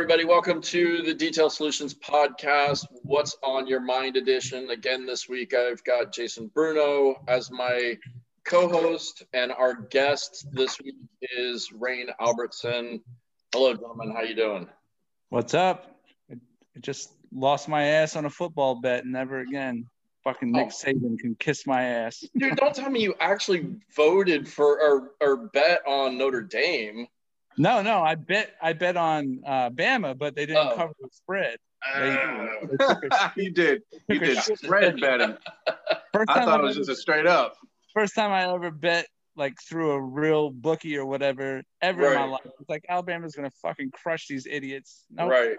everybody, 0.00 0.24
welcome 0.24 0.62
to 0.62 1.02
the 1.02 1.12
Detail 1.12 1.50
Solutions 1.50 1.92
podcast. 1.92 2.86
What's 3.02 3.36
on 3.42 3.66
your 3.66 3.80
mind 3.80 4.16
edition? 4.16 4.70
Again, 4.70 5.04
this 5.04 5.28
week 5.28 5.52
I've 5.52 5.84
got 5.84 6.10
Jason 6.10 6.50
Bruno 6.54 7.22
as 7.28 7.50
my 7.50 7.98
co-host, 8.46 9.24
and 9.34 9.52
our 9.52 9.74
guest 9.74 10.46
this 10.52 10.80
week 10.80 10.94
is 11.20 11.70
Rain 11.70 12.06
Albertson. 12.18 13.02
Hello, 13.52 13.74
gentlemen. 13.74 14.10
How 14.16 14.22
you 14.22 14.34
doing? 14.34 14.70
What's 15.28 15.52
up? 15.52 15.94
I 16.32 16.36
just 16.80 17.12
lost 17.30 17.68
my 17.68 17.84
ass 17.84 18.16
on 18.16 18.24
a 18.24 18.30
football 18.30 18.76
bet. 18.76 19.04
Never 19.04 19.40
again. 19.40 19.84
Fucking 20.24 20.50
Nick 20.50 20.68
Oh. 20.68 20.70
Saban 20.70 21.18
can 21.18 21.34
kiss 21.38 21.66
my 21.66 21.82
ass. 21.82 22.24
Dude, 22.38 22.56
don't 22.56 22.74
tell 22.74 22.88
me 22.88 23.02
you 23.02 23.14
actually 23.20 23.68
voted 23.94 24.48
for 24.48 24.80
or, 24.80 25.10
or 25.20 25.36
bet 25.48 25.82
on 25.86 26.16
Notre 26.16 26.40
Dame. 26.40 27.06
No, 27.60 27.82
no, 27.82 28.00
I 28.02 28.14
bet 28.14 28.54
I 28.62 28.72
bet 28.72 28.96
on 28.96 29.40
uh, 29.46 29.68
Bama, 29.70 30.16
but 30.16 30.34
they 30.34 30.46
didn't 30.46 30.68
Oh. 30.68 30.76
cover 30.76 30.92
the 31.00 31.08
spread. 31.12 31.58
They, 31.94 32.10
Uh, 32.10 32.46
they 33.36 33.42
you 33.44 33.50
did. 33.50 33.82
You 34.08 34.18
did 34.18 34.38
spread 34.38 34.98
betting. 35.00 35.36
First 36.12 36.30
I 36.30 36.34
time 36.34 36.44
thought 36.46 36.60
it 36.60 36.62
was 36.64 36.76
ever- 36.76 36.86
just 36.86 36.90
a 36.90 36.96
straight 36.96 37.26
up. 37.26 37.56
first 37.94 38.14
time 38.14 38.32
I 38.32 38.52
ever 38.52 38.70
bet 38.70 39.06
like 39.36 39.54
through 39.68 39.90
a 39.92 40.00
real 40.00 40.50
bookie 40.50 40.96
or 40.96 41.04
whatever 41.06 41.62
ever 41.82 42.08
in 42.12 42.14
my 42.18 42.24
life. 42.24 42.40
It's 42.60 42.68
like 42.68 42.84
Alabama's 42.88 43.34
gonna 43.36 43.50
fucking 43.62 43.90
crush 43.92 44.26
these 44.26 44.46
idiots. 44.46 45.04
No, 45.10 45.28
Right. 45.28 45.56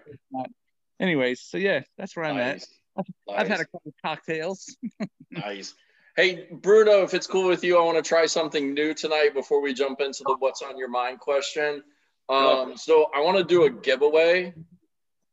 Anyways, 1.00 1.42
so 1.42 1.58
yeah, 1.58 1.82
that's 1.98 2.16
where 2.16 2.26
I'm 2.26 2.38
Nice. 2.38 2.68
at. 2.98 3.06
I've 3.36 3.48
had 3.48 3.60
a 3.60 3.66
couple 3.66 3.94
cocktails. 4.04 4.76
Nice. 5.32 5.74
Hey, 6.22 6.46
Bruno, 6.52 7.02
if 7.02 7.16
it's 7.16 7.26
cool 7.26 7.48
with 7.48 7.64
you, 7.64 7.80
I 7.80 7.84
want 7.84 7.98
to 7.98 8.08
try 8.08 8.28
something 8.28 8.76
new 8.76 8.94
tonight 8.94 9.34
before 9.34 9.60
we 9.60 9.74
jump 9.74 10.02
into 10.02 10.22
the 10.24 10.36
what's 10.38 10.62
on 10.62 10.78
your 10.78 10.88
mind 10.88 11.20
question. 11.20 11.82
Um, 12.30 12.78
so 12.78 13.10
I 13.16 13.22
want 13.22 13.40
to 13.40 13.44
do 13.44 13.64
a 13.64 13.72
giveaway. 13.72 14.54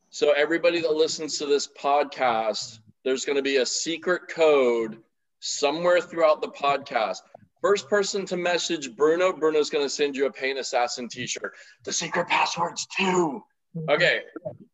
So 0.09 0.33
everybody 0.33 0.81
that 0.81 0.91
listens 0.91 1.36
to 1.41 1.44
this 1.44 1.69
podcast, 1.69 2.78
there's 3.05 3.27
going 3.27 3.36
to 3.36 3.42
be 3.42 3.56
a 3.56 3.66
secret 3.66 4.28
code 4.31 4.97
somewhere 5.41 6.00
throughout 6.00 6.41
the 6.41 6.48
podcast. 6.48 7.19
First 7.61 7.91
person 7.91 8.25
to 8.25 8.39
message 8.39 8.97
Bruno, 8.97 9.34
Bruno's 9.34 9.69
going 9.69 9.84
to 9.84 9.91
send 9.91 10.16
you 10.16 10.25
a 10.25 10.33
Paint 10.33 10.59
Assassin 10.59 11.06
t-shirt. 11.06 11.53
The 11.84 11.92
secret 11.92 12.28
password's 12.28 12.86
two. 12.97 13.44
Okay, 13.91 14.22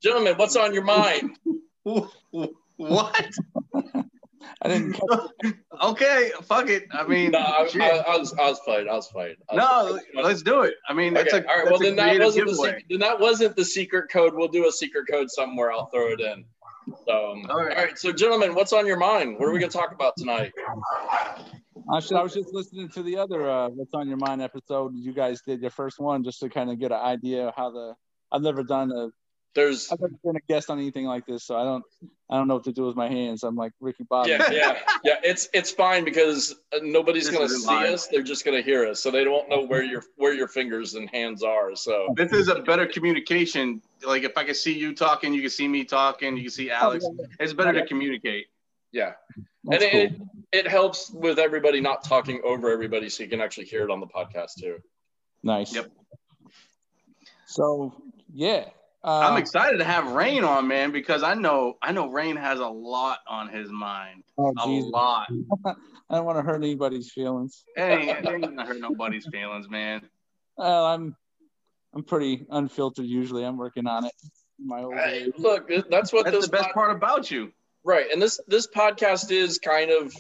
gentlemen, 0.01 0.35
what's 0.37 0.55
on 0.55 0.73
your 0.75 0.85
mind? 0.85 1.37
What? 2.77 3.31
I 4.63 4.69
didn't 4.69 4.99
okay, 5.83 6.33
fuck 6.45 6.69
it. 6.69 6.85
I 6.93 7.07
mean, 7.07 7.33
No, 7.33 7.39
I. 7.39 7.69
I, 7.75 8.15
I 8.15 8.17
was, 8.17 8.33
I 8.35 8.49
was 8.49 8.61
playing. 8.65 8.89
I 8.89 8.95
was 8.95 9.09
playing. 9.09 9.37
I 9.51 9.55
was 9.57 10.03
no, 10.15 10.23
let's 10.23 10.43
do 10.43 10.63
it. 10.63 10.75
I 10.89 10.95
mean, 10.95 11.15
that's 11.15 11.33
Okay, 11.33 11.45
a, 11.45 11.51
all 11.51 11.57
right. 11.59 11.67
Well, 11.71 11.79
then 11.79 11.97
that 11.97 12.19
wasn't 12.19 12.49
the 12.49 12.55
secret, 12.55 12.85
then 12.89 13.01
that 13.01 13.19
wasn't 13.19 13.57
the 13.57 13.65
secret 13.65 14.11
code. 14.11 14.35
We'll 14.35 14.49
do 14.49 14.67
a 14.69 14.73
secret 14.73 15.07
code 15.11 15.31
somewhere. 15.31 15.73
I'll 15.73 15.87
throw 15.87 16.13
it 16.13 16.21
in. 16.21 16.45
So, 17.07 17.33
um, 17.33 17.47
All 17.49 17.57
right. 17.57 17.77
all 17.77 17.85
right. 17.85 17.99
So, 17.99 18.13
gentlemen, 18.13 18.55
what's 18.55 18.73
on 18.73 18.87
your 18.87 18.99
mind? 18.99 19.39
What 19.39 19.49
are 19.49 19.53
we 19.53 19.59
going 19.59 19.71
to 19.71 19.77
talk 19.77 19.93
about 19.93 20.15
tonight? 20.17 20.53
Actually, 21.95 22.21
I 22.21 22.23
was 22.23 22.35
just 22.35 22.53
listening 22.53 22.89
to 22.91 23.03
the 23.03 23.17
other 23.17 23.49
uh, 23.49 23.69
"What's 23.69 23.93
on 23.95 24.09
Your 24.09 24.17
Mind" 24.17 24.43
episode. 24.43 24.93
You 24.95 25.13
guys 25.13 25.41
did 25.43 25.61
your 25.61 25.71
first 25.71 25.99
one 25.99 26.25
just 26.25 26.41
to 26.41 26.49
kind 26.49 26.71
of 26.71 26.79
get 26.79 26.93
an 26.93 26.99
idea 27.01 27.49
of 27.49 27.55
how 27.55 27.71
the. 27.71 27.95
I've 28.33 28.43
never 28.43 28.63
done 28.63 28.91
a. 28.93 29.09
There's, 29.55 29.91
I've 29.93 30.01
never 30.01 30.15
been 30.25 30.35
a 30.37 30.41
guest 30.49 30.69
on 30.69 30.79
anything 30.79 31.05
like 31.07 31.27
this, 31.27 31.45
so 31.45 31.57
I 31.57 31.63
don't. 31.65 31.85
I 32.29 32.37
don't 32.39 32.49
know 32.49 32.55
what 32.55 32.65
to 32.65 32.73
do 32.73 32.87
with 32.87 32.97
my 32.97 33.09
hands. 33.09 33.45
I'm 33.45 33.55
like 33.55 33.71
Ricky 33.81 34.03
Bobby. 34.03 34.31
yeah, 34.31 34.51
yeah, 34.51 34.79
yeah. 35.05 35.15
It's 35.23 35.49
it's 35.55 35.71
fine 35.71 36.05
because 36.05 36.55
uh, 36.73 36.79
nobody's 36.83 37.27
This 37.27 37.37
going 37.37 37.49
to 37.49 37.55
see 37.55 37.67
live. 37.67 37.93
us. 37.95 38.09
They're 38.09 38.23
just 38.23 38.45
going 38.45 38.57
to 38.57 38.63
hear 38.63 38.85
us, 38.87 39.01
so 39.01 39.11
they 39.13 39.23
don't 39.23 39.49
know 39.49 39.63
where 39.65 39.85
your 39.85 40.03
where 40.17 40.35
your 40.35 40.49
fingers 40.49 40.95
and 40.95 41.09
hands 41.11 41.43
are. 41.45 41.77
So, 41.77 42.09
This 42.17 42.33
is 42.33 42.49
a 42.49 42.61
better 42.63 42.87
communication. 42.87 43.81
Like 44.05 44.25
if 44.25 44.37
I 44.37 44.43
can 44.45 44.55
see 44.57 44.77
you 44.77 44.95
talking, 44.95 45.33
you 45.33 45.43
can 45.43 45.51
see 45.51 45.69
me 45.69 45.85
talking, 45.85 46.37
you 46.37 46.45
can 46.45 46.51
see 46.51 46.71
Alex. 46.71 47.05
It's 47.39 47.53
better 47.53 47.73
to 47.75 47.87
communicate. 47.87 48.47
yeah, 48.91 49.13
That's 49.65 49.85
and 49.85 49.93
cool. 49.93 50.01
it 50.53 50.65
it 50.65 50.67
helps 50.69 51.11
with 51.11 51.39
everybody 51.39 51.81
not 51.81 52.03
talking 52.05 52.41
over 52.45 52.71
everybody, 52.71 53.09
so 53.09 53.23
you 53.23 53.29
can 53.29 53.41
actually 53.41 53.67
hear 53.67 53.85
it 53.85 53.91
on 53.91 54.01
the 54.01 54.07
podcast 54.09 54.55
too. 54.59 54.79
nice. 55.45 55.73
Yep. 55.75 55.93
So 57.47 57.95
yeah, 58.33 58.65
uh, 59.05 59.21
I'm 59.21 59.37
excited 59.37 59.79
to 59.79 59.85
have 59.85 60.13
Rain 60.13 60.45
on, 60.45 60.67
man, 60.67 60.91
because 60.91 61.23
I 61.23 61.35
know 61.35 61.75
I 61.83 61.93
know 61.93 62.09
Rain 62.11 62.37
has 62.37 62.59
a 62.61 62.67
lot 62.69 63.19
on 63.29 63.49
his 63.49 63.71
mind. 63.71 64.25
oh, 64.39 64.53
A 64.59 64.67
Jesus. 64.67 64.91
lot. 64.91 65.29
I 66.11 66.17
don't 66.17 66.25
want 66.25 66.39
to 66.39 66.43
hurt 66.43 66.57
anybody's 66.57 67.13
feelings. 67.13 67.65
It 67.77 67.83
ain't, 67.83 68.11
it 68.11 68.27
ain't 68.29 68.43
gonna 68.43 68.65
hurt 68.67 68.81
nobody's 68.81 69.27
feelings, 69.27 69.69
man. 69.69 70.03
Well, 70.57 70.87
I'm. 70.87 71.17
I'm 71.97 72.03
pretty 72.03 72.45
unfiltered 72.51 73.05
usually. 73.07 73.45
I'm 73.45 73.57
working 73.57 73.87
on 73.87 74.05
it. 74.05 74.13
My 74.59 74.83
old 74.83 74.95
Hey, 74.97 75.31
look, 75.39 75.71
that's 75.89 76.13
what 76.13 76.25
That's 76.25 76.39
this 76.39 76.47
the 76.47 76.51
best 76.51 76.65
pod- 76.65 76.75
part 76.75 76.97
about 76.97 77.31
you. 77.31 77.53
Right. 77.85 78.11
And 78.11 78.21
this 78.21 78.41
this 78.49 78.67
podcast 78.67 79.31
is 79.31 79.59
kind 79.59 79.93
of 79.93 80.13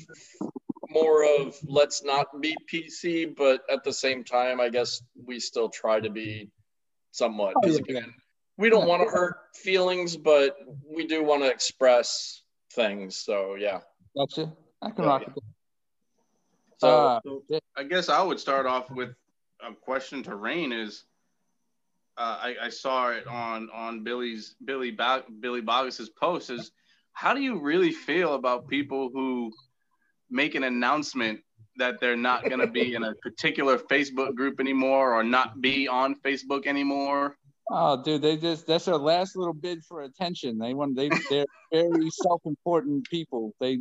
more 0.88 1.24
of 1.24 1.56
let's 1.66 2.04
not 2.04 2.26
be 2.40 2.56
PC, 2.72 3.34
but 3.36 3.62
at 3.68 3.82
the 3.82 3.92
same 3.92 4.22
time, 4.22 4.60
I 4.60 4.68
guess 4.68 5.02
we 5.26 5.40
still 5.40 5.68
try 5.68 5.98
to 5.98 6.10
be 6.10 6.48
somewhat. 7.10 7.54
Oh, 7.56 7.60
'Cause 7.62 7.80
yeah. 7.88 7.96
again, 7.96 8.14
we 8.56 8.70
don't 8.70 8.86
want 8.86 9.02
to 9.02 9.08
hurt 9.08 9.36
feelings, 9.54 10.16
but 10.16 10.56
we 10.88 11.06
do 11.06 11.24
want 11.24 11.42
to 11.42 11.50
express 11.50 12.42
things. 12.72 13.16
So 13.16 13.56
yeah. 13.56 13.80
Gotcha. 14.16 14.52
I 14.82 14.90
can 14.90 15.04
Yeah, 15.04 15.10
rock 15.10 15.22
yeah. 15.22 15.32
it. 15.36 15.42
So 16.78 16.88
Uh, 16.88 17.20
So 17.24 17.44
I 17.76 17.84
guess 17.84 18.08
I 18.08 18.22
would 18.22 18.38
start 18.38 18.66
off 18.66 18.90
with 18.90 19.14
a 19.60 19.74
question 19.74 20.22
to 20.24 20.36
Rain 20.36 20.72
is 20.72 21.04
uh, 22.16 22.38
I, 22.40 22.56
I 22.62 22.68
saw 22.68 23.10
it 23.10 23.26
on 23.26 23.70
on 23.70 24.04
Billy's 24.04 24.54
Billy 24.64 24.92
ba- 24.92 25.24
Billy 25.40 25.60
Bogus's 25.62 26.10
post 26.10 26.50
is 26.50 26.70
how 27.12 27.34
do 27.34 27.40
you 27.40 27.60
really 27.60 27.90
feel 27.90 28.34
about 28.34 28.68
people 28.68 29.10
who 29.12 29.52
make 30.30 30.54
an 30.54 30.64
announcement 30.64 31.40
that 31.76 32.00
they're 32.00 32.16
not 32.16 32.44
going 32.44 32.60
to 32.60 32.68
be 32.68 32.94
in 32.94 33.02
a 33.02 33.14
particular 33.16 33.78
Facebook 33.78 34.34
group 34.36 34.60
anymore 34.60 35.12
or 35.12 35.24
not 35.24 35.60
be 35.60 35.88
on 35.88 36.14
Facebook 36.14 36.66
anymore? 36.66 37.36
Oh, 37.70 38.02
dude, 38.02 38.22
they 38.22 38.36
just 38.36 38.66
that's 38.66 38.84
their 38.84 38.96
last 38.96 39.36
little 39.36 39.54
bid 39.54 39.84
for 39.84 40.02
attention. 40.02 40.58
They 40.58 40.74
want 40.74 40.96
they 40.96 41.08
they're 41.30 41.46
very 41.72 42.10
self-important 42.10 43.08
people. 43.08 43.54
They 43.60 43.80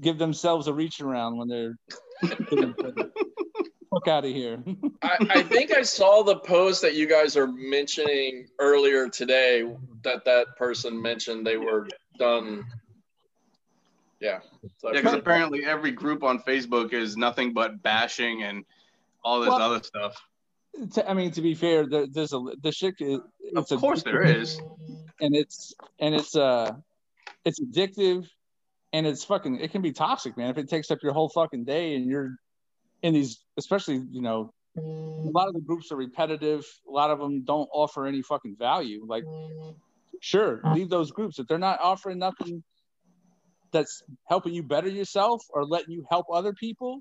give 0.00 0.18
themselves 0.18 0.66
a 0.66 0.72
reach 0.72 1.00
around 1.00 1.36
when 1.36 1.48
they're 1.48 1.76
fuck 3.90 4.08
out 4.08 4.24
of 4.24 4.30
here. 4.30 4.62
I, 5.02 5.16
I 5.30 5.42
think 5.42 5.72
I 5.72 5.82
saw 5.82 6.22
the 6.22 6.36
post 6.36 6.82
that 6.82 6.94
you 6.94 7.06
guys 7.06 7.36
are 7.36 7.46
mentioning 7.46 8.48
earlier 8.58 9.08
today 9.08 9.70
that 10.04 10.24
that 10.24 10.56
person 10.56 11.00
mentioned 11.00 11.46
they 11.46 11.56
were 11.56 11.86
done. 12.18 12.64
Yeah. 14.20 14.40
So 14.78 14.92
Yeah, 14.92 15.02
because 15.02 15.14
apparently 15.14 15.64
every 15.64 15.92
group 15.92 16.22
on 16.22 16.40
Facebook 16.40 16.92
is 16.92 17.16
nothing 17.16 17.52
but 17.52 17.82
bashing 17.82 18.42
and 18.42 18.64
all 19.24 19.40
this 19.40 19.50
Well, 19.50 19.62
other 19.62 19.82
stuff. 19.82 20.16
To- 20.94 21.10
I 21.10 21.14
mean, 21.14 21.30
to 21.32 21.42
be 21.42 21.54
fair, 21.54 21.86
there, 21.86 22.06
there's 22.06 22.32
a 22.32 22.40
the 22.62 22.72
shit. 22.72 22.94
is- 23.00 23.18
Of 23.56 23.62
It's 23.64 23.72
a- 23.72 23.76
course 23.78 24.02
there 24.02 24.22
is. 24.22 24.60
and 25.20 25.34
it's 25.34 25.74
and 25.98 26.14
it's 26.14 26.36
uh 26.36 26.72
it's 27.44 27.58
addictive 27.60 28.26
and 28.92 29.06
it's 29.06 29.24
fucking 29.24 29.56
it 29.60 29.72
can 29.72 29.82
be 29.82 29.92
toxic 29.92 30.36
man 30.36 30.50
if 30.50 30.58
it 30.58 30.68
takes 30.68 30.90
up 30.90 30.98
your 31.02 31.12
whole 31.12 31.28
fucking 31.28 31.64
day 31.64 31.94
and 31.96 32.06
you're 32.06 32.36
in 33.02 33.14
these 33.14 33.38
especially 33.56 34.02
you 34.10 34.20
know 34.22 34.52
a 34.76 35.30
lot 35.32 35.48
of 35.48 35.54
the 35.54 35.60
groups 35.60 35.90
are 35.90 35.96
repetitive 35.96 36.64
a 36.88 36.90
lot 36.92 37.10
of 37.10 37.18
them 37.18 37.42
don't 37.42 37.68
offer 37.72 38.06
any 38.06 38.22
fucking 38.22 38.54
value 38.56 39.04
like 39.08 39.24
sure 40.20 40.60
leave 40.74 40.88
those 40.88 41.10
groups 41.10 41.38
if 41.38 41.46
they're 41.48 41.58
not 41.58 41.80
offering 41.80 42.18
nothing 42.18 42.62
that's 43.72 44.02
helping 44.26 44.54
you 44.54 44.62
better 44.62 44.88
yourself 44.88 45.42
or 45.50 45.64
letting 45.64 45.90
you 45.92 46.04
help 46.10 46.26
other 46.32 46.52
people 46.52 47.00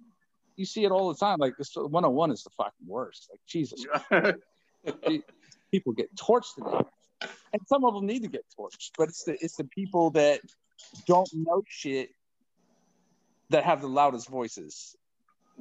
you 0.58 0.66
see 0.66 0.84
it 0.84 0.92
all 0.92 1.08
the 1.14 1.18
time 1.18 1.38
like 1.40 1.54
this 1.58 1.72
101 1.76 2.32
is 2.32 2.44
the 2.44 2.50
fucking 2.58 2.74
worst 2.86 3.30
like 3.32 3.40
jesus 3.48 3.86
people 5.72 5.94
get 5.94 6.14
torched 6.16 6.56
today. 6.56 6.80
And 7.54 7.62
some 7.68 7.86
of 7.86 7.94
them 7.94 8.06
need 8.06 8.24
to 8.24 8.30
get 8.30 8.46
torched, 8.60 8.92
but 8.98 9.10
it's 9.10 9.24
the 9.24 9.34
it's 9.42 9.56
the 9.56 9.64
people 9.66 10.12
that 10.12 10.42
don't 11.06 11.30
know 11.34 11.64
shit 11.68 12.10
that 13.50 13.64
have 13.64 13.82
the 13.82 13.88
loudest 13.88 14.30
voices. 14.30 14.96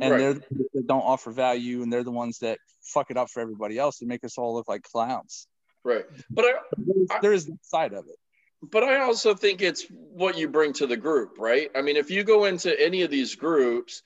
And 0.01 0.13
Right. 0.13 0.19
they're 0.19 0.35
the 0.35 0.69
that 0.75 0.87
don't 0.87 1.03
offer 1.03 1.31
value 1.31 1.83
and 1.83 1.93
they're 1.93 2.05
the 2.05 2.11
ones 2.11 2.39
that 2.41 2.59
fuck 2.83 3.11
it 3.11 3.17
up 3.17 3.31
for 3.31 3.41
everybody 3.41 3.79
else 3.79 4.01
and 4.01 4.09
make 4.09 4.25
us 4.25 4.37
all 4.37 4.55
look 4.55 4.69
like 4.69 4.83
clowns. 4.83 5.47
right. 5.85 6.05
But 6.31 6.45
I, 6.45 6.53
There's, 6.77 7.09
I- 7.11 7.21
there 7.21 7.33
is 7.33 7.47
that 7.47 7.59
side 7.63 7.93
of 7.93 8.07
it. 8.09 8.17
But 8.63 8.83
I 8.83 9.01
also 9.01 9.35
think 9.35 9.63
it's 9.63 9.87
what 9.91 10.37
you 10.37 10.49
bring 10.49 10.73
to 10.75 10.87
the 10.87 10.97
group, 10.97 11.39
right? 11.39 11.71
I 11.75 11.83
mean, 11.83 11.97
if 11.97 12.11
you 12.11 12.25
go 12.25 12.47
into 12.47 12.79
any 12.81 13.03
of 13.03 13.11
these 13.11 13.35
groups 13.35 14.03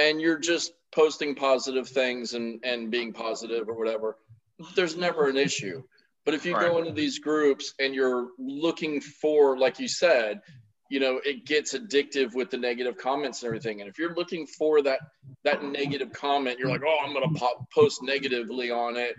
and 0.00 0.20
you're 0.20 0.38
just 0.38 0.72
posting 0.92 1.34
positive 1.34 1.88
things 1.88 2.34
and, 2.34 2.60
and 2.64 2.90
being 2.90 3.12
positive 3.12 3.68
or 3.68 3.74
whatever, 3.74 4.16
there's 4.74 4.96
never 4.96 5.28
an 5.28 5.36
issue. 5.36 5.82
But 6.24 6.34
if 6.34 6.44
you 6.44 6.52
go 6.52 6.78
into 6.78 6.92
these 6.92 7.18
groups 7.18 7.74
and 7.78 7.94
you're 7.94 8.28
looking 8.38 9.00
for, 9.00 9.58
like 9.58 9.78
you 9.78 9.88
said, 9.88 10.40
you 10.90 11.00
know, 11.00 11.20
it 11.24 11.46
gets 11.46 11.74
addictive 11.74 12.34
with 12.34 12.50
the 12.50 12.56
negative 12.56 12.96
comments 12.98 13.42
and 13.42 13.48
everything. 13.48 13.80
And 13.80 13.88
if 13.88 13.98
you're 13.98 14.14
looking 14.14 14.46
for 14.46 14.82
that 14.82 15.00
that 15.44 15.62
negative 15.64 16.12
comment, 16.12 16.58
you're 16.58 16.68
like, 16.68 16.82
oh, 16.86 16.98
I'm 17.04 17.12
gonna 17.14 17.32
pop, 17.34 17.56
post 17.72 18.02
negatively 18.02 18.70
on 18.70 18.96
it, 18.96 19.14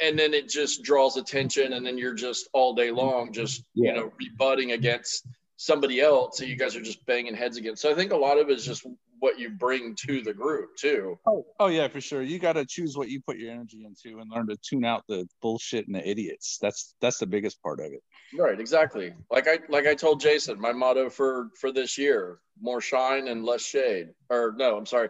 and 0.00 0.18
then 0.18 0.34
it 0.34 0.48
just 0.48 0.82
draws 0.82 1.16
attention 1.16 1.74
and 1.74 1.84
then 1.86 1.98
you're 1.98 2.14
just 2.14 2.48
all 2.52 2.74
day 2.74 2.90
long 2.90 3.32
just 3.32 3.64
Yeah. 3.74 3.90
you 3.90 3.96
know 3.96 4.12
rebutting 4.18 4.72
against 4.72 5.26
somebody 5.56 6.00
else 6.00 6.38
so 6.38 6.44
you 6.44 6.56
guys 6.56 6.76
are 6.76 6.82
just 6.82 7.04
banging 7.06 7.34
heads 7.34 7.56
against 7.56 7.82
so 7.82 7.90
i 7.90 7.94
think 7.94 8.12
a 8.12 8.16
lot 8.16 8.38
of 8.38 8.50
it 8.50 8.58
is 8.58 8.66
just 8.66 8.86
what 9.20 9.38
you 9.38 9.50
bring 9.50 9.94
to 10.06 10.20
the 10.22 10.32
group 10.34 10.76
too 10.76 11.18
Oh, 11.26 11.44
oh 11.58 11.66
yeah, 11.68 11.88
for 11.88 12.00
sure. 12.00 12.22
You 12.22 12.38
got 12.38 12.52
to 12.54 12.66
choose 12.66 12.96
what 12.96 13.08
you 13.08 13.20
put 13.20 13.38
your 13.38 13.50
energy 13.50 13.84
into 13.84 14.18
and 14.20 14.30
learn 14.30 14.46
to 14.48 14.56
tune 14.56 14.84
out 14.84 15.04
the 15.08 15.26
bullshit 15.40 15.86
and 15.86 15.94
the 15.96 16.06
idiots. 16.08 16.58
That's 16.60 16.94
that's 17.00 17.18
the 17.18 17.26
biggest 17.26 17.62
part 17.62 17.80
of 17.80 17.86
it. 17.92 18.02
right 18.38 18.58
exactly 18.60 19.14
like 19.30 19.46
i 19.48 19.58
like 19.68 19.86
i 19.86 19.94
told 19.94 20.20
jason 20.20 20.60
my 20.60 20.72
motto 20.72 21.08
for 21.08 21.48
for 21.60 21.70
this 21.72 21.96
year 21.96 22.40
more 22.60 22.80
shine 22.80 23.28
and 23.28 23.44
less 23.44 23.62
shade 23.64 24.08
or 24.30 24.52
no 24.56 24.76
i'm 24.76 24.84
sorry 24.86 25.08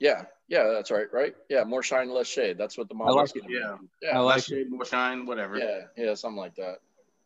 yeah 0.00 0.22
yeah 0.48 0.64
that's 0.72 0.90
right 0.90 1.06
right 1.12 1.34
yeah 1.50 1.62
more 1.64 1.82
shine 1.82 2.08
less 2.10 2.26
shade 2.26 2.56
that's 2.58 2.76
what 2.78 2.88
the 2.88 2.94
motto 2.94 3.12
like 3.14 3.26
is 3.26 3.32
it, 3.36 3.40
gonna 3.42 3.48
be. 3.48 3.54
yeah. 3.54 3.76
yeah 4.02 4.16
I 4.16 4.20
like 4.20 4.36
Less 4.36 4.44
shade, 4.46 4.70
more 4.70 4.84
shine, 4.84 5.26
whatever. 5.26 5.58
yeah 5.58 5.80
yeah 5.96 6.14
something 6.14 6.38
like 6.38 6.54
that 6.56 6.76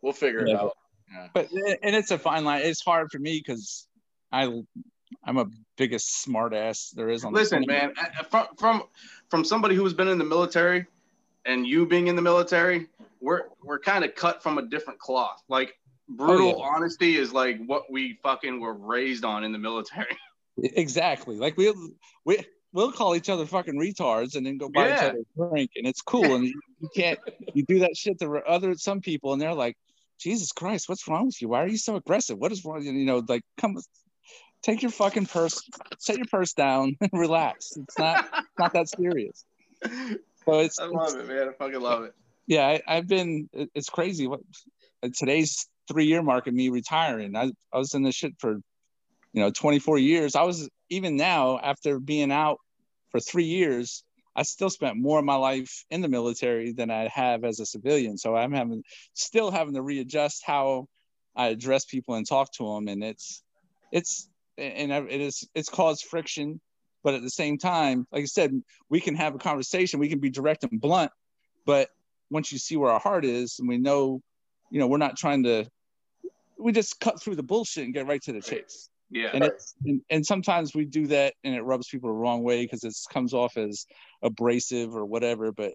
we'll 0.02 0.12
figure 0.12 0.44
it 0.44 0.54
out 0.56 0.76
yeah 1.12 1.28
But 1.32 1.48
and 1.82 1.94
it's 1.94 2.10
a 2.10 2.19
fine 2.19 2.44
line. 2.44 2.62
It's 2.64 2.82
hard 2.84 3.08
for 3.12 3.19
me 3.20 3.38
because 3.44 3.87
I 4.32 4.48
I'm 5.25 5.38
a 5.38 5.47
biggest 5.76 6.23
smart 6.23 6.55
ass 6.55 6.91
there 6.94 7.08
is 7.08 7.25
on 7.25 7.32
Listen, 7.32 7.64
planet. 7.64 7.94
man, 7.97 8.25
from 8.31 8.47
from 8.58 8.82
from 9.31 9.44
somebody 9.44 9.75
who's 9.75 9.94
been 9.94 10.08
in 10.08 10.19
the 10.19 10.25
military, 10.25 10.87
and 11.44 11.67
you 11.67 11.87
being 11.87 12.08
in 12.08 12.17
the 12.17 12.23
military, 12.23 12.88
we're 13.20 13.43
we're 13.62 13.79
kind 13.79 14.05
of 14.05 14.14
cut 14.14 14.43
from 14.43 14.58
a 14.58 14.62
different 14.62 14.99
cloth. 14.99 15.43
Like 15.49 15.75
oh, 16.11 16.17
brutal 16.17 16.55
Oh, 16.56 16.58
yeah. 16.58 16.76
honesty 16.76 17.17
is 17.17 17.32
like 17.32 17.64
what 17.67 17.91
we 17.91 18.19
fucking 18.23 18.61
were 18.61 18.75
raised 18.75 19.25
on 19.25 19.44
in 19.44 19.53
the 19.53 19.58
military. 19.58 20.06
Exactly. 20.58 21.37
Like 21.37 21.58
we 21.58 21.70
we 22.25 22.38
we'll 22.73 22.91
call 22.91 23.14
each 23.14 23.29
other 23.29 23.44
fucking 23.44 23.75
retards 23.79 24.37
and 24.37 24.47
then 24.47 24.56
go 24.56 24.70
buy 24.70 24.91
each 24.91 25.03
other 25.03 25.19
a 25.19 25.50
drink 25.50 25.70
and 25.76 25.87
it's 25.87 26.00
cool 26.00 26.35
and 26.35 26.44
you, 26.44 26.61
you 26.81 26.88
can't 26.94 27.19
you 27.55 27.62
do 27.67 27.79
that 27.81 27.94
shit 27.94 28.19
to 28.20 28.31
other 28.47 28.75
some 28.75 29.00
people 29.03 29.35
and 29.35 29.43
they're 29.43 29.53
like 29.53 29.76
Jesus 30.19 30.53
Christ 30.53 30.88
what's 30.88 31.06
wrong 31.08 31.26
with 31.26 31.43
you 31.43 31.49
why 31.49 31.62
are 31.62 31.69
you 31.69 31.76
so 31.76 31.97
aggressive 31.97 32.38
what 32.38 32.53
is 32.53 32.64
wrong 32.64 32.82
you 32.82 33.05
know 33.05 33.23
like 33.29 33.43
come 33.58 33.76
take 34.67 34.83
your 34.83 34.91
fucking 34.91 35.27
purse 35.27 35.63
set 35.99 36.17
your 36.17 36.27
purse 36.27 36.53
down 36.53 36.97
and 37.01 37.11
relax. 37.13 37.77
It's 37.77 37.99
not 37.99 38.29
not 38.59 38.73
that 38.73 38.89
serious. 38.89 39.45
So 40.45 40.61
it's, 40.61 40.79
I 40.79 40.87
love 40.87 41.15
it, 41.15 41.27
man. 41.27 41.49
I 41.49 41.53
fucking 41.53 41.81
love 41.81 42.05
it. 42.05 42.15
yeah 42.47 42.67
I, 42.67 42.83
I've 42.87 43.07
been 43.07 43.49
it's 43.53 43.89
crazy 43.89 44.27
what 44.27 44.41
uh, 45.03 45.09
today's 45.17 45.69
three 45.89 46.07
year 46.07 46.23
mark 46.23 46.49
of 46.49 46.55
me 46.55 46.69
retiring. 46.69 47.37
I, 47.37 47.53
I 47.73 47.79
was 47.79 47.95
in 47.95 48.03
this 48.03 48.17
shit 48.17 48.35
for 48.39 48.55
you 49.33 49.43
know 49.43 49.51
24 49.51 49.99
years. 49.99 50.35
I 50.35 50.43
was 50.43 50.69
even 50.91 51.17
now 51.17 51.59
after 51.63 52.01
being 52.01 52.33
out 52.33 52.59
for 53.11 53.21
three 53.21 53.45
years 53.45 54.03
i 54.35 54.43
still 54.43 54.69
spent 54.69 54.97
more 54.97 55.19
of 55.19 55.25
my 55.25 55.37
life 55.37 55.85
in 55.91 56.01
the 56.03 56.09
military 56.09 56.73
than 56.73 56.91
i 56.91 57.09
have 57.09 57.45
as 57.45 57.61
a 57.61 57.67
civilian. 57.67 58.19
So 58.19 58.37
i'm 58.37 58.53
having 58.53 58.83
still 59.15 59.51
having 59.51 59.75
to 59.75 59.83
readjust 59.83 60.43
how 60.45 60.89
i 61.35 61.47
address 61.47 61.85
people 61.85 62.15
and 62.17 62.27
talk 62.27 62.53
to 62.55 62.65
them 62.75 62.89
and 62.89 63.03
it's 63.03 63.43
it's 63.93 64.29
and 64.58 64.93
it 64.93 65.20
is 65.20 65.49
it's 65.55 65.69
caused 65.69 66.05
friction 66.05 66.61
but 67.03 67.14
at 67.14 67.23
the 67.23 67.31
same 67.31 67.58
time 67.58 68.06
like 68.11 68.23
i 68.23 68.26
said 68.26 68.53
we 68.88 69.00
can 69.00 69.14
have 69.14 69.35
a 69.35 69.38
conversation 69.38 70.00
we 70.00 70.08
can 70.08 70.19
be 70.19 70.31
direct 70.31 70.64
and 70.64 70.81
blunt 70.81 71.11
but 71.64 71.91
once 72.31 72.50
you 72.53 72.58
see 72.58 72.76
where 72.76 72.91
our 72.91 73.00
heart 73.00 73.25
is 73.25 73.58
and 73.58 73.69
we 73.69 73.79
know 73.79 74.20
you 74.70 74.81
know 74.81 74.87
we're 74.87 74.97
not 74.97 75.17
trying 75.17 75.43
to 75.43 75.67
we 76.58 76.73
just 76.73 76.99
cut 77.00 77.20
through 77.20 77.37
the 77.37 77.43
bullshit 77.43 77.85
and 77.85 77.94
get 77.94 78.06
right 78.06 78.23
to 78.23 78.32
the 78.32 78.41
chase. 78.41 78.88
Yeah. 79.11 79.31
and 79.32 79.44
it's 79.44 79.75
and, 79.85 80.00
and 80.11 80.26
sometimes 80.26 80.75
we 80.75 80.85
do 80.85 81.06
that 81.08 81.35
and 81.44 81.55
it 81.55 81.62
rubs 81.62 81.88
people 81.88 82.11
the 82.11 82.14
wrong 82.14 82.43
way 82.43 82.64
because 82.64 82.82
it 82.82 82.94
comes 83.12 83.35
off 83.35 83.56
as 83.56 83.87
abrasive 84.23 84.97
or 84.97 85.05
whatever 85.05 85.53
but 85.53 85.75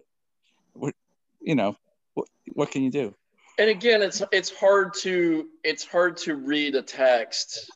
what 0.74 0.94
you 1.40 1.54
know 1.54 1.76
what, 2.14 2.28
what 2.52 2.70
can 2.70 2.82
you 2.82 2.90
do? 2.90 3.14
And 3.58 3.70
again 3.70 4.02
it's 4.02 4.22
it's 4.32 4.50
hard 4.50 4.92
to 5.00 5.46
it's 5.64 5.84
hard 5.84 6.18
to 6.18 6.34
read 6.36 6.74
a 6.74 6.82
text 6.82 7.70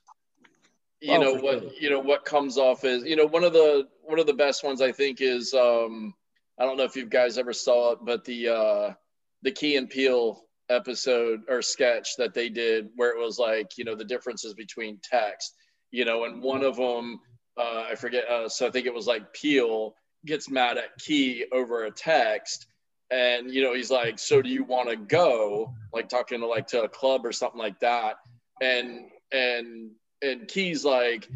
you 1.00 1.12
Oh, 1.14 1.20
know 1.20 1.34
what 1.34 1.60
sure. 1.60 1.70
you 1.80 1.90
know 1.90 2.00
what 2.00 2.24
comes 2.24 2.56
off 2.58 2.84
is 2.84 3.04
you 3.04 3.16
know 3.16 3.26
one 3.26 3.44
of 3.44 3.52
the 3.52 3.86
one 4.02 4.18
of 4.18 4.26
the 4.26 4.32
best 4.34 4.64
ones 4.64 4.80
i 4.80 4.90
think 4.92 5.20
is 5.20 5.52
um 5.54 6.14
i 6.58 6.64
don't 6.64 6.76
know 6.76 6.84
if 6.84 6.96
you 6.96 7.06
guys 7.06 7.36
ever 7.38 7.52
saw 7.52 7.92
it 7.92 7.98
but 8.02 8.24
the 8.24 8.48
uh 8.48 8.94
the 9.42 9.50
key 9.52 9.76
and 9.76 9.90
Peele 9.90 10.42
episode 10.70 11.42
or 11.48 11.62
sketch 11.62 12.16
that 12.16 12.34
they 12.34 12.48
did 12.48 12.88
where 12.96 13.10
it 13.10 13.20
was 13.22 13.38
like 13.38 13.76
you 13.78 13.84
know 13.84 13.94
the 13.94 14.04
differences 14.04 14.54
between 14.54 14.98
text 15.02 15.54
you 15.90 16.04
know 16.04 16.24
and 16.24 16.42
one 16.42 16.64
of 16.64 16.76
them 16.76 17.20
uh 17.58 17.84
i 17.90 17.94
forget 17.94 18.28
uh 18.28 18.48
so 18.48 18.66
i 18.66 18.70
think 18.70 18.86
it 18.86 18.94
was 18.94 19.06
like 19.06 19.32
Peele 19.34 19.94
gets 20.24 20.50
mad 20.50 20.76
at 20.78 20.96
key 20.98 21.44
over 21.52 21.84
a 21.84 21.90
text 21.90 22.66
and 23.12 23.50
you 23.52 23.62
know 23.62 23.74
he's 23.74 23.90
like 23.90 24.18
so 24.18 24.42
do 24.42 24.48
you 24.48 24.64
want 24.64 24.88
to 24.88 24.96
go 24.96 25.72
like 25.92 26.08
talking 26.08 26.40
to 26.40 26.46
like 26.46 26.66
to 26.66 26.82
a 26.82 26.88
club 26.88 27.24
or 27.24 27.30
something 27.32 27.60
like 27.60 27.78
that 27.80 28.16
and 28.60 29.10
and 29.30 29.90
and 30.22 30.48
key's 30.48 30.84
like 30.84 31.28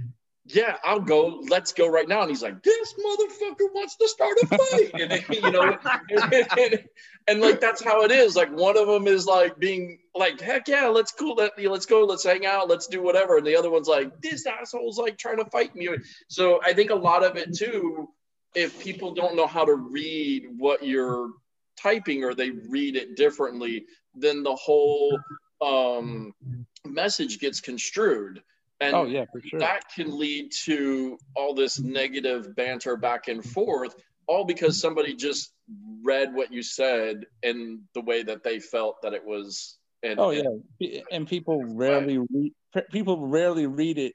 yeah 0.46 0.76
i'll 0.84 1.00
go. 1.00 1.42
Let's 1.48 1.72
go 1.72 1.86
right 1.86 2.08
now. 2.08 2.22
And 2.22 2.30
he's 2.30 2.42
like 2.42 2.60
this 2.62 2.94
motherfucker 2.94 3.72
wants 3.72 3.96
to 3.96 4.08
start 4.08 4.36
a 4.42 4.46
fight. 4.46 4.90
And 4.94 5.28
you 5.28 5.50
know 5.50 5.78
and, 6.10 6.48
and, 6.58 6.84
and, 7.28 7.40
like 7.40 7.60
that's 7.60 7.84
how 7.84 8.02
it 8.02 8.10
is. 8.10 8.34
Like 8.34 8.50
one 8.50 8.76
of 8.76 8.88
them 8.88 9.06
is 9.06 9.26
like 9.26 9.58
being 9.60 9.98
like 10.14 10.40
heck 10.40 10.66
yeah 10.66 10.88
let's 10.88 11.12
cool 11.12 11.34
let, 11.36 11.52
let's 11.62 11.86
go 11.86 12.04
let's 12.04 12.24
hang 12.24 12.46
out 12.46 12.68
let's 12.68 12.88
do 12.88 13.00
whatever. 13.00 13.36
And 13.36 13.46
the 13.46 13.54
other 13.54 13.70
one's 13.70 13.86
like 13.86 14.20
this 14.22 14.44
asshole's 14.46 14.98
like 14.98 15.18
trying 15.18 15.36
to 15.36 15.44
fight 15.44 15.76
me. 15.76 15.88
So 16.28 16.60
i 16.64 16.72
think 16.72 16.90
a 16.90 16.96
lot 16.96 17.22
of 17.22 17.36
it 17.36 17.54
too 17.56 18.08
if 18.54 18.82
people 18.82 19.14
don't 19.14 19.36
know 19.36 19.46
how 19.46 19.64
to 19.64 19.74
read 19.74 20.46
what 20.56 20.84
you're 20.84 21.30
typing 21.80 22.24
or 22.24 22.34
they 22.34 22.50
read 22.50 22.96
it 22.96 23.16
differently, 23.16 23.86
then 24.14 24.42
the 24.42 24.54
whole 24.54 25.18
um, 25.60 26.32
message 26.84 27.38
gets 27.38 27.60
construed. 27.60 28.42
And 28.80 28.94
oh 28.96 29.04
yeah 29.04 29.26
for 29.30 29.40
sure 29.42 29.60
that 29.60 29.82
can 29.94 30.18
lead 30.18 30.52
to 30.64 31.18
all 31.36 31.54
this 31.54 31.78
negative 31.80 32.54
banter 32.56 32.96
back 32.96 33.28
and 33.28 33.44
forth, 33.44 33.94
all 34.26 34.44
because 34.44 34.80
somebody 34.80 35.14
just 35.14 35.52
read 36.02 36.34
what 36.34 36.52
you 36.52 36.62
said 36.62 37.26
in 37.42 37.82
the 37.94 38.00
way 38.00 38.22
that 38.22 38.42
they 38.42 38.58
felt 38.58 39.02
that 39.02 39.12
it 39.12 39.24
was. 39.24 39.76
And, 40.02 40.18
oh 40.18 40.30
and- 40.30 40.64
yeah 40.78 41.00
and 41.10 41.28
people 41.28 41.62
rarely 41.76 42.16
read 42.16 42.52
people 42.90 43.26
rarely 43.26 43.66
read 43.66 43.98
it 43.98 44.14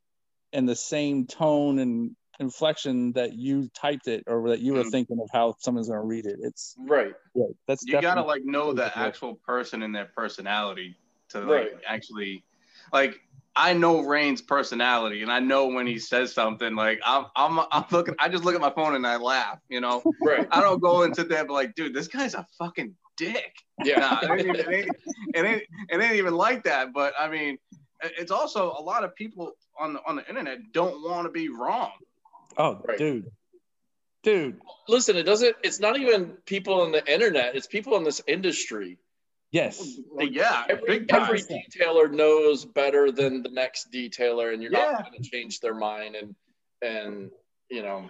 in 0.52 0.66
the 0.66 0.76
same 0.76 1.28
tone 1.28 1.78
and 1.78 2.16
inflection 2.40 3.12
that 3.14 3.34
you 3.34 3.70
typed 3.70 4.08
it 4.08 4.24
or 4.26 4.50
that 4.50 4.60
you 4.62 4.74
were 4.74 4.84
Mhm. 4.84 4.92
thinking 4.92 5.20
of 5.22 5.30
how 5.32 5.56
someone's 5.60 5.88
going 5.88 6.02
to 6.02 6.06
read 6.06 6.26
it 6.26 6.38
it's 6.42 6.76
right. 6.80 7.14
yeah 7.36 7.46
that's 7.68 7.86
you 7.86 8.02
gotta 8.02 8.24
like 8.24 8.44
know 8.44 8.74
the 8.74 8.98
actual 8.98 9.36
person 9.36 9.84
and 9.84 9.94
their 9.96 10.10
personality 10.16 10.96
to 11.30 11.40
like 11.42 11.48
Right. 11.48 11.72
actually 11.88 12.44
like 12.92 13.22
I 13.56 13.74
know 13.74 14.02
Rain's 14.02 14.42
personality 14.42 15.22
and 15.22 15.32
I 15.32 15.40
know 15.40 15.68
when 15.68 15.88
he 15.88 16.00
says 16.00 16.34
something 16.34 16.76
like 16.76 17.00
I'm 17.06 17.26
I'm 17.36 17.60
I'm 17.72 17.86
looking 17.92 18.16
I 18.20 18.30
just 18.30 18.44
look 18.44 18.56
at 18.56 18.62
my 18.62 18.72
phone 18.72 18.96
and 18.96 19.06
I 19.08 19.18
laugh, 19.18 19.60
you 19.70 19.82
know. 19.82 20.04
Right. 20.22 20.48
I 20.52 20.62
don't 20.62 20.82
go 20.82 21.04
and 21.04 21.16
sit 21.16 21.30
there 21.30 21.40
and 21.40 21.48
be 21.48 21.54
like, 21.54 21.76
dude, 21.76 21.94
this 21.94 22.08
guy's 22.08 22.34
a 22.34 22.46
fucking 22.58 22.96
dick. 23.18 23.54
Yeah. 23.84 24.00
Nah, 24.00 24.20
it 24.22 24.46
ain't, 24.46 24.58
it, 24.58 24.68
ain't, 24.68 24.90
it, 25.36 25.46
ain't, 25.46 25.64
it 25.90 26.02
ain't 26.02 26.16
even 26.16 26.36
like 26.36 26.64
that. 26.64 26.94
But 26.94 27.14
I 27.20 27.30
mean, 27.30 27.58
it's 28.02 28.32
also 28.32 28.72
a 28.78 28.82
lot 28.82 29.04
of 29.04 29.16
people 29.16 29.52
on 29.80 29.94
the 29.94 30.00
on 30.08 30.16
the 30.16 30.28
internet 30.28 30.60
don't 30.74 31.02
want 31.04 31.26
to 31.26 31.32
be 31.32 31.50
wrong. 31.50 31.92
oh 32.58 32.82
Right. 32.88 32.98
dude 32.98 33.32
dude 34.24 34.60
Listen, 34.88 35.16
it 35.16 35.24
doesn't, 35.24 35.56
it's 35.64 35.80
not 35.80 35.98
even 35.98 36.38
people 36.46 36.82
on 36.82 36.92
the 36.92 37.06
internet, 37.12 37.56
it's 37.56 37.68
people 37.68 37.96
in 37.98 38.04
this 38.04 38.22
industry. 38.28 39.00
Yes 39.56 39.98
Yeah, 40.20 40.66
Every, 40.70 41.00
big 41.00 41.14
every 41.14 41.40
detailer 41.42 42.12
knows 42.12 42.66
better 42.66 43.12
than 43.12 43.42
the 43.42 43.50
next 43.50 43.92
detailer, 43.92 44.54
and 44.54 44.62
you're 44.62 44.72
Yeah. 44.72 44.92
not 44.92 45.10
going 45.10 45.24
to 45.24 45.30
change 45.30 45.60
their 45.62 45.74
mind. 45.74 46.16
And 46.16 46.36
and 46.82 47.32
you 47.70 47.82
know, 47.82 48.10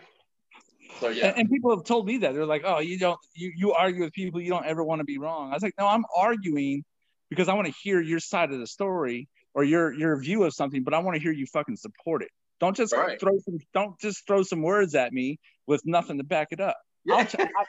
so 0.99 1.09
yeah, 1.09 1.27
And, 1.27 1.37
and 1.39 1.49
people 1.49 1.69
have 1.75 1.85
told 1.85 2.05
me 2.07 2.17
that 2.17 2.33
they're 2.33 2.45
like, 2.55 2.63
"Oh, 2.65 2.79
you 2.79 2.97
don't 2.97 3.19
you 3.35 3.51
you 3.55 3.67
argue 3.73 4.01
with 4.03 4.13
people 4.13 4.41
you 4.41 4.49
don't 4.49 4.65
ever 4.65 4.83
want 4.83 4.99
to 4.99 5.05
be 5.05 5.17
wrong." 5.17 5.51
I 5.51 5.53
was 5.53 5.63
like, 5.63 5.75
"No, 5.79 5.87
I'm 5.87 6.03
arguing 6.15 6.83
because 7.29 7.47
I 7.47 7.53
want 7.53 7.67
to 7.67 7.73
hear 7.83 8.01
your 8.01 8.19
side 8.19 8.51
of 8.51 8.59
the 8.59 8.67
story 8.67 9.27
or 9.53 9.63
your 9.63 9.93
your 9.93 10.17
view 10.17 10.43
of 10.43 10.53
something, 10.53 10.83
but 10.83 10.93
I 10.93 10.99
want 10.99 11.15
to 11.15 11.21
hear 11.21 11.31
you 11.31 11.45
fucking 11.45 11.77
support 11.77 12.23
it. 12.23 12.29
Don't 12.59 12.75
just 12.75 12.91
Right. 12.93 13.19
throw 13.19 13.37
some 13.45 13.57
don't 13.73 13.99
just 13.99 14.25
throw 14.27 14.41
some 14.43 14.61
words 14.63 14.95
at 14.95 15.13
me 15.13 15.39
with 15.67 15.81
nothing 15.85 16.17
to 16.17 16.23
back 16.23 16.47
it 16.51 16.59
up. 16.59 16.77
Yeah. 17.05 17.15
I'll 17.15 17.25
t- 17.25 17.37
I, 17.39 17.63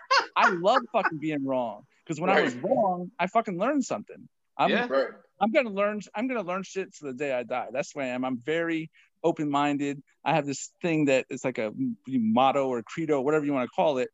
I 0.45 0.51
love 0.51 0.81
fucking 0.93 1.19
being 1.19 1.45
wrong 1.45 1.83
because 2.07 2.21
when 2.21 2.31
I 2.31 2.41
was 2.41 2.55
wrong, 2.57 3.11
I 3.19 3.27
fucking 3.27 3.59
learned 3.59 3.85
something. 3.85 4.29
I'm 4.57 4.71
Yeah. 4.71 4.87
right, 4.89 5.09
I'm 5.41 5.51
gonna 5.51 5.71
learn. 5.71 6.01
I'm 6.15 6.29
gonna 6.29 6.43
learn 6.43 6.63
shit 6.63 6.95
to 6.97 7.07
the 7.07 7.13
day 7.13 7.33
I 7.33 7.43
die. 7.43 7.69
That's 7.73 7.93
the 7.93 7.99
way 7.99 8.07
I 8.07 8.15
am. 8.15 8.25
I'm 8.25 8.39
very 8.39 8.91
open 9.23 9.51
minded. 9.51 10.03
I 10.25 10.35
have 10.35 10.47
this 10.47 10.73
thing 10.81 11.07
that 11.07 11.27
it's 11.29 11.45
like 11.45 11.59
a 11.59 11.73
motto 12.07 12.69
or 12.69 12.83
credo, 12.83 13.21
whatever 13.21 13.45
you 13.45 13.53
want 13.53 13.69
to 13.69 13.75
call 13.75 13.99
it. 13.99 14.09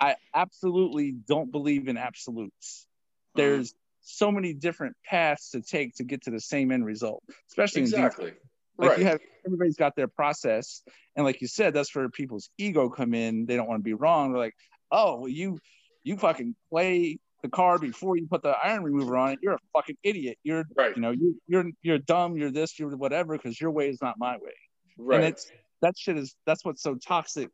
I 0.00 0.16
absolutely 0.34 1.12
don't 1.12 1.50
believe 1.50 1.88
in 1.88 1.96
absolutes. 1.96 2.86
Uh-huh. 2.86 3.42
There's 3.42 3.74
so 4.00 4.30
many 4.30 4.52
different 4.52 4.96
paths 5.04 5.50
to 5.50 5.62
take 5.62 5.94
to 5.96 6.04
get 6.04 6.22
to 6.24 6.30
the 6.30 6.40
same 6.40 6.72
end 6.72 6.84
result, 6.84 7.22
especially 7.48 7.82
in 7.82 7.88
exactly, 7.88 8.32
Like 8.76 8.90
right, 8.90 8.98
you 8.98 9.04
have 9.06 9.20
everybody's 9.46 9.76
got 9.76 9.96
their 9.96 10.08
process, 10.08 10.82
and 11.16 11.24
like 11.24 11.40
you 11.40 11.48
said, 11.48 11.72
that's 11.72 11.94
where 11.94 12.08
people's 12.10 12.50
ego 12.58 12.90
come 12.90 13.14
in. 13.14 13.46
They 13.46 13.56
don't 13.56 13.68
want 13.68 13.78
to 13.80 13.84
be 13.84 13.94
wrong. 13.94 14.32
They're 14.32 14.40
like, 14.40 14.56
oh, 14.90 15.20
well, 15.20 15.28
you 15.28 15.58
you 16.04 16.16
fucking 16.16 16.54
clay 16.70 17.18
the 17.42 17.48
car 17.48 17.78
before 17.78 18.16
you 18.16 18.26
put 18.26 18.42
the 18.42 18.54
iron 18.62 18.82
remover 18.84 19.16
on 19.16 19.32
it, 19.32 19.38
you're 19.42 19.54
a 19.54 19.58
fucking 19.74 19.96
idiot. 20.02 20.38
You're 20.44 20.64
Right. 20.76 20.94
you 20.96 21.02
know 21.02 21.10
you 21.10 21.38
you're 21.46 21.64
you're 21.82 21.98
dumb. 21.98 22.36
You're 22.36 22.50
this. 22.50 22.78
You're 22.78 22.96
whatever 22.96 23.36
because 23.36 23.60
your 23.60 23.70
way 23.70 23.88
is 23.88 24.00
not 24.00 24.18
my 24.18 24.36
way. 24.36 24.54
Right. 24.96 25.16
And 25.16 25.24
it's 25.28 25.50
that 25.82 25.94
shit 25.98 26.16
is 26.16 26.34
that's 26.46 26.64
what's 26.64 26.82
so 26.82 26.94
toxic 26.94 27.50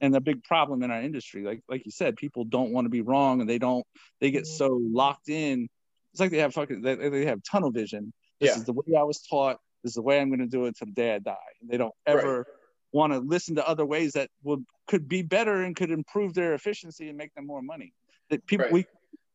and 0.00 0.14
a 0.16 0.20
big 0.20 0.42
problem 0.44 0.82
in 0.82 0.90
our 0.90 1.00
industry. 1.02 1.42
Like 1.44 1.60
like 1.68 1.84
you 1.84 1.90
said, 1.92 2.16
people 2.16 2.44
don't 2.44 2.72
want 2.72 2.86
to 2.86 2.90
be 2.90 3.00
wrong 3.02 3.40
and 3.40 3.48
they 3.48 3.58
don't 3.58 3.84
they 4.20 4.30
get 4.30 4.46
so 4.46 4.80
locked 4.82 5.28
in. 5.28 5.68
It's 6.12 6.20
like 6.20 6.30
they 6.30 6.38
have 6.38 6.54
fucking 6.54 6.82
they, 6.82 6.94
they 6.96 7.26
have 7.26 7.40
tunnel 7.48 7.70
vision. 7.70 8.12
This 8.40 8.50
Yeah. 8.50 8.56
is 8.58 8.64
the 8.64 8.72
way 8.72 8.84
I 8.98 9.02
was 9.02 9.20
taught. 9.28 9.58
This 9.84 9.90
is 9.90 9.94
the 9.94 10.02
way 10.02 10.20
I'm 10.20 10.28
going 10.28 10.40
to 10.40 10.46
do 10.46 10.64
it 10.66 10.76
till 10.76 10.86
the 10.86 10.92
day 10.92 11.14
I 11.14 11.20
die. 11.20 11.36
And 11.60 11.70
they 11.70 11.76
don't 11.76 11.94
ever 12.06 12.46
want 12.92 13.12
to 13.12 13.18
listen 13.18 13.54
to 13.56 13.68
other 13.68 13.84
ways 13.84 14.12
that 14.12 14.30
would 14.42 14.64
could 14.86 15.08
be 15.08 15.22
better 15.22 15.64
and 15.64 15.76
could 15.76 15.90
improve 15.90 16.34
their 16.34 16.54
efficiency 16.54 17.08
and 17.08 17.18
make 17.18 17.34
them 17.34 17.46
more 17.46 17.62
money. 17.62 17.92
That 18.30 18.46
people 18.46 18.64
Right. 18.64 18.72
we 18.72 18.86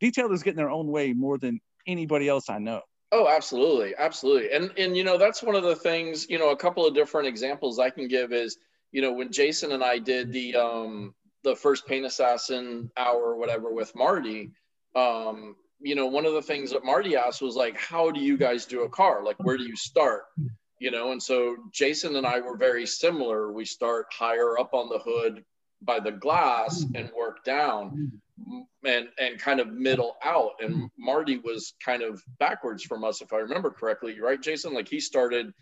detailers 0.02 0.44
get 0.44 0.52
in 0.52 0.58
their 0.58 0.72
own 0.72 0.88
way 0.88 1.14
more 1.14 1.38
than 1.38 1.60
anybody 1.88 2.28
else 2.28 2.50
I 2.50 2.58
know. 2.58 2.82
Oh, 3.12 3.28
absolutely, 3.28 3.94
absolutely. 3.98 4.52
And 4.52 4.72
and 4.78 4.98
you 4.98 5.04
know 5.04 5.18
that's 5.18 5.44
one 5.44 5.56
of 5.56 5.64
the 5.64 5.76
things. 5.76 6.28
You 6.30 6.40
know, 6.40 6.50
a 6.50 6.58
couple 6.58 6.86
of 6.86 6.96
different 6.96 7.28
examples 7.28 7.80
I 7.80 7.90
can 7.90 8.08
give 8.08 8.34
is 8.34 8.58
you 8.92 9.02
know 9.02 9.14
when 9.14 9.32
Jason 9.32 9.72
and 9.72 9.84
I 9.84 10.00
did 10.00 10.32
the 10.32 10.56
um 10.56 11.14
the 11.44 11.56
first 11.56 11.86
Paint 11.86 12.06
Assassin 12.06 12.90
hour 12.98 13.22
or 13.22 13.36
whatever 13.38 13.72
with 13.72 13.94
Marty. 13.96 14.52
Um, 14.96 15.56
you 15.80 15.96
know, 15.96 16.06
one 16.06 16.26
of 16.26 16.34
the 16.34 16.42
things 16.42 16.72
that 16.72 16.86
Marty 16.86 17.16
asked 17.18 17.42
was 17.42 17.56
like, 17.56 17.78
how 17.78 18.10
do 18.10 18.22
you 18.22 18.38
guys 18.38 18.66
do 18.66 18.84
a 18.84 18.90
car? 18.90 19.22
Like, 19.24 19.36
where 19.44 19.58
do 19.58 19.64
you 19.64 19.76
start? 19.76 20.24
You 20.84 20.92
know, 20.92 21.12
and 21.14 21.24
so 21.24 21.56
Jason 21.72 22.18
and 22.18 22.28
I 22.28 22.42
were 22.42 22.58
very 22.58 22.86
similar. 22.86 23.52
We 23.54 23.64
start 23.64 24.08
higher 24.12 24.60
up 24.60 24.74
on 24.74 24.90
the 24.90 25.00
hood 25.00 25.46
by 25.82 26.00
the 26.02 26.12
glass 26.12 26.84
and 26.94 27.10
work 27.18 27.44
down 27.46 28.12
and 28.86 29.08
and 29.18 29.40
kind 29.40 29.60
of 29.62 29.68
middle 29.72 30.16
out 30.24 30.52
and 30.62 30.90
marty 30.98 31.38
was 31.38 31.74
kind 31.84 32.02
of 32.02 32.22
backwards 32.40 32.84
from 32.84 33.04
us 33.04 33.22
if 33.22 33.32
i 33.32 33.38
remember 33.38 33.70
correctly 33.70 34.20
right 34.20 34.42
jason 34.42 34.74
like 34.74 34.88
he 34.88 35.00
started 35.00 35.54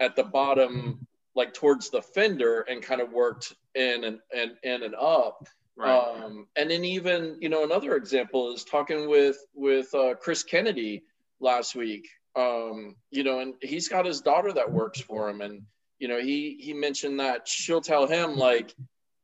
at 0.00 0.16
the 0.16 0.22
bottom 0.24 1.06
like 1.34 1.52
towards 1.54 1.90
the 1.90 2.00
fender 2.02 2.62
and 2.62 2.82
kind 2.82 3.00
of 3.00 3.12
worked 3.12 3.52
in 3.74 4.04
and 4.04 4.18
and 4.34 4.52
in 4.62 4.82
and 4.82 4.94
up 4.94 5.46
Right. 5.76 5.90
um 6.24 6.46
and 6.56 6.70
then 6.70 6.84
even 6.84 7.36
you 7.40 7.48
know 7.48 7.64
another 7.64 7.96
example 7.96 8.52
is 8.54 8.64
talking 8.64 9.08
with 9.08 9.36
with 9.54 9.92
uh, 9.94 10.14
chris 10.14 10.42
kennedy 10.44 11.02
last 11.40 11.74
week 11.74 12.08
um 12.36 12.96
you 13.10 13.22
know 13.22 13.38
and 13.38 13.54
he's 13.60 13.88
got 13.88 14.06
his 14.06 14.20
daughter 14.20 14.52
that 14.52 14.72
works 14.72 15.00
for 15.00 15.28
him. 15.28 15.40
And 15.40 15.62
you 15.98 16.08
know 16.08 16.20
he 16.20 16.56
he 16.60 16.72
mentioned 16.72 17.20
that 17.20 17.46
she'll 17.46 17.80
tell 17.80 18.06
him 18.06 18.36
like 18.36 18.74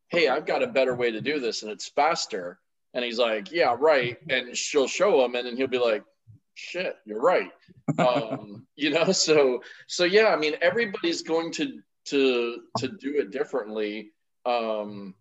hey 0.09 0.29
i've 0.29 0.47
got 0.47 0.63
a 0.63 0.67
better 0.67 0.95
way 0.95 1.11
to 1.11 1.21
do 1.21 1.41
this 1.41 1.63
and 1.63 1.73
it's 1.73 1.89
faster. 1.89 2.59
And 2.95 3.05
he's 3.05 3.19
like 3.19 3.51
yeah 3.53 3.77
right. 3.79 4.17
And 4.29 4.57
she'll 4.57 4.89
show 4.89 5.25
him 5.25 5.35
and 5.35 5.47
then 5.47 5.57
he'll 5.57 5.67
be 5.67 5.79
like 5.79 6.05
shit 6.55 6.97
you're 7.05 7.21
right. 7.21 7.51
Um 7.99 8.67
you 8.77 8.91
know 8.91 9.13
so 9.13 9.63
so 9.87 10.05
yeah 10.05 10.27
i 10.27 10.37
mean 10.37 10.55
everybody's 10.61 11.23
going 11.23 11.53
to 11.53 11.81
to 12.07 12.63
to 12.79 12.89
do 12.89 13.19
it 13.19 13.31
differently. 13.31 14.13
Um 14.47 15.15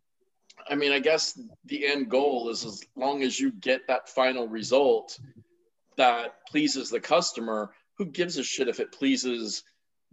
i 0.69 0.75
mean 0.75 0.91
i 0.91 1.00
guess 1.00 1.39
the 1.65 1.88
end 1.88 2.10
goal 2.10 2.50
is 2.50 2.65
as 2.65 2.84
long 2.96 3.24
as 3.24 3.39
you 3.39 3.51
get 3.51 3.88
that 3.88 4.10
final 4.10 4.48
result 4.48 5.17
that 6.00 6.36
pleases 6.48 6.89
the 6.89 7.00
customer 7.00 7.72
who 8.00 8.06
gives 8.06 8.38
a 8.38 8.44
shit 8.44 8.68
if 8.68 8.79
it 8.79 8.91
pleases 8.91 9.63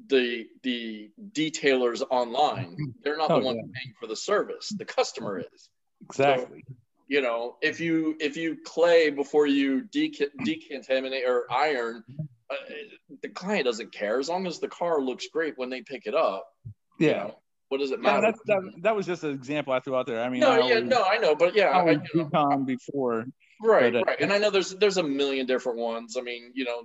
the 0.08 0.44
the 0.62 1.10
detailers 1.32 2.02
online 2.10 2.76
they're 3.02 3.16
not 3.16 3.30
Oh, 3.30 3.38
the 3.40 3.46
one 3.46 3.56
yeah. 3.56 3.62
paying 3.62 3.94
for 3.98 4.06
the 4.06 4.16
service 4.16 4.68
the 4.76 4.84
customer 4.84 5.38
is 5.38 5.70
Exactly. 6.04 6.64
you 7.08 7.22
know 7.22 7.56
if 7.62 7.80
you 7.80 8.14
if 8.20 8.36
you 8.36 8.58
clay 8.62 9.08
before 9.08 9.46
you 9.46 9.84
deca- 9.94 10.28
decontaminate 10.44 11.26
or 11.26 11.46
iron 11.50 12.04
uh, 12.50 12.54
the 13.22 13.28
client 13.30 13.64
doesn't 13.64 13.90
care 13.92 14.18
as 14.20 14.28
long 14.28 14.46
as 14.46 14.58
the 14.58 14.68
car 14.68 15.00
looks 15.00 15.28
great 15.32 15.54
when 15.56 15.70
they 15.70 15.80
pick 15.80 16.06
it 16.06 16.14
up 16.14 16.46
you 16.98 17.08
yeah. 17.08 17.12
know, 17.24 17.38
what 17.68 17.78
does 17.78 17.90
it 17.90 18.00
Yeah, 18.02 18.10
matter 18.12 18.20
that's, 18.22 18.40
that, 18.46 18.60
that 18.82 18.94
was 18.96 19.06
just 19.06 19.24
an 19.24 19.30
example 19.32 19.72
I 19.72 19.80
threw 19.80 19.96
out 19.96 20.06
there. 20.06 20.20
I 20.22 20.28
mean, 20.28 20.40
no 20.40 20.50
I 20.50 20.56
yeah 20.56 20.62
always, 20.74 20.84
no 20.84 21.04
i 21.04 21.16
know 21.16 21.34
but 21.34 21.54
yeah 21.56 21.68
I 21.70 21.80
I, 21.80 21.90
you 22.14 22.28
know, 22.32 22.58
before. 22.66 23.24
right 23.62 23.92
but, 23.94 24.00
uh, 24.00 24.04
right 24.06 24.20
and 24.20 24.30
i 24.32 24.36
know 24.38 24.50
there's 24.50 24.74
there's 24.76 24.98
a 24.98 25.02
million 25.02 25.46
different 25.46 25.78
ones 25.78 26.16
i 26.18 26.20
mean 26.20 26.52
you 26.54 26.64
know 26.66 26.82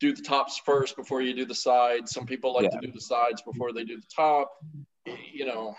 do 0.00 0.14
the 0.14 0.22
tops 0.22 0.58
first 0.64 0.96
before 0.96 1.22
you 1.22 1.34
do 1.34 1.44
the 1.44 1.54
sides 1.54 2.12
some 2.12 2.26
people 2.26 2.52
like 2.54 2.64
Yeah. 2.64 2.80
to 2.80 2.86
do 2.86 2.92
the 2.92 3.00
sides 3.00 3.42
before 3.42 3.72
they 3.72 3.84
do 3.84 3.96
the 3.96 4.06
top 4.14 4.50
you 5.32 5.46
know 5.46 5.74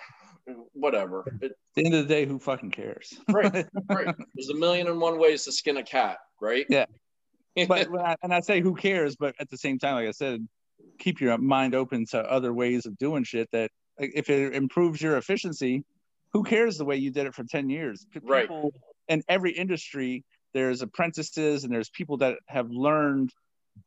whatever 0.74 1.26
it, 1.42 1.52
At 1.52 1.58
the 1.76 1.86
end 1.86 1.94
of 1.96 2.08
the 2.08 2.14
day, 2.14 2.26
who 2.26 2.40
fucking 2.40 2.72
cares? 2.72 3.20
right 3.30 3.66
right 3.90 4.16
there's 4.36 4.50
a 4.50 4.56
million 4.56 4.88
and 4.88 5.00
one 5.00 5.20
ways 5.20 5.44
to 5.46 5.52
skin 5.52 5.78
a 5.78 5.84
cat 5.84 6.18
right 6.42 6.66
Yeah. 6.70 6.86
but 7.68 7.88
I, 8.00 8.16
and 8.22 8.32
I 8.34 8.42
say 8.42 8.62
who 8.62 8.76
cares, 8.76 9.16
but 9.16 9.34
at 9.40 9.50
the 9.50 9.58
same 9.58 9.80
time, 9.80 9.96
like 9.96 10.08
I 10.08 10.12
said, 10.12 10.48
keep 11.00 11.20
your 11.20 11.36
mind 11.40 11.74
open 11.74 12.06
to 12.12 12.20
other 12.20 12.54
ways 12.54 12.86
of 12.86 12.96
doing 13.00 13.24
shit. 13.24 13.50
That 13.52 13.72
like, 14.00 14.12
if 14.14 14.30
it 14.30 14.54
improves 14.54 15.02
your 15.02 15.18
efficiency, 15.18 15.84
who 16.34 16.44
cares 16.44 16.78
the 16.78 16.86
way 16.86 16.98
you 16.98 17.10
did 17.10 17.26
it 17.26 17.34
for 17.34 17.44
ten 17.46 17.68
years? 17.68 18.06
P- 18.14 18.20
Right. 18.22 18.44
People 18.44 18.74
in 19.08 19.24
every 19.28 19.54
industry, 19.54 20.24
there's 20.54 20.84
apprentices 20.84 21.64
and 21.64 21.74
there's 21.74 21.90
people 21.90 22.18
that 22.18 22.38
have 22.46 22.70
learned 22.70 23.32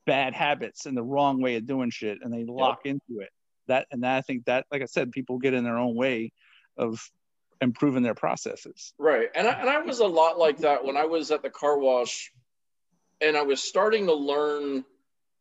bad 0.06 0.34
habits 0.34 0.86
and 0.86 0.96
the 0.96 1.02
wrong 1.02 1.40
way 1.40 1.56
of 1.56 1.66
doing 1.66 1.90
shit, 1.90 2.18
and 2.22 2.32
they 2.32 2.44
lock 2.44 2.80
into 2.84 3.20
it. 3.20 3.30
That 3.68 3.86
and 3.90 4.02
that, 4.02 4.16
I 4.16 4.20
think 4.22 4.46
that, 4.46 4.66
like 4.70 4.82
I 4.82 4.86
said, 4.86 5.12
people 5.12 5.38
get 5.38 5.54
in 5.54 5.64
their 5.64 5.78
own 5.78 5.94
way 5.94 6.32
of 6.76 7.00
improving 7.60 8.02
their 8.02 8.14
processes. 8.14 8.92
Right. 8.98 9.28
And 9.34 9.46
I, 9.46 9.52
and 9.52 9.68
I 9.68 9.80
was 9.82 10.00
a 10.00 10.06
lot 10.06 10.38
like 10.38 10.58
that 10.58 10.84
when 10.84 10.96
I 10.96 11.04
was 11.04 11.30
at 11.30 11.42
the 11.42 11.50
car 11.50 11.78
wash 11.78 12.32
and 13.20 13.36
I 13.36 13.42
was 13.42 13.62
starting 13.62 14.06
to 14.06 14.14
learn 14.14 14.84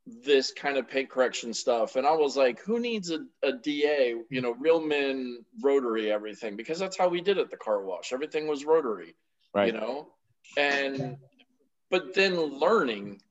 this 0.05 0.51
kind 0.51 0.77
of 0.77 0.89
paint 0.89 1.09
correction 1.09 1.53
stuff. 1.53 1.95
And 1.95 2.05
I 2.05 2.11
was 2.11 2.35
like, 2.35 2.59
who 2.61 2.79
needs 2.79 3.11
a, 3.11 3.19
a 3.43 3.53
DA, 3.53 4.15
you 4.29 4.41
know, 4.41 4.51
real 4.59 4.81
men 4.81 5.45
rotary 5.61 6.11
everything? 6.11 6.55
Because 6.55 6.79
that's 6.79 6.97
how 6.97 7.07
we 7.07 7.21
did 7.21 7.37
it 7.37 7.41
at 7.41 7.51
the 7.51 7.57
car 7.57 7.83
wash. 7.83 8.11
Everything 8.11 8.47
was 8.47 8.65
rotary, 8.65 9.15
Right. 9.53 9.67
you 9.67 9.79
know? 9.79 10.09
And, 10.57 11.17
but 11.89 12.13
then 12.13 12.35
learning, 12.35 13.21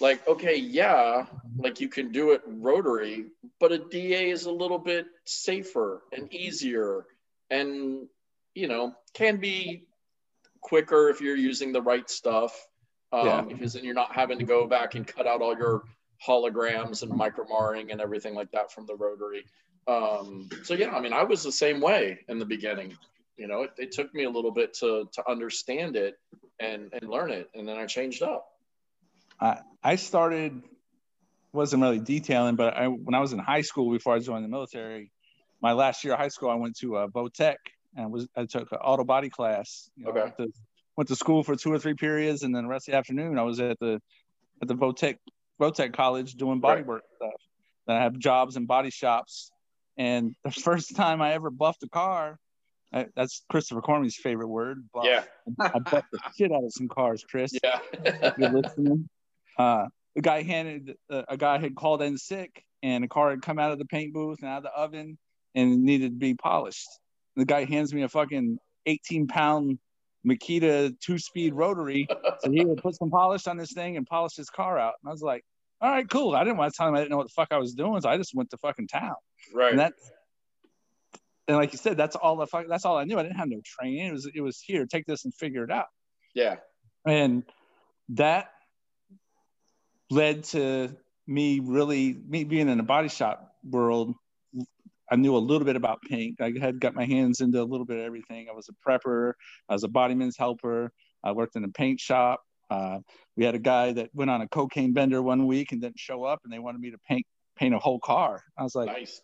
like, 0.00 0.26
okay, 0.26 0.56
yeah, 0.56 1.26
like 1.58 1.80
you 1.80 1.88
can 1.88 2.12
do 2.12 2.32
it 2.32 2.42
rotary, 2.46 3.26
but 3.58 3.72
a 3.72 3.78
DA 3.78 4.30
is 4.30 4.46
a 4.46 4.50
little 4.50 4.78
bit 4.78 5.06
safer 5.24 6.02
and 6.12 6.32
easier 6.32 7.06
and, 7.50 8.06
you 8.54 8.68
know, 8.68 8.94
can 9.14 9.36
be 9.38 9.86
quicker 10.60 11.08
if 11.08 11.20
you're 11.20 11.36
using 11.36 11.72
the 11.72 11.82
right 11.82 12.08
stuff. 12.08 12.66
Um, 13.12 13.26
Yeah. 13.26 13.40
Because 13.42 13.72
then 13.72 13.84
you're 13.84 13.94
not 13.94 14.14
having 14.14 14.38
to 14.38 14.44
go 14.44 14.66
back 14.66 14.94
and 14.94 15.06
cut 15.06 15.26
out 15.26 15.42
all 15.42 15.56
your 15.56 15.82
holograms 16.26 17.02
and 17.02 17.12
micromarring 17.12 17.90
and 17.90 18.00
everything 18.00 18.34
like 18.34 18.50
that 18.52 18.72
from 18.72 18.86
the 18.86 18.94
rotary. 18.94 19.44
Um, 19.86 20.48
so 20.62 20.74
yeah, 20.74 20.90
I 20.90 21.00
mean, 21.00 21.12
I 21.12 21.24
was 21.24 21.42
the 21.42 21.52
same 21.52 21.80
way 21.80 22.20
in 22.28 22.38
the 22.38 22.44
beginning. 22.44 22.96
You 23.36 23.48
know, 23.48 23.62
it, 23.62 23.70
it 23.78 23.92
took 23.92 24.14
me 24.14 24.24
a 24.24 24.30
little 24.30 24.50
bit 24.50 24.74
to 24.74 25.08
to 25.12 25.30
understand 25.30 25.96
it 25.96 26.18
and 26.60 26.92
and 26.92 27.08
learn 27.08 27.30
it, 27.30 27.48
and 27.54 27.66
then 27.66 27.78
I 27.78 27.86
changed 27.86 28.22
up. 28.22 28.49
I 29.40 29.96
started 29.96 30.62
wasn't 31.52 31.82
really 31.82 31.98
detailing, 31.98 32.56
but 32.56 32.74
I 32.74 32.86
when 32.86 33.14
I 33.14 33.20
was 33.20 33.32
in 33.32 33.38
high 33.38 33.62
school 33.62 33.90
before 33.90 34.14
I 34.14 34.18
joined 34.18 34.44
the 34.44 34.48
military, 34.48 35.10
my 35.60 35.72
last 35.72 36.04
year 36.04 36.12
of 36.12 36.20
high 36.20 36.28
school, 36.28 36.50
I 36.50 36.54
went 36.54 36.76
to 36.78 36.96
uh, 36.96 37.06
Votech 37.08 37.56
and 37.96 38.12
was 38.12 38.28
I 38.36 38.44
took 38.44 38.70
an 38.72 38.78
auto 38.78 39.04
body 39.04 39.30
class. 39.30 39.90
You 39.96 40.04
know, 40.04 40.10
Okay. 40.10 40.20
went, 40.20 40.36
to, 40.36 40.52
went 40.96 41.08
to 41.08 41.16
school 41.16 41.42
for 41.42 41.56
two 41.56 41.72
or 41.72 41.78
three 41.78 41.94
periods, 41.94 42.42
and 42.42 42.54
then 42.54 42.64
the 42.64 42.68
rest 42.68 42.88
of 42.88 42.92
the 42.92 42.98
afternoon 42.98 43.38
I 43.38 43.42
was 43.42 43.60
at 43.60 43.78
the 43.80 44.00
at 44.62 44.68
the 44.68 44.74
Votech 44.74 45.16
Votech 45.60 45.92
College 45.94 46.34
doing 46.34 46.60
body 46.60 46.80
Right. 46.82 46.86
work 46.86 47.02
stuff. 47.16 47.40
Then 47.86 47.96
I 47.96 48.02
have 48.02 48.18
jobs 48.18 48.56
in 48.56 48.66
body 48.66 48.90
shops, 48.90 49.50
and 49.96 50.36
the 50.44 50.50
first 50.52 50.94
time 50.94 51.22
I 51.22 51.32
ever 51.32 51.50
buffed 51.50 51.82
a 51.82 51.88
car. 51.88 52.38
I, 52.92 53.06
that's 53.14 53.44
Christopher 53.48 53.82
Cormy's 53.82 54.16
favorite 54.16 54.48
word. 54.48 54.88
Buff. 54.92 55.04
Yeah, 55.06 55.22
I 55.60 55.78
buffed 55.78 56.10
the 56.12 56.18
shit 56.36 56.52
out 56.52 56.64
of 56.64 56.72
some 56.72 56.88
cars, 56.88 57.24
Chris 57.28 57.52
yeah, 57.62 57.78
you're 58.36 58.50
listening. 58.50 59.08
Uh, 59.60 59.88
the 60.14 60.22
guy 60.22 60.42
handed 60.42 60.96
uh, 61.10 61.22
a 61.28 61.36
guy 61.36 61.58
had 61.58 61.74
called 61.74 62.02
in 62.02 62.16
sick, 62.18 62.64
and 62.82 63.04
a 63.04 63.08
car 63.08 63.30
had 63.30 63.42
come 63.42 63.58
out 63.58 63.72
of 63.72 63.78
the 63.78 63.84
paint 63.84 64.12
booth 64.12 64.40
and 64.40 64.48
out 64.48 64.58
of 64.58 64.62
the 64.64 64.70
oven 64.70 65.18
and 65.54 65.82
needed 65.84 66.12
to 66.12 66.18
be 66.18 66.34
polished. 66.34 66.88
The 67.36 67.44
guy 67.44 67.64
hands 67.64 67.92
me 67.92 68.02
a 68.02 68.08
fucking 68.08 68.58
18 68.86 69.28
pound 69.28 69.78
Makita 70.26 70.98
two 71.00 71.18
speed 71.18 71.54
rotary. 71.54 72.06
So 72.40 72.50
he 72.50 72.64
would 72.64 72.78
put 72.78 72.96
some 72.96 73.10
polish 73.10 73.46
on 73.46 73.56
this 73.56 73.72
thing 73.72 73.96
and 73.96 74.06
polish 74.06 74.36
his 74.36 74.50
car 74.50 74.78
out. 74.78 74.94
And 75.02 75.08
I 75.08 75.12
was 75.12 75.22
like, 75.22 75.44
all 75.80 75.90
right, 75.90 76.08
cool. 76.08 76.34
I 76.34 76.44
didn't 76.44 76.58
want 76.58 76.72
to 76.72 76.76
tell 76.76 76.88
him 76.88 76.94
I 76.94 76.98
didn't 76.98 77.10
know 77.10 77.16
what 77.16 77.28
the 77.28 77.32
fuck 77.34 77.48
I 77.50 77.58
was 77.58 77.74
doing. 77.74 78.00
So 78.00 78.08
I 78.08 78.16
just 78.16 78.34
went 78.34 78.50
to 78.50 78.58
fucking 78.58 78.88
town. 78.88 79.14
right. 79.54 79.70
And 79.70 79.80
that, 79.80 79.94
and 81.48 81.56
like 81.56 81.72
you 81.72 81.78
said, 81.78 81.96
that's 81.96 82.16
all 82.16 82.36
the 82.36 82.46
fuck, 82.46 82.66
that's 82.68 82.84
all 82.84 82.96
I 82.96 83.04
knew. 83.04 83.18
I 83.18 83.22
didn't 83.22 83.36
have 83.36 83.48
no 83.48 83.60
training. 83.64 84.06
It 84.06 84.12
was, 84.12 84.30
it 84.34 84.40
was 84.40 84.60
here, 84.60 84.86
take 84.86 85.06
this 85.06 85.24
and 85.24 85.34
figure 85.34 85.64
it 85.64 85.70
out 85.70 85.86
yeah, 86.34 86.56
and 87.06 87.42
that 88.10 88.50
led 90.10 90.44
to 90.44 90.94
me 91.26 91.60
really 91.60 92.18
me 92.28 92.44
being 92.44 92.68
in 92.68 92.76
the 92.76 92.82
body 92.82 93.08
shop 93.08 93.54
world 93.64 94.14
i 95.10 95.16
knew 95.16 95.36
a 95.36 95.38
little 95.38 95.64
bit 95.64 95.76
about 95.76 96.00
paint 96.08 96.36
i 96.40 96.52
had 96.60 96.80
got 96.80 96.94
my 96.94 97.04
hands 97.04 97.40
into 97.40 97.60
a 97.60 97.64
little 97.64 97.86
bit 97.86 97.98
of 97.98 98.04
everything 98.04 98.48
i 98.50 98.52
was 98.54 98.68
a 98.68 98.90
prepper 98.90 99.32
i 99.68 99.72
was 99.72 99.84
a 99.84 99.88
bodyman's 99.88 100.36
helper 100.36 100.92
I 101.22 101.32
worked 101.32 101.56
in 101.56 101.64
a 101.64 101.68
paint 101.68 102.00
shop. 102.00 102.40
Uh, 102.70 102.98
we 103.36 103.44
had 103.44 103.54
a 103.54 103.58
guy 103.58 103.92
that 103.92 104.10
went 104.14 104.30
on 104.30 104.42
a 104.42 104.48
cocaine 104.48 104.92
bender 104.92 105.22
one 105.22 105.46
week 105.46 105.72
and 105.72 105.80
didn't 105.80 105.98
show 105.98 106.24
up, 106.24 106.40
and 106.44 106.52
they 106.52 106.58
wanted 106.58 106.80
me 106.80 106.90
to 106.90 106.98
paint 107.08 107.26
paint 107.56 107.74
a 107.74 107.78
whole 107.78 107.98
car. 107.98 108.42
I 108.56 108.62
was 108.62 108.74
like, 108.74 108.86
Nice. 108.86 109.20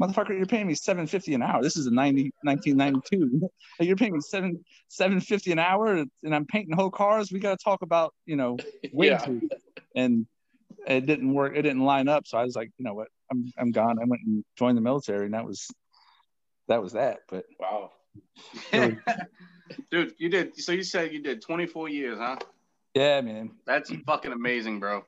motherfucker, 0.00 0.30
you're 0.30 0.46
paying 0.46 0.66
me 0.66 0.74
seven 0.74 1.06
fifty 1.06 1.34
an 1.34 1.42
hour. 1.42 1.62
This 1.62 1.76
is 1.76 1.86
a 1.86 1.90
90, 1.90 2.30
1992. 2.42 3.48
you're 3.80 3.96
paying 3.96 4.14
me 4.14 4.20
seven 4.20 4.64
seven 4.88 5.20
fifty 5.20 5.52
an 5.52 5.58
hour, 5.58 6.04
and 6.22 6.34
I'm 6.34 6.44
painting 6.46 6.74
whole 6.74 6.90
cars. 6.90 7.30
We 7.32 7.38
got 7.38 7.58
to 7.58 7.64
talk 7.64 7.82
about 7.82 8.14
you 8.26 8.36
know 8.36 8.56
Yeah. 8.92 9.24
And 9.98 10.26
it 10.86 11.06
didn't 11.06 11.32
work. 11.32 11.56
It 11.56 11.62
didn't 11.62 11.84
line 11.84 12.08
up. 12.08 12.26
So 12.26 12.38
I 12.38 12.44
was 12.44 12.54
like, 12.54 12.70
you 12.78 12.84
know 12.84 12.94
what, 12.94 13.08
I'm 13.30 13.52
I'm 13.58 13.72
gone. 13.72 13.98
I 14.00 14.04
went 14.04 14.22
and 14.24 14.44
joined 14.56 14.76
the 14.76 14.82
military, 14.82 15.26
and 15.26 15.34
that 15.34 15.44
was 15.44 15.68
that 16.68 16.82
was 16.82 16.92
that. 16.92 17.20
But 17.28 17.44
Wow. 17.58 17.92
Dude, 19.90 20.14
you 20.18 20.28
did. 20.28 20.58
So 20.58 20.72
you 20.72 20.82
said 20.82 21.12
you 21.12 21.22
did 21.22 21.42
24 21.42 21.88
years, 21.90 22.18
huh? 22.18 22.36
yeah, 22.94 23.20
man. 23.20 23.50
That's 23.66 23.92
fucking 24.06 24.32
amazing, 24.32 24.80
bro. 24.80 25.04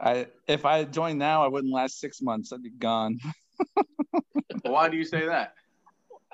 I 0.00 0.26
if 0.46 0.64
I 0.64 0.84
joined 0.84 1.18
now, 1.18 1.44
I 1.44 1.48
wouldn't 1.48 1.72
last 1.72 1.98
six 1.98 2.20
months. 2.22 2.52
I'd 2.52 2.62
be 2.62 2.70
gone. 2.70 3.18
Why 4.62 4.88
do 4.88 4.96
you 4.96 5.04
say 5.04 5.26
that? 5.26 5.54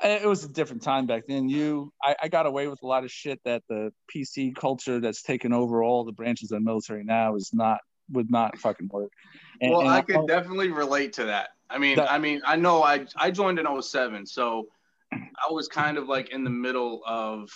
it 0.03 0.27
was 0.27 0.45
a 0.45 0.49
different 0.49 0.83
time 0.83 1.07
back 1.07 1.25
then. 1.29 1.49
You, 1.49 1.93
I, 2.03 2.17
I 2.23 2.29
got 2.29 2.47
away 2.47 2.67
with 2.69 2.83
a 2.83 2.87
lot 2.87 3.05
of 3.05 3.11
shit 3.11 3.41
that 3.45 3.63
the 3.69 3.93
PC 4.15 4.55
culture 4.55 4.99
that's 4.99 5.23
taken 5.23 5.53
over 5.53 5.83
all 5.83 6.05
the 6.05 6.13
branches 6.13 6.51
of 6.51 6.59
the 6.59 6.65
military 6.65 7.05
now 7.05 7.35
is 7.35 7.51
not 7.53 7.81
would 8.13 8.31
not 8.31 8.59
fucking 8.59 8.89
work. 8.93 9.13
And- 9.61 9.71
well, 9.73 9.81
and 9.83 9.91
I 9.91 10.01
could 10.03 10.27
definitely 10.27 10.71
relate 10.71 11.13
to 11.15 11.25
that. 11.27 11.51
I 11.69 11.79
mean, 11.79 11.97
That- 11.97 12.11
I 12.13 12.19
mean, 12.19 12.41
I 12.45 12.57
know 12.57 12.83
I 12.83 13.07
I 13.17 13.31
joined 13.31 13.59
in 13.59 13.67
07, 13.67 14.27
so 14.27 14.67
I 15.13 15.51
was 15.53 15.69
kind 15.69 15.99
of 15.99 16.09
like 16.09 16.31
in 16.31 16.45
the 16.45 16.51
middle 16.51 17.03
of 17.07 17.51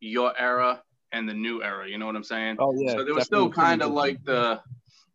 your 0.00 0.32
era 0.38 0.82
and 1.12 1.28
the 1.28 1.34
new 1.34 1.62
era. 1.62 1.88
You 1.88 1.98
know 1.98 2.06
what 2.06 2.16
I'm 2.16 2.24
saying? 2.24 2.56
oh 2.58 2.74
yeah. 2.76 2.92
so 2.92 3.04
there 3.04 3.14
was 3.14 3.24
still 3.24 3.50
kind 3.50 3.82
of 3.82 3.92
like 3.92 4.22
the 4.24 4.60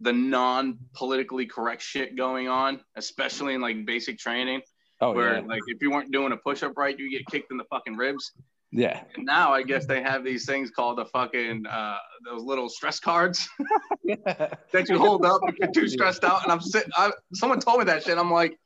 the 0.01 0.13
non 0.13 0.77
politically 0.93 1.45
correct 1.45 1.81
shit 1.81 2.15
going 2.15 2.47
on, 2.47 2.81
especially 2.95 3.53
in 3.53 3.61
like 3.61 3.85
basic 3.85 4.17
training, 4.19 4.61
oh 5.01 5.13
where 5.13 5.35
yeah, 5.35 5.41
like 5.41 5.61
if 5.67 5.81
you 5.81 5.89
weren't 5.91 6.11
doing 6.11 6.31
a 6.31 6.37
push 6.37 6.63
up 6.63 6.77
right, 6.77 6.97
you 6.99 7.09
get 7.09 7.25
kicked 7.27 7.51
in 7.51 7.57
the 7.57 7.63
fucking 7.65 7.95
ribs. 7.95 8.33
Yeah. 8.71 9.03
And 9.15 9.25
now 9.25 9.53
I 9.53 9.63
guess 9.63 9.85
they 9.85 10.01
have 10.01 10.23
these 10.23 10.45
things 10.45 10.69
called 10.69 10.97
the 10.97 11.05
fucking 11.05 11.65
uh, 11.65 11.97
those 12.25 12.43
little 12.43 12.69
stress 12.69 12.99
cards 12.99 13.47
that 14.05 14.85
you 14.89 14.97
hold 14.97 15.25
up 15.25 15.41
if 15.47 15.55
you're 15.59 15.71
too 15.71 15.87
stressed 15.87 16.23
out. 16.23 16.43
And 16.43 16.51
I'm 16.51 16.61
sitting. 16.61 16.91
I, 16.95 17.11
someone 17.33 17.59
told 17.59 17.79
me 17.79 17.85
that 17.85 18.03
shit. 18.03 18.17
I'm 18.17 18.31
like, 18.31 18.57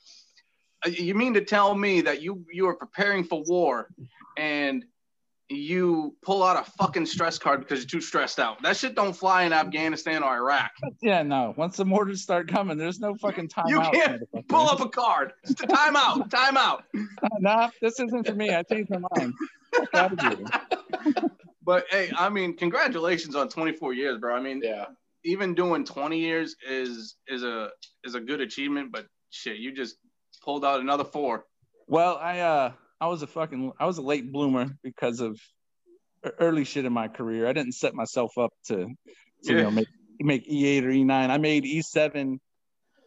"Uh, 0.85 0.89
you 0.89 1.13
mean 1.15 1.33
to 1.35 1.41
tell 1.41 1.75
me 1.75 2.01
that 2.01 2.21
you 2.21 2.43
you 2.51 2.67
are 2.67 2.75
preparing 2.75 3.23
for 3.23 3.43
war 3.45 3.89
and 4.37 4.85
you 5.49 6.15
pull 6.21 6.43
out 6.43 6.55
a 6.65 6.69
fucking 6.71 7.05
stress 7.05 7.37
card 7.39 7.59
because 7.61 7.79
you're 7.79 7.89
too 7.89 8.01
stressed 8.01 8.39
out? 8.39 8.61
That 8.61 8.77
shit 8.77 8.95
don't 8.95 9.13
fly 9.13 9.43
in 9.43 9.53
Afghanistan 9.53 10.21
or 10.23 10.35
Iraq. 10.35 10.71
yeah, 11.01 11.21
no. 11.23 11.53
Once 11.57 11.77
the 11.77 11.85
mortars 11.85 12.21
start 12.21 12.47
coming, 12.47 12.77
there's 12.77 12.99
no 12.99 13.15
fucking 13.15 13.47
time 13.49 13.65
You 13.67 13.81
out. 13.81 13.93
can't. 13.93 14.23
Pull 14.47 14.69
up 14.69 14.79
a 14.81 14.89
card. 14.89 15.33
Just 15.45 15.61
a 15.63 15.67
timeout. 15.67 16.29
Timeout. 16.29 16.81
nah, 17.39 17.69
this 17.81 17.99
isn't 17.99 18.27
for 18.27 18.35
me. 18.35 18.49
I 18.53 18.63
changed 18.63 18.89
my 18.91 18.99
mind. 19.15 19.33
Fuck 19.73 19.95
outta 19.95 20.37
here. 20.37 21.21
But 21.61 21.85
hey, 21.91 22.11
I 22.17 22.29
mean, 22.29 22.57
congratulations 22.57 23.35
on 23.35 23.47
24 23.47 23.93
years, 23.93 24.17
bro. 24.17 24.35
I 24.35 24.41
mean, 24.41 24.59
Yeah. 24.63 24.85
even 25.23 25.53
doing 25.53 25.85
20 25.85 26.17
years 26.17 26.55
is 26.67 27.17
is 27.27 27.43
a 27.43 27.69
is 28.03 28.15
a 28.15 28.19
good 28.19 28.41
achievement. 28.41 28.91
But 28.91 29.05
shit, 29.29 29.57
you 29.57 29.71
just 29.71 29.97
pulled 30.43 30.65
out 30.65 30.79
another 30.79 31.03
four. 31.03 31.45
Well, 31.87 32.17
I 32.17 32.39
uh 32.39 32.71
I 33.01 33.07
was 33.07 33.21
a 33.21 33.27
fucking 33.27 33.71
I 33.79 33.85
was 33.85 33.97
a 33.97 34.01
late 34.01 34.31
bloomer 34.31 34.67
because 34.83 35.19
of 35.19 35.39
early 36.39 36.65
shit 36.65 36.85
in 36.85 36.93
my 36.93 37.07
career. 37.07 37.47
I 37.47 37.53
didn't 37.53 37.73
set 37.73 37.93
myself 37.93 38.37
up 38.37 38.51
to, 38.65 38.75
to 38.75 38.87
you 39.43 39.55
know 39.55 39.71
make 39.71 39.87
make 40.19 40.49
E8 40.49 40.83
or 40.83 40.89
E9. 40.89 41.11
I 41.29 41.37
made 41.37 41.63
E7 41.63 42.37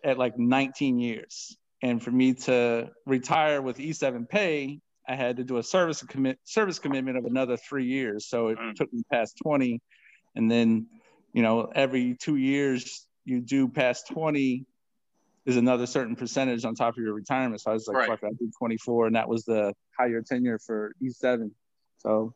at 0.05 0.19
like 0.19 0.39
19 0.39 0.99
years. 0.99 1.57
And 1.83 2.03
for 2.03 2.11
me 2.11 2.35
to 2.35 2.91
retire 3.07 3.61
with 3.61 3.79
E7 3.79 4.29
pay, 4.29 4.79
I 5.09 5.15
had 5.15 5.37
to 5.39 5.45
do 5.45 5.59
a 5.59 5.63
service 5.63 6.03
commit 6.03 6.39
service 6.45 6.79
commitment 6.79 7.19
of 7.19 7.25
another 7.25 7.57
3 7.57 7.85
years. 7.85 8.29
So 8.29 8.49
it 8.49 8.59
Mm. 8.59 8.75
took 8.75 8.93
me 8.93 9.03
past 9.13 9.37
20 9.43 9.81
and 10.37 10.51
then, 10.51 10.87
you 11.35 11.43
know, 11.43 11.71
every 11.75 12.17
2 12.17 12.37
years 12.37 13.07
you 13.25 13.41
do 13.41 13.69
past 13.69 14.09
20 14.09 14.65
is 15.45 15.57
another 15.57 15.87
certain 15.87 16.17
percentage 16.17 16.65
on 16.65 16.75
top 16.75 16.97
of 16.97 17.03
your 17.03 17.15
retirement. 17.15 17.61
So 17.61 17.71
I 17.71 17.75
was 17.75 17.89
like, 17.89 17.97
Right. 17.97 18.09
fuck, 18.09 18.21
I 18.25 18.31
did 18.39 18.53
24, 18.59 19.09
and 19.09 19.17
that 19.17 19.29
was 19.29 19.45
the 19.45 19.75
higher 19.99 20.23
tenure 20.23 20.59
for 20.59 20.95
E7. 21.03 21.51
So, 21.99 22.35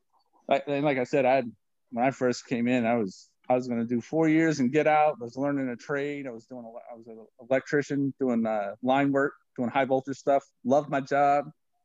like, 0.48 0.64
and 0.66 0.84
like 0.84 0.98
I 0.98 1.04
said, 1.04 1.24
I 1.24 1.42
when 1.90 2.04
I 2.04 2.10
first 2.10 2.46
came 2.46 2.66
in, 2.68 2.84
I 2.84 2.96
was 2.96 3.28
I 3.48 3.54
was 3.54 3.68
going 3.68 3.80
to 3.80 3.86
do 3.86 4.00
four 4.00 4.28
years 4.28 4.58
and 4.58 4.72
get 4.72 4.86
out. 4.86 5.16
I 5.20 5.24
was 5.24 5.36
learning 5.36 5.68
a 5.68 5.76
trade. 5.76 6.26
I 6.26 6.30
was 6.30 6.46
doing 6.46 6.64
a, 6.64 6.92
I 6.92 6.96
was 6.96 7.06
an 7.06 7.24
electrician 7.48 8.12
doing 8.18 8.44
uh, 8.44 8.72
line 8.82 9.12
work, 9.12 9.34
doing 9.56 9.70
high 9.70 9.84
voltage 9.84 10.16
stuff. 10.16 10.42
Loved 10.64 10.90
my 10.90 11.00
job. 11.00 11.44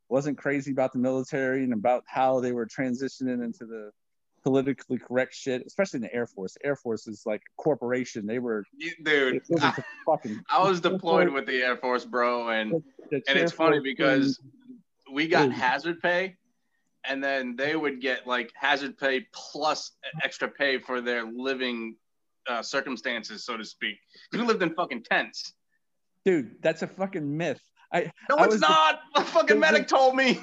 Wasn't 0.10 0.38
crazy 0.38 0.71
about 0.71 0.91
the 0.91 0.99
military 0.99 1.63
and 1.63 1.73
about 1.73 2.03
how 2.07 2.39
they 2.39 2.51
were 2.51 2.65
transitioning 2.65 3.43
into 3.43 3.65
the 3.65 3.91
politically 4.43 4.97
correct 4.97 5.34
shit, 5.34 5.63
especially 5.65 5.97
in 5.97 6.01
the 6.01 6.13
Air 6.13 6.27
Force. 6.27 6.58
Air 6.63 6.75
Force 6.75 7.08
is 7.08 7.23
like 7.25 7.41
a 7.41 7.62
corporation. 7.62 8.25
They 8.25 8.39
were 8.39 8.63
Dude, 9.06 9.41
was 9.49 9.63
fucking 10.06 10.41
I 10.49 10.67
was 10.67 10.80
deployed 10.82 11.30
with 11.30 11.45
the 11.45 11.62
Air 11.62 11.77
Force, 11.77 12.06
bro, 12.06 12.49
and 12.49 12.84
the 13.10 13.21
and 13.27 13.38
it's 13.38 13.51
funny 13.51 13.80
because 13.80 14.39
we 15.12 15.27
got 15.27 15.51
hazard 15.51 16.01
pay, 16.01 16.36
and 17.06 17.23
then 17.23 17.56
they 17.56 17.75
would 17.75 18.01
get 18.01 18.25
like 18.25 18.51
hazard 18.56 18.97
pay 18.97 19.27
plus 19.34 19.91
extra 20.23 20.47
pay 20.47 20.80
for 20.80 21.01
their 21.01 21.25
living 21.25 21.95
uh, 22.47 22.62
circumstances, 22.62 23.45
so 23.45 23.58
to 23.58 23.65
speak. 23.65 23.97
We 24.32 24.39
lived 24.39 24.63
in 24.63 24.73
fucking 24.73 25.04
tents. 25.04 25.54
dude, 26.25 26.56
that's 26.62 26.82
a 26.82 26.88
fucking 26.88 27.38
myth. 27.38 27.62
I 27.93 28.12
No, 28.30 28.38
I 28.38 28.45
it's 28.45 28.56
the- 28.56 28.62
not. 28.62 29.01
The 29.15 29.21
fucking 29.21 29.60
medic 29.60 29.88
told 29.88 30.15
me. 30.15 30.39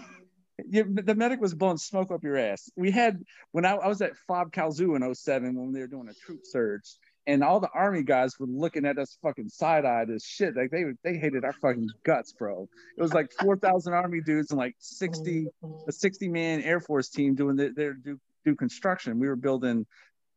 You, 0.67 0.85
the 0.85 1.15
medic 1.15 1.41
was 1.41 1.55
blowing 1.55 1.77
smoke 1.77 2.11
up 2.11 2.25
your 2.25 2.37
ass. 2.37 2.69
We 2.77 2.91
had 2.91 3.23
when 3.53 3.65
I, 3.65 3.75
I 3.75 3.87
was 3.87 4.03
at 4.03 4.17
Fob 4.27 4.53
Kalsu 4.53 4.97
in 4.97 5.15
07 5.15 5.55
when 5.55 5.73
they 5.73 5.81
were 5.81 5.87
doing 5.87 6.09
a 6.09 6.15
troop 6.15 6.41
surge, 6.45 6.97
and 7.27 7.45
all 7.45 7.61
the 7.61 7.71
army 7.73 8.03
guys 8.03 8.39
were 8.41 8.47
looking 8.47 8.85
at 8.85 8.99
us 8.99 9.19
fucking 9.23 9.51
side 9.51 9.85
eyed 9.85 10.11
as 10.11 10.25
shit. 10.25 10.57
Like 10.57 10.71
they 10.71 10.85
they 11.05 11.17
hated 11.17 11.45
our 11.45 11.53
fucking 11.53 11.89
guts, 12.05 12.33
bro. 12.33 12.69
It 12.97 13.03
was 13.03 13.13
like 13.15 13.31
4,000 13.41 13.93
army 13.93 14.21
dudes 14.21 14.51
and 14.51 14.59
like 14.59 14.75
60 14.79 15.47
a 15.87 15.93
60 15.93 16.29
man 16.29 16.63
Air 16.63 16.81
Force 16.81 17.09
team 17.09 17.35
doing 17.35 17.55
their, 17.55 17.73
their 17.73 17.93
do 17.93 18.19
do 18.45 18.55
construction. 18.57 19.19
We 19.19 19.29
were 19.29 19.37
building. 19.37 19.87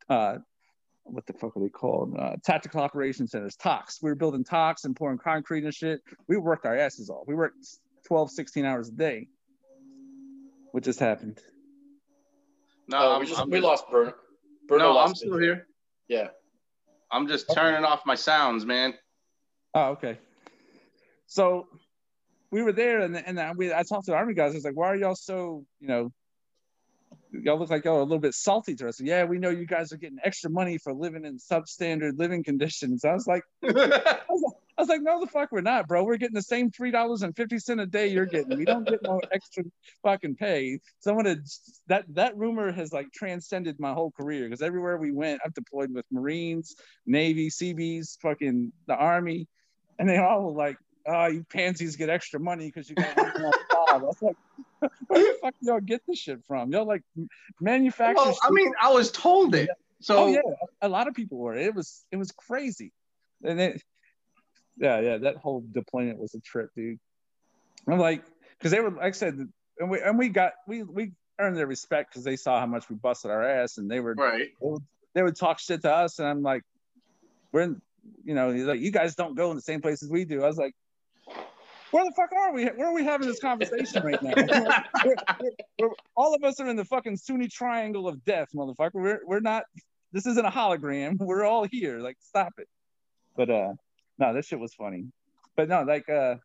uh 0.09 0.37
what 1.03 1.25
the 1.25 1.33
fuck 1.33 1.57
are 1.57 1.59
they 1.59 1.67
called? 1.69 2.15
Uh, 2.17 2.35
tactical 2.43 2.79
operations 2.79 3.31
centers, 3.31 3.57
TOCs. 3.57 4.03
We 4.03 4.11
were 4.11 4.15
building 4.15 4.43
TOCs 4.43 4.85
and 4.85 4.95
pouring 4.95 5.17
concrete 5.17 5.63
and 5.63 5.73
shit. 5.73 5.99
We 6.27 6.37
worked 6.37 6.65
our 6.65 6.77
asses 6.77 7.09
off. 7.09 7.23
We 7.27 7.33
worked 7.33 7.57
12, 8.05 8.31
16 8.31 8.65
hours 8.65 8.89
a 8.89 8.91
day. 8.91 9.27
What 10.71 10.83
just 10.83 10.99
happened? 10.99 11.39
No, 12.87 12.97
Oh, 13.15 13.19
we, 13.19 13.25
just, 13.25 13.45
we 13.45 13.51
just- 13.53 13.63
lost 13.63 13.85
Bruno. 13.89 14.13
Bruno 14.67 14.85
no, 14.85 14.93
lost 14.93 15.09
I'm 15.09 15.15
still 15.15 15.35
it. 15.37 15.41
here. 15.43 15.67
Yeah. 16.07 16.27
I'm 17.11 17.27
just 17.27 17.53
turning 17.53 17.83
off 17.83 18.05
my 18.05 18.15
sounds, 18.15 18.65
man. 18.65 18.93
Oh, 19.73 19.89
okay. 19.91 20.17
So 21.27 21.67
we 22.51 22.61
were 22.61 22.71
there, 22.73 23.01
and 23.01 23.15
and 23.17 23.39
I- 23.39 23.51
we 23.53 23.73
I 23.73 23.83
talked 23.83 24.05
to 24.05 24.11
the 24.11 24.17
army 24.17 24.33
guys. 24.33 24.51
I 24.51 24.55
was 24.55 24.63
like, 24.65 24.75
"Why 24.75 24.87
are 24.87 24.95
y'all 24.95 25.15
so 25.15 25.65
you 25.79 25.87
know?" 25.87 26.11
Y'all 27.33 27.57
look 27.57 27.69
like 27.69 27.85
y'all 27.85 27.95
are 27.97 27.99
a 28.01 28.03
little 28.03 28.19
bit 28.19 28.33
salty 28.33 28.75
to 28.75 28.87
us. 28.89 28.99
Yeah, 28.99 29.23
we 29.25 29.37
know 29.39 29.49
you 29.49 29.65
guys 29.65 29.91
are 29.93 29.97
getting 29.97 30.19
extra 30.23 30.49
money 30.49 30.77
for 30.77 30.93
living 30.93 31.23
in 31.25 31.37
substandard 31.37 32.17
living 32.17 32.43
conditions. 32.43 33.05
I 33.05 33.13
was 33.13 33.25
like, 33.27 33.43
I 33.63 33.67
was 34.29 34.41
like, 34.41 34.60
no, 34.77 35.19
the 35.19 35.27
fuck, 35.27 35.51
we're 35.51 35.61
not, 35.61 35.87
bro. 35.87 36.03
We're 36.03 36.17
getting 36.17 36.35
the 36.35 36.41
same 36.41 36.71
three 36.71 36.91
dollars 36.91 37.21
and 37.23 37.35
fifty 37.35 37.59
cent 37.59 37.79
a 37.79 37.85
day 37.85 38.07
you're 38.07 38.25
getting. 38.25 38.57
We 38.57 38.65
don't 38.65 38.87
get 38.87 39.01
no 39.03 39.19
extra 39.31 39.63
fucking 40.03 40.35
pay. 40.35 40.79
Someone 40.99 41.25
had 41.25 41.43
that 41.87 42.05
that 42.09 42.37
rumor 42.37 42.71
has 42.71 42.91
like 42.93 43.11
transcended 43.11 43.79
my 43.79 43.93
whole 43.93 44.11
career 44.11 44.45
because 44.45 44.61
everywhere 44.61 44.97
we 44.97 45.11
went, 45.11 45.41
I've 45.45 45.53
deployed 45.53 45.93
with 45.93 46.05
Marines, 46.11 46.75
Navy, 47.05 47.49
Seabees, 47.49 48.17
fucking 48.21 48.71
the 48.87 48.95
Army, 48.95 49.47
and 49.99 50.07
they 50.07 50.17
all 50.17 50.43
were 50.43 50.51
like, 50.51 50.77
"Oh, 51.07 51.27
you 51.27 51.45
pansies 51.49 51.95
get 51.95 52.09
extra 52.09 52.39
money 52.39 52.67
because 52.67 52.89
you 52.89 52.95
got 52.95 53.15
more 53.17 53.51
job." 53.71 53.87
I 53.89 53.97
was 53.97 54.21
like, 54.21 54.37
"Where 55.07 55.21
the 55.21 55.37
fuck 55.41 55.55
y'all 55.61 55.79
get 55.79 56.01
this 56.07 56.19
shit 56.19 56.39
from? 56.47 56.71
Y'all 56.71 56.87
like 56.87 57.03
manufacture?" 57.59 58.15
well, 58.15 58.37
I 58.43 58.51
mean, 58.51 58.73
I 58.81 58.91
was 58.91 59.11
told 59.11 59.55
it. 59.55 59.69
Oh, 59.71 59.75
so 60.01 60.17
oh 60.23 60.27
yeah, 60.27 60.41
a 60.81 60.89
lot 60.89 61.07
of 61.07 61.13
people 61.13 61.37
were. 61.37 61.55
It 61.55 61.75
was 61.75 62.03
it 62.11 62.17
was 62.17 62.31
crazy, 62.31 62.91
and 63.43 63.59
it, 63.59 63.83
yeah, 64.77 64.99
yeah, 64.99 65.17
that 65.17 65.37
whole 65.37 65.63
deployment 65.71 66.19
was 66.19 66.33
a 66.35 66.39
trip, 66.39 66.69
dude. 66.75 66.99
I'm 67.87 67.99
like, 67.99 68.23
because 68.57 68.71
they 68.71 68.79
were, 68.79 68.91
like 68.91 69.01
I 69.01 69.11
said, 69.11 69.47
and 69.79 69.89
we 69.89 69.99
and 70.01 70.17
we 70.17 70.29
got 70.29 70.53
we 70.67 70.83
we 70.83 71.11
earned 71.39 71.57
their 71.57 71.67
respect 71.67 72.11
because 72.11 72.23
they 72.23 72.35
saw 72.35 72.59
how 72.59 72.65
much 72.65 72.89
we 72.89 72.95
busted 72.95 73.31
our 73.31 73.43
ass, 73.43 73.77
and 73.77 73.89
they 73.89 73.99
were 73.99 74.13
right. 74.13 74.49
they 74.59 74.67
would, 74.67 74.83
they 75.13 75.23
would 75.23 75.35
talk 75.35 75.59
shit 75.59 75.81
to 75.81 75.93
us, 75.93 76.19
and 76.19 76.27
I'm 76.27 76.43
like, 76.43 76.63
we're 77.51 77.61
in, 77.61 77.81
you 78.23 78.35
know, 78.35 78.51
he's 78.51 78.65
like, 78.65 78.79
you 78.79 78.91
guys 78.91 79.15
don't 79.15 79.35
go 79.35 79.49
in 79.49 79.55
the 79.55 79.61
same 79.61 79.81
places 79.81 80.09
we 80.09 80.25
do. 80.25 80.43
I 80.43 80.47
was 80.47 80.57
like, 80.57 80.75
where 81.91 82.05
the 82.05 82.11
fuck 82.11 82.31
are 82.31 82.53
we? 82.53 82.65
Where 82.65 82.87
are 82.87 82.93
we 82.93 83.03
having 83.03 83.27
this 83.27 83.39
conversation 83.39 84.03
right 84.03 84.21
now? 84.21 84.33
we're, 85.05 85.15
we're, 85.39 85.49
we're, 85.79 85.89
all 86.15 86.33
of 86.33 86.43
us 86.43 86.59
are 86.59 86.67
in 86.67 86.77
the 86.77 86.85
fucking 86.85 87.17
Sunni 87.17 87.47
triangle 87.47 88.07
of 88.07 88.23
death, 88.23 88.49
motherfucker. 88.55 88.91
We're 88.93 89.19
we're 89.25 89.39
not. 89.41 89.63
This 90.13 90.25
isn't 90.25 90.45
a 90.45 90.51
hologram. 90.51 91.17
We're 91.19 91.45
all 91.45 91.63
here. 91.63 91.99
Like, 91.99 92.17
stop 92.19 92.51
it. 92.57 92.67
But 93.37 93.49
uh, 93.49 93.73
no, 94.21 94.33
this 94.33 94.45
shit 94.45 94.59
was 94.59 94.73
funny. 94.73 95.05
But 95.57 95.67
no, 95.67 95.81
like 95.83 96.07
uh, 96.07 96.35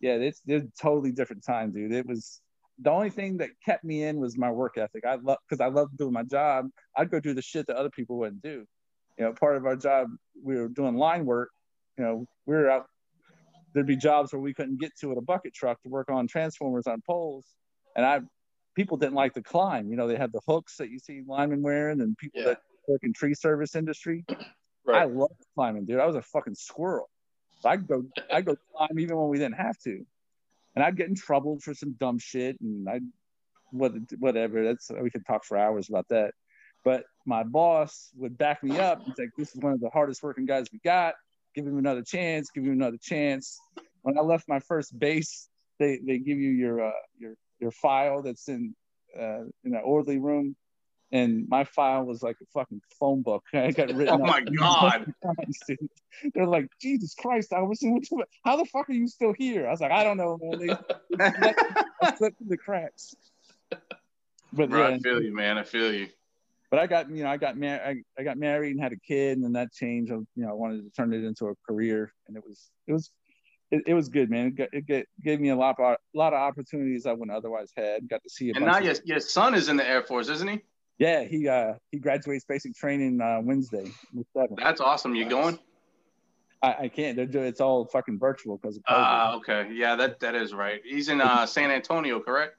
yeah, 0.00 0.14
it's 0.14 0.40
it's 0.46 0.66
totally 0.80 1.12
different 1.12 1.44
time, 1.44 1.70
dude. 1.72 1.92
It 1.92 2.06
was 2.06 2.40
the 2.82 2.90
only 2.90 3.10
thing 3.10 3.36
that 3.38 3.50
kept 3.64 3.84
me 3.84 4.02
in 4.04 4.18
was 4.18 4.36
my 4.38 4.50
work 4.50 4.78
ethic. 4.78 5.04
I 5.06 5.16
love 5.16 5.38
because 5.46 5.60
I 5.60 5.66
love 5.68 5.88
doing 5.96 6.12
my 6.12 6.22
job. 6.24 6.68
I'd 6.96 7.10
go 7.10 7.20
do 7.20 7.34
the 7.34 7.42
shit 7.42 7.66
that 7.66 7.76
other 7.76 7.90
people 7.90 8.16
wouldn't 8.18 8.42
do. 8.42 8.64
You 9.18 9.26
know, 9.26 9.32
part 9.34 9.56
of 9.56 9.66
our 9.66 9.76
job, 9.76 10.08
we 10.42 10.56
were 10.56 10.68
doing 10.68 10.96
line 10.96 11.26
work. 11.26 11.50
You 11.98 12.04
know, 12.04 12.26
we 12.46 12.54
were 12.56 12.70
out. 12.70 12.86
There'd 13.74 13.86
be 13.86 13.96
jobs 13.96 14.32
where 14.32 14.40
we 14.40 14.54
couldn't 14.54 14.80
get 14.80 14.92
to 15.00 15.10
with 15.10 15.18
a 15.18 15.22
bucket 15.22 15.52
truck 15.54 15.80
to 15.82 15.88
work 15.90 16.10
on 16.10 16.26
transformers 16.26 16.86
on 16.86 17.02
poles, 17.06 17.46
and 17.94 18.04
I, 18.04 18.20
people 18.74 18.96
didn't 18.96 19.14
like 19.14 19.34
to 19.34 19.42
climb. 19.42 19.90
You 19.90 19.96
know, 19.96 20.08
they 20.08 20.16
had 20.16 20.32
the 20.32 20.40
hooks 20.48 20.76
that 20.78 20.88
you 20.88 20.98
see 20.98 21.20
linemen 21.26 21.62
wearing, 21.62 22.00
and 22.00 22.16
people 22.16 22.40
Yeah. 22.40 22.48
that 22.48 22.62
work 22.88 23.02
in 23.04 23.12
tree 23.12 23.34
service 23.34 23.76
industry. 23.76 24.24
I 24.94 25.04
love 25.04 25.30
climbing, 25.54 25.86
dude. 25.86 26.00
I 26.00 26.06
was 26.06 26.16
a 26.16 26.22
fucking 26.22 26.54
squirrel. 26.54 27.08
I'd 27.64 27.86
go, 27.86 28.04
I'd 28.32 28.46
go 28.46 28.56
climb 28.74 28.98
even 28.98 29.16
when 29.16 29.28
we 29.28 29.38
didn't 29.38 29.56
have 29.56 29.78
to, 29.80 30.04
and 30.74 30.84
I'd 30.84 30.96
get 30.96 31.08
in 31.08 31.14
trouble 31.14 31.58
for 31.60 31.74
some 31.74 31.92
dumb 31.92 32.18
shit, 32.18 32.58
and 32.60 32.88
I, 32.88 33.00
what, 33.70 33.92
whatever. 34.18 34.64
That's 34.64 34.90
we 34.90 35.10
could 35.10 35.26
talk 35.26 35.44
for 35.44 35.58
hours 35.58 35.88
about 35.88 36.08
that. 36.08 36.32
But 36.84 37.04
my 37.26 37.42
boss 37.42 38.10
would 38.16 38.38
back 38.38 38.62
me 38.62 38.78
up. 38.78 39.02
He's 39.04 39.18
like, 39.18 39.30
"This 39.36 39.54
is 39.54 39.60
one 39.60 39.72
of 39.74 39.80
the 39.80 39.90
hardest 39.90 40.22
working 40.22 40.46
guys 40.46 40.68
we 40.72 40.78
got. 40.82 41.14
Give 41.54 41.66
him 41.66 41.78
another 41.78 42.02
chance. 42.02 42.50
Give 42.50 42.64
him 42.64 42.72
another 42.72 42.98
chance." 43.00 43.58
When 44.02 44.16
I 44.16 44.22
left 44.22 44.48
my 44.48 44.60
first 44.60 44.98
base, 44.98 45.48
they 45.78 46.00
they 46.06 46.18
give 46.18 46.38
you 46.38 46.50
your 46.50 46.86
uh, 46.86 46.92
your 47.18 47.34
your 47.58 47.70
file 47.70 48.22
that's 48.22 48.48
in 48.48 48.74
uh, 49.18 49.42
in 49.64 49.74
an 49.74 49.82
orderly 49.84 50.18
room, 50.18 50.56
and 51.12 51.48
my 51.48 51.64
file 51.64 52.04
was 52.04 52.22
like 52.22 52.36
a 52.40 52.46
fucking 52.54 52.80
phone 52.98 53.22
book. 53.22 53.44
I 53.54 53.70
got 53.70 53.88
written. 53.94 54.14
Oh 54.14 54.18
my 54.18 54.40
God. 54.42 55.12
They're 56.34 56.46
like, 56.46 56.68
Jesus 56.80 57.14
Christ, 57.14 57.52
I 57.52 57.62
was 57.62 57.84
how 58.44 58.56
the 58.56 58.64
fuck 58.66 58.88
are 58.88 58.92
you 58.92 59.08
still 59.08 59.34
here? 59.36 59.66
I 59.66 59.70
was 59.70 59.80
like, 59.80 59.92
I 59.92 60.04
don't 60.04 60.16
know, 60.16 60.38
man. 60.40 60.58
They 60.58 60.70
I 62.02 62.16
slipped 62.16 62.38
through 62.38 62.48
the 62.48 62.56
cracks. 62.56 63.14
But 64.52 64.68
Bro, 64.68 64.88
yeah, 64.88 64.94
I 64.94 64.98
feel 64.98 65.22
you, 65.22 65.34
man. 65.34 65.58
I 65.58 65.62
feel 65.62 65.92
you. 65.92 66.08
but 66.70 66.80
I 66.80 66.86
got 66.86 67.08
you 67.10 67.22
know 67.22 67.30
I 67.30 67.36
got 67.36 67.56
married 67.56 68.04
I, 68.18 68.20
I 68.20 68.24
got 68.24 68.36
married 68.36 68.72
and 68.72 68.80
had 68.80 68.92
a 68.92 68.96
kid 68.96 69.36
and 69.36 69.44
then 69.44 69.52
that 69.52 69.72
changed. 69.72 70.12
I, 70.12 70.16
you 70.16 70.26
know 70.36 70.50
I 70.50 70.54
wanted 70.54 70.82
to 70.82 70.90
turn 70.90 71.12
it 71.12 71.24
into 71.24 71.46
a 71.46 71.54
career 71.68 72.12
and 72.26 72.36
it 72.36 72.42
was 72.44 72.70
it 72.86 72.92
was 72.92 73.10
it, 73.70 73.84
it 73.86 73.94
was 73.94 74.08
good 74.08 74.30
man. 74.30 74.48
It, 74.48 74.56
got, 74.56 74.68
it 74.72 74.86
get, 74.86 75.06
gave 75.22 75.40
me 75.40 75.50
a 75.50 75.56
lot 75.56 75.76
of 75.78 75.84
a 75.84 75.96
lot 76.18 76.32
of 76.32 76.40
opportunities 76.40 77.06
I 77.06 77.12
wouldn't 77.12 77.36
otherwise 77.36 77.72
had. 77.76 78.08
Got 78.08 78.22
to 78.24 78.30
see 78.30 78.50
a 78.50 78.54
And 78.54 78.64
now 78.64 78.78
your, 78.78 78.94
your 79.04 79.20
son 79.20 79.54
is 79.54 79.68
in 79.68 79.76
the 79.76 79.88
Air 79.88 80.02
Force, 80.02 80.28
isn't 80.28 80.48
he? 80.48 80.60
Yeah 81.00 81.24
he 81.24 81.48
uh 81.48 81.74
he 81.90 81.98
graduates 81.98 82.44
basic 82.44 82.76
training 82.76 83.20
uh, 83.20 83.40
Wednesday. 83.42 83.90
That's 84.56 84.80
awesome. 84.80 85.16
You 85.16 85.28
going? 85.28 85.58
I, 86.62 86.74
I 86.82 86.88
can't. 86.88 87.16
They're 87.16 87.26
doing 87.26 87.46
it's 87.46 87.60
all 87.60 87.86
fucking 87.86 88.18
virtual 88.18 88.58
because 88.58 88.76
of 88.76 88.82
COVID. 88.84 88.94
Ah, 88.96 89.34
okay. 89.36 89.68
Yeah, 89.72 89.96
that 89.96 90.20
that 90.20 90.36
is 90.36 90.54
right. 90.54 90.80
He's 90.84 91.08
in 91.08 91.20
uh, 91.20 91.46
San 91.46 91.72
Antonio, 91.72 92.20
correct? 92.20 92.54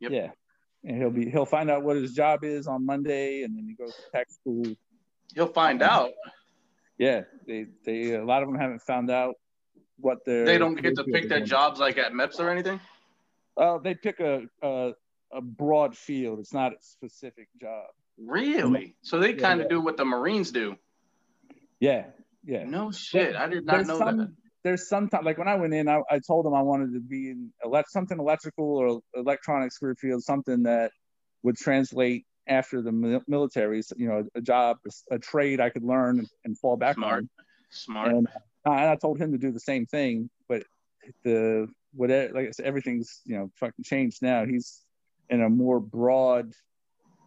yep. 0.00 0.12
Yeah. 0.12 0.30
And 0.90 0.98
he'll 0.98 1.10
be 1.10 1.30
he'll 1.30 1.46
find 1.46 1.70
out 1.70 1.82
what 1.82 1.96
his 1.96 2.12
job 2.12 2.44
is 2.44 2.66
on 2.66 2.84
Monday 2.84 3.42
and 3.42 3.56
then 3.56 3.66
he 3.66 3.74
goes 3.74 3.94
to 3.94 4.02
tech 4.12 4.30
school. 4.30 4.64
He'll 5.34 5.46
find 5.46 5.82
out. 5.82 6.10
Yeah. 6.98 7.22
They 7.46 7.66
they 7.84 8.14
a 8.14 8.24
lot 8.24 8.42
of 8.42 8.48
them 8.48 8.58
haven't 8.58 8.82
found 8.82 9.10
out 9.10 9.34
what 9.98 10.24
their 10.24 10.44
They 10.44 10.58
don't 10.58 10.80
get 10.80 10.96
to 10.96 11.04
pick 11.04 11.28
their 11.28 11.44
jobs 11.44 11.80
like 11.80 11.96
at 11.98 12.12
MEPS 12.12 12.40
or 12.40 12.50
anything. 12.50 12.80
Oh, 13.56 13.78
they 13.78 13.94
pick 13.94 14.20
a, 14.20 14.42
a 14.62 14.92
a 15.34 15.40
broad 15.40 15.96
field. 15.96 16.38
It's 16.38 16.52
not 16.52 16.72
a 16.72 16.76
specific 16.80 17.48
job. 17.60 17.86
Really? 18.18 18.96
So 19.02 19.18
they 19.18 19.34
kind 19.34 19.60
of 19.60 19.68
do 19.68 19.80
what 19.80 19.96
the 19.96 20.04
Marines 20.04 20.50
do. 20.52 20.76
Yeah. 21.80 22.06
Yeah. 22.44 22.64
No 22.64 22.90
shit. 22.92 23.34
I 23.36 23.48
did 23.48 23.66
not 23.66 23.86
know 23.86 23.98
some- 23.98 24.16
that. 24.18 24.32
There's 24.62 24.88
sometimes 24.88 25.26
like 25.26 25.36
when 25.36 25.46
I 25.46 25.56
went 25.56 25.74
in, 25.74 25.88
I, 25.88 26.00
I 26.10 26.20
told 26.26 26.46
them 26.46 26.54
I 26.54 26.62
wanted 26.62 26.94
to 26.94 27.00
be 27.00 27.28
in 27.28 27.52
elect 27.62 27.90
something 27.90 28.18
electrical 28.18 28.64
or 28.64 29.00
electronics 29.14 29.76
career 29.76 29.94
field, 29.94 30.22
something 30.22 30.62
that 30.62 30.90
would 31.42 31.58
translate 31.58 32.24
after 32.46 32.80
the 32.80 32.90
mil- 32.90 33.20
military. 33.28 33.82
So, 33.82 33.94
you 33.98 34.08
know, 34.08 34.24
a 34.34 34.40
job, 34.40 34.78
a 35.10 35.18
trade 35.18 35.60
I 35.60 35.68
could 35.68 35.82
learn 35.84 36.26
and 36.46 36.58
fall 36.58 36.78
back 36.78 36.94
Smart. 36.94 37.24
on. 37.24 37.28
Smart. 37.68 38.08
And, 38.12 38.28
and 38.64 38.74
I 38.74 38.96
told 38.96 39.20
him 39.20 39.32
to 39.32 39.38
do 39.38 39.52
the 39.52 39.60
same 39.60 39.84
thing, 39.84 40.30
but 40.48 40.62
the 41.24 41.68
whatever, 41.92 42.32
like 42.32 42.48
I 42.48 42.50
said, 42.52 42.64
everything's 42.64 43.20
you 43.26 43.36
know 43.36 43.50
fucking 43.56 43.84
changed 43.84 44.22
now. 44.22 44.46
He's 44.46 44.80
in 45.34 45.42
a 45.42 45.50
more 45.50 45.80
broad 45.80 46.52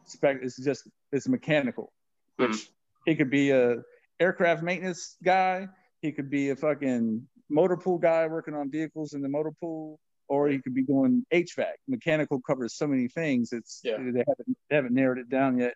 spec. 0.06 0.38
It's 0.41 0.58
just 0.63 0.88
it's 1.12 1.28
mechanical, 1.28 1.91
which 2.38 2.52
Mhm. 2.52 2.70
he 3.06 3.15
could 3.15 3.30
be 3.30 3.52
a 3.52 3.84
aircraft 4.20 4.63
maintenance 4.63 5.17
guy. 5.24 5.67
He 6.02 6.12
could 6.12 6.30
be 6.30 6.50
a 6.50 6.56
fucking 6.56 7.28
motor 7.50 7.78
pool 7.78 7.98
guy 7.98 8.26
working 8.28 8.54
on 8.54 8.72
vehicles 8.72 9.13
in 9.13 9.22
the 9.22 9.30
motor 9.30 9.52
pool, 9.60 10.00
or 10.28 10.48
he 10.48 10.60
could 10.60 10.74
be 10.74 10.84
doing 10.84 11.26
HVAC. 11.32 11.74
Mechanical 11.88 12.41
covers 12.41 12.74
so 12.74 12.88
many 12.88 13.08
things. 13.08 13.52
It's 13.54 13.82
Yeah. 13.84 13.98
they 13.98 14.24
haven't 14.28 14.58
they 14.70 14.76
haven't 14.76 14.93
narrowed 14.93 15.20
it 15.20 15.30
down 15.30 15.58
yet. 15.60 15.76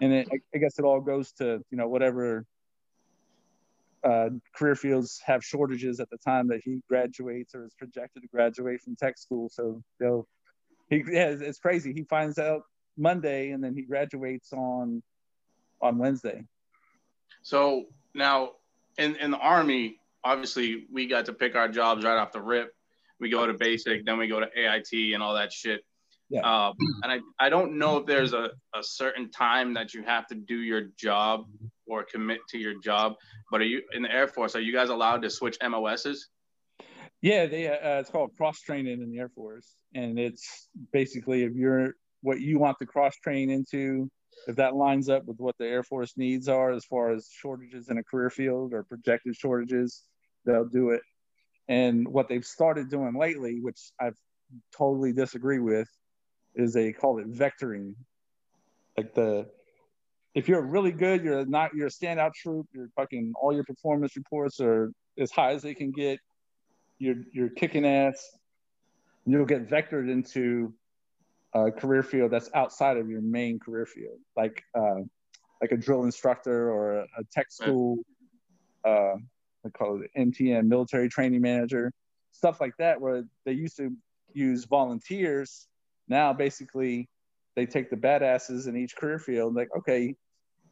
And 0.00 0.12
it, 0.12 0.28
I, 0.32 0.38
I 0.54 0.58
guess 0.58 0.78
it 0.78 0.84
all 0.84 1.00
goes 1.00 1.32
to 1.32 1.64
you 1.70 1.76
know 1.76 1.88
whatever 1.88 2.46
uh, 4.02 4.30
career 4.56 4.74
fields 4.74 5.20
have 5.26 5.44
shortages 5.44 6.00
at 6.00 6.08
the 6.08 6.16
time 6.18 6.48
that 6.48 6.62
he 6.64 6.80
graduates 6.88 7.54
or 7.54 7.66
is 7.66 7.74
projected 7.74 8.22
to 8.22 8.28
graduate 8.28 8.80
from 8.80 8.96
tech 8.96 9.18
school. 9.18 9.50
So 9.50 9.82
they'll, 9.98 10.26
he, 10.90 11.04
yeah, 11.08 11.28
it's, 11.28 11.40
it's 11.40 11.58
crazy. 11.58 11.92
He 11.92 12.04
finds 12.04 12.38
out 12.38 12.62
Monday 12.96 13.52
and 13.52 13.62
then 13.62 13.74
he 13.74 13.82
graduates 13.82 14.52
on, 14.52 15.02
on 15.80 15.96
Wednesday. 15.96 16.44
So 17.42 17.86
now 18.14 18.50
in, 18.98 19.16
in 19.16 19.30
the 19.30 19.38
Army, 19.38 19.96
obviously 20.22 20.86
we 20.92 21.06
got 21.06 21.24
to 21.26 21.32
pick 21.32 21.54
our 21.54 21.68
jobs 21.68 22.04
right 22.04 22.18
off 22.18 22.32
the 22.32 22.42
rip. 22.42 22.74
We 23.18 23.30
go 23.30 23.46
to 23.46 23.54
basic, 23.54 24.04
then 24.04 24.18
we 24.18 24.28
go 24.28 24.40
to 24.40 24.46
AIT 24.54 25.14
and 25.14 25.22
all 25.22 25.34
that 25.34 25.52
shit. 25.52 25.82
Yeah. 26.28 26.40
Um, 26.40 26.74
and 27.02 27.12
I, 27.12 27.18
I 27.44 27.48
don't 27.48 27.76
know 27.76 27.98
if 27.98 28.06
there's 28.06 28.32
a, 28.32 28.50
a 28.74 28.82
certain 28.82 29.30
time 29.30 29.74
that 29.74 29.94
you 29.94 30.02
have 30.04 30.26
to 30.28 30.34
do 30.34 30.60
your 30.60 30.82
job 30.96 31.46
or 31.86 32.04
commit 32.04 32.38
to 32.50 32.58
your 32.58 32.78
job, 32.80 33.14
but 33.50 33.60
are 33.60 33.64
you 33.64 33.82
in 33.92 34.02
the 34.02 34.12
Air 34.12 34.28
Force? 34.28 34.54
Are 34.54 34.60
you 34.60 34.72
guys 34.72 34.90
allowed 34.90 35.22
to 35.22 35.30
switch 35.30 35.58
MOSs? 35.60 36.28
Yeah, 37.22 37.46
they 37.46 37.68
uh, 37.68 38.00
it's 38.00 38.10
called 38.10 38.30
cross 38.36 38.60
training 38.60 39.02
in 39.02 39.10
the 39.10 39.18
Air 39.18 39.28
Force, 39.28 39.76
and 39.94 40.18
it's 40.18 40.68
basically 40.92 41.42
if 41.42 41.54
you're 41.54 41.94
what 42.22 42.40
you 42.40 42.58
want 42.58 42.78
to 42.78 42.86
cross 42.86 43.14
train 43.16 43.50
into, 43.50 44.10
if 44.46 44.56
that 44.56 44.74
lines 44.74 45.08
up 45.08 45.26
with 45.26 45.38
what 45.38 45.56
the 45.58 45.66
Air 45.66 45.82
Force 45.82 46.14
needs 46.16 46.48
are 46.48 46.72
as 46.72 46.84
far 46.84 47.12
as 47.12 47.28
shortages 47.30 47.90
in 47.90 47.98
a 47.98 48.04
career 48.04 48.30
field 48.30 48.72
or 48.72 48.84
projected 48.84 49.36
shortages, 49.36 50.02
they'll 50.46 50.64
do 50.64 50.90
it. 50.90 51.02
And 51.68 52.08
what 52.08 52.28
they've 52.28 52.44
started 52.44 52.90
doing 52.90 53.14
lately, 53.14 53.60
which 53.60 53.92
I've 54.00 54.16
totally 54.76 55.12
disagree 55.12 55.58
with, 55.58 55.88
is 56.54 56.72
they 56.72 56.92
call 56.92 57.18
it 57.18 57.30
vectoring. 57.30 57.94
Like 58.96 59.14
the 59.14 59.46
if 60.34 60.48
you're 60.48 60.62
really 60.62 60.92
good, 60.92 61.22
you're 61.22 61.44
not 61.44 61.74
you're 61.74 61.88
a 61.88 61.90
standout 61.90 62.32
troop, 62.32 62.66
you're 62.72 62.88
fucking 62.96 63.34
all 63.38 63.52
your 63.52 63.64
performance 63.64 64.16
reports 64.16 64.58
are 64.58 64.90
as 65.18 65.30
high 65.30 65.52
as 65.52 65.60
they 65.60 65.74
can 65.74 65.90
get 65.90 66.18
you're 67.00 67.16
you're 67.32 67.48
kicking 67.48 67.84
ass. 67.84 68.38
You'll 69.26 69.46
get 69.46 69.68
vectored 69.68 70.08
into 70.08 70.72
a 71.52 71.72
career 71.72 72.04
field 72.04 72.30
that's 72.30 72.50
outside 72.54 72.96
of 72.96 73.08
your 73.08 73.22
main 73.22 73.58
career 73.58 73.86
field, 73.86 74.18
like 74.36 74.62
uh, 74.78 75.00
like 75.60 75.72
a 75.72 75.76
drill 75.76 76.04
instructor 76.04 76.70
or 76.70 77.00
a, 77.00 77.02
a 77.18 77.24
tech 77.32 77.50
school. 77.50 77.98
Uh, 78.84 79.14
I 79.66 79.68
call 79.76 80.00
it 80.00 80.10
MTM, 80.16 80.66
military 80.68 81.08
training 81.08 81.42
manager, 81.42 81.92
stuff 82.32 82.60
like 82.60 82.76
that, 82.78 83.00
where 83.00 83.24
they 83.44 83.52
used 83.52 83.76
to 83.78 83.92
use 84.32 84.64
volunteers. 84.64 85.66
Now, 86.08 86.32
basically, 86.32 87.08
they 87.56 87.66
take 87.66 87.90
the 87.90 87.96
badasses 87.96 88.68
in 88.68 88.76
each 88.76 88.96
career 88.96 89.18
field. 89.18 89.54
Like, 89.54 89.68
okay, 89.76 90.14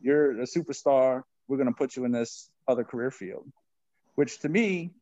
you're 0.01 0.41
a 0.41 0.47
superstar. 0.47 1.23
We're 1.49 1.59
going 1.59 1.69
to 1.69 1.75
put 1.75 1.97
you 1.97 2.05
in 2.05 2.13
this 2.13 2.51
other 2.67 2.85
career 2.85 3.11
field, 3.11 3.47
which 4.15 4.41
to 4.41 4.49
me 4.49 4.93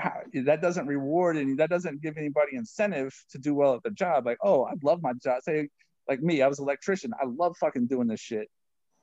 how, 0.00 0.20
that 0.44 0.62
doesn't 0.62 0.86
reward 0.86 1.36
and 1.36 1.58
that 1.58 1.70
doesn't 1.70 2.02
give 2.02 2.16
anybody 2.16 2.56
incentive 2.56 3.14
to 3.30 3.38
do 3.38 3.54
well 3.54 3.74
at 3.74 3.82
the 3.82 3.90
job. 3.90 4.26
Like, 4.26 4.38
oh, 4.42 4.64
I 4.64 4.72
love 4.82 5.02
my 5.02 5.12
job. 5.22 5.42
Say, 5.42 5.68
like 6.08 6.20
me, 6.20 6.42
I 6.42 6.48
was 6.48 6.58
an 6.58 6.64
electrician. 6.64 7.12
I 7.20 7.26
love 7.26 7.56
fucking 7.58 7.86
doing 7.86 8.08
this 8.08 8.20
shit. 8.20 8.48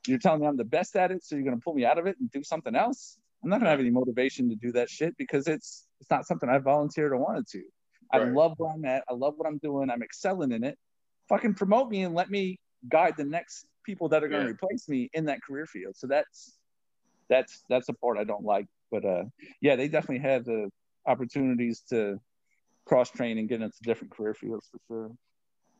You're 0.08 0.20
telling 0.20 0.42
me 0.42 0.48
I'm 0.48 0.58
the 0.58 0.64
best 0.64 0.96
at 0.96 1.12
it, 1.12 1.24
so 1.24 1.36
you're 1.36 1.46
gonna 1.46 1.58
pull 1.58 1.74
me 1.74 1.86
out 1.86 1.98
of 1.98 2.08
it 2.08 2.16
and 2.20 2.32
do 2.32 2.44
something 2.44 2.76
else? 2.76 3.18
I'm 3.44 3.50
not 3.50 3.60
gonna 3.60 3.70
have 3.70 3.80
any 3.80 3.92
motivation 3.92 4.50
to 4.50 4.56
do 4.56 4.72
that 4.74 4.90
shit 4.90 5.16
because 5.18 5.48
it's 5.48 5.86
it's 6.00 6.10
not 6.10 6.26
something 6.26 6.50
I 6.50 6.58
volunteered 6.58 7.12
or 7.12 7.18
wanted 7.18 7.48
to. 7.50 7.62
I 8.12 8.20
love 8.20 8.54
where 8.58 8.72
I'm 8.72 8.86
at. 8.86 9.04
I 9.10 9.14
love 9.14 9.34
what 9.38 9.48
I'm 9.48 9.58
doing. 9.58 9.90
I'm 9.90 10.02
excelling 10.02 10.52
in 10.54 10.64
it. 10.64 10.78
Fucking 11.30 11.56
promote 11.56 11.90
me 11.90 12.04
and 12.04 12.16
let 12.16 12.30
me 12.30 12.58
guide 12.90 13.16
the 13.18 13.26
next 13.26 13.68
people 13.84 14.08
that 14.10 14.24
are 14.24 14.28
going 14.30 14.42
to 14.44 14.48
Yeah. 14.48 14.54
replace 14.54 14.88
me 14.88 15.10
in 15.14 15.26
that 15.26 15.42
career 15.42 15.66
field. 15.66 15.96
So 15.98 16.08
that's 16.08 16.58
that's 17.30 17.64
that's 17.70 17.88
the 17.88 17.94
part 17.94 18.18
I 18.18 18.24
don't 18.24 18.46
like. 18.46 18.68
But 18.92 19.04
uh, 19.04 19.26
yeah, 19.62 19.76
they 19.76 19.88
definitely 19.90 20.20
had 20.20 20.46
the 20.46 20.70
opportunities 21.08 21.82
to 21.90 22.20
cross 22.86 23.10
train 23.10 23.38
and 23.38 23.50
get 23.50 23.62
into 23.62 23.78
different 23.84 24.16
career 24.16 24.34
fields 24.34 24.70
for 24.72 24.80
sure. 24.88 25.12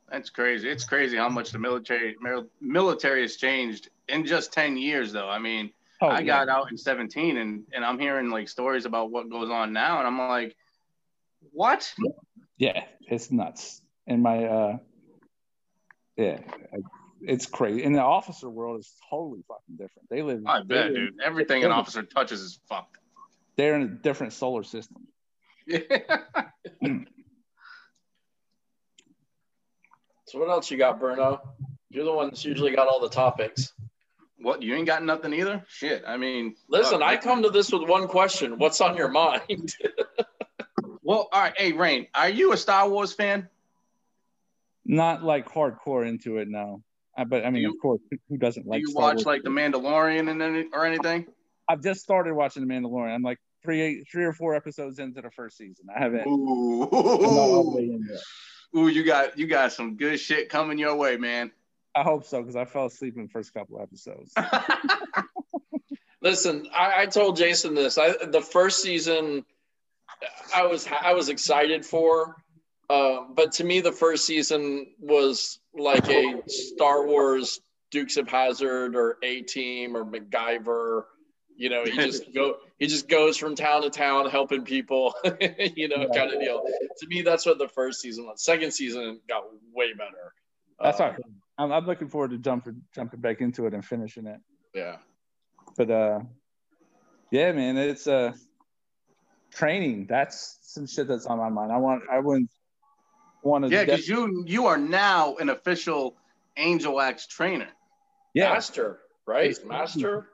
That's 0.10 0.30
crazy. 0.30 0.70
It's 0.70 0.86
crazy 0.86 1.18
how 1.18 1.30
much 1.30 1.52
the 1.52 1.60
military 1.60 2.16
military 2.62 3.22
has 3.22 3.36
changed 3.36 3.90
in 4.08 4.26
just 4.26 4.54
10 4.54 4.78
years 4.78 5.12
though. 5.12 5.30
I 5.30 5.38
mean, 5.40 5.72
oh, 6.02 6.08
I 6.08 6.20
yeah. 6.20 6.46
got 6.46 6.50
out 6.50 6.72
in 6.72 6.78
17 6.78 7.38
and 7.38 7.64
and 7.74 7.84
I'm 7.84 8.00
hearing 8.00 8.30
like 8.30 8.48
stories 8.48 8.86
about 8.86 9.12
what 9.12 9.30
goes 9.30 9.50
on 9.50 9.74
now 9.74 10.00
and 10.00 10.08
I'm 10.08 10.18
like 10.18 10.56
what? 11.52 11.94
Yeah, 12.58 12.84
it's 13.02 13.32
nuts. 13.32 13.82
And 14.08 14.24
my 14.24 14.46
uh 14.46 14.78
yeah, 16.16 16.40
it's 17.22 17.46
crazy. 17.46 17.84
In 17.84 17.94
the 17.94 18.02
officer 18.02 18.50
world 18.50 18.80
is 18.80 18.92
totally 19.10 19.44
fucking 19.48 19.76
different. 19.78 20.10
They 20.10 20.22
live 20.22 20.44
I 20.46 20.64
bet, 20.64 20.94
dude. 20.94 21.16
Everything 21.24 21.66
an 21.66 21.72
officer 21.72 22.04
touches 22.04 22.42
is 22.42 22.60
fucked. 22.70 22.98
They're 23.58 23.76
in 23.76 23.82
a 23.82 23.88
different 23.88 24.34
solar 24.34 24.64
system. 24.64 25.08
Yeah. 25.68 25.84
So 30.28 30.40
what 30.40 30.50
else 30.50 30.70
you 30.70 30.78
got, 30.78 31.00
Bruno? 31.00 31.42
You're 31.90 32.04
the 32.04 32.12
one 32.12 32.28
that's 32.28 32.44
usually 32.44 32.76
got 32.76 32.88
all 32.90 33.00
the 33.00 33.10
topics. 33.10 33.72
What 34.40 34.62
you 34.62 34.76
ain't 34.76 34.86
got 34.86 35.04
nothing 35.04 35.34
either? 35.34 35.64
Shit. 35.70 36.04
I 36.06 36.18
mean, 36.18 36.56
listen, 36.70 37.02
uh, 37.02 37.06
I 37.06 37.16
come 37.16 37.42
to 37.44 37.50
this 37.50 37.72
with 37.72 37.88
one 37.88 38.08
question. 38.08 38.60
What's 38.60 38.82
on 38.82 38.98
your 38.98 39.08
mind? 39.08 39.74
well, 41.02 41.30
all 41.32 41.42
right. 41.42 41.54
Hey, 41.58 41.72
Rain, 41.72 42.08
are 42.14 42.30
you 42.30 42.52
a 42.52 42.58
Star 42.58 42.90
Wars 42.90 43.14
fan? 43.14 43.48
Not 44.86 45.24
like 45.24 45.50
hardcore 45.50 46.06
into 46.06 46.38
it, 46.38 46.50
no. 46.50 46.84
Uh, 47.18 47.24
but 47.24 47.46
I 47.46 47.50
mean, 47.50 47.64
you, 47.64 47.70
of 47.72 47.76
course, 47.82 48.02
who 48.30 48.38
doesn't 48.38 48.68
like? 48.68 48.80
Do 48.80 48.82
you 48.82 48.92
Star 48.92 49.04
watch 49.04 49.16
Wars 49.16 49.26
like 49.26 49.44
The 49.44 49.50
Mandalorian 49.50 50.30
and 50.30 50.42
any 50.42 50.66
or 50.74 50.86
anything? 50.86 51.26
I've 51.70 51.82
just 51.82 52.02
started 52.02 52.34
watching 52.34 52.68
The 52.68 52.74
Mandalorian. 52.74 53.16
I'm 53.16 53.24
like 53.24 53.40
three, 53.64 54.04
three 54.04 54.26
or 54.26 54.34
four 54.34 54.56
episodes 54.56 55.00
into 55.00 55.22
the 55.22 55.32
first 55.32 55.58
season. 55.58 55.88
I 55.96 56.00
haven't. 56.00 56.28
Ooh. 56.28 56.84
Ooh, 58.76 58.88
you 58.90 59.04
got 59.04 59.38
you 59.38 59.48
got 59.48 59.72
some 59.72 59.96
good 59.96 60.20
shit 60.20 60.50
coming 60.50 60.78
your 60.78 60.96
way, 60.96 61.18
man. 61.18 61.52
I 61.96 62.04
hope 62.04 62.26
so 62.26 62.42
because 62.42 62.56
I 62.56 62.66
fell 62.66 62.86
asleep 62.86 63.16
in 63.16 63.24
the 63.24 63.30
first 63.30 63.54
couple 63.54 63.82
episodes. 63.82 64.34
Listen, 66.22 66.68
I, 66.74 67.04
I, 67.04 67.06
told 67.06 67.38
Jason 67.38 67.74
this. 67.74 67.98
I 67.98 68.14
the 68.26 68.42
first 68.42 68.82
season, 68.82 69.46
I 70.54 70.66
was 70.66 70.88
I 70.88 71.14
was 71.14 71.30
excited 71.30 71.86
for, 71.86 72.36
uh, 72.90 73.22
but 73.34 73.54
to 73.54 73.64
me, 73.64 73.80
the 73.82 73.92
first 73.92 74.26
season 74.26 74.88
was 75.00 75.60
like 75.74 76.08
a 76.10 76.42
Star 76.48 77.06
Wars 77.06 77.62
Dukes 77.90 78.18
of 78.18 78.28
Hazzard 78.28 78.96
or 78.96 79.18
A 79.24 79.42
Team 79.42 79.96
or 79.96 80.04
MacGyver 80.04 81.04
you 81.58 81.70
know, 81.70 81.84
he 81.84 81.92
just 81.92 82.32
go 82.34 82.58
he 82.80 82.88
just 82.88 83.08
goes 83.08 83.38
from 83.38 83.56
town 83.56 83.82
to 83.82 83.90
town 83.90 84.30
helping 84.30 84.64
people, 84.64 85.14
you 85.76 85.88
know, 85.88 86.08
kind 86.10 86.32
of 86.32 86.40
deal. 86.40 86.64
To 86.98 87.08
me, 87.08 87.22
that's 87.22 87.46
what 87.46 87.58
the 87.58 87.68
first 87.68 88.02
season 88.02 88.26
was. 88.26 88.44
Second 88.44 88.72
season 88.72 89.20
got 89.28 89.44
way 89.74 89.94
better. 89.94 90.34
That's 90.80 91.00
uh, 91.00 91.14
I'm, 91.58 91.72
I'm 91.72 91.86
looking 91.86 92.08
forward 92.08 92.32
to 92.32 92.38
jumping 92.38 92.84
jumping 92.94 93.20
back 93.20 93.42
into 93.42 93.66
it 93.66 93.74
and 93.74 93.84
finishing 93.84 94.28
it. 94.28 94.40
Yeah. 94.76 94.98
But 95.76 95.90
uh, 95.90 96.20
yeah, 97.32 97.52
man, 97.52 97.78
it's 97.78 98.08
uh 98.08 98.34
training. 99.52 100.06
That's 100.08 100.60
some 100.62 100.86
shit 100.86 101.08
that's 101.08 101.26
on 101.26 101.40
my 101.40 101.50
mind. 101.50 101.72
I 101.72 101.78
want 101.78 102.04
I 102.12 102.20
wouldn't 102.20 102.52
want 103.42 103.66
to. 103.66 103.72
Yeah, 103.72 103.86
because 103.86 104.08
you 104.08 104.44
you 104.46 104.68
are 104.68 104.78
now 104.78 105.36
an 105.38 105.50
official 105.50 106.16
Angel 106.58 106.94
Wax 106.94 107.26
trainer. 107.26 107.70
Yeah. 108.34 108.54
Master, 108.54 109.00
right? 109.26 109.58
Master. 109.66 110.30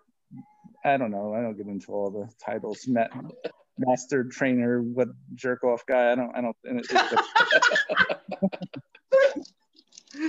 I 0.84 0.98
don't 0.98 1.12
know. 1.12 1.34
I 1.34 1.41
don't 1.41 1.56
get 1.56 1.67
into 1.67 1.93
all 1.93 2.10
the 2.10 2.28
titles. 2.43 2.86
Met, 2.88 3.12
master 3.78 4.24
trainer, 4.26 4.82
what 4.82 5.08
jerk 5.34 5.63
off 5.63 5.86
guy. 5.86 6.12
I 6.12 6.15
don't. 6.15 6.36
I 6.36 6.41
don't. 6.41 6.58
It, 6.63 6.86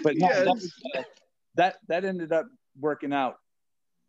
but 0.02 0.16
no, 0.16 0.28
yes. 0.28 0.68
that, 0.94 1.06
that 1.56 1.76
that 1.88 2.04
ended 2.04 2.30
up 2.32 2.46
working 2.78 3.12
out. 3.12 3.38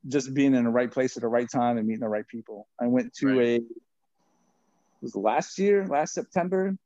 Just 0.08 0.36
being 0.36 0.54
in 0.54 0.66
the 0.66 0.70
right 0.70 0.92
place 0.92 1.18
at 1.18 1.22
the 1.22 1.28
right 1.28 1.50
time 1.50 1.80
and 1.80 1.88
meeting 1.88 2.02
the 2.02 2.08
right 2.08 2.28
people. 2.28 2.68
I 2.80 2.86
went 2.86 3.12
to 3.16 3.28
right. 3.28 3.48
a. 3.48 3.56
It 3.56 3.64
was 5.02 5.16
last 5.16 5.58
year, 5.58 5.88
last 5.88 6.14
September 6.14 6.78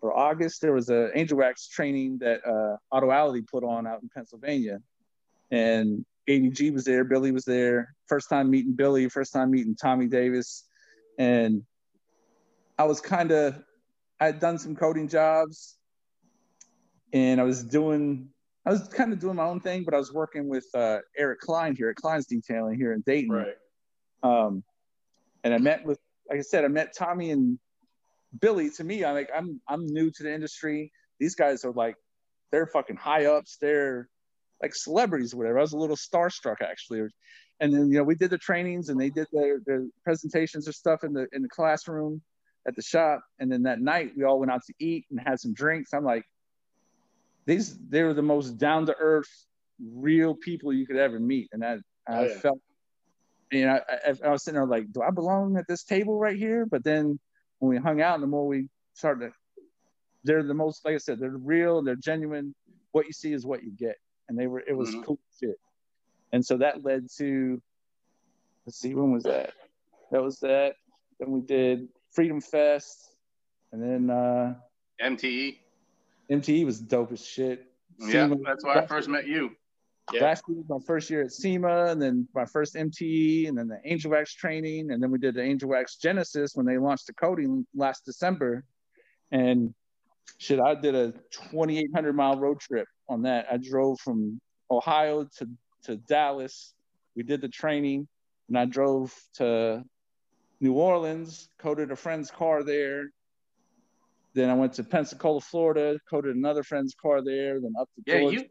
or 0.00 0.12
August. 0.16 0.60
There 0.60 0.72
was 0.72 0.90
a 0.90 1.16
Angel 1.16 1.38
Wax 1.38 1.68
training 1.68 2.18
that 2.18 2.44
uh, 2.44 2.78
put 3.50 3.64
on 3.64 3.86
out 3.86 4.02
in 4.02 4.08
Pennsylvania, 4.08 4.80
and 5.52 6.04
ADG 6.28 6.72
was 6.72 6.84
there, 6.84 7.04
Billy 7.04 7.32
was 7.32 7.44
there. 7.44 7.94
First 8.08 8.28
time 8.28 8.50
meeting 8.50 8.72
Billy, 8.72 9.08
first 9.08 9.32
time 9.32 9.50
meeting 9.50 9.76
Tommy 9.76 10.06
Davis, 10.06 10.64
and 11.18 11.62
I 12.78 12.84
was 12.84 13.00
kind 13.00 13.30
of 13.30 13.62
I 14.20 14.26
had 14.26 14.40
done 14.40 14.58
some 14.58 14.74
coding 14.74 15.08
jobs, 15.08 15.76
and 17.12 17.40
I 17.40 17.44
was 17.44 17.62
doing 17.62 18.28
I 18.66 18.70
was 18.70 18.88
kind 18.88 19.12
of 19.12 19.18
doing 19.18 19.36
my 19.36 19.44
own 19.44 19.60
thing, 19.60 19.84
but 19.84 19.92
I 19.92 19.98
was 19.98 20.12
working 20.12 20.48
with 20.48 20.66
uh, 20.74 20.98
Eric 21.16 21.40
Klein 21.40 21.76
here 21.76 21.90
at 21.90 21.96
Klein's 21.96 22.26
Detailing 22.26 22.78
here 22.78 22.92
in 22.94 23.02
Dayton. 23.02 23.30
Right. 23.30 23.54
Um, 24.22 24.64
and 25.42 25.52
I 25.52 25.58
met 25.58 25.84
with, 25.84 25.98
like 26.30 26.38
I 26.38 26.42
said, 26.42 26.64
I 26.64 26.68
met 26.68 26.96
Tommy 26.96 27.30
and 27.30 27.58
Billy. 28.40 28.70
To 28.70 28.84
me, 28.84 29.04
I'm 29.04 29.14
like, 29.14 29.28
I'm 29.34 29.60
I'm 29.68 29.84
new 29.86 30.10
to 30.10 30.22
the 30.22 30.32
industry. 30.32 30.90
These 31.20 31.34
guys 31.34 31.64
are 31.64 31.72
like, 31.72 31.96
they're 32.50 32.66
fucking 32.66 32.96
high 32.96 33.26
ups. 33.26 33.58
They're 33.60 34.08
like 34.64 34.74
celebrities 34.74 35.34
or 35.34 35.36
whatever. 35.36 35.58
I 35.58 35.62
was 35.62 35.74
a 35.74 35.78
little 35.78 35.96
starstruck 35.96 36.62
actually. 36.62 37.02
And 37.60 37.72
then 37.72 37.90
you 37.90 37.98
know 37.98 38.04
we 38.04 38.14
did 38.14 38.30
the 38.30 38.38
trainings 38.38 38.88
and 38.88 38.98
they 38.98 39.10
did 39.10 39.26
their, 39.32 39.60
their 39.66 39.84
presentations 40.02 40.66
or 40.66 40.72
stuff 40.72 41.04
in 41.04 41.12
the 41.12 41.26
in 41.32 41.42
the 41.42 41.48
classroom 41.48 42.22
at 42.66 42.74
the 42.74 42.82
shop. 42.82 43.20
And 43.38 43.52
then 43.52 43.62
that 43.64 43.80
night 43.80 44.12
we 44.16 44.24
all 44.24 44.40
went 44.40 44.50
out 44.50 44.62
to 44.66 44.74
eat 44.80 45.04
and 45.10 45.20
had 45.20 45.38
some 45.38 45.52
drinks. 45.52 45.92
I'm 45.92 46.04
like, 46.04 46.24
these 47.46 47.78
they 47.90 48.02
were 48.02 48.14
the 48.14 48.22
most 48.22 48.56
down 48.56 48.86
to 48.86 48.94
earth, 48.98 49.28
real 49.78 50.34
people 50.34 50.72
you 50.72 50.86
could 50.86 50.96
ever 50.96 51.20
meet. 51.20 51.48
And 51.52 51.62
I 51.64 51.74
I 52.08 52.18
oh, 52.18 52.24
yeah. 52.24 52.38
felt 52.38 52.60
you 53.52 53.66
know 53.66 53.78
I, 53.88 54.14
I 54.24 54.30
was 54.30 54.42
sitting 54.44 54.58
there 54.58 54.66
like, 54.66 54.90
do 54.92 55.02
I 55.02 55.10
belong 55.10 55.58
at 55.58 55.68
this 55.68 55.84
table 55.84 56.18
right 56.18 56.38
here? 56.38 56.64
But 56.64 56.82
then 56.84 57.20
when 57.58 57.68
we 57.68 57.76
hung 57.76 58.00
out, 58.00 58.14
and 58.14 58.22
the 58.22 58.32
more 58.36 58.46
we 58.46 58.68
started, 58.94 59.32
they're 60.24 60.42
the 60.42 60.54
most 60.54 60.84
like 60.86 60.94
I 60.94 60.98
said, 60.98 61.20
they're 61.20 61.42
real, 61.54 61.82
they're 61.82 62.04
genuine. 62.12 62.54
What 62.92 63.06
you 63.06 63.12
see 63.12 63.32
is 63.32 63.44
what 63.44 63.62
you 63.62 63.72
get 63.72 63.96
and 64.28 64.38
they 64.38 64.46
were 64.46 64.60
it 64.60 64.76
was 64.76 64.90
mm-hmm. 64.90 65.02
cool 65.02 65.18
shit. 65.40 65.58
And 66.32 66.44
so 66.44 66.58
that 66.58 66.84
led 66.84 67.06
to 67.18 67.60
let's 68.66 68.78
see 68.78 68.94
when 68.94 69.12
was 69.12 69.24
that? 69.24 69.52
That 70.10 70.22
was 70.22 70.40
that. 70.40 70.74
Then 71.18 71.30
we 71.30 71.40
did 71.40 71.88
Freedom 72.12 72.40
Fest, 72.40 73.16
and 73.72 73.82
then 73.82 74.10
uh, 74.10 74.54
MTE. 75.02 75.58
MTE 76.30 76.64
was 76.64 76.80
dope 76.80 77.12
as 77.12 77.24
shit. 77.24 77.66
Yeah, 77.98 78.26
SEMA, 78.26 78.36
that's 78.44 78.64
why 78.64 78.76
I 78.76 78.86
first 78.86 79.08
met 79.08 79.26
you. 79.26 79.50
Yeah. 80.12 80.22
Last 80.22 80.44
year 80.48 80.58
was 80.58 80.68
my 80.68 80.84
first 80.86 81.08
year 81.08 81.22
at 81.22 81.32
SEMA, 81.32 81.86
and 81.86 82.00
then 82.00 82.28
my 82.34 82.44
first 82.44 82.74
MTE, 82.74 83.48
and 83.48 83.56
then 83.56 83.68
the 83.68 83.80
Angel 83.84 84.10
Wax 84.10 84.34
training, 84.34 84.90
and 84.90 85.02
then 85.02 85.10
we 85.10 85.18
did 85.18 85.34
the 85.34 85.42
Angel 85.42 85.68
Wax 85.68 85.96
Genesis 85.96 86.52
when 86.54 86.66
they 86.66 86.78
launched 86.78 87.06
the 87.06 87.14
coding 87.14 87.66
last 87.74 88.04
December. 88.04 88.64
And 89.30 89.74
shit, 90.38 90.60
I 90.60 90.74
did 90.74 90.94
a 90.94 91.12
2,800 91.50 92.12
mile 92.14 92.38
road 92.38 92.60
trip 92.60 92.86
on 93.08 93.22
that. 93.22 93.46
I 93.50 93.56
drove 93.56 94.00
from 94.00 94.40
Ohio 94.70 95.28
to, 95.38 95.48
to 95.84 95.96
Dallas. 95.96 96.74
We 97.16 97.22
did 97.22 97.40
the 97.40 97.48
training, 97.48 98.08
and 98.48 98.58
I 98.58 98.64
drove 98.64 99.14
to 99.34 99.84
New 100.60 100.74
Orleans, 100.74 101.48
coded 101.58 101.90
a 101.90 101.96
friend's 101.96 102.30
car 102.30 102.62
there. 102.62 103.10
Then 104.34 104.50
I 104.50 104.54
went 104.54 104.74
to 104.74 104.84
Pensacola, 104.84 105.40
Florida, 105.40 105.98
coded 106.10 106.34
another 106.34 106.62
friend's 106.62 106.94
car 106.94 107.22
there. 107.22 107.60
Then 107.60 107.74
up 107.78 107.88
to 107.94 108.02
yeah, 108.06 108.20
Georgia. 108.20 108.38
you 108.40 108.44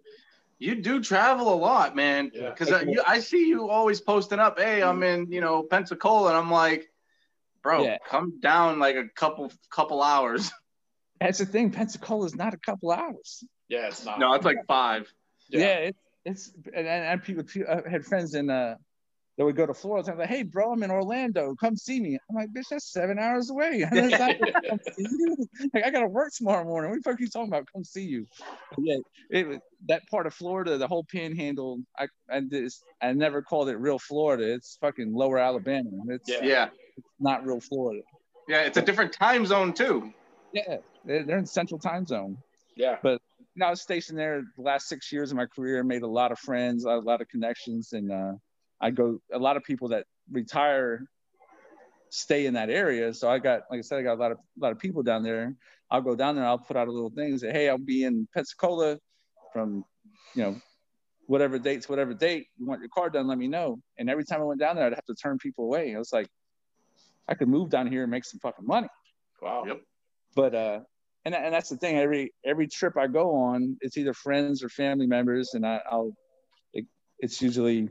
you 0.59 0.75
do 0.75 1.01
travel 1.01 1.53
a 1.53 1.55
lot, 1.55 1.95
man. 1.95 2.31
Because 2.33 2.69
yeah. 2.69 3.01
I, 3.05 3.15
I, 3.15 3.19
see 3.19 3.47
you 3.47 3.69
always 3.69 3.99
posting 3.99 4.39
up. 4.39 4.57
Hey, 4.59 4.81
I'm 4.81 5.03
in 5.03 5.29
you 5.29 5.41
know 5.41 5.63
Pensacola, 5.63 6.29
and 6.29 6.37
I'm 6.37 6.51
like, 6.51 6.89
bro, 7.61 7.83
yeah. 7.83 7.97
come 8.07 8.39
down 8.39 8.79
like 8.79 8.95
a 8.95 9.09
couple 9.13 9.51
couple 9.69 10.01
hours. 10.01 10.51
That's 11.19 11.39
the 11.39 11.45
thing. 11.45 11.71
Pensacola 11.71 12.25
is 12.25 12.35
not 12.35 12.53
a 12.53 12.57
couple 12.57 12.91
hours. 12.91 13.43
Yeah, 13.69 13.87
it's 13.87 14.05
not. 14.05 14.19
No, 14.19 14.33
it's 14.33 14.45
like 14.45 14.65
five. 14.67 15.11
Yeah, 15.49 15.59
yeah 15.59 15.75
it's 15.75 15.97
it's 16.25 16.51
and, 16.73 16.87
and 16.87 17.23
people 17.23 17.43
I 17.69 17.89
had 17.89 18.05
friends 18.05 18.33
in 18.35 18.49
uh 18.49 18.75
that 19.37 19.45
would 19.45 19.55
go 19.55 19.65
to 19.65 19.73
Florida 19.73 20.11
and 20.11 20.19
like, 20.19 20.29
hey 20.29 20.43
bro, 20.43 20.71
I'm 20.71 20.83
in 20.83 20.91
Orlando, 20.91 21.55
come 21.55 21.75
see 21.75 21.99
me. 21.99 22.19
I'm 22.29 22.35
like, 22.35 22.49
bitch, 22.49 22.67
that's 22.69 22.91
seven 22.91 23.17
hours 23.17 23.49
away. 23.49 23.83
like, 23.91 25.83
I 25.83 25.89
gotta 25.89 26.07
work 26.07 26.31
tomorrow 26.33 26.63
morning. 26.63 26.91
What 26.91 27.03
the 27.03 27.09
fuck 27.09 27.19
are 27.19 27.23
you 27.23 27.29
talking 27.29 27.47
about? 27.47 27.67
Come 27.73 27.83
see 27.83 28.03
you. 28.03 28.27
But 28.69 28.79
yeah, 28.83 28.97
it 29.31 29.61
that 29.87 30.07
part 30.09 30.27
of 30.27 30.33
Florida, 30.33 30.77
the 30.77 30.87
whole 30.87 31.03
panhandle, 31.03 31.79
I 31.97 32.07
I 32.29 32.41
just 32.41 32.83
I 33.01 33.11
never 33.13 33.41
called 33.41 33.69
it 33.69 33.77
real 33.77 33.97
Florida. 33.97 34.53
It's 34.53 34.77
fucking 34.81 35.13
lower 35.13 35.39
Alabama. 35.39 35.89
It's 36.09 36.29
yeah, 36.29 36.43
yeah. 36.43 36.69
It's 36.95 37.07
not 37.19 37.45
real 37.45 37.59
Florida. 37.59 38.03
Yeah, 38.47 38.61
it's 38.61 38.77
a 38.77 38.81
different 38.81 39.13
time 39.13 39.45
zone 39.45 39.73
too. 39.73 40.13
Yeah, 40.51 40.77
they're 41.05 41.37
in 41.39 41.47
central 41.47 41.79
time 41.79 42.05
zone. 42.05 42.37
Yeah. 42.75 42.97
But 43.01 43.13
you 43.13 43.22
know, 43.59 43.67
I 43.67 43.69
was 43.69 43.81
stationed 43.81 44.17
there 44.17 44.43
the 44.55 44.61
last 44.61 44.87
six 44.87 45.11
years 45.11 45.31
of 45.31 45.37
my 45.37 45.45
career, 45.45 45.83
made 45.83 46.03
a 46.03 46.07
lot 46.07 46.31
of 46.31 46.39
friends, 46.39 46.85
a 46.85 46.89
lot 46.89 47.21
of 47.21 47.27
connections, 47.27 47.93
and 47.93 48.11
uh, 48.11 48.33
I 48.81 48.91
go 48.91 49.19
a 49.31 49.39
lot 49.39 49.57
of 49.57 49.63
people 49.63 49.89
that 49.89 50.05
retire 50.31 51.05
stay 52.09 52.45
in 52.45 52.53
that 52.53 52.69
area. 52.69 53.13
So 53.13 53.29
I 53.29 53.39
got, 53.39 53.61
like 53.71 53.79
I 53.79 53.81
said, 53.81 53.99
I 53.99 54.03
got 54.03 54.13
a 54.13 54.21
lot 54.21 54.31
of 54.31 54.37
a 54.37 54.59
lot 54.63 54.71
of 54.71 54.79
people 54.79 55.03
down 55.03 55.23
there. 55.23 55.55
I'll 55.89 56.01
go 56.01 56.15
down 56.15 56.35
there. 56.35 56.45
I'll 56.45 56.59
put 56.59 56.77
out 56.77 56.87
a 56.87 56.91
little 56.91 57.09
thing. 57.09 57.37
Say, 57.37 57.51
hey, 57.51 57.69
I'll 57.69 57.77
be 57.77 58.03
in 58.03 58.27
Pensacola 58.33 58.97
from, 59.51 59.83
you 60.35 60.43
know, 60.43 60.55
whatever 61.27 61.59
dates, 61.59 61.87
whatever 61.87 62.13
date 62.13 62.47
you 62.57 62.65
want 62.65 62.81
your 62.81 62.89
car 62.89 63.09
done. 63.09 63.27
Let 63.27 63.37
me 63.37 63.47
know. 63.47 63.79
And 63.97 64.09
every 64.09 64.25
time 64.25 64.41
I 64.41 64.45
went 64.45 64.59
down 64.59 64.75
there, 64.75 64.85
I'd 64.85 64.93
have 64.93 65.05
to 65.05 65.15
turn 65.15 65.37
people 65.37 65.65
away. 65.65 65.95
I 65.95 65.99
was 65.99 66.11
like, 66.11 66.27
I 67.27 67.35
could 67.35 67.47
move 67.47 67.69
down 67.69 67.87
here 67.87 68.03
and 68.03 68.11
make 68.11 68.25
some 68.25 68.39
fucking 68.39 68.65
money. 68.65 68.87
Wow. 69.41 69.63
Yep. 69.67 69.81
But 70.35 70.55
uh, 70.55 70.79
and 71.25 71.33
and 71.33 71.53
that's 71.53 71.69
the 71.69 71.77
thing. 71.77 71.97
Every 71.97 72.33
every 72.45 72.67
trip 72.67 72.97
I 72.97 73.07
go 73.07 73.35
on, 73.35 73.77
it's 73.81 73.97
either 73.97 74.13
friends 74.13 74.63
or 74.63 74.69
family 74.69 75.07
members, 75.07 75.53
and 75.53 75.65
I, 75.65 75.81
will 75.91 76.15
it, 76.73 76.85
it's 77.19 77.41
usually 77.41 77.89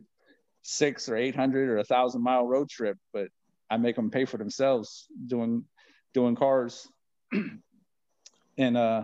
six 0.62 1.08
or 1.08 1.16
eight 1.16 1.34
hundred 1.34 1.68
or 1.68 1.78
a 1.78 1.84
thousand 1.84 2.22
mile 2.22 2.46
road 2.46 2.68
trip, 2.68 2.98
but 3.12 3.28
I 3.70 3.78
make 3.78 3.96
them 3.96 4.10
pay 4.10 4.24
for 4.24 4.36
themselves 4.36 5.06
doing 5.26 5.64
doing 6.12 6.36
cars, 6.36 6.86
and 8.58 8.76
uh, 8.76 9.02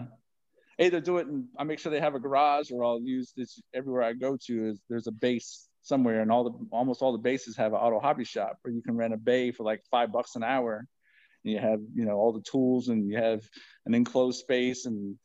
either 0.78 1.00
do 1.00 1.18
it 1.18 1.26
and 1.26 1.46
I 1.58 1.64
make 1.64 1.78
sure 1.78 1.90
they 1.90 2.00
have 2.00 2.14
a 2.14 2.20
garage, 2.20 2.70
or 2.70 2.84
I'll 2.84 3.00
use 3.00 3.32
this 3.36 3.60
everywhere 3.74 4.02
I 4.02 4.12
go 4.12 4.36
to. 4.46 4.68
Is 4.68 4.80
there's 4.90 5.06
a 5.06 5.12
base 5.12 5.68
somewhere, 5.80 6.20
and 6.20 6.30
all 6.30 6.44
the 6.44 6.66
almost 6.70 7.00
all 7.00 7.12
the 7.12 7.18
bases 7.18 7.56
have 7.56 7.72
an 7.72 7.78
auto 7.78 7.98
hobby 7.98 8.24
shop 8.24 8.58
where 8.62 8.74
you 8.74 8.82
can 8.82 8.96
rent 8.96 9.14
a 9.14 9.16
bay 9.16 9.52
for 9.52 9.64
like 9.64 9.82
five 9.90 10.12
bucks 10.12 10.36
an 10.36 10.44
hour. 10.44 10.86
And 11.48 11.54
you 11.54 11.60
have 11.62 11.80
you 11.94 12.04
know 12.04 12.16
all 12.16 12.32
the 12.32 12.42
tools, 12.42 12.88
and 12.88 13.08
you 13.08 13.16
have 13.16 13.42
an 13.86 13.94
enclosed 13.94 14.38
space 14.40 14.84
and 14.84 15.16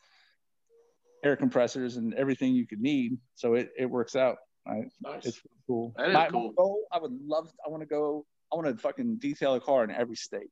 air 1.23 1.36
compressors 1.36 1.97
and 1.97 2.13
everything 2.13 2.55
you 2.55 2.65
could 2.65 2.79
need. 2.79 3.17
So 3.36 3.55
it, 3.55 3.71
it 3.77 3.86
works 3.86 4.15
out. 4.15 4.38
Right? 4.65 4.86
Nice. 5.01 5.25
It's 5.25 5.41
cool. 5.67 5.93
That 5.97 6.09
is 6.09 6.13
My 6.13 6.29
cool. 6.29 6.53
goal, 6.53 6.79
I 6.93 6.99
would 6.99 7.12
love. 7.25 7.51
I 7.65 7.69
want 7.69 7.81
to 7.81 7.88
go. 7.88 8.25
I 8.51 8.55
want 8.55 8.67
to 8.67 8.81
fucking 8.81 9.17
detail 9.17 9.55
a 9.55 9.59
car 9.59 9.83
in 9.83 9.91
every 9.91 10.15
state 10.15 10.49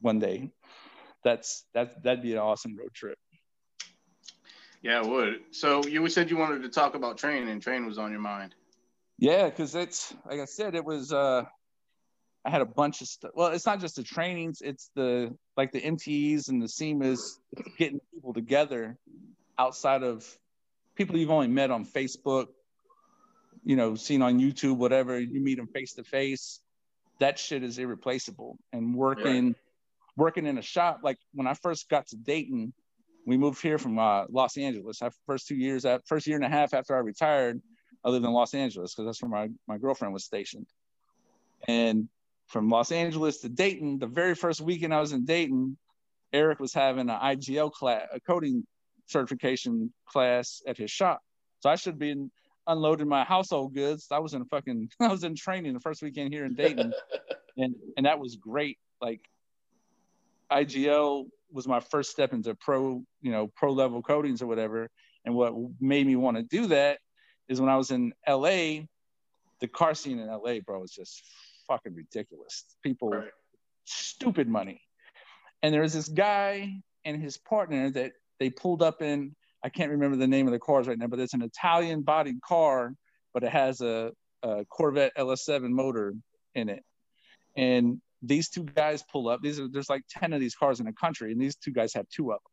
one 0.00 0.18
day. 0.18 0.50
That's 1.24 1.64
that 1.72 2.02
that'd 2.02 2.22
be 2.22 2.32
an 2.32 2.38
awesome 2.38 2.76
road 2.76 2.92
trip. 2.92 3.16
Yeah, 4.82 5.02
it 5.02 5.08
would. 5.08 5.40
So 5.50 5.84
you 5.86 6.06
said 6.08 6.30
you 6.30 6.36
wanted 6.36 6.62
to 6.62 6.68
talk 6.68 6.94
about 6.94 7.16
train, 7.16 7.48
and 7.48 7.62
train 7.62 7.86
was 7.86 7.96
on 7.96 8.10
your 8.10 8.20
mind. 8.20 8.54
Yeah, 9.18 9.48
because 9.48 9.74
it's 9.74 10.14
like 10.26 10.40
I 10.40 10.44
said, 10.44 10.74
it 10.74 10.84
was. 10.84 11.10
uh 11.10 11.44
I 12.44 12.50
had 12.50 12.62
a 12.62 12.66
bunch 12.66 13.02
of 13.02 13.08
stuff. 13.08 13.32
Well, 13.34 13.48
it's 13.48 13.66
not 13.66 13.80
just 13.80 13.96
the 13.96 14.02
trainings; 14.02 14.62
it's 14.62 14.90
the 14.94 15.36
like 15.56 15.72
the 15.72 15.80
MTEs 15.80 16.48
and 16.48 16.62
the 16.62 16.68
SEMAs 16.68 17.38
getting 17.78 18.00
people 18.12 18.32
together 18.32 18.96
outside 19.58 20.02
of 20.02 20.26
people 20.96 21.16
you've 21.16 21.30
only 21.30 21.48
met 21.48 21.70
on 21.70 21.84
Facebook, 21.84 22.46
you 23.64 23.76
know, 23.76 23.94
seen 23.94 24.22
on 24.22 24.38
YouTube, 24.38 24.76
whatever. 24.76 25.20
You 25.20 25.40
meet 25.40 25.56
them 25.56 25.66
face 25.66 25.94
to 25.94 26.04
face. 26.04 26.60
That 27.18 27.38
shit 27.38 27.62
is 27.62 27.78
irreplaceable. 27.78 28.58
And 28.72 28.94
working, 28.94 29.54
working 30.16 30.46
in 30.46 30.56
a 30.56 30.62
shop. 30.62 31.00
Like 31.02 31.18
when 31.34 31.46
I 31.46 31.54
first 31.54 31.88
got 31.88 32.06
to 32.08 32.16
Dayton, 32.16 32.72
we 33.26 33.36
moved 33.36 33.60
here 33.60 33.78
from 33.78 33.98
uh, 33.98 34.24
Los 34.30 34.56
Angeles. 34.56 35.02
Our 35.02 35.10
first 35.26 35.46
two 35.46 35.56
years, 35.56 35.82
that 35.82 36.06
first 36.06 36.26
year 36.26 36.36
and 36.36 36.44
a 36.44 36.48
half 36.48 36.72
after 36.72 36.96
I 36.96 37.00
retired, 37.00 37.60
I 38.04 38.08
lived 38.08 38.24
in 38.24 38.32
Los 38.32 38.54
Angeles 38.54 38.94
because 38.94 39.06
that's 39.06 39.22
where 39.22 39.30
my, 39.30 39.48
my 39.68 39.76
girlfriend 39.76 40.14
was 40.14 40.24
stationed. 40.24 40.66
And 41.68 42.08
from 42.50 42.68
Los 42.68 42.90
Angeles 42.90 43.38
to 43.38 43.48
Dayton, 43.48 43.98
the 43.98 44.08
very 44.08 44.34
first 44.34 44.60
weekend 44.60 44.92
I 44.92 45.00
was 45.00 45.12
in 45.12 45.24
Dayton, 45.24 45.78
Eric 46.32 46.58
was 46.58 46.74
having 46.74 47.08
an 47.08 47.16
IGL 47.16 47.72
class, 47.72 48.06
a 48.12 48.18
coating 48.20 48.66
certification 49.06 49.92
class 50.06 50.60
at 50.66 50.76
his 50.76 50.90
shop. 50.90 51.20
So 51.60 51.70
I 51.70 51.76
should 51.76 51.98
be 51.98 52.14
unloading 52.66 53.08
my 53.08 53.22
household 53.22 53.74
goods. 53.74 54.08
I 54.10 54.18
was 54.18 54.34
in 54.34 54.44
fucking, 54.46 54.90
I 55.00 55.08
was 55.08 55.22
in 55.22 55.36
training 55.36 55.74
the 55.74 55.80
first 55.80 56.02
weekend 56.02 56.32
here 56.32 56.44
in 56.44 56.54
Dayton, 56.54 56.92
and 57.56 57.74
and 57.96 58.06
that 58.06 58.18
was 58.18 58.34
great. 58.34 58.78
Like 59.00 59.20
IGL 60.50 61.26
was 61.52 61.68
my 61.68 61.80
first 61.80 62.10
step 62.10 62.32
into 62.32 62.54
pro, 62.56 63.04
you 63.22 63.30
know, 63.30 63.46
pro 63.46 63.72
level 63.72 64.02
coatings 64.02 64.42
or 64.42 64.48
whatever. 64.48 64.88
And 65.24 65.34
what 65.36 65.54
made 65.80 66.06
me 66.06 66.16
want 66.16 66.36
to 66.36 66.42
do 66.42 66.66
that 66.68 66.98
is 67.48 67.60
when 67.60 67.70
I 67.70 67.76
was 67.76 67.92
in 67.92 68.12
LA, 68.26 68.86
the 69.60 69.68
car 69.68 69.94
scene 69.94 70.18
in 70.18 70.28
LA, 70.28 70.60
bro, 70.64 70.80
was 70.80 70.92
just 70.92 71.22
fucking 71.70 71.94
ridiculous. 71.94 72.64
People, 72.82 73.10
Right. 73.10 73.30
stupid 73.84 74.48
money. 74.48 74.82
And 75.62 75.72
there 75.72 75.82
was 75.82 75.92
this 75.92 76.08
guy 76.08 76.82
and 77.04 77.22
his 77.22 77.38
partner 77.38 77.90
that 77.90 78.12
they 78.38 78.50
pulled 78.50 78.82
up 78.82 79.02
in. 79.02 79.36
I 79.62 79.68
can't 79.68 79.90
remember 79.90 80.16
the 80.16 80.26
name 80.26 80.46
of 80.46 80.52
the 80.52 80.58
cars 80.58 80.88
right 80.88 80.98
now, 80.98 81.06
but 81.06 81.20
it's 81.20 81.34
an 81.34 81.42
Italian 81.42 82.02
bodied 82.02 82.40
car, 82.40 82.94
but 83.32 83.44
it 83.44 83.50
has 83.50 83.80
a, 83.80 84.12
a 84.42 84.64
Corvette 84.64 85.12
LS7 85.16 85.70
motor 85.70 86.14
in 86.54 86.68
it. 86.68 86.82
And 87.56 88.00
these 88.22 88.48
two 88.48 88.64
guys 88.64 89.04
pull 89.12 89.28
up. 89.28 89.40
These 89.42 89.60
are 89.60 89.68
there's 89.68 89.90
like 89.90 90.02
10 90.10 90.32
of 90.32 90.40
these 90.40 90.54
cars 90.54 90.80
in 90.80 90.86
the 90.86 90.92
country, 90.92 91.32
and 91.32 91.40
these 91.40 91.56
two 91.56 91.72
guys 91.72 91.94
have 91.94 92.08
two 92.08 92.32
of 92.32 92.38
them. 92.38 92.52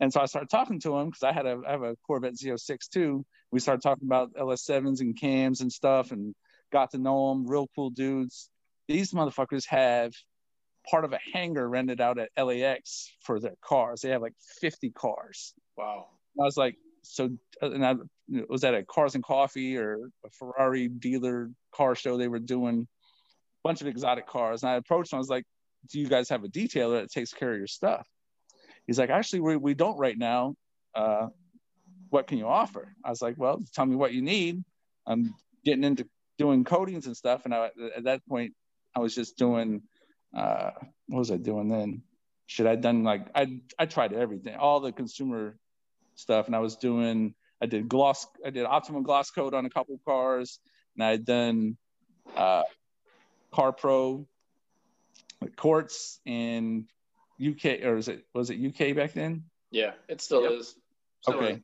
And 0.00 0.12
so 0.12 0.20
I 0.20 0.26
started 0.26 0.50
talking 0.50 0.80
to 0.80 0.96
him 0.96 1.06
because 1.06 1.22
I 1.22 1.32
had 1.32 1.46
a 1.46 1.60
I 1.66 1.70
have 1.72 1.82
a 1.82 1.96
Corvette 2.06 2.34
Z06 2.34 2.88
too. 2.88 3.24
We 3.50 3.60
started 3.60 3.82
talking 3.82 4.06
about 4.06 4.34
LS7s 4.34 5.00
and 5.00 5.18
cams 5.18 5.60
and 5.60 5.72
stuff, 5.72 6.12
and 6.12 6.34
got 6.76 6.90
to 6.90 6.98
know 6.98 7.30
them. 7.30 7.46
Real 7.46 7.68
cool 7.74 7.88
dudes. 7.88 8.50
These 8.86 9.12
motherfuckers 9.12 9.66
have 9.68 10.12
part 10.90 11.06
of 11.06 11.14
a 11.14 11.18
hangar 11.32 11.66
rented 11.66 12.02
out 12.02 12.18
at 12.18 12.28
LAX 12.36 13.10
for 13.22 13.40
their 13.40 13.56
cars. 13.64 14.02
They 14.02 14.10
have 14.10 14.20
like 14.20 14.34
50 14.60 14.90
cars. 14.90 15.54
Wow. 15.78 16.08
I 16.38 16.44
was 16.44 16.58
like, 16.58 16.76
so, 17.02 17.30
and 17.62 17.84
I 17.84 17.94
was 18.48 18.62
at 18.62 18.74
a 18.74 18.84
Cars 18.84 19.14
and 19.14 19.24
Coffee 19.24 19.78
or 19.78 20.10
a 20.24 20.30
Ferrari 20.30 20.88
dealer 20.88 21.50
car 21.74 21.94
show. 21.94 22.18
They 22.18 22.28
were 22.28 22.40
doing 22.40 22.86
a 22.86 23.68
bunch 23.68 23.80
of 23.80 23.86
exotic 23.86 24.26
cars. 24.26 24.62
And 24.62 24.70
I 24.70 24.74
approached 24.74 25.12
him. 25.12 25.16
I 25.16 25.20
was 25.20 25.30
like, 25.30 25.44
do 25.90 25.98
you 25.98 26.08
guys 26.08 26.28
have 26.28 26.44
a 26.44 26.48
detailer 26.48 27.00
that 27.00 27.10
takes 27.10 27.32
care 27.32 27.52
of 27.52 27.58
your 27.58 27.68
stuff? 27.68 28.06
He's 28.86 28.98
like, 28.98 29.10
actually, 29.10 29.40
we, 29.40 29.56
we 29.56 29.74
don't 29.74 29.96
right 29.96 30.18
now. 30.18 30.54
Uh, 30.94 31.28
what 32.10 32.26
can 32.26 32.36
you 32.36 32.46
offer? 32.46 32.94
I 33.02 33.10
was 33.10 33.22
like, 33.22 33.36
well, 33.38 33.62
tell 33.72 33.86
me 33.86 33.96
what 33.96 34.12
you 34.12 34.20
need. 34.20 34.62
I'm 35.06 35.34
getting 35.64 35.84
into 35.84 36.06
doing 36.38 36.64
coatings 36.64 37.06
and 37.06 37.16
stuff. 37.16 37.44
And 37.44 37.54
I, 37.54 37.70
at 37.96 38.04
that 38.04 38.26
point, 38.28 38.54
I 38.94 39.00
was 39.00 39.14
just 39.14 39.36
doing, 39.36 39.82
uh, 40.36 40.70
what 41.08 41.18
was 41.18 41.30
I 41.30 41.36
doing 41.36 41.68
then? 41.68 42.02
Should 42.46 42.66
I 42.66 42.76
done 42.76 43.02
like 43.02 43.26
I 43.34 43.60
I 43.76 43.86
tried 43.86 44.12
everything, 44.12 44.54
all 44.54 44.78
the 44.78 44.92
consumer 44.92 45.56
stuff, 46.14 46.46
and 46.46 46.54
I 46.54 46.60
was 46.60 46.76
doing 46.76 47.34
I 47.60 47.66
did 47.66 47.88
gloss 47.88 48.26
I 48.44 48.50
did 48.50 48.64
optimum 48.64 49.02
gloss 49.02 49.30
coat 49.32 49.52
on 49.52 49.66
a 49.66 49.70
couple 49.70 49.98
cars, 50.06 50.60
and 50.94 51.04
I 51.04 51.10
had 51.10 51.24
done 51.24 51.76
uh, 52.36 52.62
Car 53.52 53.72
Pro, 53.72 54.28
like 55.40 55.56
Quartz 55.56 56.20
in 56.24 56.86
UK 57.44 57.82
or 57.82 57.96
is 57.96 58.06
it 58.06 58.24
was 58.32 58.50
it 58.50 58.58
UK 58.64 58.94
back 58.94 59.12
then? 59.12 59.44
Yeah, 59.72 59.92
it 60.08 60.20
still 60.20 60.42
Yep. 60.42 60.52
is. 60.52 60.76
So, 61.22 61.34
okay. 61.34 61.62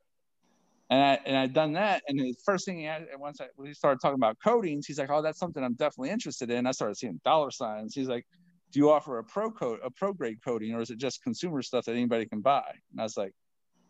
And 0.92 1.00
I 1.00 1.14
and 1.24 1.38
I'd 1.38 1.55
done 1.55 1.72
that, 1.72 2.03
and 2.07 2.18
the 2.20 2.34
first 2.45 2.66
thing 2.66 2.76
he 2.78 2.84
had, 2.84 3.07
once 3.16 3.40
I 3.40 3.49
he 3.64 3.72
started 3.72 3.99
talking 4.03 4.16
about 4.16 4.36
coatings, 4.45 4.86
he's 4.86 4.99
like, 4.99 5.09
"Oh, 5.11 5.22
that's 5.22 5.38
something 5.38 5.64
I'm 5.64 5.72
definitely 5.74 6.11
interested 6.11 6.51
in." 6.51 6.66
I 6.66 6.72
started 6.72 6.97
seeing 6.97 7.18
dollar 7.24 7.51
signs. 7.51 7.95
He's 7.95 8.09
like, 8.09 8.26
"Do 8.72 8.78
you 8.80 8.90
offer 8.90 9.18
a 9.18 9.24
pro 9.24 9.51
coat, 9.51 9.80
a 9.82 9.90
pro 9.90 10.12
grade 10.12 10.40
coating, 10.45 10.74
or 10.74 10.82
is 10.82 10.90
it 10.90 10.99
just 10.99 11.22
consumer 11.22 11.62
stuff 11.62 11.86
that 11.86 11.93
anybody 11.93 12.26
can 12.26 12.43
buy?" 12.43 12.70
And 12.90 13.01
I 13.01 13.05
was 13.05 13.16
like, 13.16 13.32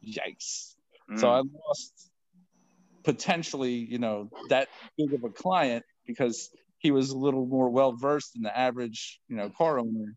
"Yikes!" 0.05 0.77
mm, 1.11 1.19
So 1.19 1.31
I 1.31 1.43
lost 1.69 2.13
potentially, 3.05 3.75
you 3.75 3.99
know, 3.99 4.31
that 4.49 4.69
big 4.97 5.13
of 5.15 5.25
a 5.25 5.31
client 5.31 5.85
because 6.07 6.51
he 6.79 6.91
was 6.91 7.11
a 7.11 7.19
little 7.19 7.47
more 7.47 7.71
well 7.71 7.93
versed 7.93 8.35
than 8.35 8.43
the 8.43 8.57
average, 8.57 9.21
you 9.29 9.37
know, 9.37 9.51
car 9.51 9.79
owner. 9.81 10.15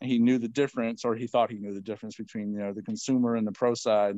And 0.00 0.10
he 0.10 0.18
knew 0.18 0.38
the 0.38 0.48
difference, 0.48 1.04
or 1.04 1.16
he 1.16 1.26
thought 1.26 1.50
he 1.50 1.58
knew 1.58 1.74
the 1.74 1.80
difference 1.82 2.16
between, 2.16 2.52
you 2.52 2.58
know, 2.60 2.72
the 2.74 2.82
consumer 2.82 3.36
and 3.36 3.46
the 3.46 3.52
pro 3.52 3.74
side. 3.74 4.16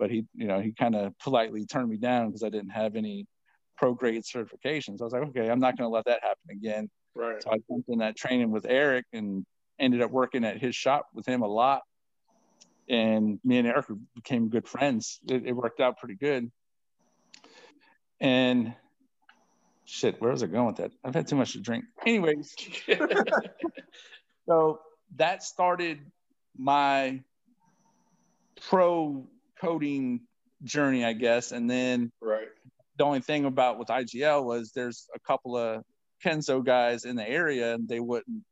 But 0.00 0.10
he, 0.10 0.24
you 0.34 0.46
know, 0.46 0.60
he 0.60 0.72
kind 0.72 0.96
of 0.96 1.16
politely 1.18 1.66
turned 1.66 1.90
me 1.90 1.98
down 1.98 2.28
because 2.28 2.42
I 2.42 2.48
didn't 2.48 2.70
have 2.70 2.96
any 2.96 3.26
pro 3.76 3.92
grade 3.92 4.22
certifications. 4.22 5.00
I 5.00 5.04
was 5.04 5.12
like, 5.12 5.22
okay, 5.28 5.50
I'm 5.50 5.60
not 5.60 5.76
going 5.76 5.88
to 5.88 5.94
let 5.94 6.06
that 6.06 6.22
happen 6.22 6.50
again. 6.50 6.88
Right. 7.14 7.40
So 7.42 7.50
I 7.50 7.58
jumped 7.70 7.90
in 7.90 7.98
that 7.98 8.16
training 8.16 8.50
with 8.50 8.64
Eric 8.66 9.04
and 9.12 9.44
ended 9.78 10.00
up 10.00 10.10
working 10.10 10.44
at 10.44 10.58
his 10.58 10.74
shop 10.74 11.06
with 11.14 11.26
him 11.26 11.42
a 11.42 11.46
lot. 11.46 11.82
And 12.88 13.38
me 13.44 13.58
and 13.58 13.68
Eric 13.68 13.86
became 14.14 14.48
good 14.48 14.66
friends. 14.66 15.20
It, 15.28 15.46
it 15.46 15.52
worked 15.52 15.80
out 15.80 15.98
pretty 15.98 16.16
good. 16.16 16.50
And 18.20 18.74
shit, 19.84 20.20
where 20.20 20.30
was 20.30 20.42
I 20.42 20.46
going 20.46 20.66
with 20.66 20.76
that? 20.76 20.92
I've 21.04 21.14
had 21.14 21.28
too 21.28 21.36
much 21.36 21.52
to 21.52 21.60
drink. 21.60 21.84
Anyways, 22.06 22.54
so 24.48 24.80
that 25.16 25.42
started 25.42 26.00
my 26.56 27.20
pro 28.68 29.26
coating 29.60 30.20
journey, 30.64 31.04
I 31.04 31.12
guess. 31.12 31.52
And 31.52 31.68
then 31.70 32.10
right. 32.20 32.48
the 32.96 33.04
only 33.04 33.20
thing 33.20 33.44
about 33.44 33.78
with 33.78 33.88
IGL 33.88 34.44
was 34.44 34.72
there's 34.72 35.08
a 35.14 35.18
couple 35.20 35.56
of 35.56 35.82
Kenzo 36.24 36.64
guys 36.64 37.04
in 37.04 37.16
the 37.16 37.28
area 37.28 37.74
and 37.74 37.88
they 37.88 38.00
wouldn't, 38.00 38.42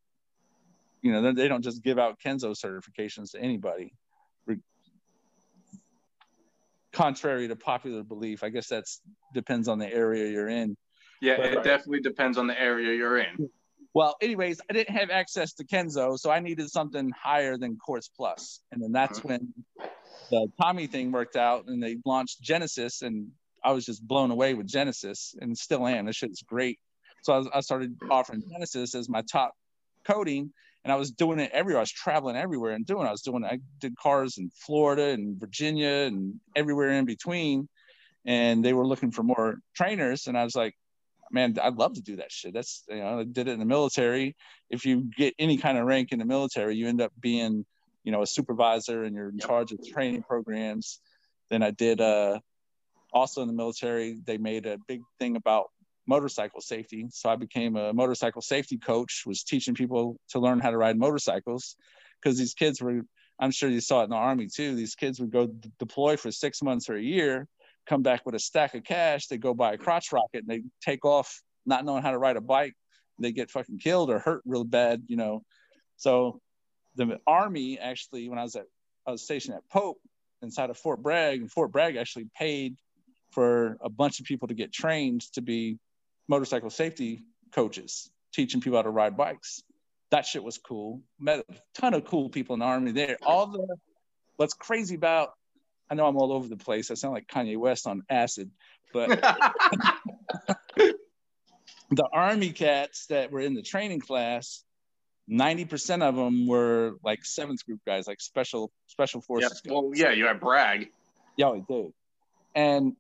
you 1.03 1.13
know, 1.13 1.33
they- 1.33 1.49
don't 1.49 1.63
just 1.63 1.83
give 1.83 1.99
out 1.99 2.19
Kenzo 2.25 2.55
certifications 2.57 3.33
to 3.33 3.41
anybody. 3.41 3.93
Contrary 6.93 7.47
to 7.49 7.55
popular 7.55 8.03
belief, 8.03 8.43
I 8.43 8.49
guess 8.49 8.67
that's 8.67 9.01
depends 9.35 9.69
on 9.69 9.79
the 9.79 9.87
area 9.93 10.31
you're 10.31 10.49
in. 10.49 10.77
yeah, 11.21 11.35
Right. 11.35 11.53
it 11.53 11.63
definitely 11.63 12.01
depends 12.01 12.39
on 12.39 12.47
the 12.47 12.59
area 12.61 12.97
you're 12.97 13.19
in. 13.19 13.51
Well, 13.95 14.17
anyways, 14.23 14.61
I 14.69 14.73
didn't 14.73 14.97
have 14.97 15.11
access 15.11 15.53
to 15.55 15.65
Kenzo, 15.65 16.19
so 16.19 16.31
I 16.31 16.41
needed 16.41 16.71
something 16.71 17.11
higher 17.11 17.57
than 17.59 17.77
Quartz 17.77 18.09
Plus, 18.09 18.61
and 18.73 18.83
then 18.83 18.91
that's 18.93 19.19
Uh-huh. 19.19 19.29
when 19.29 19.55
the 20.31 20.49
Tommy 20.61 20.87
thing 20.87 21.13
worked 21.13 21.37
out, 21.37 21.67
and 21.67 21.83
they 21.83 21.97
launched 22.05 22.41
Genesis, 22.41 23.03
and 23.03 23.29
I 23.65 23.73
was 23.73 23.85
just 23.85 24.07
blown 24.07 24.31
away 24.31 24.55
with 24.55 24.67
Genesis, 24.67 25.35
and 25.41 25.57
still 25.57 25.87
am. 25.87 26.07
This 26.07 26.17
shit's 26.17 26.43
great. 26.43 26.79
So 27.23 27.33
I, 27.53 27.59
I 27.59 27.61
started 27.61 27.97
offering 28.11 28.43
Genesis 28.51 28.95
as 28.95 29.09
my 29.09 29.23
top 29.31 29.53
coating, 30.07 30.53
and 30.85 30.93
I 30.93 30.97
was 30.97 31.11
doing 31.11 31.41
it 31.41 31.51
everywhere. 31.53 31.81
I 31.81 31.83
was 31.83 31.93
traveling 31.93 32.37
everywhere 32.37 32.73
and 32.73 32.87
doing. 32.87 33.07
I 33.07 33.11
was 33.11 33.23
doing. 33.23 33.45
I 33.45 33.59
did 33.81 33.97
cars 33.97 34.39
in 34.39 34.51
Florida 34.55 35.09
and 35.11 35.39
Virginia 35.39 36.07
and 36.07 36.41
everywhere 36.55 36.91
in 36.91 37.05
between, 37.05 37.69
and 38.25 38.65
they 38.65 38.73
were 38.73 38.87
looking 38.87 39.11
for 39.11 39.23
more 39.23 39.57
trainers, 39.75 40.27
and 40.27 40.39
I 40.39 40.45
was 40.45 40.55
like, 40.55 40.75
man, 41.31 41.57
I'd 41.63 41.77
love 41.77 41.95
to 41.95 42.01
do 42.01 42.17
that 42.17 42.33
shit. 42.33 42.55
That's 42.55 42.85
you 42.89 42.97
know, 42.97 43.21
I 43.21 43.25
did 43.25 43.49
it 43.49 43.53
in 43.53 43.59
the 43.59 43.65
military. 43.65 44.37
If 44.71 44.85
you 44.87 45.11
get 45.17 45.35
any 45.39 45.57
kind 45.57 45.79
of 45.79 45.87
rank 45.87 46.13
in 46.13 46.19
the 46.19 46.25
military, 46.25 46.77
you 46.77 46.89
end 46.89 47.01
up 47.01 47.13
being, 47.21 47.67
you 48.09 48.13
know, 48.13 48.23
a 48.23 48.27
supervisor 48.27 49.05
and 49.05 49.15
you're 49.15 49.29
in 49.29 49.39
charge 49.39 49.71
of 49.71 49.87
training 49.87 50.23
programs. 50.23 50.99
Then 51.51 51.63
I 51.63 51.73
did 51.73 52.01
uh 52.01 52.39
also 53.13 53.43
in 53.43 53.49
the 53.49 53.53
military, 53.53 54.19
they 54.25 54.39
made 54.39 54.65
a 54.65 54.79
big 54.89 55.03
thing 55.19 55.37
about 55.37 55.67
motorcycle 56.07 56.63
safety. 56.63 57.09
So 57.11 57.29
I 57.29 57.37
became 57.37 57.77
a 57.77 57.93
motorcycle 57.93 58.41
safety 58.41 58.79
coach, 58.79 59.25
was 59.27 59.43
teaching 59.43 59.75
people 59.75 60.17
to 60.31 60.39
learn 60.39 60.59
how 60.59 60.71
to 60.71 60.79
ride 60.79 60.99
motorcycles 60.99 61.77
because 62.19 62.39
these 62.39 62.55
kids 62.55 62.81
were 62.81 63.03
I'm 63.39 63.51
sure 63.51 63.69
you 63.69 63.83
saw 63.83 64.01
it 64.01 64.05
in 64.05 64.11
the 64.11 64.17
army 64.17 64.49
too. 64.49 64.75
These 64.75 64.95
kids 64.95 65.21
would 65.21 65.31
go 65.31 65.47
d- 65.47 65.71
deploy 65.79 66.17
for 66.17 66.33
six 66.33 66.63
months 66.63 66.89
or 66.89 66.95
a 66.95 67.03
year, 67.03 67.47
come 67.87 68.01
back 68.03 68.25
with 68.25 68.35
a 68.35 68.39
stack 68.39 68.75
of 68.75 68.85
cash. 68.85 69.27
They 69.27 69.37
go 69.37 69.53
buy 69.53 69.75
a 69.75 69.77
crotch 69.77 70.13
rocket 70.13 70.45
and 70.45 70.49
they 70.49 70.63
take 70.81 71.05
off 71.05 71.43
not 71.67 71.85
knowing 71.85 72.03
how 72.03 72.13
to 72.13 72.19
ride 72.19 72.39
a 72.39 72.41
bike. 72.41 72.73
They 73.21 73.33
get 73.33 73.51
fucking 73.51 73.81
killed 73.81 74.09
or 74.09 74.19
hurt 74.19 74.41
real 74.47 74.65
bad, 74.65 75.03
you 75.09 75.19
know. 75.19 75.43
So 75.99 76.41
the 76.99 77.19
army 77.27 77.79
actually, 77.79 78.29
when 78.29 78.39
I 78.39 78.43
was 78.43 78.57
at 78.57 78.67
I 79.07 79.13
was 79.13 79.23
stationed 79.23 79.57
at 79.57 79.67
Pope 79.71 79.99
inside 80.43 80.69
of 80.69 80.77
Fort 80.77 81.03
Bragg, 81.03 81.41
and 81.41 81.51
Fort 81.51 81.73
Bragg 81.73 81.97
actually 81.97 82.27
paid 82.37 82.77
for 83.31 83.79
a 83.81 83.89
bunch 83.89 84.21
of 84.21 84.27
people 84.27 84.49
to 84.49 84.55
get 84.55 84.71
trained 84.73 85.23
to 85.33 85.41
be 85.41 85.79
motorcycle 86.29 86.69
safety 86.69 87.23
coaches, 87.53 88.11
teaching 88.35 88.61
people 88.61 88.79
how 88.79 88.83
to 88.83 88.91
ride 88.91 89.17
bikes. 89.17 89.63
That 90.11 90.27
shit 90.27 90.43
was 90.43 90.59
cool. 90.59 91.01
Met 91.19 91.45
a 91.49 91.55
ton 91.75 91.95
of 91.95 92.05
cool 92.05 92.29
people 92.29 92.55
in 92.55 92.61
the 92.61 92.67
army 92.67 92.93
there. 92.93 93.17
All 93.23 93.47
the 93.47 93.77
what's 94.37 94.55
crazy 94.55 94.95
about 94.95 95.31
I 95.91 95.95
know 95.95 96.07
I'm 96.07 96.17
all 96.17 96.33
over 96.33 96.49
the 96.49 96.57
place. 96.57 96.91
I 96.91 96.95
sound 96.95 97.15
like 97.15 97.27
Kanye 97.27 97.57
West 97.57 97.87
on 97.87 98.03
acid, 98.11 98.51
but 98.93 99.09
the 101.91 102.09
army 102.13 102.51
cats 102.51 103.07
that 103.07 103.33
were 103.33 103.41
in 103.41 103.55
the 103.55 103.63
training 103.63 104.01
class, 104.01 104.65
90% 105.31 106.03
of 106.03 106.17
them 106.17 106.47
were 106.47 106.95
like 107.05 107.25
seventh 107.25 107.65
group 107.67 107.81
guys, 107.87 108.07
like 108.07 108.21
special 108.21 108.71
special 108.87 109.21
forces. 109.21 109.61
guys. 109.61 109.73
Well, 109.73 109.91
yeah, 109.95 110.11
you're 110.13 110.29
at 110.29 110.41
Bragg. 110.41 110.91
Yeah, 111.37 111.51
we 111.51 111.63
did. 111.69 111.93
And 112.55 112.97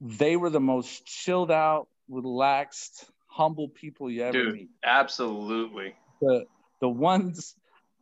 they 0.00 0.36
were 0.36 0.50
the 0.50 0.60
most 0.60 1.06
chilled 1.06 1.50
out, 1.50 1.88
relaxed, 2.08 3.06
humble 3.28 3.68
people 3.68 4.10
you 4.10 4.22
ever 4.22 4.32
Dude. 4.32 4.54
meet. 4.54 4.68
Absolutely. 4.84 5.94
The 6.20 6.46
the 6.80 6.88
ones, 6.88 7.54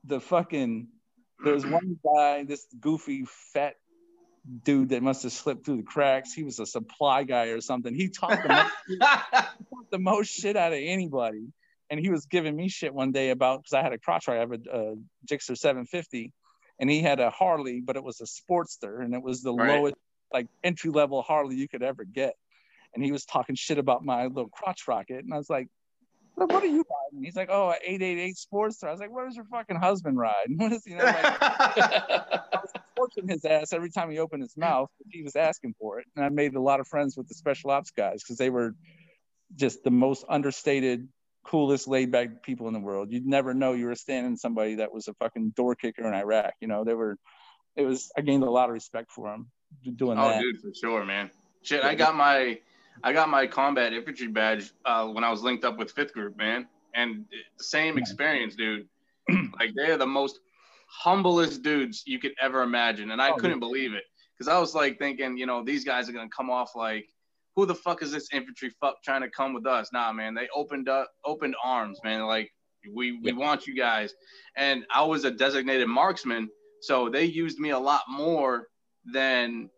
the 0.04 0.20
fucking 0.20 0.88
there 1.44 1.54
was 1.54 1.66
one 1.66 1.98
guy, 2.16 2.44
this 2.44 2.66
goofy 2.80 3.26
fat 3.52 3.74
dude 4.64 4.90
that 4.90 5.02
must 5.02 5.22
have 5.22 5.32
slipped 5.32 5.64
through 5.64 5.78
the 5.78 5.82
cracks. 5.82 6.32
He 6.32 6.42
was 6.42 6.58
a 6.58 6.66
supply 6.66 7.24
guy 7.24 7.46
or 7.46 7.60
something. 7.60 7.94
He 7.94 8.08
talked 8.08 8.42
the 8.42 8.48
most, 8.48 9.00
talked 9.00 9.90
the 9.90 9.98
most 9.98 10.28
shit 10.28 10.56
out 10.56 10.72
of 10.72 10.78
anybody. 10.80 11.52
And 11.90 12.00
he 12.00 12.10
was 12.10 12.26
giving 12.26 12.56
me 12.56 12.68
shit 12.68 12.94
one 12.94 13.12
day 13.12 13.30
about 13.30 13.62
because 13.62 13.74
I 13.74 13.82
had 13.82 13.92
a 13.92 13.98
crotch 13.98 14.26
ride, 14.26 14.36
I 14.36 14.40
have 14.40 14.52
a, 14.52 14.54
a 14.54 14.94
Gixxer 15.30 15.56
750, 15.56 16.32
and 16.80 16.90
he 16.90 17.00
had 17.00 17.20
a 17.20 17.30
Harley, 17.30 17.80
but 17.84 17.96
it 17.96 18.02
was 18.02 18.20
a 18.20 18.24
Sportster, 18.24 19.02
and 19.02 19.14
it 19.14 19.22
was 19.22 19.42
the 19.42 19.52
Right. 19.52 19.68
lowest 19.68 19.96
like 20.32 20.46
entry 20.64 20.90
level 20.90 21.22
Harley 21.22 21.56
you 21.56 21.68
could 21.68 21.82
ever 21.82 22.04
get. 22.04 22.34
And 22.94 23.04
he 23.04 23.12
was 23.12 23.24
talking 23.24 23.54
shit 23.54 23.78
about 23.78 24.04
my 24.04 24.26
little 24.26 24.48
crotch 24.48 24.88
rocket, 24.88 25.24
and 25.24 25.34
I 25.34 25.36
was 25.36 25.50
like, 25.50 25.68
"What 26.36 26.48
what 26.50 26.62
are 26.62 26.66
you 26.66 26.84
riding?" 27.12 27.24
He's 27.24 27.36
like, 27.36 27.48
"Oh, 27.50 27.70
a 27.70 27.76
888 27.84 28.36
Sportster." 28.36 28.88
I 28.88 28.92
was 28.92 29.00
like, 29.00 29.10
"What 29.10 29.26
does 29.26 29.36
your 29.36 29.44
fucking 29.46 29.76
husband 29.76 30.16
ride?" 30.16 30.46
What 30.56 30.72
is 30.72 30.86
you 30.86 30.96
know 30.96 31.04
like 31.04 31.38
I 31.42 32.20
was 32.54 32.70
torching 32.96 33.28
his 33.28 33.44
ass 33.44 33.72
every 33.72 33.90
time 33.90 34.10
he 34.10 34.18
opened 34.18 34.42
his 34.42 34.56
mouth. 34.56 34.88
He 35.10 35.22
was 35.22 35.36
asking 35.36 35.74
for 35.78 35.98
it, 35.98 36.06
and 36.16 36.24
I 36.24 36.28
made 36.28 36.54
a 36.54 36.60
lot 36.60 36.80
of 36.80 36.88
friends 36.88 37.16
with 37.16 37.28
the 37.28 37.34
special 37.34 37.70
ops 37.70 37.90
guys 37.90 38.22
because 38.22 38.38
they 38.38 38.50
were 38.50 38.74
just 39.56 39.84
the 39.84 39.90
most 39.90 40.24
understated, 40.28 41.08
coolest, 41.44 41.86
laid 41.88 42.10
back 42.10 42.42
people 42.42 42.66
in 42.68 42.74
the 42.74 42.80
world. 42.80 43.12
You'd 43.12 43.26
never 43.26 43.54
know 43.54 43.72
you 43.72 43.86
were 43.86 43.94
standing 43.94 44.36
somebody 44.36 44.76
that 44.76 44.92
was 44.92 45.08
a 45.08 45.14
fucking 45.14 45.50
door 45.50 45.74
kicker 45.74 46.06
in 46.06 46.14
Iraq. 46.14 46.54
You 46.60 46.68
know, 46.68 46.84
they 46.84 46.94
were. 46.94 47.16
It 47.76 47.84
was. 47.84 48.10
I 48.16 48.20
gained 48.20 48.44
a 48.44 48.50
lot 48.50 48.68
of 48.68 48.74
respect 48.74 49.10
for 49.12 49.28
them 49.30 49.50
doing 49.96 50.18
Oh, 50.18 50.28
that. 50.28 50.38
Oh, 50.38 50.40
dude, 50.40 50.60
for 50.60 50.70
sure, 50.74 51.04
man. 51.04 51.30
Shit, 51.62 51.82
I 51.84 51.94
got 51.94 52.14
my 52.14 52.58
I 53.02 53.12
got 53.12 53.28
my 53.28 53.46
combat 53.46 53.92
infantry 53.92 54.28
badge 54.28 54.72
uh, 54.84 55.06
when 55.08 55.24
I 55.24 55.30
was 55.30 55.42
linked 55.42 55.64
up 55.64 55.76
with 55.78 55.90
Fifth 55.90 56.12
Group, 56.12 56.36
man, 56.36 56.68
and 56.94 57.24
same 57.58 57.98
experience, 57.98 58.54
dude. 58.54 58.86
like 59.58 59.70
they're 59.74 59.96
the 59.96 60.06
most 60.06 60.40
humblest 60.86 61.62
dudes 61.62 62.02
you 62.06 62.18
could 62.18 62.32
ever 62.40 62.62
imagine, 62.62 63.10
and 63.10 63.20
I 63.20 63.30
Oh, 63.30 63.36
couldn't 63.36 63.60
believe 63.60 63.94
it 63.94 64.04
because 64.36 64.48
I 64.48 64.58
was 64.58 64.74
like 64.74 64.98
thinking, 64.98 65.36
you 65.36 65.46
know, 65.46 65.64
these 65.64 65.84
guys 65.84 66.08
are 66.08 66.12
gonna 66.12 66.28
come 66.28 66.50
off 66.50 66.76
like, 66.76 67.08
who 67.56 67.66
the 67.66 67.74
fuck 67.74 68.02
is 68.02 68.10
this 68.12 68.28
infantry 68.32 68.70
fuck 68.80 68.96
trying 69.04 69.22
to 69.22 69.30
come 69.30 69.54
with 69.54 69.66
us? 69.66 69.92
Nah, 69.92 70.12
man, 70.12 70.34
they 70.34 70.48
opened 70.54 70.88
up 70.88 71.10
opened 71.24 71.54
arms, 71.62 72.00
man. 72.04 72.26
Like 72.26 72.50
we 72.92 73.12
we 73.12 73.30
Yeah. 73.30 73.32
want 73.34 73.66
you 73.66 73.74
guys, 73.74 74.14
and 74.56 74.84
I 74.92 75.02
was 75.04 75.24
a 75.24 75.30
designated 75.30 75.88
marksman, 75.88 76.48
so 76.82 77.08
they 77.08 77.24
used 77.24 77.58
me 77.58 77.70
a 77.70 77.78
lot 77.78 78.02
more 78.08 78.68
than 79.12 79.70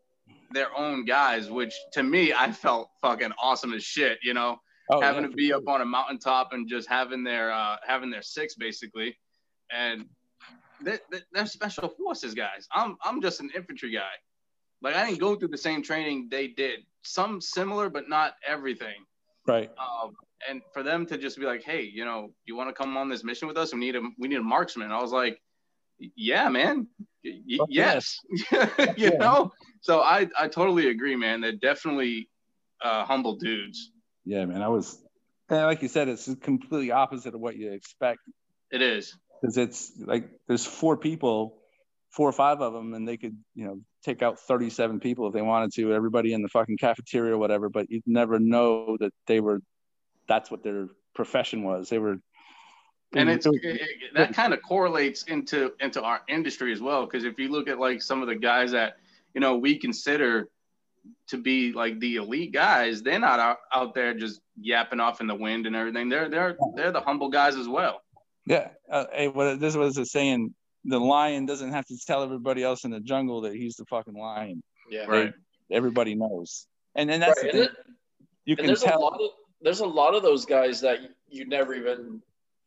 their 0.50 0.74
own 0.76 1.04
guys, 1.04 1.50
which 1.50 1.74
to 1.92 2.02
me 2.02 2.32
I 2.32 2.52
felt 2.52 2.88
fucking 3.02 3.32
awesome 3.40 3.72
as 3.74 3.82
shit, 3.84 4.18
you 4.22 4.32
know, 4.34 4.58
Oh, 4.90 5.00
having 5.00 5.24
yeah, 5.24 5.30
to 5.30 5.34
be 5.36 5.48
sure. 5.48 5.56
up 5.56 5.66
on 5.66 5.80
a 5.80 5.84
mountaintop 5.84 6.52
and 6.52 6.68
just 6.68 6.88
having 6.88 7.24
their 7.24 7.50
uh 7.52 7.76
having 7.86 8.10
their 8.10 8.22
six 8.22 8.54
basically. 8.54 9.18
And 9.72 10.06
they, 10.80 10.98
they, 11.10 11.20
they're 11.32 11.46
special 11.46 11.88
forces 11.88 12.34
guys. 12.34 12.68
I'm 12.72 12.96
I'm 13.02 13.20
just 13.20 13.40
an 13.40 13.50
infantry 13.54 13.90
guy. 13.90 14.12
Like 14.82 14.94
I 14.94 15.06
didn't 15.06 15.20
go 15.20 15.34
through 15.36 15.48
the 15.48 15.58
same 15.58 15.82
training 15.82 16.28
they 16.30 16.48
did. 16.48 16.80
Some 17.02 17.40
similar, 17.40 17.88
but 17.88 18.08
not 18.08 18.34
everything. 18.46 19.04
right. 19.46 19.70
Um, 19.78 20.14
and 20.48 20.60
for 20.74 20.82
them 20.82 21.06
to 21.06 21.16
just 21.16 21.38
be 21.38 21.46
like, 21.46 21.62
"Hey, 21.64 21.82
you 21.82 22.04
know, 22.04 22.30
you 22.44 22.56
want 22.56 22.68
to 22.68 22.74
come 22.74 22.96
on 22.96 23.08
this 23.08 23.24
mission 23.24 23.48
with 23.48 23.56
us? 23.56 23.72
We 23.72 23.80
need 23.80 23.96
a 23.96 24.02
we 24.18 24.28
need 24.28 24.38
a 24.38 24.42
marksman." 24.42 24.92
I 24.92 25.00
was 25.00 25.12
like, 25.12 25.40
"Yeah, 26.14 26.48
man, 26.50 26.86
Y- 27.24 27.40
y- 27.48 27.56
Fuck 27.58 27.68
yes." 27.70 28.20
you 28.28 28.38
yeah. 28.96 29.10
know. 29.18 29.52
So 29.80 30.00
I 30.00 30.28
I 30.38 30.48
totally 30.48 30.88
agree, 30.90 31.16
man. 31.16 31.40
They're 31.40 31.52
definitely 31.52 32.28
uh, 32.82 33.04
humble 33.04 33.36
dudes. 33.36 33.90
Yeah, 34.24 34.44
man. 34.44 34.62
I 34.62 34.68
was. 34.68 35.00
And 35.48 35.62
like 35.62 35.80
you 35.82 35.88
said, 35.88 36.08
it's 36.08 36.28
completely 36.42 36.90
opposite 36.90 37.34
of 37.34 37.40
what 37.40 37.56
you 37.56 37.72
expect. 37.72 38.18
It 38.72 38.82
is. 38.82 39.16
because 39.40 39.56
it's 39.56 39.92
like 39.98 40.28
there's 40.48 40.66
four 40.66 40.96
people, 40.96 41.62
four 42.10 42.28
or 42.28 42.32
five 42.32 42.60
of 42.60 42.72
them, 42.74 42.94
and 42.94 43.06
they 43.08 43.16
could 43.16 43.36
you 43.54 43.64
know 43.64 43.80
take 44.06 44.22
out 44.22 44.38
37 44.38 45.00
people 45.00 45.26
if 45.26 45.34
they 45.34 45.42
wanted 45.42 45.72
to, 45.74 45.92
everybody 45.92 46.32
in 46.32 46.42
the 46.42 46.48
fucking 46.48 46.76
cafeteria 46.76 47.34
or 47.34 47.38
whatever. 47.38 47.68
But 47.68 47.90
you'd 47.90 48.02
never 48.06 48.38
know 48.38 48.96
that 49.00 49.12
they 49.26 49.40
were. 49.40 49.60
That's 50.28 50.50
what 50.50 50.62
their 50.62 50.88
profession 51.14 51.62
was. 51.62 51.88
They 51.88 51.98
were. 51.98 52.18
and 53.14 53.30
it's 53.30 53.46
it 53.46 53.80
that 54.14 54.34
kind 54.34 54.52
of 54.52 54.60
correlates 54.62 55.24
into 55.24 55.72
into 55.80 56.02
our 56.02 56.20
industry 56.28 56.72
as 56.72 56.80
well 56.80 57.06
because 57.06 57.24
if 57.24 57.38
you 57.38 57.48
look 57.48 57.68
at 57.68 57.78
like 57.78 58.02
some 58.02 58.22
of 58.22 58.28
the 58.28 58.34
guys 58.34 58.72
that 58.72 58.96
you 59.34 59.40
know 59.40 59.56
we 59.56 59.78
consider 59.78 60.48
to 61.28 61.36
be 61.36 61.72
like 61.72 62.00
the 62.00 62.16
elite 62.16 62.52
guys 62.52 63.00
they're 63.00 63.20
not 63.20 63.38
out, 63.38 63.58
out 63.72 63.94
there 63.94 64.12
just 64.12 64.40
yapping 64.60 64.98
off 64.98 65.20
in 65.20 65.28
the 65.28 65.34
wind 65.34 65.66
and 65.66 65.76
everything 65.76 66.08
they're 66.08 66.28
they're 66.28 66.56
they're 66.74 66.90
the 66.90 67.00
humble 67.00 67.28
guys 67.28 67.54
as 67.54 67.68
well 67.68 68.02
yeah. 68.46 68.68
Uh, 68.90 69.06
hey, 69.12 69.28
what 69.28 69.60
this 69.60 69.76
was 69.76 69.98
a 69.98 70.06
saying. 70.06 70.54
The 70.88 70.98
lion 71.00 71.46
doesn't 71.46 71.72
have 71.72 71.86
to 71.86 71.98
tell 72.06 72.22
everybody 72.22 72.62
else 72.62 72.84
in 72.84 72.90
the 72.92 73.00
jungle 73.00 73.42
that 73.42 73.54
he's 73.54 73.76
the 73.76 73.84
fucking 73.86 74.14
lion. 74.16 74.62
yeah. 74.90 75.06
Right. 75.06 75.32
Everybody 75.70 76.14
knows. 76.14 76.66
And 76.94 77.10
then 77.10 77.20
that's 77.20 77.42
Right, 77.42 77.52
the 77.52 77.58
and 77.62 77.68
thing. 77.70 77.76
it- 77.76 77.92
you 78.44 78.52
And 78.52 78.58
can 78.58 78.66
there's 78.68 78.82
a 78.84 78.96
lot 78.96 79.20
of 79.20 79.30
there's 79.60 79.80
a 79.80 79.86
lot 79.86 80.14
of 80.14 80.22
those 80.22 80.46
guys 80.46 80.80
that 80.82 80.98
you 81.28 81.46
never 81.48 81.74
even 81.74 82.22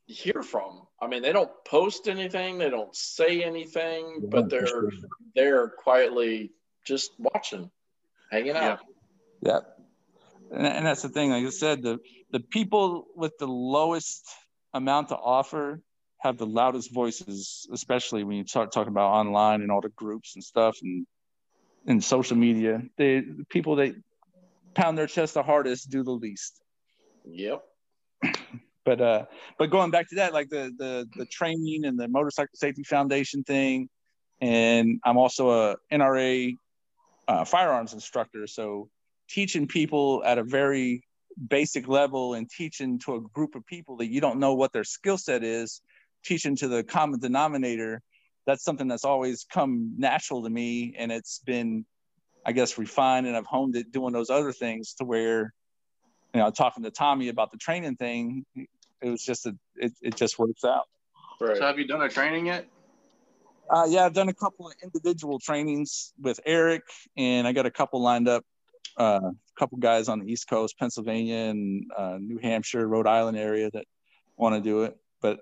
hear 0.08 0.44
from. 0.44 0.86
I 1.02 1.08
mean, 1.08 1.22
they 1.22 1.32
don't 1.32 1.52
post 1.66 2.10
anything, 2.10 2.58
they 2.58 2.70
don't 2.70 2.94
say 2.96 3.42
anything, 3.44 4.28
but 4.30 4.50
they're 4.50 4.68
sure. 4.68 4.92
they're 5.36 5.70
quietly 5.70 6.52
just 6.86 7.12
watching, 7.18 7.72
hanging 8.32 8.58
out. 8.58 8.80
Yeah. 9.42 9.60
And, 10.52 10.66
and 10.68 10.86
that's 10.86 11.04
the 11.04 11.10
thing. 11.10 11.30
Like 11.30 11.46
I 11.46 11.50
said, 11.52 11.82
the 11.84 12.00
the 12.32 12.40
people 12.42 13.06
with 13.16 13.38
the 13.38 13.48
lowest 13.48 14.28
amount 14.74 15.10
to 15.10 15.16
offer 15.16 15.82
have 16.20 16.38
the 16.38 16.46
loudest 16.46 16.94
voices, 16.94 17.68
especially 17.72 18.24
when 18.24 18.38
you 18.38 18.46
start 18.46 18.72
talking 18.72 18.92
about 18.92 19.12
online 19.12 19.62
and 19.62 19.72
all 19.72 19.82
the 19.82 19.90
groups 19.90 20.36
and 20.36 20.44
stuff 20.44 20.78
and 20.82 21.08
and 21.88 22.04
social 22.04 22.38
media. 22.38 22.82
They 22.98 23.22
the 23.22 23.46
people 23.50 23.78
that 23.78 23.96
pound 24.76 24.98
their 24.98 25.08
chest 25.08 25.34
the 25.34 25.44
hardest 25.44 25.90
do 25.90 26.04
the 26.04 26.12
least. 26.12 26.62
Yep. 27.26 27.64
But 28.22 28.32
But 28.86 29.02
uh, 29.02 29.26
but 29.60 29.70
going 29.70 29.92
back 29.92 30.10
to 30.10 30.16
that, 30.16 30.34
like 30.34 30.50
the 30.50 30.74
the 30.78 31.08
the 31.16 31.26
training 31.26 31.86
and 31.86 32.00
the 32.00 32.08
motorcycle 32.08 32.56
safety 32.56 32.84
foundation 32.84 33.44
thing, 33.44 33.88
and 34.42 35.00
I'm 35.06 35.18
also 35.18 35.52
a 35.52 35.76
NRA 35.92 36.56
uh, 37.28 37.46
firearms 37.46 37.94
instructor. 37.94 38.48
So 38.48 38.90
teaching 39.30 39.68
people 39.68 40.24
at 40.26 40.38
a 40.38 40.44
very 40.44 41.04
basic 41.48 41.88
level 41.88 42.34
and 42.34 42.50
teaching 42.50 43.00
to 43.00 43.16
a 43.16 43.22
group 43.22 43.56
of 43.56 43.66
people 43.66 43.98
that 43.98 44.08
you 44.08 44.22
don't 44.22 44.40
know 44.40 44.56
what 44.56 44.74
their 44.74 44.84
skill 44.84 45.18
set 45.18 45.44
is, 45.44 45.82
teaching 46.24 46.56
to 46.58 46.68
the 46.68 46.84
common 46.84 47.20
denominator. 47.20 48.02
That's 48.46 48.64
something 48.64 48.88
that's 48.88 49.06
always 49.06 49.46
come 49.52 49.94
natural 49.98 50.44
to 50.44 50.50
me, 50.50 50.96
and 50.98 51.12
it's 51.12 51.40
been, 51.46 51.86
I 52.46 52.52
guess, 52.52 52.78
refined, 52.78 53.28
and 53.28 53.38
I've 53.38 53.46
honed 53.46 53.76
it 53.76 53.92
doing 53.92 54.14
those 54.14 54.30
other 54.30 54.52
things 54.52 54.94
to 54.96 55.06
where 55.06 55.54
you 56.34 56.40
know, 56.40 56.52
talking 56.52 56.84
to 56.84 56.92
Tommy 56.92 57.30
about 57.30 57.52
the 57.52 57.58
training 57.58 57.96
thing, 57.96 58.46
it 58.56 59.10
was 59.10 59.24
just 59.24 59.46
a, 59.46 59.56
it, 59.76 59.94
it 60.02 60.16
just 60.16 60.38
works 60.38 60.64
out. 60.64 60.88
Right. 61.42 61.58
So 61.58 61.64
have 61.64 61.80
you 61.80 61.88
done 61.88 62.02
a 62.02 62.10
training 62.10 62.48
yet? 62.48 62.68
Uh, 63.70 63.86
yeah, 63.88 64.06
I've 64.06 64.14
done 64.14 64.30
a 64.30 64.34
couple 64.34 64.68
of 64.68 64.74
individual 64.84 65.40
trainings 65.40 66.14
with 66.20 66.40
Eric, 66.46 66.84
and 67.18 67.48
I 67.48 67.54
got 67.54 67.66
a 67.66 67.72
couple 67.72 68.02
lined 68.02 68.28
up. 68.28 68.44
Uh, 68.98 69.20
a 69.24 69.60
couple 69.60 69.78
guys 69.78 70.10
on 70.10 70.20
the 70.20 70.30
East 70.30 70.50
Coast, 70.50 70.78
Pennsylvania 70.78 71.36
and 71.36 71.86
uh, 71.96 72.18
New 72.20 72.38
Hampshire, 72.38 72.86
Rhode 72.86 73.08
Island 73.08 73.38
area 73.38 73.70
that 73.72 73.86
want 74.36 74.56
to 74.56 74.62
do 74.62 74.84
it. 74.84 74.98
But 75.22 75.40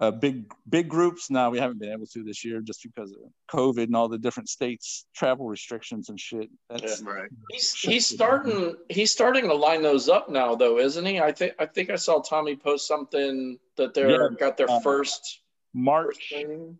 uh, 0.00 0.10
big 0.10 0.52
big 0.68 0.88
groups. 0.88 1.30
Now 1.30 1.50
we 1.50 1.58
haven't 1.58 1.78
been 1.78 1.92
able 1.92 2.06
to 2.06 2.24
this 2.24 2.44
year 2.44 2.60
just 2.60 2.82
because 2.82 3.12
of 3.12 3.18
COVID 3.50 3.84
and 3.84 3.96
all 3.96 4.08
the 4.08 4.18
different 4.18 4.48
states 4.48 5.06
travel 5.14 5.46
restrictions 5.46 6.08
and 6.08 6.18
shit. 6.18 6.48
That's 6.68 7.02
yeah, 7.02 7.10
right. 7.10 7.30
He's 7.50 7.72
he's 7.72 8.06
starting 8.06 8.76
he's 8.88 9.12
starting 9.12 9.48
to 9.48 9.54
line 9.54 9.82
those 9.82 10.08
up 10.08 10.28
now 10.28 10.54
though, 10.54 10.78
isn't 10.78 11.04
he? 11.04 11.20
I 11.20 11.32
think 11.32 11.54
I 11.58 11.66
think 11.66 11.90
I 11.90 11.96
saw 11.96 12.20
Tommy 12.20 12.56
post 12.56 12.86
something 12.86 13.58
that 13.76 13.94
they're 13.94 14.10
yeah, 14.10 14.28
got 14.38 14.56
their 14.56 14.70
uh, 14.70 14.80
first 14.80 15.40
March 15.72 16.30
first 16.30 16.78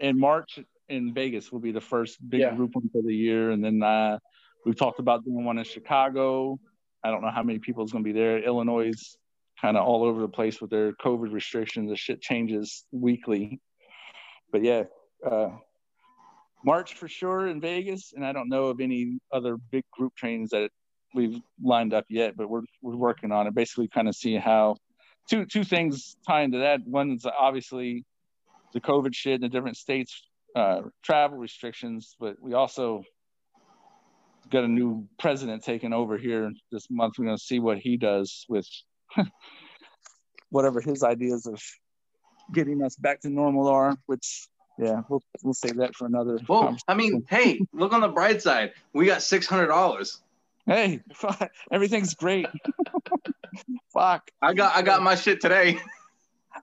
in 0.00 0.18
March 0.18 0.58
in 0.88 1.12
Vegas 1.12 1.52
will 1.52 1.60
be 1.60 1.72
the 1.72 1.80
first 1.80 2.18
big 2.28 2.40
yeah. 2.40 2.54
group 2.54 2.74
one 2.74 2.88
for 2.90 3.02
the 3.02 3.14
year, 3.14 3.50
and 3.50 3.62
then 3.62 3.82
uh, 3.82 4.18
we've 4.64 4.76
talked 4.76 5.00
about 5.00 5.24
doing 5.24 5.44
one 5.44 5.58
in 5.58 5.64
Chicago. 5.64 6.58
I 7.04 7.10
don't 7.10 7.22
know 7.22 7.30
how 7.30 7.42
many 7.42 7.58
people 7.58 7.84
is 7.84 7.92
going 7.92 8.02
to 8.02 8.08
be 8.08 8.18
there. 8.18 8.38
Illinois 8.38 8.92
kind 9.60 9.76
of 9.76 9.84
all 9.84 10.04
over 10.04 10.20
the 10.20 10.28
place 10.28 10.60
with 10.60 10.70
their 10.70 10.92
COVID 10.92 11.32
restrictions. 11.32 11.90
The 11.90 11.96
shit 11.96 12.20
changes 12.20 12.84
weekly. 12.92 13.60
But 14.52 14.62
yeah, 14.62 14.84
uh, 15.28 15.50
March 16.64 16.94
for 16.94 17.08
sure 17.08 17.48
in 17.48 17.60
Vegas, 17.60 18.12
and 18.14 18.24
I 18.24 18.32
don't 18.32 18.48
know 18.48 18.66
of 18.66 18.80
any 18.80 19.18
other 19.32 19.56
big 19.70 19.84
group 19.92 20.14
trains 20.16 20.50
that 20.50 20.70
we've 21.14 21.40
lined 21.62 21.94
up 21.94 22.04
yet, 22.08 22.36
but 22.36 22.48
we're 22.48 22.62
we're 22.82 22.96
working 22.96 23.32
on 23.32 23.46
it. 23.46 23.54
Basically, 23.54 23.88
kind 23.88 24.08
of 24.08 24.14
see 24.14 24.36
how 24.36 24.76
two 25.28 25.44
two 25.44 25.64
things 25.64 26.16
tie 26.26 26.42
into 26.42 26.58
that. 26.58 26.80
One 26.84 27.12
is 27.12 27.26
obviously 27.26 28.04
the 28.72 28.80
COVID 28.80 29.14
shit 29.14 29.36
in 29.36 29.40
the 29.40 29.48
different 29.48 29.76
states, 29.76 30.22
uh, 30.56 30.82
travel 31.02 31.38
restrictions, 31.38 32.16
but 32.18 32.36
we 32.40 32.54
also 32.54 33.02
got 34.50 34.64
a 34.64 34.68
new 34.68 35.06
president 35.18 35.62
taking 35.62 35.92
over 35.92 36.16
here 36.16 36.50
this 36.72 36.86
month. 36.90 37.14
We're 37.18 37.26
going 37.26 37.36
to 37.36 37.42
see 37.42 37.58
what 37.58 37.78
he 37.78 37.96
does 37.96 38.46
with 38.48 38.66
whatever 40.50 40.80
his 40.80 41.02
ideas 41.02 41.46
of 41.46 41.62
getting 42.52 42.82
us 42.82 42.96
back 42.96 43.20
to 43.20 43.28
normal 43.28 43.68
are, 43.68 43.96
which 44.06 44.48
yeah, 44.78 45.02
we'll 45.08 45.22
we'll 45.42 45.54
save 45.54 45.76
that 45.76 45.94
for 45.96 46.06
another. 46.06 46.38
Well, 46.48 46.76
I 46.86 46.94
mean, 46.94 47.24
hey, 47.28 47.60
look 47.72 47.92
on 47.92 48.00
the 48.00 48.08
bright 48.08 48.42
side. 48.42 48.72
We 48.92 49.06
got 49.06 49.22
six 49.22 49.46
hundred 49.46 49.66
dollars. 49.66 50.20
Hey, 50.66 51.00
everything's 51.72 52.14
great. 52.14 52.46
fuck. 53.92 54.30
I 54.40 54.54
got 54.54 54.76
I 54.76 54.82
got 54.82 55.02
my 55.02 55.14
shit 55.14 55.40
today. 55.40 55.78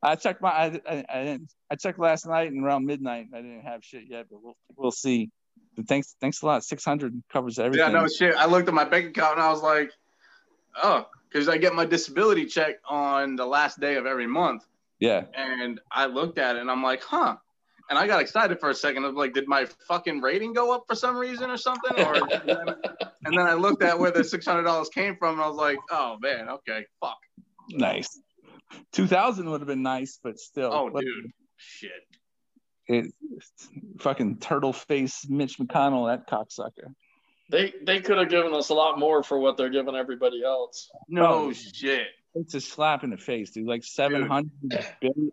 I 0.02 0.16
checked 0.16 0.42
my 0.42 0.50
I, 0.50 0.66
I, 0.88 1.06
I, 1.10 1.24
didn't 1.24 1.54
I 1.70 1.76
checked 1.76 2.00
last 2.00 2.26
night 2.26 2.52
and 2.52 2.64
around 2.64 2.86
midnight 2.86 3.28
I 3.34 3.38
didn't 3.38 3.62
have 3.62 3.84
shit 3.84 4.04
yet, 4.08 4.28
but 4.30 4.42
we'll 4.42 4.58
we'll 4.78 4.92
see. 4.92 5.30
But 5.76 5.88
thanks 5.88 6.16
thanks 6.22 6.42
a 6.42 6.46
lot. 6.46 6.64
Six 6.64 6.86
hundred 6.86 7.22
covers 7.32 7.60
everything. 7.60 7.92
Yeah, 7.92 8.00
no 8.00 8.08
shit. 8.08 8.36
I 8.36 8.46
looked 8.46 8.68
at 8.68 8.74
my 8.74 8.86
bank 8.86 9.08
account 9.08 9.34
and 9.38 9.42
I 9.42 9.52
was 9.52 9.62
like, 9.62 9.92
oh, 10.82 11.08
because 11.36 11.50
I 11.50 11.58
get 11.58 11.76
my 11.76 11.84
disability 11.84 12.46
check 12.46 12.76
on 12.88 13.36
the 13.36 13.46
last 13.46 13.82
day 13.82 13.96
of 13.96 14.06
every 14.06 14.26
month. 14.26 14.64
Yeah. 15.00 15.26
And 15.36 15.82
I 15.92 16.06
looked 16.06 16.38
at 16.38 16.56
it 16.56 16.62
and 16.62 16.72
I'm 16.72 16.82
like, 16.82 17.04
huh. 17.04 17.36
And 17.90 18.00
I 18.00 18.08
got 18.08 18.22
excited 18.22 18.58
for 18.58 18.70
a 18.70 18.74
second. 18.74 19.04
I 19.04 19.08
was 19.08 19.18
like, 19.18 19.34
did 19.34 19.46
my 19.46 19.68
fucking 19.86 20.22
rating 20.22 20.54
go 20.54 20.74
up 20.74 20.86
for 20.88 20.96
some 20.96 21.18
reason 21.18 21.52
or 21.52 21.58
something? 21.58 22.06
Or 22.06 22.16
and 22.16 23.38
then 23.38 23.46
I 23.46 23.54
looked 23.54 23.84
at 23.84 24.00
where 24.00 24.12
the 24.12 24.24
six 24.24 24.46
hundred 24.46 24.64
dollars 24.64 24.88
came 24.88 25.18
from 25.18 25.34
and 25.34 25.42
I 25.42 25.48
was 25.50 25.58
like, 25.58 25.78
oh 25.92 26.16
man, 26.22 26.48
okay, 26.48 26.86
fuck. 27.02 27.18
Nice. 27.70 28.18
Two 28.94 29.06
thousand 29.06 29.50
would 29.50 29.60
have 29.60 29.68
been 29.68 29.84
nice, 29.84 30.18
but 30.24 30.40
still. 30.40 30.72
Oh, 30.72 30.90
dude, 30.90 31.32
shit. 31.58 31.92
It 32.88 33.14
fucking 34.00 34.38
turtle 34.38 34.72
face 34.72 35.28
Mitch 35.28 35.60
McConnell, 35.60 36.08
that 36.08 36.30
cocksucker. 36.30 36.94
They 37.50 37.74
they 37.84 38.02
could 38.02 38.18
have 38.18 38.30
given 38.30 38.54
us 38.54 38.70
a 38.70 38.74
lot 38.74 38.98
more 38.98 39.24
for 39.24 39.38
what 39.40 39.58
they're 39.58 39.70
giving 39.70 39.96
everybody 39.96 40.44
else. 40.44 40.90
No 41.08 41.26
oh, 41.26 41.54
shit. 41.54 42.08
It's 42.34 42.54
a 42.56 42.62
slap 42.62 43.04
in 43.04 43.12
the 43.12 43.18
face, 43.18 43.52
dude. 43.52 43.68
Like 43.68 43.84
seven 43.84 44.28
hundred 44.28 44.52
billion, 45.00 45.32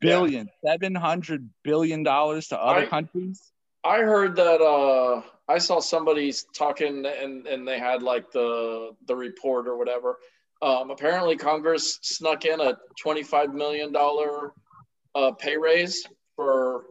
billion 0.00 0.48
yeah. 0.62 0.72
seven 0.72 0.94
hundred 0.94 1.48
billion 1.62 2.02
dollars 2.02 2.48
to 2.48 2.60
other 2.60 2.80
I, 2.80 2.86
countries. 2.86 3.50
I 3.82 3.98
heard 3.98 4.36
that 4.36 4.60
uh 4.60 5.22
I 5.48 5.58
saw 5.58 5.80
somebody 5.80 6.32
talking 6.54 7.04
and 7.06 7.46
and 7.46 7.66
they 7.66 7.78
had 7.78 8.02
like 8.02 8.30
the 8.30 8.90
the 9.06 9.16
report 9.16 9.66
or 9.66 9.76
whatever. 9.76 10.18
Um, 10.62 10.90
apparently, 10.90 11.36
Congress 11.36 11.98
snuck 12.02 12.44
in 12.44 12.60
a 12.60 12.78
twenty-five 12.98 13.52
million 13.52 13.92
dollar 13.92 14.52
uh, 15.14 15.32
pay 15.32 15.56
raise 15.56 16.06
for 16.36 16.84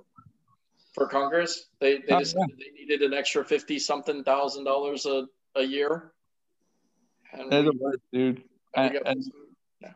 for 0.94 1.08
Congress. 1.08 1.68
They 1.80 1.98
they, 1.98 2.14
oh, 2.14 2.20
just, 2.20 2.36
yeah. 2.38 2.46
they 2.58 2.72
needed 2.80 3.02
an 3.02 3.14
extra 3.14 3.44
fifty 3.44 3.80
something 3.80 4.24
thousand 4.24 4.64
dollars 4.64 5.06
a 5.06 5.26
a 5.56 5.64
year. 5.64 6.14
And 7.32 7.52
we, 7.52 7.92
dude. 8.12 8.44
And, 8.76 9.00
and 9.06 9.24
yeah. 9.82 9.92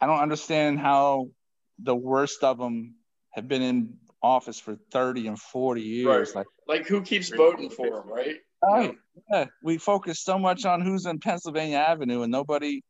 I 0.00 0.06
don't 0.06 0.20
understand 0.20 0.78
how 0.78 1.30
the 1.78 1.94
worst 1.94 2.42
of 2.44 2.58
them 2.58 2.94
have 3.30 3.48
been 3.48 3.62
in 3.62 3.94
office 4.22 4.58
for 4.58 4.76
30 4.90 5.28
and 5.28 5.38
40 5.38 5.82
years. 5.82 6.28
Right. 6.34 6.36
Like, 6.36 6.46
like 6.78 6.86
who 6.86 7.02
keeps 7.02 7.28
voting 7.28 7.70
for 7.70 7.90
them, 7.90 8.08
right? 8.08 8.36
Oh, 8.62 8.74
right. 8.74 8.98
Yeah. 9.30 9.46
We 9.62 9.78
focus 9.78 10.20
so 10.20 10.38
much 10.38 10.64
on 10.64 10.80
who's 10.80 11.06
in 11.06 11.18
Pennsylvania 11.18 11.78
Avenue 11.78 12.22
and 12.22 12.32
nobody 12.32 12.82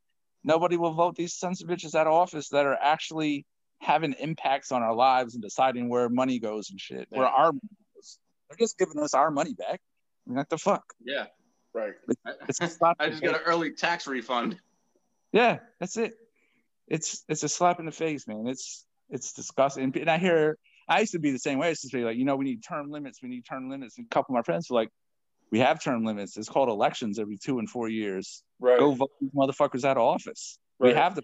nobody 0.45 0.77
will 0.77 0.93
vote 0.93 1.17
these 1.17 1.35
sons 1.35 1.63
of 1.63 1.69
bitches 1.69 1.95
out 1.95 2.07
of 2.07 2.13
office 2.13 2.51
that 2.51 2.67
are 2.67 2.79
actually 2.81 3.47
having 3.85 4.15
impacts 4.15 4.73
on 4.73 4.83
our 4.83 4.95
lives 4.95 5.35
and 5.35 5.43
deciding 5.43 5.89
where 5.89 6.09
money 6.09 6.39
goes 6.39 6.71
and 6.71 6.81
shit. 6.81 7.07
Yeah. 7.11 7.19
Where 7.19 7.29
our 7.29 7.53
they're 7.53 8.59
just 8.59 8.79
giving 8.79 8.99
us 9.01 9.15
our 9.15 9.31
money 9.31 9.55
back. 9.55 9.81
I 10.27 10.31
mean, 10.31 10.37
what 10.37 10.49
the 10.49 10.59
fuck? 10.59 10.85
Yeah, 11.05 11.27
right. 11.73 11.95
It's, 12.49 12.61
it's 12.61 12.79
I 12.99 13.09
just 13.09 13.23
got 13.23 13.35
an 13.35 13.43
early 13.47 13.73
tax 13.73 14.07
refund. 14.07 14.59
Yeah, 15.33 15.59
that's 15.81 15.97
it. 15.97 16.15
It's 16.89 17.25
it's 17.29 17.43
a 17.43 17.49
slap 17.49 17.81
in 17.81 17.87
the 17.87 17.93
face, 17.93 18.27
man. 18.27 18.47
It's 18.47 18.87
it's 19.11 19.33
disgusting. 19.33 19.93
And 19.97 20.11
I 20.11 20.19
hear 20.19 20.59
I 20.89 21.01
used 21.01 21.13
to 21.13 21.19
be 21.19 21.31
the 21.31 21.39
same 21.39 21.59
way. 21.59 21.67
I 21.67 21.71
used 21.71 21.83
to 21.83 21.89
say 21.89 22.05
like, 22.05 22.17
you 22.17 22.25
know, 22.25 22.37
we 22.37 22.45
need 22.45 22.63
term 22.67 22.91
limits. 22.91 23.21
We 23.23 23.29
need 23.29 23.45
term 23.45 23.71
limits. 23.71 23.99
And 23.99 24.07
a 24.07 24.15
couple 24.15 24.35
of 24.35 24.39
my 24.39 24.43
friends 24.43 24.69
were 24.71 24.77
like, 24.77 24.91
we 25.51 25.61
have 25.61 25.83
term 25.83 26.05
limits. 26.05 26.37
It's 26.37 26.49
called 26.49 26.69
elections 26.69 27.19
every 27.19 27.39
two 27.39 27.59
and 27.59 27.69
four 27.69 27.89
years. 27.89 28.43
Right. 28.61 28.79
Go 28.79 28.93
vote 28.93 29.11
these 29.21 29.31
motherfuckers 29.31 29.85
out 29.85 29.97
of 29.97 30.03
office. 30.03 30.59
Right. 30.79 30.95
We 30.95 30.99
have 30.99 31.15
the 31.15 31.23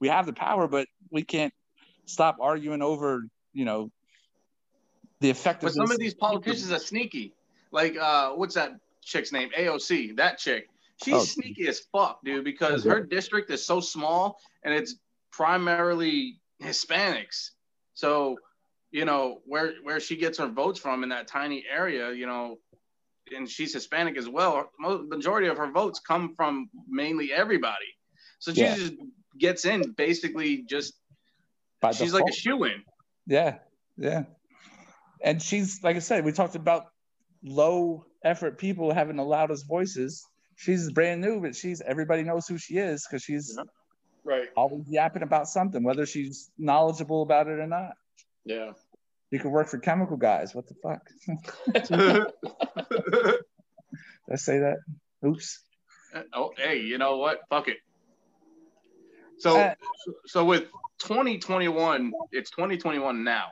we 0.00 0.08
have 0.08 0.26
the 0.26 0.32
power, 0.32 0.68
but 0.68 0.86
we 1.10 1.22
can't 1.22 1.52
stop 2.10 2.38
arguing 2.40 2.82
over, 2.82 3.24
you 3.52 3.64
know, 3.64 3.90
the 5.20 5.30
effect. 5.30 5.62
But 5.62 5.74
some 5.74 5.90
of 5.90 5.98
these 5.98 6.14
politicians 6.14 6.72
are 6.72 6.78
sneaky. 6.78 7.34
Like 7.72 7.96
uh 7.96 8.30
what's 8.30 8.54
that 8.54 8.72
chick's 9.02 9.32
name? 9.32 9.50
AOC, 9.58 10.16
that 10.16 10.38
chick. 10.38 10.68
She's 11.02 11.14
oh. 11.14 11.24
sneaky 11.24 11.66
as 11.68 11.80
fuck, 11.92 12.20
dude, 12.24 12.44
because 12.44 12.84
her 12.84 13.02
district 13.02 13.50
is 13.50 13.64
so 13.64 13.80
small 13.80 14.38
and 14.62 14.74
it's 14.74 14.96
primarily 15.32 16.40
Hispanics. 16.62 17.50
So, 17.94 18.36
you 18.90 19.04
know, 19.04 19.40
where 19.46 19.74
where 19.82 20.00
she 20.00 20.16
gets 20.16 20.38
her 20.38 20.48
votes 20.48 20.78
from 20.78 21.02
in 21.02 21.08
that 21.10 21.26
tiny 21.26 21.64
area, 21.72 22.12
you 22.12 22.26
know, 22.26 22.58
and 23.34 23.48
she's 23.48 23.72
Hispanic 23.72 24.16
as 24.18 24.28
well. 24.28 24.70
Most, 24.78 25.08
majority 25.08 25.48
of 25.48 25.56
her 25.56 25.70
votes 25.70 26.00
come 26.00 26.34
from 26.34 26.68
mainly 26.88 27.32
everybody. 27.32 27.96
So 28.38 28.52
she 28.52 28.62
yeah. 28.62 28.74
just 28.76 28.94
gets 29.38 29.64
in 29.64 29.92
basically 29.92 30.64
just. 30.68 30.94
By 31.80 31.92
she's 31.92 32.12
default. 32.12 32.22
like 32.22 32.32
a 32.32 32.36
shoe 32.36 32.64
in. 32.64 32.82
Yeah, 33.26 33.58
yeah, 33.96 34.24
and 35.22 35.40
she's 35.40 35.82
like 35.82 35.96
I 35.96 36.00
said, 36.00 36.24
we 36.24 36.32
talked 36.32 36.56
about 36.56 36.86
low 37.42 38.04
effort 38.24 38.58
people 38.58 38.92
having 38.92 39.16
the 39.16 39.24
loudest 39.24 39.66
voices. 39.66 40.26
She's 40.56 40.90
brand 40.92 41.20
new, 41.20 41.40
but 41.40 41.56
she's 41.56 41.80
everybody 41.80 42.22
knows 42.22 42.46
who 42.46 42.58
she 42.58 42.76
is 42.76 43.06
because 43.06 43.22
she's 43.22 43.54
yeah. 43.56 43.64
right 44.24 44.48
always 44.56 44.84
yapping 44.88 45.22
about 45.22 45.48
something, 45.48 45.82
whether 45.82 46.04
she's 46.06 46.50
knowledgeable 46.58 47.22
about 47.22 47.46
it 47.48 47.58
or 47.58 47.66
not. 47.66 47.92
Yeah. 48.44 48.72
You 49.30 49.38
could 49.38 49.52
work 49.52 49.68
for 49.68 49.78
chemical 49.78 50.16
guys. 50.16 50.54
What 50.54 50.66
the 50.66 50.74
fuck? 50.82 51.08
Did 51.88 53.44
I 54.30 54.36
say 54.36 54.58
that? 54.58 54.78
Oops. 55.24 55.62
Oh, 56.32 56.50
hey, 56.56 56.80
you 56.80 56.98
know 56.98 57.18
what? 57.18 57.40
Fuck 57.48 57.68
it. 57.68 57.76
So 59.38 59.56
Uh, 59.56 59.74
so 60.26 60.44
with 60.44 60.64
2021, 61.00 62.12
it's 62.32 62.50
2021 62.50 63.24
now, 63.24 63.46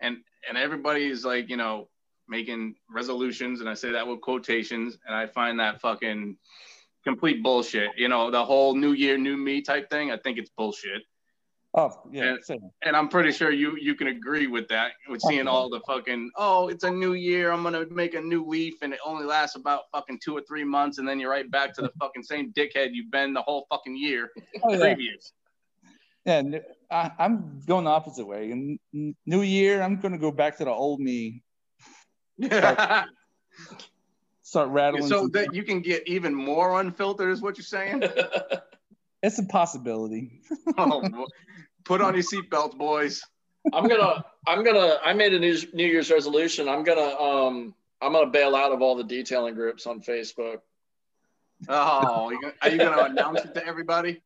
and 0.00 0.18
and 0.48 0.58
everybody 0.58 1.06
is 1.06 1.24
like 1.24 1.48
you 1.48 1.56
know 1.56 1.88
making 2.28 2.74
resolutions, 2.90 3.60
and 3.60 3.68
I 3.68 3.74
say 3.74 3.92
that 3.92 4.06
with 4.06 4.20
quotations, 4.20 4.98
and 5.06 5.14
I 5.14 5.26
find 5.26 5.60
that 5.60 5.80
fucking 5.80 6.36
complete 7.04 7.42
bullshit. 7.42 7.90
You 7.96 8.08
know, 8.08 8.30
the 8.30 8.44
whole 8.44 8.74
New 8.74 8.92
Year, 8.92 9.16
New 9.16 9.36
Me 9.36 9.62
type 9.62 9.88
thing. 9.90 10.10
I 10.10 10.16
think 10.16 10.38
it's 10.38 10.50
bullshit. 10.50 11.02
Oh 11.78 11.90
yeah, 12.10 12.36
And- 12.48 12.60
and 12.86 12.96
I'm 12.96 13.08
pretty 13.08 13.32
sure 13.32 13.50
you 13.50 13.76
you 13.78 13.94
can 13.94 14.06
agree 14.08 14.46
with 14.46 14.66
that. 14.68 14.92
With 15.08 15.20
oh, 15.24 15.28
seeing 15.28 15.46
all 15.46 15.68
the 15.68 15.80
fucking 15.86 16.30
oh, 16.36 16.68
it's 16.68 16.84
a 16.84 16.90
new 16.90 17.12
year, 17.12 17.52
I'm 17.52 17.62
gonna 17.62 17.84
make 17.90 18.14
a 18.14 18.20
new 18.20 18.44
leaf, 18.46 18.74
and 18.82 18.92
it 18.94 18.98
only 19.04 19.26
lasts 19.26 19.56
about 19.56 19.82
fucking 19.92 20.18
two 20.24 20.36
or 20.36 20.40
three 20.48 20.64
months, 20.64 20.98
and 20.98 21.06
then 21.06 21.20
you're 21.20 21.30
right 21.30 21.50
back 21.50 21.74
to 21.74 21.82
the 21.82 21.90
fucking 22.00 22.22
same 22.22 22.52
dickhead 22.54 22.88
you've 22.92 23.10
been 23.10 23.34
the 23.34 23.42
whole 23.42 23.66
fucking 23.70 23.96
year 23.96 24.30
Oh, 24.62 24.72
yeah. 24.72 24.78
previous. 24.80 25.32
Yeah, 26.26 26.42
I, 26.90 27.12
am 27.20 27.62
going 27.66 27.84
the 27.84 27.90
opposite 27.90 28.26
way. 28.26 28.50
And 28.50 29.14
New 29.26 29.42
Year, 29.42 29.80
I'm 29.80 30.00
going 30.00 30.12
to 30.12 30.18
go 30.18 30.32
back 30.32 30.58
to 30.58 30.64
the 30.64 30.70
old 30.70 30.98
me. 30.98 31.44
Start 32.42 33.08
rattling. 34.68 35.06
so 35.06 35.28
that 35.28 35.54
you 35.54 35.62
can 35.62 35.80
get 35.80 36.06
even 36.08 36.34
more 36.34 36.80
unfiltered, 36.80 37.30
is 37.30 37.40
what 37.40 37.56
you're 37.56 37.64
saying? 37.64 38.02
it's 39.22 39.38
a 39.38 39.44
possibility. 39.44 40.42
oh, 40.78 41.26
put 41.84 42.00
on 42.00 42.14
your 42.14 42.24
seatbelts, 42.24 42.76
boys. 42.76 43.22
I'm 43.72 43.88
gonna, 43.88 44.24
I'm 44.46 44.64
gonna, 44.64 44.98
I 45.04 45.12
made 45.12 45.32
a 45.32 45.38
New, 45.38 45.56
New 45.72 45.86
Year's 45.86 46.10
resolution. 46.10 46.68
I'm 46.68 46.82
gonna, 46.82 47.20
um, 47.20 47.74
I'm 48.00 48.12
gonna 48.12 48.30
bail 48.30 48.54
out 48.54 48.72
of 48.72 48.82
all 48.82 48.96
the 48.96 49.04
detailing 49.04 49.54
groups 49.54 49.86
on 49.86 50.00
Facebook. 50.00 50.58
Oh, 51.68 52.32
are 52.62 52.68
you 52.68 52.78
gonna 52.78 53.04
announce 53.04 53.44
it 53.44 53.54
to 53.54 53.66
everybody? 53.66 54.20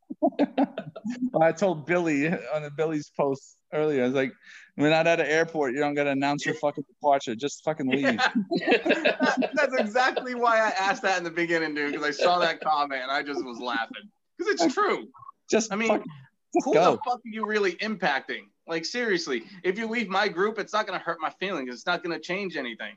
I 1.40 1.52
told 1.52 1.86
Billy 1.86 2.28
on 2.28 2.62
the 2.62 2.70
Billy's 2.70 3.10
post 3.16 3.56
earlier. 3.72 4.02
I 4.02 4.06
was 4.06 4.14
like, 4.14 4.32
"We're 4.76 4.90
not 4.90 5.06
at 5.06 5.20
an 5.20 5.26
airport. 5.26 5.74
You 5.74 5.80
don't 5.80 5.94
got 5.94 6.04
to 6.04 6.10
announce 6.10 6.44
your 6.46 6.54
fucking 6.56 6.84
departure. 6.88 7.34
Just 7.34 7.64
fucking 7.64 7.88
leave." 7.88 8.02
That- 8.04 9.50
that's 9.54 9.74
exactly 9.76 10.34
why 10.34 10.58
I 10.58 10.70
asked 10.70 11.02
that 11.02 11.18
in 11.18 11.24
the 11.24 11.30
beginning, 11.30 11.74
dude, 11.74 11.92
because 11.92 12.06
I 12.06 12.10
saw 12.10 12.38
that 12.40 12.60
comment 12.60 13.02
and 13.02 13.10
I 13.10 13.22
just 13.22 13.44
was 13.44 13.58
laughing. 13.58 14.08
Because 14.38 14.54
it's 14.54 14.74
true. 14.74 15.08
Just 15.50 15.72
I 15.72 15.76
mean, 15.76 15.88
fucking, 15.88 16.06
just 16.54 16.64
Who 16.66 16.74
go. 16.74 16.92
the 16.92 16.98
fuck 17.04 17.18
are 17.18 17.20
you 17.24 17.46
really 17.46 17.72
impacting? 17.74 18.42
Like 18.66 18.84
seriously, 18.84 19.44
if 19.64 19.78
you 19.78 19.86
leave 19.88 20.08
my 20.08 20.28
group, 20.28 20.58
it's 20.58 20.72
not 20.72 20.86
gonna 20.86 20.98
hurt 20.98 21.18
my 21.20 21.30
feelings. 21.40 21.74
It's 21.74 21.86
not 21.86 22.02
gonna 22.02 22.20
change 22.20 22.56
anything. 22.56 22.94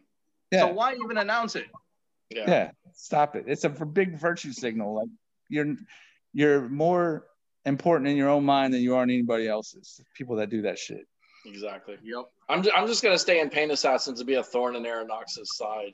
yeah, 0.51 0.61
So 0.61 0.67
why 0.73 0.93
even 1.03 1.17
announce 1.17 1.55
it? 1.55 1.65
yeah. 2.29 2.43
yeah. 2.47 2.71
Stop 2.93 3.35
it. 3.35 3.45
It's 3.47 3.63
a 3.63 3.69
big 3.69 4.17
virtue 4.17 4.51
signal. 4.53 4.95
Like 4.95 5.09
you're, 5.49 5.75
you're 6.33 6.69
more 6.69 7.25
important 7.65 8.07
in 8.09 8.17
your 8.17 8.29
own 8.29 8.43
mind 8.43 8.73
than 8.73 8.81
you 8.81 8.95
are 8.95 9.03
in 9.03 9.09
anybody 9.09 9.47
else's. 9.47 10.01
People 10.15 10.35
that 10.37 10.49
do 10.49 10.61
that 10.63 10.77
shit. 10.79 11.07
exactly. 11.45 11.97
Yep. 12.03 12.25
I'm, 12.49 12.63
ju- 12.63 12.71
I'm 12.75 12.87
just 12.87 13.03
gonna 13.03 13.17
stay 13.17 13.39
in 13.39 13.49
Paint 13.49 13.71
Assassins 13.71 14.19
to 14.19 14.25
be 14.25 14.35
a 14.35 14.43
thorn 14.43 14.75
in 14.75 14.85
Aaron 14.85 15.07
Knox's 15.07 15.55
side. 15.57 15.93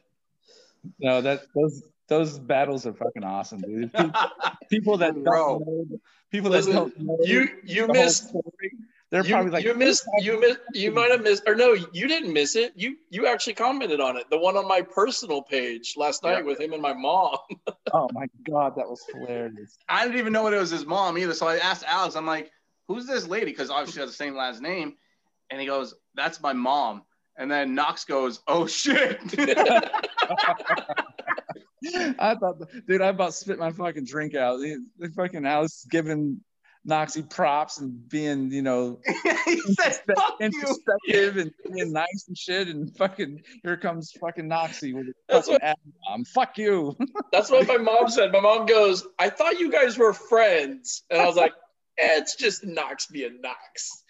No, 1.00 1.22
that 1.22 1.42
those 1.56 1.84
those 2.08 2.40
battles 2.40 2.86
are 2.88 2.94
fucking 2.94 3.24
awesome, 3.24 3.60
dude. 3.62 3.94
People, 3.94 4.12
people 4.70 4.98
that 4.98 5.14
don't 5.14 5.26
know, 5.26 5.86
people 6.32 6.50
that 6.52 6.58
Listen, 6.66 6.74
don't 6.74 7.00
know 7.00 7.18
You, 7.24 7.50
you 7.64 7.88
missed. 7.88 8.30
story, 8.30 8.72
they're 9.12 9.26
you, 9.26 9.34
probably 9.34 9.52
like, 9.52 9.64
you 9.64 9.74
missed 9.74 10.04
you 10.20 10.40
missed 10.40 10.60
you 10.74 10.92
might 10.92 11.10
have 11.12 11.22
missed 11.24 11.44
or 11.48 11.56
no 11.56 11.74
you 11.74 12.08
didn't 12.08 12.32
miss 12.32 12.56
it 12.56 12.74
you 12.76 12.96
you 13.10 13.26
actually 13.26 13.54
commented 13.54 14.00
on 14.00 14.18
it 14.18 14.30
the 14.30 14.38
one 14.38 14.56
on 14.56 14.68
my 14.68 14.82
personal 14.82 15.42
page 15.42 15.96
last 15.98 16.24
night 16.24 16.40
Yeah. 16.40 16.44
with 16.44 16.60
him 16.60 16.74
and 16.74 16.82
my 16.82 16.94
mom 16.94 17.38
oh 17.94 18.08
my 18.14 18.28
god, 18.48 18.76
that 18.76 18.88
was 18.88 19.04
hilarious. 19.14 19.78
I 19.88 20.06
didn't 20.06 20.20
even 20.20 20.34
know 20.34 20.48
it 20.48 20.58
was 20.60 20.70
his 20.70 20.86
mom 20.86 21.18
either. 21.18 21.34
So 21.34 21.48
I 21.48 21.58
asked 21.58 21.84
Alex, 21.88 22.16
I'm 22.16 22.26
like, 22.26 22.52
who's 22.88 23.06
this 23.08 23.28
lady? 23.28 23.48
Because 23.48 23.70
obviously 23.70 23.94
she 23.94 24.00
has 24.02 24.10
the 24.10 24.16
same 24.16 24.36
last 24.36 24.62
name. 24.62 24.96
And 25.50 25.60
he 25.60 25.66
goes, 25.66 25.96
that's 26.16 26.40
my 26.42 26.54
mom. 26.54 27.04
And 27.38 27.50
then 27.50 27.74
Knox 27.74 28.06
goes, 28.06 28.42
oh 28.48 28.68
shit. 28.68 29.20
I 32.20 32.36
thought, 32.36 32.58
dude, 32.88 33.02
I 33.02 33.08
about 33.08 33.34
spit 33.34 33.58
my 33.58 33.72
fucking 33.72 34.06
drink 34.06 34.36
out. 34.36 34.58
The, 34.60 34.78
the 34.98 35.10
fucking 35.10 35.46
Alice 35.46 35.88
giving 35.90 36.42
Noxie 36.88 37.30
props 37.30 37.80
and 37.80 38.08
being, 38.10 38.52
you 38.52 38.62
know, 38.62 39.00
he 39.46 39.60
said, 39.62 40.00
fuck 40.16 40.36
you. 40.40 40.46
introspective 40.48 41.38
and 41.38 41.52
being 41.72 41.92
nice 41.94 42.26
and 42.28 42.38
shit. 42.38 42.68
And 42.68 42.96
fucking 42.98 43.44
here 43.64 43.78
comes 43.78 44.12
fucking 44.20 44.50
Noxie 44.50 44.94
with 44.94 45.08
a 45.08 45.14
That's 45.28 45.48
fucking 45.48 45.62
ad 45.62 45.76
bomb. 46.08 46.26
Fuck 46.26 46.58
you. 46.58 46.96
that's 47.32 47.50
what 47.50 47.68
my 47.68 47.78
mom 47.78 48.10
said 48.10 48.32
my 48.32 48.40
mom 48.40 48.66
goes 48.66 49.06
i 49.18 49.30
thought 49.30 49.60
you 49.60 49.72
guys 49.72 49.98
were 49.98 50.14
friends 50.14 51.04
and 51.10 51.22
i 51.22 51.26
was 51.26 51.36
like 51.36 51.54
eh, 52.00 52.18
it's 52.18 52.36
just 52.36 52.64
knox 52.66 53.08
being 53.08 53.40
knox 53.42 54.04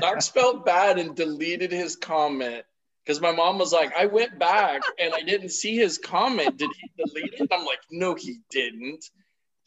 knox 0.00 0.28
felt 0.28 0.64
bad 0.64 0.98
and 0.98 1.14
deleted 1.14 1.72
his 1.72 1.96
comment 1.96 2.64
because 3.04 3.20
my 3.20 3.32
mom 3.32 3.58
was 3.58 3.72
like 3.72 3.94
i 3.96 4.06
went 4.06 4.38
back 4.38 4.82
and 4.98 5.14
i 5.14 5.22
didn't 5.22 5.50
see 5.50 5.76
his 5.76 5.98
comment 5.98 6.56
did 6.56 6.70
he 6.80 7.04
delete 7.04 7.34
it 7.34 7.48
i'm 7.52 7.64
like 7.64 7.80
no 7.90 8.14
he 8.14 8.38
didn't 8.50 9.04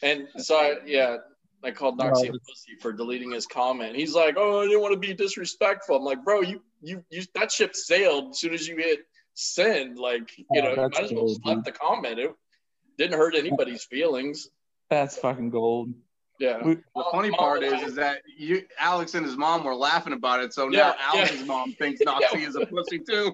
and 0.01 0.28
so 0.38 0.55
I, 0.55 0.76
yeah 0.86 1.17
I 1.64 1.72
called 1.72 1.97
Noxie 1.99 2.30
a 2.30 2.32
pussy 2.34 2.76
for 2.82 2.91
deleting 2.91 3.32
his 3.32 3.45
comment. 3.47 3.95
He's 3.95 4.14
like, 4.14 4.36
"Oh, 4.38 4.61
I 4.61 4.64
didn't 4.66 4.82
want 4.82 4.93
to 4.93 4.99
be 4.99 5.14
disrespectful." 5.14 5.95
I'm 5.95 6.03
like, 6.03 6.24
"Bro, 6.24 6.41
you 6.41 6.61
you 6.82 7.03
you 7.09 7.24
that 7.36 7.51
ship 7.51 7.76
sailed 7.76 8.32
as 8.32 8.39
soon 8.39 8.53
as 8.53 8.68
you 8.68 8.76
hit 8.78 8.99
send. 9.34 9.97
Like, 9.97 10.38
you 10.38 10.45
Oh, 10.51 10.55
know, 10.61 10.70
you 10.72 10.76
might 10.89 11.03
as 11.03 11.14
well 11.14 11.28
just 11.28 11.45
left 11.45 11.66
the 11.66 11.72
comment. 11.72 12.20
It 12.20 12.32
didn't 12.97 13.18
hurt 13.18 13.36
anybody's 13.36 13.84
feelings." 13.84 14.49
That's 14.89 15.18
fucking 15.18 15.49
gold. 15.49 15.93
Yeah. 16.39 16.61
We- 16.64 16.76
The 16.76 17.05
funny 17.11 17.32
part 17.32 17.64
is, 17.64 17.82
is 17.84 17.95
that 17.95 18.22
you, 18.38 18.64
Alex 18.78 19.14
and 19.16 19.26
his 19.26 19.38
mom 19.38 19.64
were 19.64 19.76
laughing 19.76 20.14
about 20.14 20.41
it. 20.43 20.53
So 20.53 20.68
now 20.68 20.78
Yeah, 20.78 20.93
Alex's 20.99 21.39
yeah. 21.41 21.45
mom 21.45 21.74
thinks 21.74 22.01
Noxie 22.05 22.41
Yeah. 22.41 22.47
is 22.49 22.55
a 22.55 22.66
pussy 22.66 22.99
too. 22.99 23.32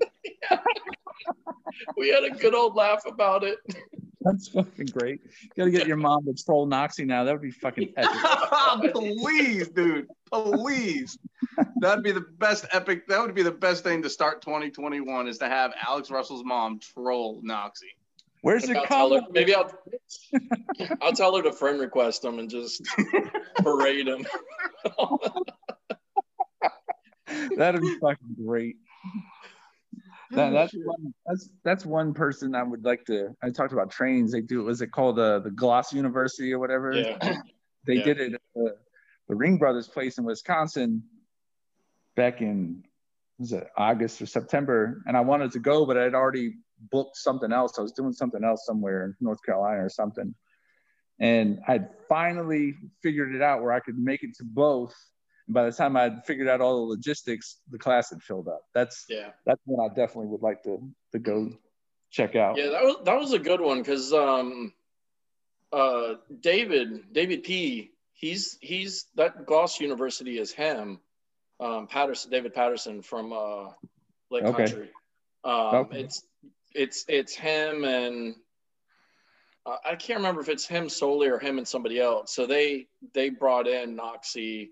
we 1.98 2.10
had 2.10 2.24
a 2.24 2.30
good 2.30 2.54
old 2.54 2.76
laugh 2.76 3.02
about 3.08 3.44
it. 3.44 3.58
That's 4.26 4.50
fucking 4.50 4.88
great. 4.88 5.22
You 5.42 5.50
gotta 5.56 5.72
get 5.72 5.88
your 5.88 5.96
mom 5.98 6.26
to 6.26 6.34
troll 6.34 6.68
Noxie 6.68 7.06
now. 7.06 7.24
That 7.24 7.32
would 7.32 7.42
be 7.42 7.52
fucking 7.52 7.94
epic. 7.98 8.94
please, 8.94 9.70
dude, 9.70 10.08
please. 10.32 11.18
That'd 11.78 12.04
be 12.04 12.12
the 12.12 12.26
best 12.38 12.66
epic. 12.74 13.08
That 13.08 13.22
would 13.22 13.34
be 13.34 13.44
the 13.44 13.52
best 13.52 13.84
thing 13.84 14.02
to 14.02 14.10
start 14.10 14.42
2021 14.42 15.28
is 15.28 15.38
to 15.38 15.48
have 15.48 15.74
Alex 15.88 16.12
Russell's 16.12 16.44
mom 16.44 16.80
troll 16.80 17.42
Noxie. 17.44 17.96
Where's 18.42 18.64
Maybe 18.64 18.74
your 18.74 18.82
I'll, 18.82 18.88
tell 18.88 19.14
her, 19.14 19.20
comment? 19.22 19.34
maybe 19.34 19.56
I'll 19.56 19.72
I'll 21.02 21.14
tell 21.14 21.36
her 21.38 21.44
to 21.44 21.52
friend 21.54 21.80
request 21.80 22.24
him 22.24 22.40
and 22.40 22.50
just 22.50 22.82
parade 23.58 24.08
him. 24.08 24.26
That'd 27.58 27.82
be 27.82 27.98
fucking 28.00 28.36
great. 28.46 28.78
That, 30.36 30.52
that's 30.52 30.74
one, 30.76 31.14
that's 31.26 31.50
that's 31.64 31.86
one 31.86 32.14
person 32.14 32.54
I 32.54 32.62
would 32.62 32.86
like 32.86 33.04
to. 33.06 33.30
I 33.42 33.50
talked 33.50 33.74
about 33.74 33.90
trains. 33.90 34.32
They 34.32 34.42
do. 34.42 34.64
Was 34.64 34.82
it 34.82 34.92
called 34.92 35.18
uh, 35.18 35.40
the 35.40 35.50
Gloss 35.50 35.92
University 35.92 36.54
or 36.54 36.60
whatever? 36.60 37.04
Yeah. 37.22 37.34
They 37.88 37.96
Yeah. 37.96 38.04
did 38.04 38.20
it 38.20 38.34
at 38.34 38.42
the, 38.54 38.76
the 39.30 39.36
Ring 39.36 39.58
Brothers 39.58 39.88
place 39.88 40.18
in 40.20 40.26
Wisconsin 40.26 41.02
back 42.16 42.42
in 42.42 42.84
was 43.40 43.54
it 43.54 43.68
August 43.78 44.22
or 44.22 44.26
September, 44.26 45.02
and 45.08 45.16
I 45.16 45.22
wanted 45.22 45.52
to 45.54 45.60
go, 45.60 45.86
but 45.86 45.98
I'd 45.98 46.14
already 46.14 46.56
booked 46.92 47.16
something 47.16 47.52
else. 47.54 47.80
I 47.80 47.82
was 47.82 47.94
doing 47.94 48.12
something 48.12 48.44
else 48.44 48.66
somewhere 48.66 49.06
in 49.06 49.16
North 49.22 49.40
Carolina 49.44 49.86
or 49.86 49.90
something, 49.90 50.36
and 51.20 51.60
I'd 51.68 51.88
finally 52.10 52.76
figured 53.02 53.34
it 53.34 53.42
out 53.42 53.64
where 53.64 53.72
I 53.72 53.80
could 53.80 53.98
make 53.98 54.24
it 54.24 54.36
to 54.40 54.44
both. 54.44 54.94
By 55.52 55.66
the 55.66 55.72
time 55.72 55.98
I'd 55.98 56.26
figured 56.26 56.48
out 56.48 56.62
all 56.62 56.86
the 56.86 56.92
logistics, 56.94 57.58
the 57.72 57.80
class 57.80 58.12
had 58.12 58.22
filled 58.22 58.48
up. 58.48 58.62
That's 58.74 59.06
Yeah. 59.10 59.32
that's 59.46 59.60
one 59.66 59.84
I 59.84 59.94
definitely 59.94 60.28
would 60.28 60.44
like 60.44 60.62
to 60.64 60.78
to 61.12 61.20
go 61.20 61.52
check 62.12 62.36
out. 62.36 62.58
Yeah, 62.58 62.70
that 62.70 62.84
was 62.84 62.96
that 63.06 63.20
was 63.20 63.34
a 63.34 63.40
good 63.40 63.60
one 63.60 63.80
because 63.80 64.14
um 64.14 64.74
uh 65.72 66.16
David 66.40 67.12
David 67.12 67.44
P 67.44 67.92
he's 68.14 68.58
he's 68.62 69.06
that 69.16 69.46
Gloss 69.48 69.80
University 69.80 70.38
is 70.38 70.52
him 70.52 71.00
um 71.60 71.88
Patterson 71.88 72.30
David 72.30 72.54
Patterson 72.54 73.02
from 73.02 73.34
uh 73.34 73.72
Lake 74.30 74.46
Okay. 74.46 74.66
Country 74.66 74.90
um 75.44 75.76
Okay. 75.76 76.02
it's 76.02 76.24
it's 76.76 77.06
it's 77.08 77.34
him 77.34 77.84
and 77.84 78.36
uh, 79.66 79.78
I 79.84 79.96
can't 79.96 80.18
remember 80.20 80.42
if 80.42 80.50
it's 80.50 80.68
him 80.68 80.90
solely 80.90 81.28
or 81.28 81.40
him 81.40 81.58
and 81.58 81.68
somebody 81.68 82.00
else 82.00 82.34
so 82.34 82.46
they 82.46 82.88
they 83.14 83.30
brought 83.30 83.68
in 83.68 83.96
Noxie 83.98 84.70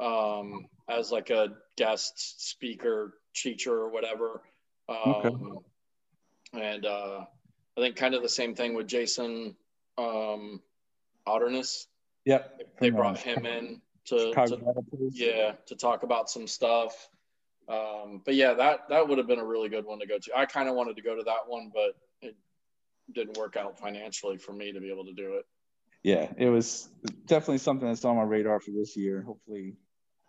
um 0.00 0.66
as 0.88 1.10
like 1.10 1.30
a 1.30 1.48
guest 1.76 2.48
speaker 2.48 3.14
teacher 3.34 3.72
or 3.72 3.90
whatever 3.90 4.42
um 4.88 4.96
Okay. 4.96 5.34
and 6.52 6.86
uh 6.86 7.24
I 7.76 7.80
think 7.80 7.96
kind 7.96 8.14
of 8.14 8.22
the 8.22 8.28
same 8.28 8.54
thing 8.54 8.74
with 8.74 8.86
Jason 8.86 9.56
um 9.98 10.60
Otterness. 11.26 11.88
Yep. 12.24 12.60
They 12.80 12.88
From, 12.90 12.96
uh, 12.96 13.00
brought 13.00 13.18
him 13.18 13.46
in 13.46 13.80
to, 14.06 14.32
to 14.32 14.58
yeah 15.12 15.52
to 15.66 15.74
talk 15.74 16.02
about 16.04 16.30
some 16.30 16.46
stuff. 16.46 17.08
Um, 17.68 18.22
but 18.24 18.36
yeah, 18.36 18.54
that 18.54 18.88
that 18.90 19.08
would 19.08 19.18
have 19.18 19.26
been 19.26 19.40
a 19.40 19.44
really 19.44 19.68
good 19.68 19.84
one 19.84 19.98
to 19.98 20.06
go 20.06 20.18
to. 20.18 20.36
I 20.36 20.46
kind 20.46 20.68
of 20.68 20.76
wanted 20.76 20.96
to 20.96 21.02
go 21.02 21.16
to 21.16 21.24
that 21.24 21.48
one, 21.48 21.72
but 21.74 21.96
it 22.22 22.36
didn't 23.12 23.36
work 23.36 23.56
out 23.56 23.78
financially 23.78 24.38
for 24.38 24.52
me 24.52 24.72
to 24.72 24.80
be 24.80 24.90
able 24.92 25.04
to 25.06 25.12
do 25.12 25.34
it. 25.34 25.46
yeah, 26.04 26.30
it 26.36 26.48
was 26.48 26.88
definitely 27.26 27.58
something 27.58 27.88
that's 27.88 28.04
on 28.04 28.16
my 28.16 28.22
radar 28.22 28.60
for 28.60 28.70
this 28.70 28.96
year. 28.96 29.22
Hopefully, 29.22 29.74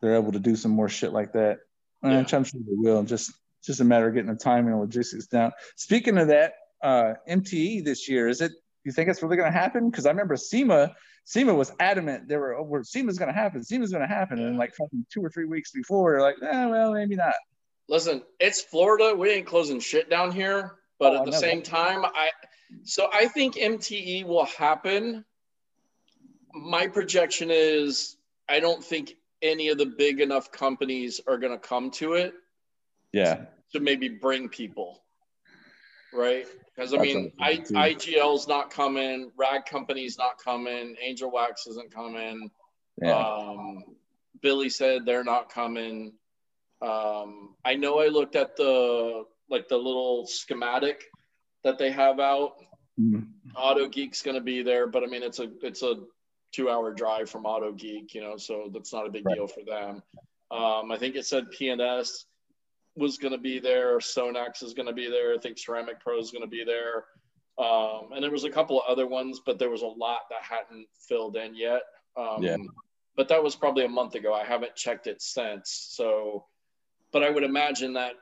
they're 0.01 0.15
able 0.15 0.31
to 0.31 0.39
do 0.39 0.55
some 0.55 0.71
more 0.71 0.89
shit 0.89 1.11
like 1.13 1.33
that. 1.33 1.57
And 2.03 2.11
Yeah. 2.29 2.37
I'm 2.37 2.43
sure 2.43 2.59
they 2.61 2.73
will. 2.75 3.03
Just 3.03 3.31
just 3.63 3.81
a 3.81 3.83
matter 3.83 4.07
of 4.07 4.13
getting 4.13 4.29
the 4.31 4.37
timing 4.37 4.71
and 4.71 4.79
logistics 4.81 5.27
down. 5.27 5.51
Speaking 5.75 6.17
of 6.17 6.27
that, 6.27 6.53
uh, 6.81 7.13
MTE 7.27 7.83
this 7.83 8.07
year 8.07 8.27
is 8.27 8.39
it? 8.39 8.51
You 8.85 8.91
think 8.93 9.09
it's 9.09 9.21
really 9.21 9.35
going 9.35 9.51
to 9.51 9.57
happen? 9.57 9.89
Because 9.89 10.05
I 10.05 10.09
remember 10.11 10.37
SEMA, 10.37 10.95
SEMA 11.25 11.53
was 11.53 11.73
adamant. 11.79 12.29
They 12.29 12.37
were, 12.37 12.55
oh, 12.55 12.63
we're, 12.63 12.83
SEMA's 12.83 13.17
going 13.17 13.27
to 13.27 13.37
happen. 13.37 13.61
SEMA's 13.63 13.91
going 13.91 14.07
to 14.07 14.13
happen. 14.13 14.39
And 14.39 14.57
like 14.57 14.73
fucking 14.75 15.05
two 15.11 15.21
or 15.25 15.29
three 15.29 15.43
weeks 15.45 15.71
before, 15.71 16.11
they're 16.13 16.21
like, 16.21 16.35
eh, 16.41 16.65
well, 16.67 16.93
maybe 16.93 17.15
not. 17.17 17.33
Listen, 17.89 18.21
it's 18.39 18.61
Florida. 18.61 19.13
We 19.15 19.31
ain't 19.31 19.47
closing 19.47 19.79
shit 19.81 20.09
down 20.09 20.31
here. 20.31 20.75
But 20.99 21.13
Oh, 21.13 21.19
at 21.19 21.25
the 21.25 21.33
same 21.33 21.57
that. 21.59 21.65
time, 21.65 22.05
I 22.05 22.29
so 22.83 23.09
I 23.13 23.27
think 23.27 23.55
MTE 23.55 24.25
will 24.25 24.45
happen. 24.45 25.25
My 26.53 26.87
projection 26.87 27.49
is 27.51 28.15
I 28.47 28.59
don't 28.59 28.83
think 28.83 29.13
any 29.41 29.69
of 29.69 29.77
the 29.77 29.85
big 29.85 30.19
enough 30.19 30.51
companies 30.51 31.21
are 31.27 31.37
going 31.37 31.51
to 31.53 31.59
come 31.59 31.91
to 31.91 32.13
it 32.13 32.33
Yeah, 33.13 33.45
to 33.73 33.79
maybe 33.79 34.09
bring 34.09 34.49
people, 34.49 35.03
right? 36.13 36.45
Because 36.75 36.93
I 36.93 36.97
mean, 36.97 37.31
I 37.39 37.49
I, 37.49 37.55
think, 37.55 37.67
too. 37.99 38.11
IGL's 38.13 38.47
not 38.47 38.69
coming, 38.69 39.31
Rag 39.35 39.65
Company's 39.65 40.17
not 40.17 40.37
coming, 40.43 40.95
Angel 41.01 41.31
Wax 41.31 41.67
isn't 41.67 41.91
coming. 41.91 42.49
yeah, 43.01 43.15
Um, 43.17 43.83
Billy 44.41 44.69
said 44.69 45.05
they're 45.05 45.23
not 45.23 45.49
coming. 45.51 46.13
Um, 46.81 47.55
I 47.65 47.73
know 47.75 47.99
I 47.99 48.07
looked 48.07 48.35
at 48.35 48.55
the 48.55 49.23
like 49.49 49.67
the 49.67 49.77
little 49.77 50.27
schematic 50.27 51.05
that 51.63 51.77
they 51.79 51.89
have 51.91 52.19
out. 52.19 52.53
Mhm. 52.99 53.27
Auto 53.55 53.87
Geek's 53.87 54.21
going 54.21 54.35
to 54.35 54.41
be 54.41 54.61
there, 54.61 54.85
but 54.87 55.03
I 55.03 55.07
mean 55.07 55.23
it's 55.23 55.39
a 55.39 55.49
it's 55.63 55.81
a 55.81 55.95
two 56.51 56.69
hour 56.69 56.93
drive 56.93 57.29
from 57.29 57.45
Auto 57.45 57.71
Geek, 57.71 58.13
you 58.13 58.21
know, 58.21 58.37
so 58.37 58.69
that's 58.73 58.93
not 58.93 59.05
a 59.05 59.09
big 59.09 59.25
Right. 59.25 59.35
deal 59.35 59.47
for 59.47 59.63
them. 59.63 60.01
Um, 60.49 60.91
I 60.91 60.97
think 60.97 61.15
it 61.15 61.25
said 61.25 61.51
P&S 61.51 62.25
was 62.95 63.17
going 63.17 63.33
to 63.33 63.37
be 63.37 63.59
there, 63.59 63.97
Sonax 63.99 64.63
is 64.63 64.73
going 64.73 64.87
to 64.87 64.93
be 64.93 65.09
there. 65.09 65.33
I 65.33 65.37
think 65.37 65.57
Ceramic 65.57 65.99
Pro 65.99 66.17
is 66.19 66.31
going 66.31 66.41
to 66.43 66.47
be 66.49 66.63
there. 66.63 67.05
Um, 67.57 68.11
and 68.13 68.23
there 68.23 68.31
was 68.31 68.43
a 68.43 68.49
couple 68.49 68.79
of 68.79 68.85
other 68.87 69.07
ones, 69.07 69.41
but 69.45 69.59
there 69.59 69.69
was 69.69 69.81
a 69.81 69.87
lot 69.87 70.21
that 70.29 70.41
hadn't 70.41 70.87
filled 71.07 71.35
in 71.35 71.55
yet. 71.55 71.81
Um, 72.15 72.41
Yeah. 72.43 72.57
But 73.15 73.27
that 73.29 73.43
was 73.43 73.55
probably 73.55 73.83
a 73.83 73.89
month 73.89 74.13
ago. 74.13 74.31
I 74.31 74.43
haven't 74.45 74.75
checked 74.75 75.07
it 75.07 75.23
since. 75.23 75.71
So, 75.89 76.45
but 77.11 77.23
I 77.23 77.31
would 77.31 77.43
imagine 77.43 77.93
that 77.93 78.13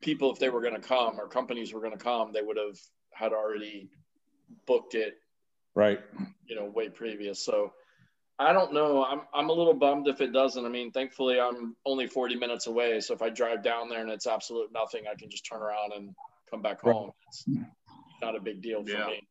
people, 0.00 0.32
if 0.32 0.40
they 0.40 0.48
were 0.48 0.60
going 0.60 0.74
to 0.74 0.80
come 0.80 1.20
or 1.20 1.28
companies 1.28 1.72
were 1.72 1.80
going 1.80 1.96
to 1.96 2.04
come, 2.04 2.32
they 2.32 2.42
would 2.42 2.56
have 2.56 2.78
had 3.12 3.32
already 3.32 3.88
booked 4.66 4.96
it, 4.96 5.14
right. 5.74 6.00
you 6.46 6.56
know, 6.56 6.64
way 6.64 6.88
previous. 6.88 7.44
So 7.44 7.72
I 8.38 8.52
don't 8.52 8.72
know. 8.72 9.04
I'm, 9.04 9.22
I'm 9.34 9.50
a 9.50 9.52
little 9.52 9.74
bummed 9.74 10.08
if 10.08 10.20
it 10.20 10.32
doesn't. 10.32 10.64
I 10.64 10.68
mean, 10.68 10.90
thankfully, 10.92 11.38
I'm 11.40 11.76
only 11.84 12.06
40 12.06 12.36
minutes 12.36 12.66
away. 12.66 13.00
So 13.00 13.14
if 13.14 13.22
I 13.22 13.28
drive 13.28 13.62
down 13.62 13.88
there 13.88 14.00
and 14.00 14.10
it's 14.10 14.26
absolute 14.26 14.70
nothing, 14.72 15.04
I 15.10 15.14
can 15.14 15.28
just 15.30 15.46
turn 15.46 15.60
around 15.60 15.92
and 15.94 16.14
come 16.50 16.62
back 16.62 16.82
Right. 16.82 16.94
home. 16.94 17.10
It's 17.28 17.44
not 18.22 18.36
a 18.36 18.40
big 18.40 18.62
deal 18.62 18.82
for 18.84 18.90
Yeah. 18.92 19.06
me. 19.06 19.28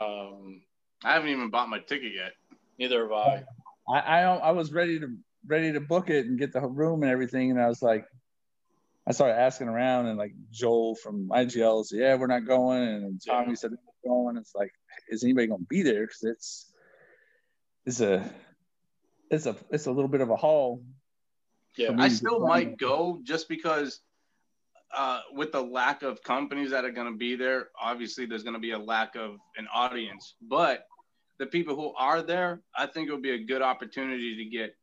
Um, 0.00 0.62
I 1.04 1.14
haven't 1.14 1.30
even 1.30 1.50
bought 1.50 1.68
my 1.68 1.78
ticket 1.78 2.12
yet. 2.14 2.32
neither 2.78 3.02
have 3.02 3.12
I. 3.12 3.44
I, 3.88 3.98
I 4.00 4.22
I 4.22 4.50
was 4.50 4.72
ready 4.72 4.98
to 5.00 5.06
ready 5.46 5.72
to 5.72 5.80
book 5.80 6.10
it 6.10 6.26
and 6.26 6.38
get 6.38 6.52
the 6.52 6.60
room 6.60 7.02
and 7.02 7.12
everything, 7.12 7.50
and 7.50 7.60
I 7.60 7.68
was 7.68 7.80
like, 7.82 8.04
I 9.06 9.12
started 9.12 9.38
asking 9.38 9.68
around, 9.68 10.06
and 10.06 10.18
like 10.18 10.32
Joel 10.50 10.96
from 10.96 11.28
IGL 11.28 11.84
said, 11.86 12.00
"Yeah, 12.00 12.16
we're 12.16 12.26
not 12.26 12.44
going," 12.46 12.82
and 12.82 13.20
Tommy 13.24 13.50
Yeah. 13.50 13.54
said, 13.54 13.70
"We're 13.70 14.10
going." 14.10 14.36
It's 14.36 14.54
like, 14.54 14.72
is 15.08 15.24
anybody 15.24 15.46
going 15.46 15.60
to 15.60 15.66
be 15.66 15.82
there? 15.82 16.06
Because 16.06 16.24
it's 16.24 16.72
it's 17.84 18.00
a 18.00 18.30
it's 19.30 19.46
a 19.46 19.56
it's 19.70 19.86
a 19.86 19.92
little 19.92 20.08
bit 20.08 20.20
of 20.20 20.30
a 20.30 20.36
haul. 20.36 20.82
Yeah. 21.76 21.94
I 21.98 22.08
still 22.08 22.40
might 22.40 22.78
go 22.78 23.20
just 23.22 23.48
because 23.48 24.00
uh, 24.96 25.20
with 25.32 25.52
the 25.52 25.60
lack 25.60 26.02
of 26.02 26.22
companies 26.22 26.70
that 26.70 26.84
are 26.84 26.90
going 26.90 27.10
to 27.12 27.18
be 27.18 27.36
there, 27.36 27.68
obviously 27.80 28.24
there's 28.24 28.42
going 28.42 28.54
to 28.54 28.60
be 28.60 28.70
a 28.70 28.78
lack 28.78 29.14
of 29.14 29.36
an 29.58 29.66
audience. 29.72 30.36
But 30.40 30.86
the 31.38 31.46
people 31.46 31.76
who 31.76 31.92
are 31.94 32.22
there, 32.22 32.62
I 32.74 32.86
think 32.86 33.08
it'll 33.08 33.20
be 33.20 33.32
a 33.32 33.44
good 33.44 33.62
opportunity 33.62 34.36
to 34.36 34.44
get. 34.50 34.74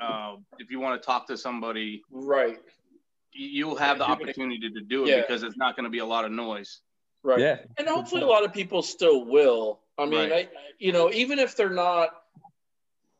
Uh, 0.00 0.36
if 0.58 0.70
you 0.70 0.78
want 0.80 1.00
to 1.00 1.04
talk 1.04 1.26
to 1.26 1.36
somebody, 1.36 2.02
Right. 2.10 2.58
you'll 3.32 3.76
have 3.76 3.98
the 3.98 4.04
opportunity 4.04 4.70
to 4.70 4.80
do 4.80 5.04
it 5.04 5.08
Yeah. 5.08 5.20
because 5.20 5.42
it's 5.42 5.56
not 5.56 5.76
going 5.76 5.84
to 5.84 5.90
be 5.90 5.98
a 5.98 6.06
lot 6.06 6.24
of 6.24 6.30
noise. 6.30 6.80
Right. 7.28 7.40
Yeah, 7.40 7.58
And 7.76 7.86
hopefully 7.86 8.22
a 8.22 8.26
lot 8.26 8.46
of 8.46 8.54
people 8.54 8.80
still 8.80 9.22
will. 9.26 9.80
I 9.98 10.06
mean, 10.06 10.30
Right. 10.30 10.48
I, 10.48 10.58
you 10.78 10.92
know, 10.92 11.12
even 11.12 11.38
if 11.38 11.56
they're 11.56 11.68
not 11.68 12.08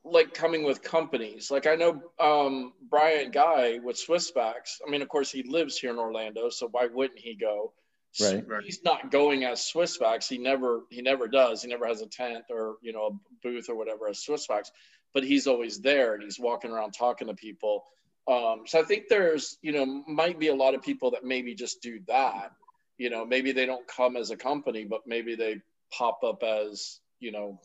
like 0.02 0.32
coming 0.32 0.64
with 0.64 0.80
companies, 0.82 1.50
like 1.50 1.66
I 1.66 1.74
know 1.74 2.00
um, 2.18 2.72
Brian 2.88 3.30
Guy 3.30 3.80
with 3.80 3.96
Swissvax. 3.96 4.80
I 4.86 4.90
mean, 4.90 5.02
of 5.02 5.10
course, 5.10 5.30
he 5.30 5.42
lives 5.42 5.76
here 5.76 5.90
in 5.90 5.98
Orlando, 5.98 6.48
so 6.48 6.68
why 6.70 6.86
wouldn't 6.86 7.18
he 7.18 7.34
go? 7.34 7.74
Right. 8.18 8.48
Right. 8.48 8.64
He's 8.64 8.82
not 8.82 9.10
going 9.10 9.44
as 9.44 9.70
Swissvax. 9.70 10.26
He 10.26 10.38
never, 10.38 10.84
he 10.88 11.02
never 11.02 11.28
does. 11.28 11.60
He 11.60 11.68
never 11.68 11.86
has 11.86 12.00
a 12.00 12.06
tent 12.06 12.44
or 12.48 12.76
you 12.80 12.94
know 12.94 13.04
a 13.08 13.46
booth 13.46 13.68
or 13.68 13.76
whatever 13.76 14.08
as 14.08 14.24
Swissvax, 14.26 14.70
but 15.12 15.22
he's 15.22 15.46
always 15.46 15.82
there 15.82 16.14
and 16.14 16.22
he's 16.22 16.40
walking 16.40 16.70
around 16.70 16.92
talking 16.92 17.28
to 17.28 17.34
people. 17.34 17.84
Um, 18.26 18.62
so 18.66 18.80
I 18.80 18.84
think 18.84 19.08
there's, 19.08 19.58
you 19.60 19.72
know, 19.72 19.84
might 20.06 20.38
be 20.38 20.48
a 20.48 20.54
lot 20.54 20.74
of 20.74 20.80
people 20.82 21.10
that 21.10 21.24
maybe 21.24 21.54
just 21.54 21.82
do 21.82 22.00
that. 22.08 22.52
You 22.98 23.10
know, 23.10 23.24
maybe 23.24 23.52
they 23.52 23.64
don't 23.66 23.86
come 23.86 24.16
as 24.16 24.30
a 24.30 24.36
company, 24.36 24.84
but 24.84 25.06
maybe 25.06 25.34
they 25.36 25.60
pop 25.96 26.22
up 26.24 26.42
as, 26.42 26.98
you 27.20 27.30
know, 27.32 27.60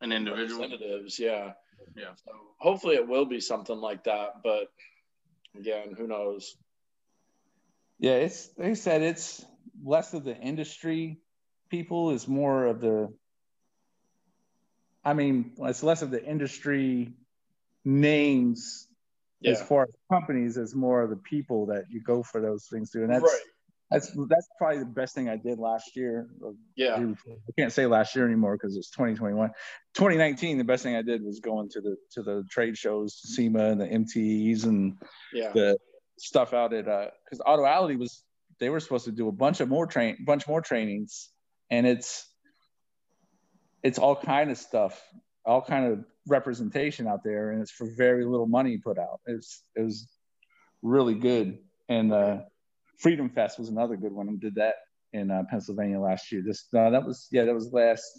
An 0.00 0.12
individual. 0.12 0.60
representatives. 0.62 1.18
Yeah. 1.18 1.52
Yeah. 1.96 2.14
So 2.24 2.32
hopefully 2.58 2.94
it 2.94 3.06
will 3.06 3.26
be 3.26 3.40
something 3.40 3.76
like 3.78 4.04
that. 4.04 4.42
But 4.42 4.70
again, 5.58 5.94
who 5.96 6.06
knows? 6.06 6.56
yeah. 7.98 8.12
It's 8.14 8.46
they 8.56 8.74
said 8.74 9.02
it's 9.02 9.44
less 9.84 10.14
of 10.14 10.24
the 10.24 10.36
industry 10.36 11.18
people, 11.70 12.10
is 12.12 12.28
more 12.28 12.66
of 12.66 12.80
the. 12.80 13.12
I 15.04 15.14
mean, 15.14 15.52
it's 15.58 15.82
less 15.82 16.02
of 16.02 16.10
the 16.10 16.24
industry 16.24 17.12
names 17.84 18.88
Yeah. 19.40 19.52
as 19.52 19.62
far 19.62 19.84
as 19.84 19.90
companies 20.10 20.58
as 20.58 20.74
more 20.74 21.02
of 21.02 21.10
the 21.10 21.16
people 21.16 21.66
that 21.66 21.84
you 21.90 22.00
go 22.02 22.22
for 22.22 22.40
those 22.40 22.66
things 22.66 22.90
to 22.90 23.02
and 23.02 23.10
that's 23.12 23.22
right. 23.22 23.40
That's 23.90 24.10
that's 24.28 24.48
probably 24.58 24.78
the 24.78 24.84
best 24.84 25.14
thing 25.14 25.28
i 25.28 25.36
did 25.36 25.58
last 25.58 25.96
year 25.96 26.28
Yeah. 26.74 26.96
i 26.96 27.52
can't 27.58 27.72
say 27.72 27.86
last 27.86 28.16
year 28.16 28.26
anymore 28.26 28.56
because 28.56 28.76
it's 28.76 28.90
2021 28.90 29.50
2019 29.94 30.58
the 30.58 30.64
best 30.64 30.82
thing 30.82 30.96
i 30.96 31.02
did 31.02 31.22
was 31.22 31.40
going 31.40 31.68
to 31.70 31.80
the 31.80 31.96
to 32.12 32.22
the 32.22 32.44
trade 32.50 32.76
shows 32.76 33.20
sema 33.22 33.66
and 33.66 33.80
the 33.80 33.86
mtes 33.86 34.64
and 34.64 34.96
Yeah. 35.32 35.52
the 35.52 35.78
stuff 36.18 36.52
out 36.52 36.72
at 36.72 36.88
uh 36.88 37.08
because 37.24 37.38
autoality 37.40 37.98
was 37.98 38.22
they 38.58 38.70
were 38.70 38.80
supposed 38.80 39.04
to 39.04 39.12
do 39.12 39.28
a 39.28 39.32
bunch 39.32 39.60
of 39.60 39.68
more 39.68 39.86
train 39.86 40.16
bunch 40.24 40.48
more 40.48 40.60
trainings 40.60 41.28
and 41.70 41.86
it's 41.86 42.26
it's 43.82 43.98
all 43.98 44.16
kind 44.16 44.50
of 44.50 44.58
stuff 44.58 45.00
all 45.44 45.62
kind 45.62 45.92
of 45.92 46.04
representation 46.26 47.06
out 47.06 47.22
there 47.22 47.52
and 47.52 47.62
it's 47.62 47.70
for 47.70 47.86
very 47.96 48.24
little 48.24 48.46
money 48.48 48.78
put 48.78 48.98
out 48.98 49.20
it's 49.26 49.62
it 49.76 49.82
was 49.82 50.08
really 50.82 51.14
good 51.14 51.58
and 51.88 52.12
uh 52.12 52.38
freedom 52.98 53.28
fest 53.30 53.58
was 53.58 53.68
another 53.68 53.96
good 53.96 54.12
one 54.12 54.26
we 54.26 54.36
did 54.36 54.54
that 54.54 54.74
in 55.12 55.30
uh, 55.30 55.42
pennsylvania 55.50 55.98
last 56.00 56.30
year 56.32 56.42
this 56.44 56.66
uh, 56.76 56.90
that 56.90 57.04
was 57.04 57.28
yeah 57.30 57.44
that 57.44 57.54
was 57.54 57.72
last 57.72 58.10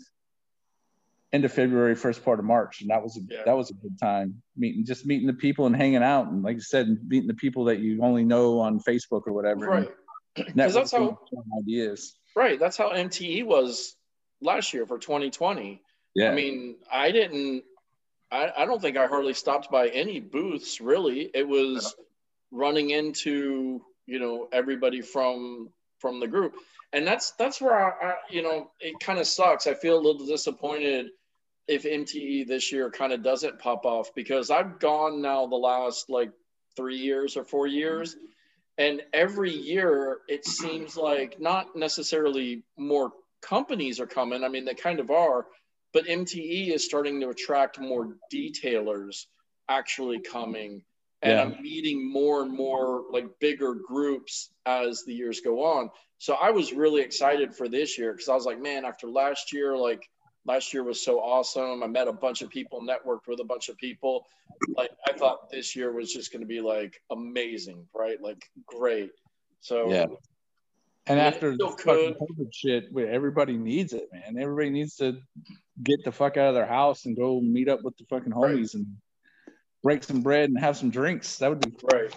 end 1.34 1.44
of 1.46 1.52
february 1.52 1.96
first 1.96 2.24
part 2.24 2.40
of 2.40 2.46
march 2.46 2.82
and 2.82 2.90
that 2.90 3.02
was 3.04 3.18
a 3.18 3.22
Yeah. 3.30 3.44
that 3.46 3.58
was 3.58 3.70
a 3.70 3.74
good 3.74 3.98
time 4.00 4.42
meeting 4.56 4.86
just 4.86 5.06
meeting 5.06 5.28
the 5.28 5.34
people 5.34 5.66
and 5.66 5.76
hanging 5.76 6.04
out 6.04 6.28
and 6.28 6.42
like 6.44 6.56
you 6.56 6.62
said 6.62 6.88
meeting 7.08 7.28
the 7.28 7.34
people 7.34 7.66
that 7.66 7.80
you 7.80 8.02
only 8.02 8.24
know 8.24 8.60
on 8.60 8.80
facebook 8.80 9.24
or 9.28 9.34
whatever 9.34 9.66
Right. 9.68 9.90
Because 10.36 10.74
that's 10.76 10.92
how 10.92 11.20
ideas 11.60 12.18
right. 12.36 12.60
That's 12.60 12.78
how 12.78 12.92
MTE 12.92 13.44
was 13.46 13.96
last 14.42 14.72
year 14.74 14.86
for 14.86 15.00
2020. 15.00 15.82
yeah 16.14 16.30
I 16.30 16.36
mean, 16.36 16.76
I 16.92 17.10
didn't. 17.12 17.64
I, 18.32 18.52
I 18.56 18.66
don't 18.66 18.80
think 18.80 18.96
I 18.98 19.08
hardly 19.08 19.34
stopped 19.34 19.72
by 19.72 19.88
any 19.88 20.20
booths. 20.20 20.80
Really, 20.80 21.32
it 21.34 21.48
was 21.48 21.96
running 22.52 22.92
into 22.92 23.82
you 24.08 24.20
know 24.20 24.48
everybody 24.52 25.02
from 25.02 25.70
from 26.00 26.20
the 26.20 26.28
group, 26.28 26.56
and 26.94 27.06
that's 27.06 27.32
that's 27.32 27.62
where 27.62 27.74
I, 27.76 28.10
I 28.10 28.16
you 28.32 28.42
know 28.42 28.72
it 28.80 29.00
kind 29.00 29.20
of 29.20 29.28
sucks. 29.28 29.68
I 29.68 29.76
feel 29.76 29.96
a 29.96 30.02
little 30.02 30.26
disappointed 30.26 31.08
if 31.68 31.84
MTE 31.84 32.48
this 32.48 32.72
year 32.72 32.90
kind 32.90 33.12
of 33.12 33.22
doesn't 33.22 33.60
pop 33.60 33.86
off 33.86 34.16
because 34.16 34.50
I've 34.50 34.80
gone 34.80 35.22
now 35.22 35.46
the 35.48 35.56
last 35.56 36.10
like 36.10 36.32
three 36.76 36.98
years 36.98 37.36
or 37.36 37.44
four 37.44 37.68
years. 37.68 38.16
And 38.78 39.02
every 39.12 39.52
year 39.52 40.20
it 40.30 40.46
seems 40.46 40.96
like 40.96 41.42
not 41.42 41.76
necessarily 41.76 42.64
more 42.78 43.12
companies 43.42 44.00
are 44.00 44.08
coming. 44.08 44.44
I 44.44 44.50
mean, 44.50 44.66
they 44.66 44.76
kind 44.76 45.00
of 45.00 45.10
are, 45.10 45.48
but 45.94 46.06
MTE 46.06 46.74
is 46.74 46.86
starting 46.86 47.20
to 47.22 47.30
attract 47.30 47.80
more 47.80 48.16
detailers 48.32 49.26
actually 49.68 50.20
coming. 50.20 50.84
And 51.24 51.32
Yeah. 51.32 51.44
I'm 51.58 51.62
meeting 51.64 52.12
more 52.12 52.44
and 52.44 52.52
more 52.52 53.06
like 53.12 53.26
bigger 53.40 53.74
groups 53.74 54.52
as 54.66 55.04
the 55.04 55.14
years 55.14 55.42
go 55.42 55.64
on. 55.64 55.90
So 56.20 56.36
I 56.36 56.52
was 56.52 56.74
really 56.74 57.02
excited 57.02 57.56
for 57.56 57.68
this 57.68 57.98
year 57.98 58.12
because 58.14 58.30
I 58.30 58.36
was 58.36 58.46
like, 58.46 58.62
man, 58.62 58.86
after 58.86 59.08
last 59.08 59.52
year, 59.54 59.76
like 59.78 60.08
last 60.46 60.74
year 60.74 60.84
was 60.84 61.04
so 61.04 61.20
awesome. 61.20 61.84
I 61.84 61.88
met 61.88 62.08
a 62.08 62.14
bunch 62.14 62.42
of 62.42 62.50
people, 62.50 62.82
networked 62.82 63.28
with 63.28 63.40
a 63.40 63.44
bunch 63.44 63.70
of 63.70 63.78
people. 63.78 64.26
Like 64.76 64.92
I 65.08 65.14
thought 65.14 65.50
this 65.50 65.76
year 65.76 65.92
was 65.92 66.12
just 66.14 66.32
going 66.32 66.42
to 66.42 66.48
be 66.48 66.62
like 66.62 67.02
amazing, 67.12 67.86
right? 67.96 68.22
Like 68.22 68.50
great. 68.66 69.12
So 69.60 69.92
Yeah. 69.92 70.06
And 71.10 71.20
after 71.20 71.56
the 71.56 71.70
fucking. 71.70 72.16
COVID 72.16 72.54
shit, 72.54 72.90
everybody 72.98 73.58
needs 73.58 73.94
it, 73.94 74.10
man. 74.12 74.38
Everybody 74.42 74.70
needs 74.72 74.96
to 74.98 75.18
get 75.84 76.04
the 76.04 76.12
fuck 76.12 76.36
out 76.38 76.50
of 76.50 76.56
their 76.56 76.66
house 76.66 77.06
and 77.06 77.16
go 77.16 77.40
meet 77.40 77.70
up 77.70 77.82
with 77.84 77.96
the 77.98 78.04
fucking 78.10 78.34
Right. 78.34 78.56
homies 78.56 78.74
and 78.76 78.86
break 79.84 80.04
some 80.04 80.22
bread 80.22 80.50
and 80.50 80.60
have 80.60 80.78
some 80.78 80.90
drinks. 80.90 81.38
That 81.38 81.50
would 81.50 81.62
be 81.62 81.74
right. 81.92 82.14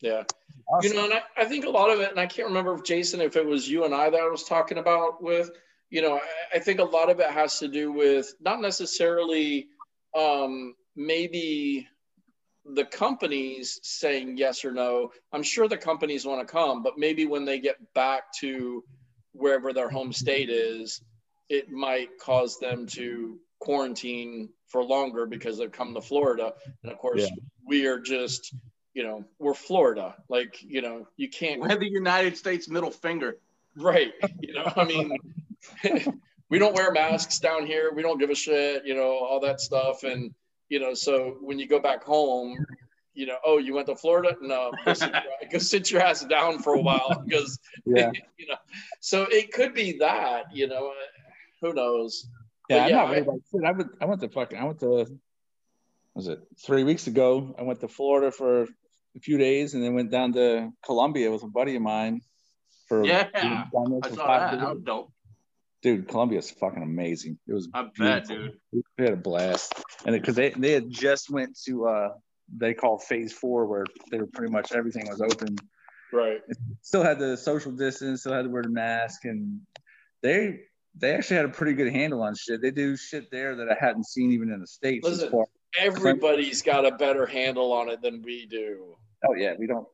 Yeah. 0.00 0.24
awesome. 0.72 0.90
You 0.90 0.96
know, 0.96 1.04
and 1.04 1.14
I, 1.14 1.22
I 1.36 1.44
think 1.44 1.64
a 1.64 1.70
lot 1.70 1.90
of 1.90 2.00
it, 2.00 2.10
and 2.10 2.20
I 2.20 2.26
can't 2.26 2.48
remember 2.48 2.74
if 2.74 2.84
Jason, 2.84 3.20
if 3.20 3.36
it 3.36 3.46
was 3.46 3.68
you 3.68 3.84
and 3.84 3.94
I 3.94 4.10
that 4.10 4.20
I 4.20 4.28
was 4.28 4.44
talking 4.44 4.78
about 4.78 5.22
with, 5.22 5.50
you 5.90 6.02
know, 6.02 6.16
I, 6.16 6.56
I 6.56 6.58
think 6.58 6.80
a 6.80 6.84
lot 6.84 7.10
of 7.10 7.20
it 7.20 7.30
has 7.30 7.58
to 7.58 7.68
do 7.68 7.92
with 7.92 8.32
not 8.40 8.60
necessarily 8.60 9.68
um, 10.16 10.74
maybe 10.96 11.88
the 12.64 12.84
companies 12.84 13.80
saying 13.82 14.36
yes 14.36 14.64
or 14.64 14.72
no. 14.72 15.12
I'm 15.32 15.42
sure 15.42 15.68
the 15.68 15.76
companies 15.76 16.24
want 16.24 16.46
to 16.46 16.50
come, 16.50 16.82
but 16.82 16.98
maybe 16.98 17.26
when 17.26 17.44
they 17.44 17.58
get 17.58 17.76
back 17.94 18.32
to 18.40 18.84
wherever 19.32 19.72
their 19.72 19.88
home 19.88 20.12
state 20.12 20.50
is, 20.50 21.02
it 21.48 21.70
might 21.70 22.10
cause 22.20 22.58
them 22.58 22.86
to 22.86 23.38
quarantine 23.60 24.50
for 24.70 24.82
longer 24.84 25.26
because 25.26 25.58
they've 25.58 25.70
come 25.70 25.94
to 25.94 26.00
Florida. 26.00 26.54
And 26.82 26.92
of 26.92 26.98
course, 26.98 27.22
Yeah. 27.22 27.28
we 27.66 27.86
are 27.86 27.98
just, 27.98 28.54
you 28.94 29.02
know, 29.02 29.24
we're 29.38 29.54
Florida. 29.54 30.14
Like, 30.28 30.62
you 30.62 30.80
know, 30.80 31.06
you 31.16 31.28
can't 31.28 31.60
We're 31.60 31.76
the 31.76 31.90
United 31.90 32.36
States 32.36 32.68
middle 32.68 32.90
finger. 32.90 33.38
Right. 33.76 34.12
You 34.40 34.54
know, 34.54 34.72
I 34.76 34.84
mean, 34.84 35.16
we 36.48 36.58
don't 36.58 36.74
wear 36.74 36.92
masks 36.92 37.38
down 37.38 37.66
here. 37.66 37.92
We 37.92 38.02
don't 38.02 38.18
give 38.18 38.30
a 38.30 38.34
shit, 38.34 38.84
you 38.86 38.94
know, 38.94 39.10
all 39.10 39.40
that 39.40 39.60
stuff. 39.60 40.02
And, 40.04 40.34
you 40.68 40.80
know, 40.80 40.94
so 40.94 41.36
when 41.40 41.58
you 41.58 41.66
go 41.66 41.80
back 41.80 42.02
home, 42.04 42.64
you 43.14 43.26
know, 43.26 43.36
oh, 43.44 43.58
you 43.58 43.74
went 43.74 43.86
to 43.88 43.96
Florida? 43.96 44.36
No, 44.40 44.72
go 44.84 44.94
sit, 44.94 45.10
your, 45.12 45.22
go 45.52 45.58
sit 45.58 45.90
your 45.90 46.00
ass 46.00 46.24
down 46.24 46.60
for 46.60 46.74
a 46.74 46.80
while 46.80 47.22
because, 47.26 47.58
yeah. 47.84 48.10
you 48.38 48.46
know, 48.46 48.56
so 49.00 49.24
it 49.30 49.52
could 49.52 49.74
be 49.74 49.98
that, 49.98 50.44
you 50.54 50.68
know, 50.68 50.88
uh, 50.88 51.30
who 51.60 51.74
knows? 51.74 52.28
Yeah, 52.70 52.84
I'm 52.84 52.92
not 52.92 53.06
I- 53.06 53.10
worried 53.10 53.22
about 53.22 53.40
shit. 53.50 53.64
I 53.64 53.72
went, 53.72 53.90
I 54.00 54.04
went 54.06 54.20
to 54.22 54.28
fucking, 54.28 54.58
I 54.58 54.64
went 54.64 54.80
to, 54.80 55.06
was 56.14 56.28
it 56.28 56.40
three 56.64 56.84
weeks 56.84 57.06
ago? 57.06 57.54
I 57.58 57.62
went 57.62 57.80
to 57.80 57.88
Florida 57.88 58.30
for 58.32 58.62
a 58.62 59.20
few 59.20 59.38
days 59.38 59.74
and 59.74 59.82
then 59.82 59.94
went 59.94 60.10
down 60.10 60.32
to 60.34 60.70
Colombia 60.84 61.30
with 61.30 61.42
a 61.42 61.48
buddy 61.48 61.76
of 61.76 61.82
mine. 61.82 62.20
For 62.88 63.04
Yeah, 63.04 63.28
I 63.34 63.70
saw 63.70 64.26
that. 64.26 64.50
days. 64.52 64.60
That 64.60 64.74
was 64.74 64.82
dope. 64.84 65.12
Dude, 65.82 66.08
Colombia's 66.08 66.50
fucking 66.50 66.82
amazing. 66.82 67.38
It 67.46 67.54
was 67.54 67.68
I 67.72 67.86
bet, 67.96 68.26
dude. 68.28 68.52
We 68.72 68.82
had 68.98 69.14
a 69.14 69.16
blast, 69.16 69.72
and 70.04 70.14
because 70.14 70.34
they 70.34 70.50
they 70.50 70.72
had 70.72 70.90
just 70.90 71.30
went 71.30 71.56
to 71.66 71.86
uh 71.86 72.08
they 72.54 72.74
call 72.74 72.98
phase 72.98 73.32
four 73.32 73.66
where 73.66 73.86
they 74.10 74.18
were 74.18 74.26
pretty 74.26 74.52
much 74.52 74.72
everything 74.72 75.06
was 75.08 75.22
open. 75.22 75.56
Right. 76.12 76.40
Still 76.82 77.02
had 77.02 77.18
the 77.18 77.36
social 77.36 77.72
distance, 77.72 78.20
still 78.20 78.32
had 78.34 78.42
to 78.42 78.50
wear 78.50 78.62
the 78.62 78.68
mask, 78.68 79.24
and 79.24 79.60
they 80.22 80.60
they 80.96 81.14
actually 81.14 81.36
had 81.36 81.44
a 81.46 81.50
pretty 81.50 81.74
good 81.74 81.92
handle 81.92 82.22
on 82.22 82.34
shit. 82.34 82.60
They 82.60 82.70
do 82.70 82.96
shit 82.96 83.30
there 83.30 83.56
that 83.56 83.68
I 83.70 83.76
hadn't 83.78 84.06
seen 84.06 84.32
even 84.32 84.50
in 84.52 84.60
the 84.60 84.66
states. 84.66 85.06
Listen, 85.06 85.30
far- 85.30 85.46
Everybody's 85.78 86.62
got 86.62 86.84
a 86.84 86.90
better 86.92 87.26
handle 87.26 87.72
on 87.72 87.88
it 87.88 88.02
than 88.02 88.22
we 88.22 88.46
do. 88.46 88.96
oh 89.28 89.34
yeah, 89.34 89.54
we 89.58 89.66
don't, 89.68 89.86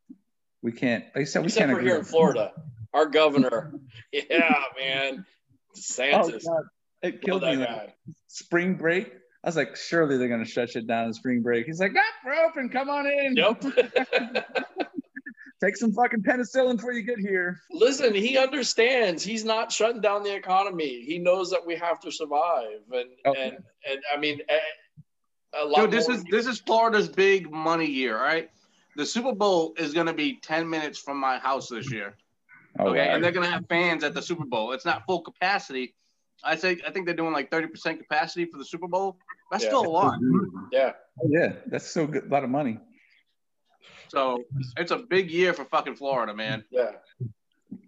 we 0.63 0.73
can't. 0.73 1.05
Like 1.15 1.23
I 1.23 1.25
said, 1.25 1.41
we 1.43 1.47
Except 1.47 1.67
can't 1.67 1.79
for 1.79 1.85
here 1.85 1.97
in. 1.99 2.05
Florida. 2.05 2.53
Our 2.95 3.07
governor. 3.07 3.73
Yeah, 4.13 4.55
man. 4.81 5.27
Oh 5.29 5.79
DeSantis. 5.79 6.45
god, 6.47 6.63
it 7.03 7.21
killed 7.21 7.43
me. 7.43 7.57
Like, 7.57 7.95
spring 8.29 8.75
break. 8.77 9.13
I 9.45 9.49
was 9.49 9.57
like, 9.57 9.77
surely 9.77 10.17
they're 10.17 10.29
gonna 10.29 10.47
shut 10.47 10.71
shit 10.71 10.87
down 10.87 11.07
in 11.09 11.13
spring 11.13 11.43
break. 11.43 11.67
He's 11.67 11.79
like, 11.81 11.93
ah, 11.95 12.01
we're 12.25 12.33
open. 12.47 12.71
Come 12.71 12.89
on 12.89 13.07
in. 13.07 13.37
Yep. 13.37 13.63
Take 15.63 15.77
some 15.77 15.93
fucking 15.93 16.23
penicillin 16.23 16.77
before 16.77 16.93
you 16.93 17.03
get 17.03 17.19
here. 17.19 17.61
Listen, 17.71 18.15
he 18.15 18.37
understands. 18.37 19.23
He's 19.25 19.45
not 19.45 19.73
shutting 19.73 20.03
down 20.03 20.23
the 20.23 20.35
economy. 20.35 21.01
He 21.03 21.19
knows 21.19 21.51
that 21.51 21.65
we 21.67 21.75
have 21.77 21.99
to 22.01 22.11
survive, 22.13 22.81
and 22.93 23.09
Okay. 23.25 23.43
and 23.49 23.57
and 23.91 24.01
I 24.13 24.19
mean, 24.19 24.41
eh, 24.51 24.59
a 25.55 25.65
lot 25.65 25.81
Dude, 25.83 25.91
this 25.93 26.09
more- 26.09 26.19
is 26.19 26.25
this 26.25 26.47
is 26.47 26.61
Florida's 26.61 27.09
big 27.09 27.51
money 27.51 27.87
year, 27.87 28.17
right? 28.19 28.51
The 28.97 29.07
Super 29.07 29.33
Bowl 29.33 29.73
is 29.79 29.95
gonna 29.95 30.13
be 30.13 30.37
10 30.41 30.69
minutes 30.69 30.99
from 30.99 31.19
my 31.19 31.39
house 31.39 31.69
this 31.71 31.91
year. 31.91 32.17
Oh, 32.79 32.89
Okay, 32.89 33.07
wow. 33.09 33.15
and 33.15 33.25
they're 33.25 33.33
gonna 33.33 33.51
have 33.51 33.65
fans 33.69 34.05
at 34.05 34.13
the 34.13 34.21
Super 34.23 34.45
Bowl. 34.45 34.73
It's 34.73 34.85
not 34.85 35.05
full 35.07 35.23
capacity. 35.23 35.95
I 36.45 36.57
say 36.57 36.79
I 36.87 36.91
think 36.91 37.07
they're 37.07 37.15
doing 37.17 37.33
like 37.33 37.51
30% 37.51 37.99
capacity 37.99 38.45
for 38.45 38.59
the 38.59 38.65
Super 38.65 38.89
Bowl. 38.89 39.17
That's 39.51 39.65
Yeah. 39.65 39.71
still 39.71 39.87
a 39.87 39.89
lot. 39.89 40.19
yeah. 40.73 40.93
Oh, 41.23 41.29
yeah, 41.31 41.55
that's 41.67 41.87
so 41.87 42.07
good. 42.07 42.25
A 42.25 42.29
lot 42.29 42.45
of 42.45 42.51
money. 42.51 42.79
So 44.09 44.45
it's 44.77 44.91
a 44.91 44.99
big 44.99 45.31
year 45.31 45.53
for 45.53 45.65
fucking 45.65 45.97
Florida, 45.97 46.35
man. 46.35 46.65
Yeah. 46.71 46.93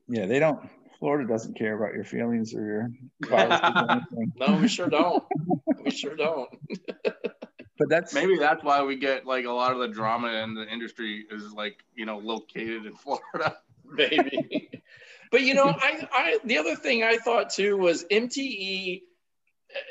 Yeah, 0.09 0.27
they 0.27 0.39
don't. 0.39 0.69
Florida 0.99 1.29
doesn't 1.29 1.57
care 1.57 1.77
about 1.77 1.95
your 1.95 2.05
feelings 2.05 2.55
or 2.55 2.65
your 2.65 2.91
policies 3.29 4.05
or. 4.17 4.25
No, 4.37 4.57
we 4.57 4.69
sure 4.69 4.89
don't. 4.89 5.23
we 5.85 5.91
sure 5.91 6.17
don't. 6.17 6.49
But 7.79 7.89
that's 7.89 8.13
Maybe 8.13 8.37
that's 8.37 8.65
why 8.65 8.83
we 8.83 8.97
get 8.97 9.25
like 9.25 9.45
a 9.45 9.53
lot 9.53 9.73
of 9.73 9.79
the 9.79 9.89
drama 9.89 10.29
in 10.43 10.55
the 10.55 10.67
industry 10.67 11.25
is 11.31 11.53
like, 11.53 11.85
you 11.95 12.07
know, 12.07 12.19
located 12.19 12.87
in 12.87 12.95
Florida. 12.95 13.57
Maybe. 13.85 14.83
but 15.31 15.43
you 15.43 15.55
know, 15.55 15.67
I, 15.67 16.09
I 16.13 16.39
the 16.45 16.59
other 16.59 16.75
thing 16.75 17.05
I 17.05 17.19
thought 17.19 17.51
too 17.51 17.77
was 17.77 18.05
MTE. 18.05 19.03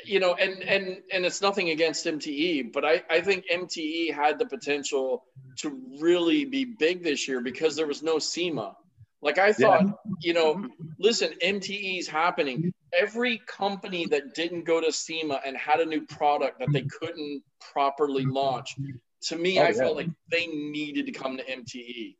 You 0.04 0.18
know, 0.20 0.34
and 0.34 0.62
and 0.64 0.98
and 1.12 1.24
it's 1.24 1.40
nothing 1.40 1.70
against 1.70 2.04
MTE, 2.04 2.72
but 2.72 2.84
I 2.84 3.02
I 3.08 3.20
think 3.20 3.44
MTE 3.52 4.12
had 4.12 4.38
the 4.38 4.46
potential 4.46 5.24
to 5.58 5.80
really 6.00 6.44
be 6.44 6.64
big 6.64 7.02
this 7.04 7.28
year 7.28 7.40
because 7.40 7.76
there 7.76 7.86
was 7.86 8.02
no 8.02 8.18
SEMA. 8.18 8.76
Like 9.22 9.38
I 9.38 9.52
thought, 9.52 9.84
you 10.20 10.32
know, 10.32 10.68
listen, 10.98 11.30
MTE 11.42 11.98
is 11.98 12.08
happening. 12.08 12.72
Every 12.96 13.38
company 13.46 14.06
that 14.06 14.34
didn't 14.34 14.64
go 14.64 14.80
to 14.80 14.92
SEMA 14.92 15.40
and 15.44 15.56
had 15.56 15.80
a 15.80 15.86
new 15.86 16.06
product 16.06 16.60
that 16.60 16.68
they 16.72 16.82
couldn't 16.82 17.42
properly 17.72 18.24
launch, 18.24 18.74
to 19.22 19.36
me, 19.36 19.58
Oh, 19.58 19.62
I 19.64 19.68
yeah. 19.68 19.72
felt 19.74 19.96
like 19.96 20.08
they 20.30 20.46
needed 20.46 21.06
to 21.06 21.12
come 21.12 21.36
to 21.36 21.44
MTE. 21.44 22.16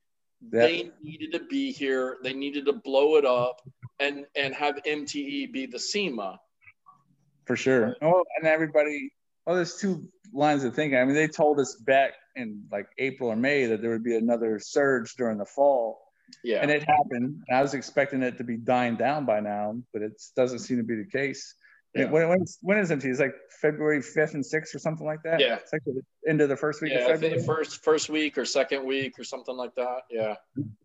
that, 0.51 0.67
They 0.67 0.91
needed 1.03 1.33
to 1.33 1.41
be 1.45 1.73
here. 1.73 2.19
They 2.23 2.33
needed 2.35 2.67
to 2.67 2.73
blow 2.73 3.17
it 3.17 3.25
up 3.25 3.61
and 4.01 4.27
and 4.37 4.55
have 4.55 4.77
MTE 4.85 5.53
be 5.53 5.67
the 5.67 5.79
SEMA. 5.79 6.39
For 7.49 7.57
sure. 7.57 7.97
Oh, 8.03 8.25
and 8.39 8.47
everybody. 8.47 9.11
Oh, 9.47 9.57
there's 9.57 9.77
two 9.77 10.07
lines 10.33 10.63
of 10.63 10.75
thinking. 10.75 10.99
I 10.99 11.05
mean, 11.07 11.15
they 11.15 11.27
told 11.27 11.59
us 11.59 11.75
back 11.77 12.13
in 12.37 12.65
like 12.71 12.87
April 12.99 13.31
or 13.31 13.37
May 13.37 13.65
that 13.67 13.81
there 13.81 13.91
would 13.91 14.05
be 14.05 14.17
another 14.17 14.59
surge 14.61 15.15
during 15.17 15.39
the 15.39 15.47
fall, 15.47 15.99
Yeah. 16.45 16.59
and 16.61 16.71
it 16.71 16.83
happened. 16.83 17.43
And 17.49 17.57
I 17.57 17.63
was 17.63 17.73
expecting 17.73 18.23
it 18.23 18.37
to 18.37 18.45
be 18.45 18.59
dying 18.59 18.97
down 18.97 19.25
by 19.25 19.41
now, 19.41 19.83
but 19.95 20.03
it 20.03 20.13
doesn't 20.37 20.59
seem 20.61 20.77
to 20.77 20.83
be 20.85 20.97
the 20.97 21.07
case. 21.11 21.55
Yeah. 21.95 22.11
When, 22.11 22.29
when, 22.29 22.45
when 22.61 22.79
is 22.79 22.91
MT? 22.91 23.09
It's 23.09 23.19
like 23.19 23.35
February 23.63 24.01
5th 24.01 24.35
and 24.35 24.45
6th 24.45 24.75
or 24.75 24.79
something 24.79 25.07
like 25.07 25.23
that. 25.25 25.41
Yeah. 25.41 25.55
It's 25.57 25.73
like 25.73 25.83
the 25.87 26.03
end 26.29 26.43
of 26.43 26.51
the 26.51 26.57
first 26.57 26.83
week 26.83 26.93
yeah, 26.93 26.99
of 26.99 27.05
I 27.07 27.13
February. 27.13 27.37
think 27.37 27.47
first 27.47 27.83
first 27.83 28.11
week 28.11 28.37
or 28.37 28.45
second 28.45 28.85
week 28.85 29.19
or 29.19 29.25
something 29.25 29.57
like 29.57 29.75
that. 29.77 30.03
Yeah. 30.11 30.35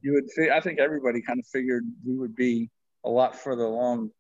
you 0.02 0.14
would. 0.14 0.50
I 0.50 0.62
think 0.62 0.80
everybody 0.80 1.22
kind 1.22 1.40
of 1.40 1.46
figured 1.48 1.84
we 2.08 2.16
would 2.16 2.36
be 2.38 2.70
a 3.04 3.10
lot 3.10 3.36
further 3.36 3.64
along. 3.64 4.12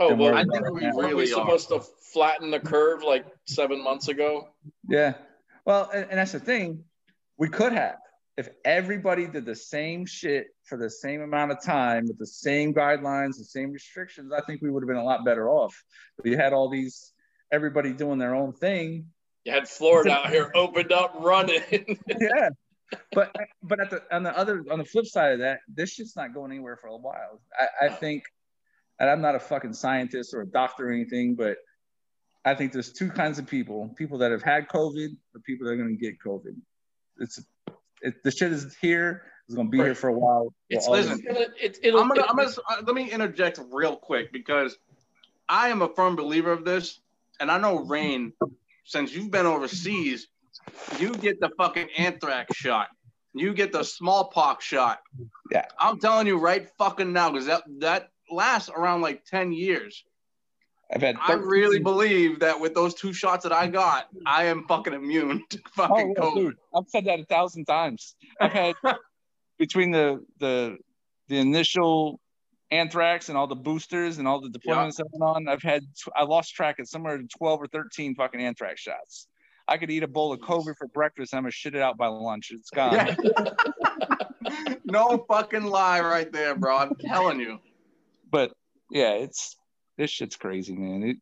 Oh 0.00 0.14
well, 0.14 0.34
I 0.34 0.44
think 0.44 0.70
we 0.70 0.82
weren't 0.82 0.96
we 0.96 1.04
really 1.04 1.22
are. 1.24 1.26
supposed 1.26 1.68
to 1.68 1.80
flatten 2.12 2.50
the 2.50 2.60
curve 2.60 3.02
like 3.02 3.26
seven 3.46 3.82
months 3.82 4.08
ago? 4.08 4.48
Yeah. 4.88 5.14
Well, 5.64 5.90
and, 5.92 6.06
and 6.10 6.18
that's 6.18 6.32
the 6.32 6.40
thing. 6.40 6.84
We 7.38 7.48
could 7.48 7.72
have 7.72 7.96
if 8.36 8.48
everybody 8.64 9.26
did 9.26 9.44
the 9.44 9.54
same 9.54 10.06
shit 10.06 10.48
for 10.64 10.76
the 10.76 10.90
same 10.90 11.20
amount 11.20 11.52
of 11.52 11.62
time 11.62 12.06
with 12.06 12.18
the 12.18 12.26
same 12.26 12.74
guidelines, 12.74 13.36
the 13.36 13.44
same 13.44 13.70
restrictions. 13.70 14.32
I 14.32 14.40
think 14.40 14.60
we 14.60 14.70
would 14.70 14.82
have 14.82 14.88
been 14.88 14.96
a 14.96 15.04
lot 15.04 15.24
better 15.24 15.48
off. 15.48 15.74
But 16.16 16.26
you 16.26 16.36
had 16.36 16.52
all 16.52 16.68
these 16.68 17.12
everybody 17.52 17.92
doing 17.92 18.18
their 18.18 18.34
own 18.34 18.52
thing. 18.52 19.06
You 19.44 19.52
had 19.52 19.68
Florida 19.68 20.12
out 20.12 20.30
here 20.30 20.50
opened 20.54 20.90
up 20.90 21.14
running. 21.20 21.62
yeah. 22.08 22.48
But 23.12 23.34
but 23.62 23.80
at 23.80 23.90
the 23.90 24.02
on 24.10 24.22
the 24.22 24.36
other 24.36 24.64
on 24.70 24.78
the 24.78 24.84
flip 24.84 25.06
side 25.06 25.34
of 25.34 25.38
that, 25.40 25.60
this 25.68 25.90
shit's 25.90 26.16
not 26.16 26.34
going 26.34 26.50
anywhere 26.50 26.76
for 26.76 26.88
a 26.88 26.96
while. 26.96 27.40
I, 27.58 27.86
I 27.86 27.88
think, 27.88 28.24
and 28.98 29.10
I'm 29.10 29.20
not 29.20 29.34
a 29.34 29.40
fucking 29.40 29.72
scientist 29.72 30.34
or 30.34 30.42
a 30.42 30.46
doctor 30.46 30.88
or 30.88 30.92
anything, 30.92 31.34
but 31.34 31.58
I 32.44 32.54
think 32.54 32.72
there's 32.72 32.92
two 32.92 33.10
kinds 33.10 33.38
of 33.38 33.46
people: 33.46 33.94
people 33.96 34.18
that 34.18 34.30
have 34.30 34.42
had 34.42 34.68
COVID, 34.68 35.16
or 35.34 35.40
people 35.40 35.66
that 35.66 35.72
are 35.72 35.76
going 35.76 35.96
to 35.96 36.00
get 36.00 36.16
COVID. 36.24 36.54
It's 37.18 37.42
it, 38.02 38.22
the 38.22 38.30
shit 38.30 38.52
is 38.52 38.76
here. 38.76 39.24
It's 39.46 39.54
going 39.54 39.66
to 39.66 39.70
be 39.70 39.78
here 39.78 39.94
for 39.94 40.08
a 40.08 40.12
while. 40.12 40.54
it's, 40.70 40.88
listen, 40.88 41.22
it's 41.26 41.78
it, 41.78 41.88
it'll, 41.88 42.00
I'm 42.00 42.08
gonna, 42.08 42.24
I'm 42.26 42.36
gonna 42.36 42.50
uh, 42.70 42.82
let 42.86 42.94
me 42.94 43.10
interject 43.10 43.60
real 43.70 43.96
quick 43.96 44.32
because 44.32 44.78
I 45.48 45.68
am 45.68 45.82
a 45.82 45.88
firm 45.88 46.16
believer 46.16 46.50
of 46.50 46.64
this, 46.64 47.00
and 47.40 47.50
I 47.50 47.58
know 47.58 47.80
Rain, 47.80 48.32
since 48.84 49.12
you've 49.12 49.30
been 49.30 49.44
overseas, 49.44 50.28
you 50.98 51.14
get 51.14 51.40
the 51.40 51.50
fucking 51.58 51.88
anthrax 51.98 52.56
shot, 52.56 52.88
you 53.34 53.52
get 53.52 53.72
the 53.72 53.82
smallpox 53.82 54.64
shot. 54.64 55.00
Yeah. 55.50 55.66
I'm 55.78 55.98
telling 55.98 56.26
you 56.26 56.38
right 56.38 56.68
fucking 56.78 57.12
now, 57.12 57.30
because 57.30 57.46
that 57.46 57.64
that 57.80 58.08
lasts 58.30 58.70
around 58.74 59.00
like 59.02 59.24
ten 59.24 59.52
years. 59.52 60.04
I've 60.92 61.02
had. 61.02 61.16
I 61.20 61.32
really 61.34 61.80
believe 61.80 62.40
that 62.40 62.60
with 62.60 62.74
those 62.74 62.94
two 62.94 63.12
shots 63.12 63.42
that 63.44 63.52
I 63.52 63.66
got, 63.66 64.08
I 64.26 64.44
am 64.44 64.66
fucking 64.68 64.92
immune 64.92 65.42
to 65.50 65.58
oh, 65.66 65.70
fucking 65.74 66.14
Oh, 66.18 66.24
yeah, 66.24 66.30
COVID. 66.30 66.34
dude, 66.36 66.56
I've 66.74 66.88
said 66.88 67.04
that 67.06 67.20
a 67.20 67.24
thousand 67.24 67.64
times. 67.64 68.14
I've 68.40 68.52
had 68.52 68.74
between 69.58 69.90
the 69.90 70.24
the 70.40 70.78
the 71.28 71.38
initial 71.38 72.20
anthrax 72.70 73.28
and 73.28 73.38
all 73.38 73.46
the 73.46 73.56
boosters 73.56 74.18
and 74.18 74.26
all 74.28 74.40
the 74.40 74.48
deployments 74.50 74.96
that 74.96 75.06
went 75.12 75.22
on. 75.22 75.48
I've 75.48 75.62
had 75.62 75.84
I 76.14 76.24
lost 76.24 76.54
track 76.54 76.78
of 76.78 76.88
somewhere 76.88 77.16
to 77.18 77.26
twelve 77.38 77.62
or 77.62 77.66
thirteen 77.66 78.14
fucking 78.14 78.40
anthrax 78.40 78.80
shots. 78.80 79.26
I 79.66 79.78
could 79.78 79.90
eat 79.90 80.02
a 80.02 80.08
bowl 80.08 80.32
of 80.32 80.40
COVID 80.40 80.76
for 80.76 80.86
breakfast. 80.88 81.32
and 81.32 81.38
I'm 81.38 81.44
gonna 81.44 81.52
shit 81.52 81.74
it 81.74 81.80
out 81.80 81.96
by 81.96 82.08
lunch. 82.08 82.50
It's 82.52 82.68
gone. 82.70 82.94
Yeah. 82.94 83.14
no 84.84 85.24
fucking 85.28 85.64
lie 85.64 86.00
right 86.00 86.30
there, 86.30 86.54
bro. 86.54 86.76
I'm 86.76 86.94
telling 86.96 87.40
you. 87.40 87.58
But 88.34 88.52
yeah, 88.90 89.12
it's 89.12 89.56
this 89.96 90.10
shit's 90.10 90.34
crazy, 90.34 90.74
man. 90.74 91.04
It, 91.04 91.16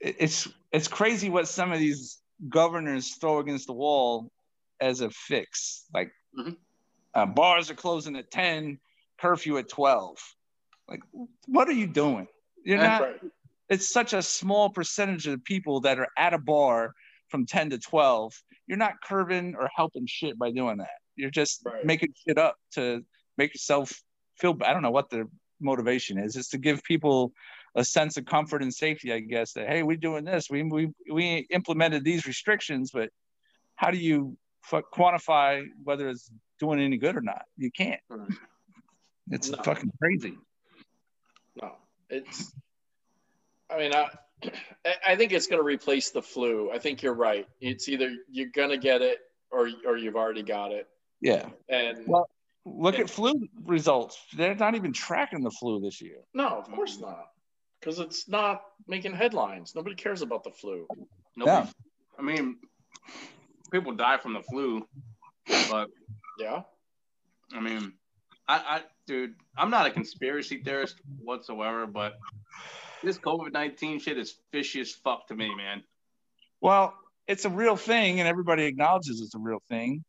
it 0.00 0.16
it's 0.20 0.48
it's 0.70 0.86
crazy 0.86 1.28
what 1.28 1.48
some 1.48 1.72
of 1.72 1.80
these 1.80 2.22
governors 2.48 3.16
throw 3.16 3.40
against 3.40 3.66
the 3.66 3.72
wall 3.72 4.30
as 4.80 5.00
a 5.00 5.10
fix. 5.10 5.86
Like 5.92 6.12
Mhm. 6.38 6.56
uh, 7.14 7.26
bars 7.26 7.68
are 7.68 7.74
closing 7.74 8.14
at 8.14 8.30
ten, 8.30 8.78
curfew 9.20 9.58
at 9.58 9.68
twelve. 9.68 10.18
Like, 10.86 11.00
what 11.46 11.66
are 11.68 11.72
you 11.72 11.88
doing? 11.88 12.28
You're 12.64 12.78
That's 12.78 13.00
not. 13.00 13.08
Right. 13.08 13.20
It's 13.68 13.88
such 13.88 14.12
a 14.12 14.22
small 14.22 14.70
percentage 14.70 15.26
of 15.26 15.32
the 15.32 15.38
people 15.52 15.80
that 15.80 15.98
are 15.98 16.08
at 16.16 16.32
a 16.32 16.38
bar 16.38 16.94
from 17.28 17.44
ten 17.44 17.70
to 17.70 17.78
twelve. 17.78 18.40
You're 18.68 18.78
not 18.78 19.02
curbing 19.02 19.56
or 19.56 19.68
helping 19.74 20.06
shit 20.06 20.38
by 20.38 20.52
doing 20.52 20.76
that. 20.78 20.98
You're 21.16 21.32
just 21.32 21.62
Right. 21.66 21.84
making 21.84 22.14
shit 22.24 22.38
up 22.38 22.54
to 22.74 23.04
make 23.36 23.52
yourself 23.52 24.00
feel. 24.38 24.56
I 24.62 24.72
don't 24.72 24.82
know 24.82 24.92
what 24.92 25.10
the 25.10 25.28
motivation 25.60 26.18
is. 26.18 26.36
It's 26.36 26.48
to 26.50 26.58
give 26.58 26.82
people 26.84 27.32
a 27.74 27.84
sense 27.84 28.16
of 28.16 28.24
comfort 28.24 28.62
and 28.62 28.72
safety, 28.72 29.12
I 29.12 29.20
guess. 29.20 29.52
That 29.52 29.68
hey, 29.68 29.82
we're 29.82 29.96
doing 29.96 30.24
this. 30.24 30.48
We 30.50 30.62
we 30.62 30.90
we 31.12 31.46
implemented 31.50 32.04
these 32.04 32.26
restrictions, 32.26 32.90
but 32.92 33.10
how 33.76 33.90
do 33.90 33.98
you 33.98 34.36
fu- 34.62 34.82
quantify 34.94 35.64
whether 35.84 36.08
it's 36.08 36.30
doing 36.58 36.80
any 36.80 36.96
good 36.96 37.16
or 37.16 37.20
not? 37.20 37.42
You 37.56 37.70
can't. 37.70 38.00
Mm-hmm. 38.10 38.32
It's 39.30 39.50
No. 39.50 39.58
fucking 39.62 39.90
crazy. 40.00 40.34
No, 41.60 41.72
it's. 42.08 42.52
I 43.70 43.76
mean, 43.78 43.94
I, 43.94 44.08
I- 44.86 44.96
I 45.08 45.16
think 45.16 45.32
it's 45.32 45.46
going 45.46 45.60
to 45.60 45.64
replace 45.66 46.10
the 46.10 46.22
flu. 46.22 46.70
I 46.72 46.78
think 46.78 47.02
you're 47.02 47.14
right. 47.14 47.46
It's 47.60 47.88
either 47.88 48.10
you're 48.30 48.48
going 48.54 48.70
to 48.70 48.78
get 48.78 49.02
it 49.02 49.18
or 49.50 49.68
or 49.86 49.96
you've 49.96 50.16
already 50.16 50.42
got 50.42 50.72
it. 50.72 50.88
Yeah. 51.20 51.48
And 51.68 52.06
Well- 52.06 52.28
Look 52.76 52.98
at 52.98 53.10
flu 53.10 53.34
results. 53.64 54.18
They're 54.36 54.54
not 54.54 54.74
even 54.74 54.92
tracking 54.92 55.42
the 55.42 55.50
flu 55.50 55.80
this 55.80 56.00
year. 56.00 56.18
no, 56.34 56.48
of 56.48 56.70
course 56.70 56.98
not, 56.98 57.26
because 57.80 57.98
it's 57.98 58.28
not 58.28 58.62
making 58.86 59.12
headlines. 59.12 59.74
Nobody 59.74 59.94
cares 59.96 60.22
about 60.22 60.44
the 60.44 60.50
flu. 60.50 60.86
Nobody, 61.36 61.68
I 62.18 62.22
mean, 62.22 62.56
people 63.70 63.92
die 63.94 64.18
from 64.18 64.34
the 64.34 64.42
flu, 64.42 64.86
but 65.70 65.88
Yeah. 66.38 66.62
I 67.52 67.60
mean, 67.60 67.94
I, 68.46 68.56
I, 68.56 68.82
dude, 69.06 69.34
I'm 69.56 69.70
not 69.70 69.86
a 69.86 69.90
conspiracy 69.90 70.62
theorist 70.62 70.96
whatsoever, 71.22 71.86
but 71.86 72.18
this 73.02 73.18
COVID 73.18 73.52
19 73.52 74.00
shit 74.00 74.18
is 74.18 74.34
fishy 74.52 74.80
as 74.80 74.92
fuck 74.92 75.28
to 75.28 75.34
me, 75.34 75.54
man. 75.54 75.82
Well, 76.60 76.94
it's 77.26 77.44
a 77.44 77.50
real 77.50 77.76
thing, 77.76 78.20
and 78.20 78.28
everybody 78.28 78.64
acknowledges 78.64 79.20
it's 79.20 79.34
a 79.34 79.38
real 79.38 79.62
thing. 79.68 80.04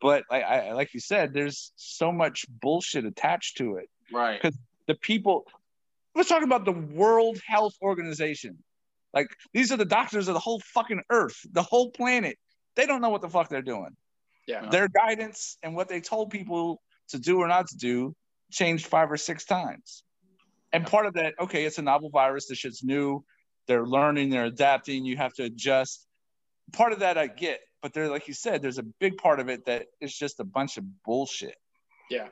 But 0.00 0.24
I, 0.30 0.42
I 0.42 0.72
like 0.72 0.94
you 0.94 1.00
said, 1.00 1.32
there's 1.32 1.72
so 1.76 2.10
much 2.10 2.46
bullshit 2.48 3.04
attached 3.04 3.58
to 3.58 3.76
it. 3.76 3.88
Right. 4.12 4.40
Because 4.40 4.56
the 4.86 4.94
people. 4.94 5.46
Let's 6.14 6.28
talk 6.28 6.42
about 6.42 6.64
the 6.64 6.72
World 6.72 7.38
Health 7.46 7.74
Organization. 7.80 8.58
Like 9.14 9.28
these 9.52 9.70
are 9.72 9.76
the 9.76 9.84
doctors 9.84 10.28
of 10.28 10.34
the 10.34 10.40
whole 10.40 10.60
fucking 10.60 11.02
earth, 11.10 11.38
the 11.52 11.62
whole 11.62 11.90
planet. 11.90 12.36
They 12.74 12.86
don't 12.86 13.00
know 13.00 13.10
what 13.10 13.20
the 13.20 13.28
fuck 13.28 13.48
they're 13.48 13.62
doing. 13.62 13.96
Yeah. 14.46 14.68
Their 14.70 14.88
guidance 14.88 15.56
and 15.62 15.76
what 15.76 15.88
they 15.88 16.00
told 16.00 16.30
people 16.30 16.82
to 17.10 17.18
do 17.18 17.38
or 17.38 17.48
not 17.48 17.68
to 17.68 17.76
do 17.76 18.14
changed 18.50 18.86
five 18.86 19.10
or 19.10 19.16
six 19.16 19.44
times. 19.44 20.02
And 20.72 20.86
part 20.86 21.06
of 21.06 21.14
that, 21.14 21.34
okay, 21.40 21.64
it's 21.64 21.78
a 21.78 21.82
novel 21.82 22.10
virus. 22.10 22.46
This 22.46 22.58
shit's 22.58 22.82
new. 22.82 23.24
They're 23.66 23.86
learning, 23.86 24.30
they're 24.30 24.46
adapting. 24.46 25.04
You 25.04 25.16
have 25.16 25.34
to 25.34 25.44
adjust. 25.44 26.06
Part 26.72 26.92
of 26.92 27.00
that 27.00 27.18
I 27.18 27.26
get, 27.26 27.60
but 27.82 27.92
there, 27.94 28.08
like 28.08 28.28
you 28.28 28.34
said, 28.34 28.62
there's 28.62 28.78
a 28.78 28.82
big 28.82 29.16
part 29.18 29.40
of 29.40 29.48
it 29.48 29.66
that 29.66 29.86
is 30.00 30.14
just 30.16 30.40
a 30.40 30.44
bunch 30.44 30.76
of 30.76 30.84
bullshit. 31.04 31.56
Yeah. 32.10 32.28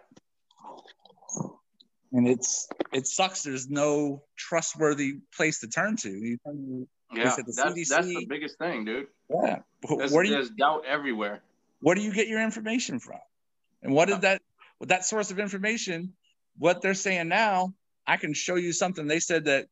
And 2.13 2.27
it's 2.27 2.69
it 2.93 3.07
sucks. 3.07 3.43
There's 3.43 3.69
no 3.69 4.23
trustworthy 4.37 5.19
place 5.37 5.61
to 5.61 5.69
turn 5.69 5.97
to. 5.99 6.11
You 6.11 6.39
turn 6.45 6.87
Yeah. 7.15 7.33
it 7.33 7.37
the 7.47 7.53
That's, 7.53 7.89
that's 7.89 8.07
the 8.07 8.27
biggest 8.29 8.59
thing, 8.59 8.85
dude. 8.85 9.09
yeah. 9.31 9.61
There's, 9.89 10.13
Where 10.13 10.25
do 10.25 10.31
you 10.31 10.37
there's 10.37 10.51
doubt 10.51 10.85
everywhere. 10.87 11.43
where 11.81 11.95
do 11.95 12.01
you 12.01 12.13
get 12.13 12.29
your 12.29 12.43
information 12.43 12.99
from? 12.99 13.21
And 13.83 13.93
what 13.93 14.09
did 14.09 14.23
that 14.23 14.43
with 14.81 14.89
that 14.89 15.05
source 15.05 15.31
of 15.31 15.39
information, 15.39 16.15
what 16.57 16.81
they're 16.83 16.95
saying 16.95 17.29
now, 17.29 17.75
I 18.07 18.17
can 18.17 18.33
show 18.33 18.55
you 18.57 18.73
something 18.73 19.07
they 19.07 19.21
said 19.21 19.45
that 19.45 19.69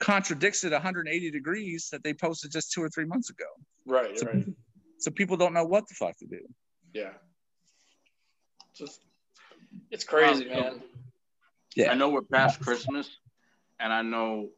contradicts 0.00 0.64
it 0.64 0.72
180 0.72 1.30
degrees 1.30 1.88
that 1.90 2.02
they 2.02 2.12
posted 2.12 2.50
just 2.50 2.72
two 2.72 2.82
or 2.82 2.88
three 2.88 3.04
months 3.06 3.30
ago. 3.30 3.46
Right. 3.86 4.18
So, 4.18 4.26
Right. 4.26 4.46
so 4.98 5.10
people 5.10 5.36
don't 5.36 5.52
know 5.54 5.64
what 5.64 5.88
the 5.88 5.94
fuck 5.94 6.16
to 6.18 6.26
do. 6.26 6.40
Yeah. 6.92 7.12
Just. 8.74 9.00
It's 9.90 10.04
crazy, 10.04 10.50
Um, 10.50 10.60
man. 10.62 10.82
Yeah. 11.74 11.90
I 11.90 11.94
know 11.94 12.08
we're 12.08 12.22
past 12.22 12.60
Christmas, 12.60 13.18
and 13.80 13.92
I 13.92 14.02
know, 14.02 14.50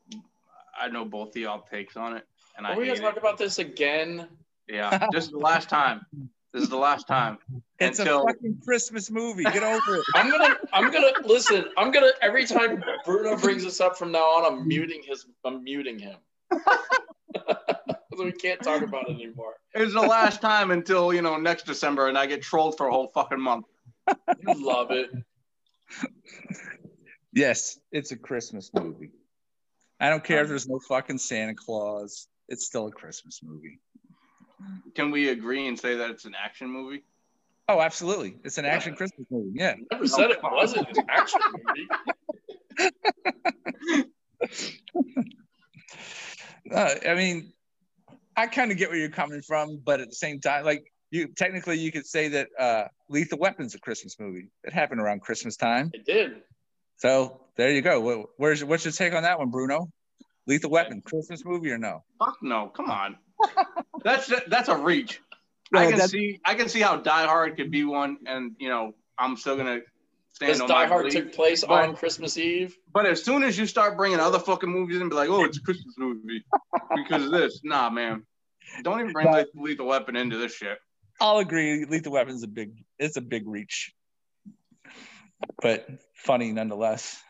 I 0.79 0.89
know 0.89 1.05
both 1.05 1.31
of 1.31 1.37
y'all 1.37 1.63
takes 1.63 1.97
on 1.97 2.17
it, 2.17 2.25
and 2.57 2.67
I 2.67 2.73
Are 2.75 2.77
we 2.77 2.85
hate 2.87 2.97
gonna 2.97 3.01
talk 3.09 3.17
it. 3.17 3.19
about 3.19 3.39
this 3.39 3.59
again? 3.59 4.29
Yeah, 4.69 5.07
just 5.13 5.31
the 5.33 5.39
last 5.39 5.69
time. 5.69 6.05
This 6.53 6.63
is 6.63 6.69
the 6.69 6.77
last 6.77 7.07
time. 7.07 7.39
It's 7.81 8.01
Until- 8.01 8.25
a 8.25 8.27
fucking 8.27 8.61
Christmas 8.65 9.09
movie. 9.09 9.45
Get 9.45 9.63
over 9.63 9.99
it. 9.99 10.05
I'm 10.17 10.29
gonna, 10.29 10.57
I'm 10.73 10.91
gonna 10.91 11.13
listen. 11.25 11.67
I'm 11.77 11.93
gonna 11.93 12.11
every 12.21 12.45
time 12.45 12.83
Bruno 13.05 13.37
brings 13.37 13.63
this 13.63 13.81
up 13.81 13.97
from 13.97 14.11
now 14.11 14.25
on, 14.25 14.53
I'm 14.53 14.67
muting 14.67 15.01
his, 15.07 15.27
I'm 15.45 15.63
muting 15.63 15.97
him. 15.97 16.17
we 18.19 18.33
can't 18.33 18.61
talk 18.61 18.83
about 18.83 19.09
it 19.09 19.13
anymore. 19.13 19.55
It's 19.75 19.93
the 19.93 20.01
last 20.01 20.41
time 20.41 20.73
until 20.73 21.15
you 21.15 21.23
know 21.23 21.37
next 21.37 21.67
December, 21.67 22.09
and 22.09 22.19
I 22.19 22.27
get 22.27 22.43
trolled 22.43 22.77
for 22.77 22.89
a 22.89 22.93
whole 22.93 23.07
fucking 23.15 23.41
month. 23.41 23.67
You 24.09 24.67
love 24.67 24.91
it. 24.91 25.11
Yes, 27.33 27.79
it's 27.93 28.11
a 28.11 28.17
Christmas 28.17 28.73
movie. 28.75 29.13
I 30.01 30.11
don't 30.11 30.25
care 30.25 30.39
if 30.39 30.45
um, 30.45 30.49
there's 30.49 30.69
no 30.69 30.81
fucking 30.81 31.19
Santa 31.19 31.55
Claus. 31.55 32.27
It's 32.49 32.67
still 32.67 32.87
a 32.87 32.91
Christmas 32.91 33.41
movie. 33.43 33.79
Can 34.95 35.11
we 35.11 35.29
agree 35.29 35.67
and 35.69 35.79
say 35.79 35.97
that 35.97 36.11
it's 36.11 36.25
an 36.25 36.35
action 36.43 36.69
movie? 36.71 37.05
Oh, 37.69 37.81
absolutely. 37.81 38.37
It's 38.45 38.57
an 38.59 38.65
action 38.65 38.95
Christmas 38.95 39.27
movie. 39.31 39.51
Yeah. 39.55 39.75
I 39.77 39.95
Never 39.95 40.07
said 40.07 40.31
it 40.31 40.39
wasn't 40.43 40.89
an 40.97 41.05
action 41.09 41.41
movie. 41.53 41.89
Uh, 46.71 46.95
I 47.09 47.15
mean, 47.15 47.53
I 48.37 48.47
kind 48.47 48.71
of 48.71 48.77
get 48.79 48.91
where 48.91 48.99
you're 48.99 49.09
coming 49.09 49.41
from, 49.43 49.81
but 49.83 50.01
at 50.01 50.09
the 50.09 50.15
same 50.15 50.39
time, 50.41 50.65
like 50.65 50.85
you 51.11 51.29
technically 51.35 51.79
you 51.79 51.91
could 51.91 52.07
say 52.07 52.29
that 52.29 52.49
uh, 52.59 52.85
Lethal 53.09 53.39
Weapon's 53.39 53.75
a 53.75 53.81
Christmas 53.81 54.17
movie. 54.21 54.51
It 54.65 54.73
happened 54.73 55.01
around 55.01 55.23
Christmas 55.23 55.57
time. 55.57 55.91
It 55.95 56.05
did. 56.05 56.43
So 56.97 57.41
there 57.57 57.71
you 57.71 57.81
go. 57.81 58.01
Where- 58.01 58.25
Where's 58.37 58.63
what's 58.65 58.85
your 58.85 58.93
take 58.93 59.15
on 59.15 59.23
that 59.23 59.39
one, 59.39 59.51
Bruno? 59.51 59.89
Lethal 60.47 60.71
Weapon, 60.71 61.01
Christmas 61.03 61.43
movie 61.45 61.71
or 61.71 61.79
no? 61.79 62.05
Fuck 62.19 62.37
no, 62.43 62.69
come 62.69 62.91
on. 62.91 63.17
That's 64.03 64.33
that's 64.49 64.69
a 64.69 64.77
reach. 64.77 65.21
Yeah, 65.73 65.81
I 65.81 65.83
can 65.85 65.93
that's- 65.93 66.11
see 66.11 66.41
I 66.45 66.55
can 66.55 66.69
see 66.69 66.81
how 66.81 66.97
Die 66.97 67.27
Hard 67.27 67.57
could 67.57 67.71
be 67.71 67.85
one, 67.85 68.19
and 68.27 68.53
you 68.59 68.69
know 68.69 68.93
I'm 69.19 69.37
still 69.37 69.57
gonna 69.57 69.81
stand 70.33 70.49
Because 70.53 70.61
on 70.63 70.69
Die 70.69 70.75
my 70.75 70.87
Hard 70.87 71.07
belief. 71.09 71.25
took 71.25 71.33
place 71.35 71.65
But- 71.65 71.89
on 71.89 71.97
Christmas 71.97 72.37
Eve. 72.39 72.77
But 72.93 73.07
as 73.07 73.23
soon 73.23 73.43
as 73.43 73.59
you 73.59 73.67
start 73.67 73.97
bringing 73.97 74.19
other 74.21 74.39
fucking 74.39 74.69
movies 74.69 75.01
and 75.01 75.11
be 75.11 75.17
like, 75.17 75.29
oh, 75.29 75.45
it's 75.45 75.59
a 75.59 75.63
Christmas 75.63 75.95
movie 75.99 76.45
because 76.97 77.25
of 77.27 77.31
this. 77.33 77.61
Nah, 77.65 77.91
man, 77.91 78.25
don't 78.83 79.01
even 79.01 79.13
bring 79.13 79.27
But- 79.27 79.47
Lethal- 79.55 79.63
Lethal 79.63 79.87
Weapon 79.87 80.17
into 80.17 80.37
this 80.39 80.55
shit. 80.55 80.79
I'll 81.21 81.39
agree. 81.39 81.85
Lethal 81.85 82.13
Weapon's 82.13 82.43
a 82.45 82.49
big. 82.49 82.73
It's 82.99 83.17
a 83.17 83.21
big 83.21 83.47
reach, 83.49 83.93
but 85.61 85.87
funny 86.15 86.53
nonetheless. 86.53 87.21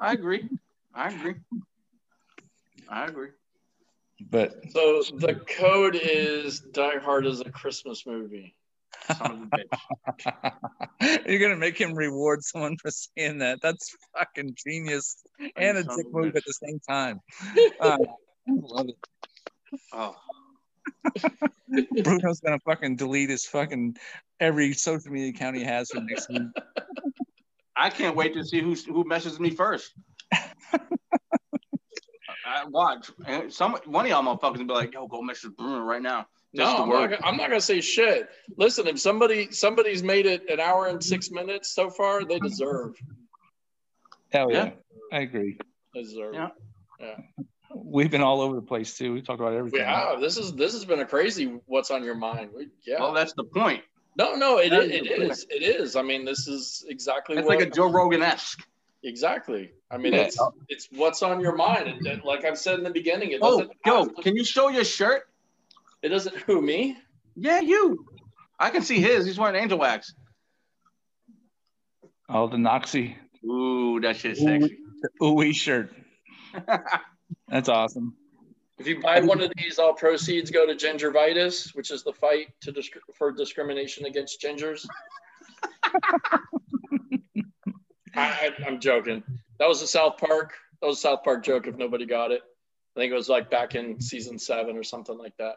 I 0.00 0.12
agree. 0.12 0.48
I 0.94 1.08
agree. 1.12 1.34
I 2.88 3.04
agree. 3.06 3.28
But 4.20 4.70
So 4.70 5.02
the 5.18 5.34
code 5.34 5.98
is 6.00 6.60
Die 6.60 6.98
Hard 6.98 7.26
is 7.26 7.40
a 7.40 7.50
Christmas 7.50 8.06
movie. 8.06 8.54
Son 9.16 9.30
of 9.30 9.38
a 9.42 9.46
bitch. 9.46 11.22
you're 11.26 11.38
gonna 11.38 11.56
make 11.56 11.78
him 11.78 11.94
reward 11.94 12.42
someone 12.42 12.76
for 12.78 12.90
saying 12.90 13.38
that. 13.38 13.60
That's 13.60 13.94
fucking 14.16 14.56
genius 14.56 15.22
and 15.56 15.78
a 15.78 15.82
dick 15.82 16.06
move 16.12 16.34
at 16.34 16.44
the 16.44 16.52
same 16.52 16.80
time. 16.80 17.20
Uh, 17.80 17.98
I 18.48 18.52
love 18.52 18.88
it. 18.88 18.96
Oh, 19.92 20.16
Bruno's 22.02 22.40
gonna 22.40 22.60
fucking 22.64 22.96
delete 22.96 23.30
his 23.30 23.44
fucking 23.44 23.96
every 24.40 24.72
social 24.72 25.12
media 25.12 25.30
account 25.30 25.56
he 25.56 25.64
has 25.64 25.90
for 25.90 26.00
next 26.00 26.28
week. 26.28 26.48
I 27.76 27.90
can't 27.90 28.16
wait 28.16 28.34
to 28.34 28.44
see 28.44 28.60
who 28.60 28.74
who 28.74 29.04
messes 29.04 29.38
me 29.38 29.50
first. 29.50 29.92
I 32.46 32.64
watch. 32.66 33.10
Some 33.48 33.76
one 33.86 34.04
of 34.06 34.10
y'all 34.10 34.22
motherfuckers 34.22 34.58
will 34.58 34.66
be 34.66 34.72
like, 34.74 34.94
"Yo, 34.94 35.06
go 35.08 35.20
Mrs. 35.22 35.56
Bruner 35.56 35.84
right 35.84 36.02
now." 36.02 36.26
No, 36.52 36.64
I'm 36.84 36.88
not, 36.88 37.10
gonna- 37.10 37.18
I'm 37.24 37.36
not 37.36 37.48
gonna 37.48 37.60
say 37.60 37.80
shit. 37.80 38.28
Listen, 38.56 38.86
if 38.86 38.98
somebody 39.00 39.50
somebody's 39.50 40.02
made 40.02 40.26
it 40.26 40.48
an 40.48 40.60
hour 40.60 40.86
and 40.86 41.02
six 41.02 41.30
minutes 41.30 41.74
so 41.74 41.90
far, 41.90 42.24
they 42.24 42.38
deserve. 42.38 42.94
Hell 44.32 44.50
yeah. 44.50 44.64
Yeah. 44.64 44.70
I 45.12 45.20
agree. 45.20 45.58
They 45.94 46.02
deserve. 46.02 46.34
Yeah. 46.34 46.48
Yeah. 47.00 47.16
We've 47.74 48.10
been 48.10 48.22
all 48.22 48.40
over 48.40 48.54
the 48.54 48.62
place 48.62 48.96
too. 48.96 49.12
We 49.12 49.22
talked 49.22 49.40
about 49.40 49.52
everything. 49.52 49.80
Yeah. 49.80 50.16
This 50.20 50.38
is 50.38 50.52
this 50.54 50.72
has 50.72 50.84
been 50.84 51.00
a 51.00 51.04
crazy. 51.06 51.58
What's 51.66 51.90
on 51.90 52.02
your 52.04 52.14
mind? 52.14 52.50
We, 52.56 52.68
yeah. 52.86 53.00
Well, 53.00 53.12
that's 53.12 53.34
the 53.34 53.44
point. 53.44 53.82
no, 54.16 54.34
no, 54.34 54.58
it, 54.58 54.70
that 54.70 54.84
is, 54.84 54.90
is 54.90 54.94
it 54.96 55.02
the 55.04 55.16
point. 55.18 55.30
is. 55.32 55.46
It 55.50 55.62
is. 55.62 55.96
I 55.96 56.02
mean, 56.02 56.24
this 56.24 56.48
is 56.48 56.84
exactly 56.88 57.36
It's 57.36 57.46
what. 57.46 57.58
like 57.58 57.66
a 57.66 57.70
Joe 57.70 57.90
Rogan 57.90 58.22
esque. 58.22 58.66
Exactly. 59.06 59.70
I 59.90 59.96
mean, 59.98 60.12
Yeah. 60.14 60.22
it's 60.22 60.38
it's 60.68 60.88
what's 60.90 61.22
on 61.22 61.40
your 61.40 61.54
mind. 61.54 61.86
It- 61.88 62.06
it- 62.06 62.24
like 62.24 62.44
I've 62.44 62.58
said 62.58 62.76
in 62.78 62.84
the 62.84 62.90
beginning, 62.90 63.30
it 63.30 63.38
Oh, 63.40 63.60
doesn't. 63.60 63.76
Oh, 63.86 63.98
yo, 64.02 64.04
to- 64.06 64.22
can 64.22 64.34
you 64.36 64.44
show 64.44 64.68
your 64.68 64.82
shirt? 64.84 65.28
it 66.02 66.08
doesn't. 66.08 66.36
Who 66.38 66.60
me? 66.60 66.98
Yeah, 67.36 67.60
you. 67.60 68.04
I 68.58 68.70
can 68.70 68.82
see 68.82 69.00
his. 69.00 69.24
He's 69.24 69.38
wearing 69.38 69.54
Angelwax. 69.56 70.12
Oh, 72.28 72.48
the 72.48 72.56
Noxie 72.56 73.14
Ooh, 73.44 74.00
that 74.00 74.16
shit's 74.16 74.40
sexy. 74.42 74.78
ooey 75.22 75.54
shirt. 75.54 75.92
That's 77.48 77.68
awesome. 77.68 78.16
If 78.78 78.88
you 78.88 79.00
buy 79.00 79.20
one 79.20 79.40
of 79.40 79.52
these, 79.56 79.78
all 79.78 79.94
proceeds 79.94 80.50
go 80.50 80.66
to 80.66 80.74
gingivitis, 80.74 81.74
which 81.76 81.90
is 81.92 82.02
the 82.02 82.12
fight 82.12 82.48
to 82.62 82.72
disc- 82.72 82.98
for 83.14 83.30
discrimination 83.30 84.04
against 84.06 84.40
gingers. 84.42 84.84
I, 88.16 88.50
I, 88.58 88.64
I'm 88.66 88.80
joking. 88.80 89.22
That 89.58 89.68
was 89.68 89.82
a 89.82 89.86
South 89.86 90.16
Park. 90.18 90.54
That 90.80 90.86
was 90.88 90.98
a 90.98 91.00
South 91.00 91.22
Park 91.24 91.44
joke. 91.44 91.66
If 91.66 91.76
nobody 91.76 92.06
got 92.06 92.30
it, 92.30 92.40
I 92.96 93.00
think 93.00 93.12
it 93.12 93.14
was 93.14 93.28
like 93.28 93.50
back 93.50 93.74
in 93.74 94.00
season 94.00 94.38
seven 94.38 94.76
or 94.76 94.82
something 94.82 95.16
like 95.18 95.34
that. 95.38 95.56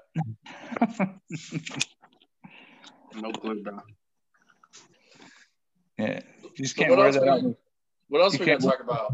no 3.15 3.31
clue, 3.31 3.63
bro. 3.63 3.79
Yeah. 5.97 6.19
You 6.43 6.49
just 6.65 6.75
can't 6.77 6.89
what 6.91 6.97
wear 6.99 7.07
else 7.07 7.15
that 7.15 7.23
we- 7.23 7.29
out. 7.29 7.55
What 8.09 8.21
else 8.21 8.33
You 8.33 8.39
we 8.39 8.45
gonna 8.47 8.57
can't- 8.59 8.71
talk 8.71 8.81
about? 8.83 9.13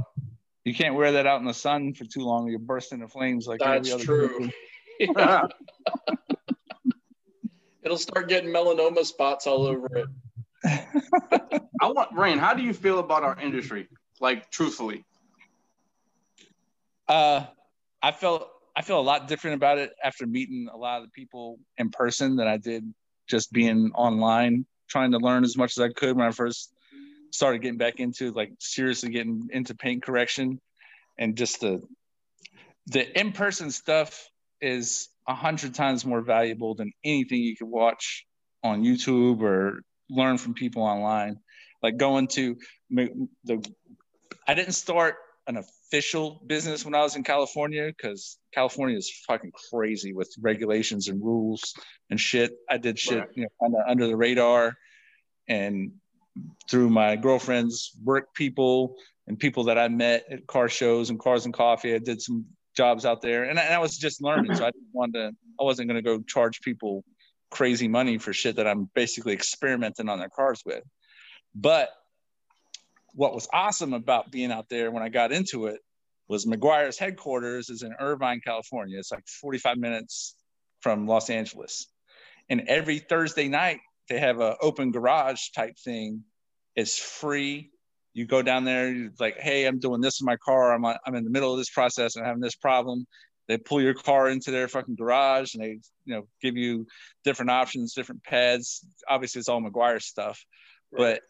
You 0.64 0.74
can't 0.74 0.96
wear 0.96 1.12
that 1.12 1.28
out 1.28 1.40
in 1.42 1.46
the 1.46 1.54
sun 1.54 1.94
for 1.94 2.06
too 2.06 2.22
long. 2.22 2.48
You 2.48 2.58
burst 2.58 2.92
into 2.92 3.08
flames 3.08 3.46
like 3.46 3.62
every 3.62 3.80
That's 3.88 3.94
other 3.94 4.04
true. 4.04 4.50
It'll 7.84 7.98
start 8.00 8.30
getting 8.30 8.50
melanoma 8.50 9.06
spots 9.06 9.46
all 9.46 9.68
over 9.68 9.86
it. 9.96 10.08
I 11.82 11.88
want 11.88 12.10
Rain. 12.14 12.38
How 12.38 12.54
do 12.54 12.64
you 12.64 12.74
feel 12.74 13.00
about 13.00 13.24
our 13.24 13.40
industry? 13.40 13.88
Like, 14.20 14.50
truthfully. 14.50 15.04
Uh, 17.08 17.46
I 18.02 18.12
felt 18.12 18.50
I 18.76 18.82
feel 18.82 19.00
a 19.00 19.02
lot 19.02 19.28
different 19.28 19.56
about 19.56 19.78
it 19.78 19.92
after 20.04 20.26
meeting 20.26 20.68
a 20.74 20.78
lot 20.78 20.98
of 20.98 21.04
the 21.04 21.12
people 21.12 21.60
in 21.78 21.90
person 21.90 22.36
than 22.36 22.48
I 22.48 22.58
did 22.58 22.84
just 23.28 23.52
being 23.52 23.92
online, 23.96 24.66
trying 24.90 25.12
to 25.12 25.18
learn 25.18 25.44
as 25.44 25.56
much 25.56 25.78
as 25.78 25.82
I 25.82 25.90
could 25.90 26.18
when 26.18 26.28
I 26.28 26.32
first 26.32 26.74
started 27.32 27.62
getting 27.62 27.78
back 27.78 28.00
into 28.00 28.32
like 28.32 28.52
seriously 28.60 29.10
getting 29.10 29.50
into 29.52 29.76
paint 29.76 30.04
correction, 30.04 30.60
and 31.18 31.38
just 31.38 31.62
the 31.62 31.82
the 32.88 33.20
in 33.20 33.32
person 33.32 33.72
stuff 33.72 34.30
is 34.62 35.10
a 35.28 35.34
hundred 35.36 35.74
times 35.74 36.06
more 36.06 36.22
valuable 36.22 36.76
than 36.76 36.92
anything 37.04 37.42
you 37.42 37.56
could 37.56 37.68
watch 37.68 38.26
on 38.64 38.84
YouTube 38.84 39.42
or 39.42 39.82
learn 40.10 40.38
from 40.38 40.54
people 40.54 40.84
online. 40.84 41.40
Like 41.82 41.98
going 41.98 42.28
to 42.30 42.58
the, 42.90 43.72
I 44.48 44.54
didn't 44.54 44.74
start 44.74 45.16
an 45.48 45.58
official 45.58 46.42
business 46.48 46.84
when 46.84 46.96
I 46.96 47.02
was 47.02 47.16
in 47.16 47.24
California 47.24 47.88
because 47.88 48.38
California 48.54 48.98
is 48.98 49.12
fucking 49.28 49.52
crazy 49.72 50.14
with 50.14 50.34
regulations 50.42 51.08
and 51.08 51.24
rules 51.24 51.74
and 52.10 52.20
shit. 52.20 52.54
I 52.70 52.78
did 52.78 52.98
shit, 52.98 53.20
Right. 53.20 53.30
you 53.36 53.44
know, 53.44 53.50
kind 53.62 53.76
of 53.76 53.82
under 53.88 54.08
the 54.08 54.18
radar 54.18 54.76
and 55.48 55.92
through 56.70 56.90
my 56.90 57.16
girlfriend's 57.16 57.92
work 58.04 58.34
people 58.34 58.96
and 59.28 59.38
people 59.38 59.66
that 59.66 59.78
I 59.78 59.88
met 59.88 60.26
at 60.32 60.48
car 60.48 60.68
shows 60.68 61.10
and 61.12 61.20
cars 61.20 61.46
and 61.46 61.54
coffee. 61.54 61.94
I 61.94 62.00
did 62.00 62.22
some 62.22 62.46
jobs 62.76 63.06
out 63.06 63.22
there 63.22 63.44
and 63.44 63.60
I, 63.60 63.64
and 63.64 63.74
I 63.74 63.80
was 63.80 63.98
just 63.98 64.22
learning. 64.24 64.56
So 64.56 64.66
I 64.66 64.72
didn't 64.72 64.90
want 64.94 65.14
to, 65.14 65.32
I 65.60 65.64
wasn't 65.64 65.88
going 65.90 66.04
to 66.04 66.18
go 66.18 66.22
charge 66.24 66.62
people 66.62 67.04
crazy 67.52 67.88
money 67.88 68.18
for 68.18 68.34
shit 68.34 68.58
that 68.58 68.68
I'm 68.68 68.90
basically 68.96 69.34
experimenting 69.34 70.10
on 70.10 70.20
their 70.20 70.30
cars 70.30 70.62
with. 70.66 70.84
But 71.54 71.90
what 73.14 73.34
was 73.34 73.48
awesome 73.54 73.94
about 73.94 74.32
being 74.32 74.52
out 74.52 74.68
there 74.70 74.92
when 74.92 75.04
I 75.04 75.10
got 75.10 75.32
into 75.32 75.68
it 75.68 75.80
was 76.28 76.46
Meguiar's 76.46 76.98
headquarters 76.98 77.70
is 77.70 77.84
in 77.84 77.94
Irvine, 78.00 78.42
California. 78.44 79.00
It's 79.00 79.12
like 79.12 79.28
45 79.28 79.78
minutes 79.78 80.36
from 80.82 81.08
Los 81.08 81.30
Angeles. 81.30 81.88
And 82.50 82.68
every 82.68 83.00
Thursday 83.00 83.48
night, 83.48 83.80
they 84.10 84.20
have 84.20 84.40
a 84.40 84.58
open 84.62 84.92
garage 84.92 85.50
type 85.56 85.78
thing. 85.84 86.24
It's 86.76 86.98
free. 86.98 87.72
You 88.14 88.26
go 88.26 88.42
down 88.42 88.66
there, 88.66 88.92
you're 88.92 89.12
like, 89.20 89.38
hey, 89.38 89.66
I'm 89.66 89.80
doing 89.80 90.02
this 90.02 90.22
in 90.22 90.26
my 90.26 90.38
car. 90.38 90.74
I'm, 90.74 90.86
I'm 90.86 91.16
in 91.16 91.24
the 91.24 91.30
middle 91.30 91.52
of 91.52 91.58
this 91.58 91.70
process 91.70 92.16
and 92.16 92.24
I'm 92.24 92.28
having 92.28 92.42
this 92.42 92.56
problem. 92.56 93.06
They 93.48 93.58
pull 93.58 93.82
your 93.82 93.94
car 93.94 94.30
into 94.30 94.52
their 94.52 94.68
fucking 94.68 94.96
garage 94.96 95.54
and 95.54 95.64
they, 95.64 95.80
you 96.06 96.16
know, 96.16 96.28
give 96.42 96.58
you 96.58 96.88
different 97.24 97.52
options, 97.52 97.94
different 97.94 98.24
pads. 98.24 98.86
Obviously, 99.08 99.40
it's 99.40 99.50
all 99.50 99.62
Meguiar 99.62 100.02
stuff, 100.02 100.44
but 100.92 101.22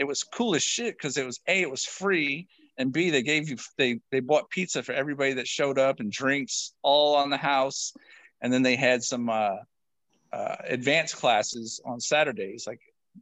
it 0.00 0.04
was 0.04 0.24
cool 0.24 0.54
as 0.54 0.62
shit 0.62 0.96
because 0.96 1.18
it 1.18 1.26
was 1.26 1.40
a, 1.46 1.60
it 1.60 1.70
was 1.70 1.84
free, 1.84 2.48
and 2.78 2.90
b, 2.90 3.10
they 3.10 3.22
gave 3.22 3.50
you 3.50 3.58
they 3.76 4.00
they 4.10 4.20
bought 4.20 4.48
pizza 4.48 4.82
for 4.82 4.92
everybody 4.92 5.34
that 5.34 5.46
showed 5.46 5.78
up 5.78 6.00
and 6.00 6.10
drinks 6.10 6.72
all 6.82 7.14
on 7.16 7.28
the 7.28 7.36
house, 7.36 7.92
and 8.40 8.50
then 8.50 8.62
they 8.62 8.76
had 8.76 9.04
some 9.04 9.28
uh, 9.28 9.56
uh, 10.32 10.56
advanced 10.64 11.16
classes 11.16 11.82
on 11.84 12.00
Saturdays, 12.00 12.66
like 12.66 12.80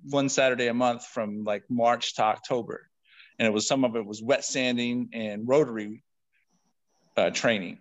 one 0.09 0.29
Saturday 0.29 0.69
a 0.69 0.75
month 0.75 1.05
from 1.05 1.43
like 1.43 1.65
March 1.69 2.15
to 2.15 2.23
October, 2.23 2.89
and 3.41 3.47
it 3.47 3.51
was 3.51 3.67
some 3.67 3.85
of 3.85 3.97
it 3.97 4.07
was 4.07 4.23
wet 4.23 4.45
sanding 4.45 5.09
and 5.13 5.49
rotary 5.49 6.05
uh, 7.17 7.31
training, 7.31 7.79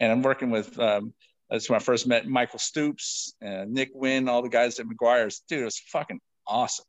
and 0.00 0.10
I'm 0.10 0.22
working 0.22 0.50
with. 0.50 0.78
Um, 0.78 1.12
that's 1.50 1.68
when 1.68 1.76
I 1.76 1.82
first 1.82 2.06
met 2.06 2.28
Michael 2.28 2.60
Stoops, 2.60 3.34
uh, 3.44 3.64
Nick 3.66 3.90
Wynn, 3.92 4.28
all 4.28 4.40
the 4.40 4.48
guys 4.48 4.78
at 4.78 4.86
Meguiar's. 4.86 5.42
Dude, 5.48 5.62
it 5.62 5.64
was 5.64 5.80
fucking 5.88 6.20
awesome. 6.46 6.84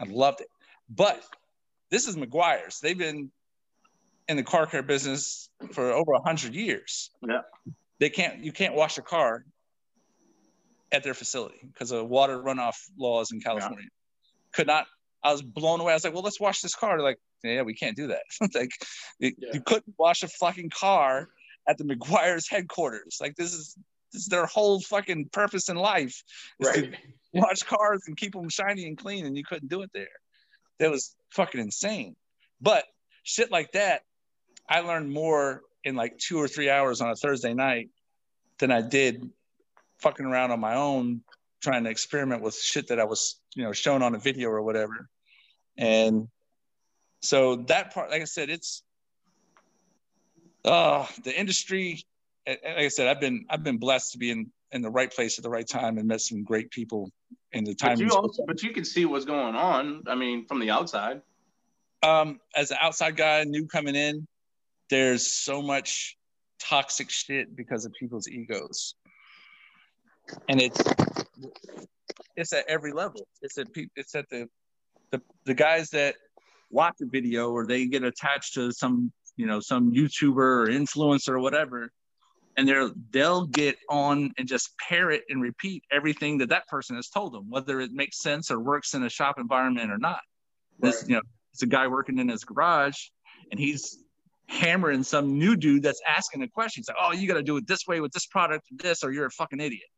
I 0.00 0.04
loved 0.04 0.40
it. 0.40 0.46
But 0.88 1.20
this 1.90 2.06
is 2.06 2.14
Meguiar's. 2.16 2.78
They've 2.80 2.96
been 2.96 3.30
in 4.28 4.36
the 4.36 4.42
car 4.44 4.66
care 4.66 4.82
business 4.82 5.50
for 5.72 5.90
over 5.92 6.12
a 6.12 6.22
hundred 6.22 6.54
years. 6.54 7.10
Yeah. 7.26 7.40
They 8.00 8.08
can't 8.10 8.38
you 8.44 8.52
can't 8.52 8.74
wash 8.74 8.98
a 8.98 9.02
car 9.02 9.44
at 10.92 11.02
their 11.02 11.14
facility 11.14 11.58
because 11.72 11.90
of 11.90 12.08
water 12.08 12.38
runoff 12.38 12.76
laws 12.98 13.32
in 13.32 13.40
California. 13.40 13.88
Could 14.52 14.66
not 14.66 14.86
I 15.22 15.32
was 15.32 15.42
blown 15.42 15.80
away. 15.80 15.92
I 15.92 15.96
was 15.96 16.04
like, 16.04 16.12
well, 16.14 16.22
let's 16.22 16.38
wash 16.40 16.60
this 16.60 16.74
car. 16.74 16.96
They're 16.96 17.04
like, 17.04 17.18
yeah, 17.42 17.62
we 17.62 17.74
can't 17.74 17.96
do 17.96 18.08
that. 18.08 18.22
like 18.54 18.70
Yeah. 19.18 19.30
you 19.52 19.60
couldn't 19.60 19.94
wash 19.98 20.22
a 20.22 20.28
fucking 20.28 20.70
car 20.70 21.28
at 21.68 21.78
the 21.78 21.84
Meguiar's 21.84 22.48
headquarters. 22.48 23.18
Like 23.20 23.36
this 23.36 23.52
is 23.52 23.76
this 24.12 24.22
is 24.22 24.28
their 24.28 24.46
whole 24.46 24.80
fucking 24.80 25.28
purpose 25.32 25.68
in 25.68 25.76
life 25.76 26.22
is 26.60 26.68
to 26.68 26.80
Right. 26.82 26.94
wash 27.32 27.62
cars 27.64 28.02
and 28.06 28.16
keep 28.16 28.32
them 28.32 28.48
shiny 28.48 28.86
and 28.86 28.96
clean, 28.96 29.26
and 29.26 29.36
you 29.36 29.42
couldn't 29.44 29.68
do 29.68 29.82
it 29.82 29.90
there. 29.92 30.06
That 30.78 30.90
was 30.90 31.16
fucking 31.30 31.60
insane. 31.60 32.14
But 32.60 32.84
shit 33.24 33.50
like 33.50 33.72
that, 33.72 34.02
I 34.68 34.80
learned 34.80 35.12
more 35.12 35.62
in 35.82 35.96
like 35.96 36.16
two 36.18 36.38
or 36.38 36.46
three 36.48 36.70
hours 36.70 37.00
on 37.00 37.10
a 37.10 37.16
Thursday 37.16 37.54
night 37.54 37.90
than 38.58 38.70
I 38.70 38.82
did 38.82 39.28
fucking 39.98 40.24
around 40.24 40.52
on 40.52 40.60
my 40.60 40.74
own 40.76 41.22
trying 41.60 41.84
to 41.84 41.90
experiment 41.90 42.42
with 42.42 42.54
shit 42.54 42.88
that 42.88 43.00
I 43.00 43.04
was, 43.04 43.40
you 43.54 43.64
know, 43.64 43.72
shown 43.72 44.02
on 44.02 44.14
a 44.14 44.18
video 44.18 44.50
or 44.50 44.62
whatever. 44.62 45.08
And 45.76 46.28
so 47.20 47.56
that 47.68 47.92
part, 47.94 48.10
like 48.10 48.22
I 48.22 48.26
said, 48.26 48.50
it's 48.50 48.82
uh 50.64 51.06
the 51.24 51.38
industry. 51.38 52.04
and- 52.46 52.58
and 52.64 52.74
Like 52.76 52.84
I 52.84 52.88
said, 52.88 53.06
I've 53.08 53.20
been 53.20 53.46
I've 53.50 53.62
been 53.64 53.78
blessed 53.78 54.12
to 54.12 54.18
be 54.18 54.30
in 54.30 54.50
in 54.72 54.82
the 54.82 54.90
right 54.90 55.10
place 55.12 55.38
at 55.38 55.44
the 55.44 55.50
right 55.50 55.66
time 55.68 55.98
and 55.98 56.08
met 56.08 56.20
some 56.20 56.42
great 56.42 56.70
people 56.70 57.10
in 57.52 57.62
the 57.64 57.74
time. 57.74 57.96
But 57.96 58.00
you 58.04 58.10
also, 58.10 58.44
but 58.46 58.62
you 58.62 58.70
can 58.72 58.84
see 58.84 59.04
what's 59.04 59.24
going 59.24 59.54
on. 59.54 60.02
I 60.06 60.14
mean, 60.14 60.46
from 60.46 60.58
the 60.60 60.70
outside. 60.70 61.22
um, 62.02 62.38
as 62.54 62.70
an 62.70 62.76
outside 62.82 63.16
guy, 63.16 63.44
new 63.44 63.66
coming 63.66 63.94
in, 63.94 64.26
there's 64.90 65.26
so 65.26 65.62
much 65.62 66.18
toxic 66.58 67.08
shit 67.08 67.54
because 67.56 67.86
of 67.86 67.92
people's 67.98 68.28
egos, 68.28 68.94
and 70.48 70.60
it's 70.60 70.82
it's 72.36 72.52
at 72.52 72.66
every 72.68 72.92
level. 72.92 73.26
It's 73.42 73.56
at 73.58 73.72
pe- 73.72 73.88
it's 73.96 74.14
at 74.14 74.28
the 74.28 74.48
the 75.12 75.22
the 75.44 75.54
guys 75.54 75.90
that 75.90 76.16
watch 76.70 76.96
a 77.00 77.06
video 77.06 77.50
or 77.52 77.66
they 77.66 77.86
get 77.86 78.02
attached 78.02 78.54
to 78.54 78.72
some 78.72 79.12
you 79.36 79.46
know 79.46 79.60
some 79.60 79.92
YouTuber 79.92 80.36
or 80.36 80.66
influencer 80.66 81.30
or 81.30 81.40
whatever, 81.40 81.90
and 82.56 82.68
they're 82.68 82.90
they'll 83.10 83.46
get 83.46 83.76
on 83.88 84.32
and 84.38 84.48
just 84.48 84.70
parrot 84.78 85.22
and 85.28 85.42
repeat 85.42 85.82
everything 85.90 86.38
that 86.38 86.50
that 86.50 86.66
person 86.68 86.96
has 86.96 87.08
told 87.08 87.32
them, 87.32 87.50
whether 87.50 87.80
it 87.80 87.92
makes 87.92 88.20
sense 88.20 88.50
or 88.50 88.60
works 88.60 88.94
in 88.94 89.02
a 89.02 89.10
shop 89.10 89.36
environment 89.38 89.90
or 89.90 89.98
not. 89.98 90.20
This 90.78 91.04
you 91.08 91.16
know 91.16 91.22
it's 91.52 91.62
a 91.62 91.66
guy 91.66 91.86
working 91.86 92.18
in 92.18 92.28
his 92.28 92.44
garage 92.44 92.96
and 93.50 93.60
he's 93.60 93.98
hammering 94.46 95.02
some 95.02 95.38
new 95.38 95.56
dude 95.56 95.82
that's 95.82 96.00
asking 96.06 96.42
a 96.42 96.48
question. 96.48 96.80
It's 96.80 96.88
like, 96.88 96.98
oh, 97.00 97.12
you 97.12 97.28
got 97.28 97.34
to 97.34 97.42
do 97.42 97.56
it 97.56 97.66
this 97.66 97.86
way 97.86 98.00
with 98.00 98.12
this 98.12 98.26
product, 98.26 98.66
this, 98.72 99.02
or 99.02 99.12
you're 99.12 99.26
a 99.26 99.30
fucking 99.30 99.60
idiot. 99.60 99.88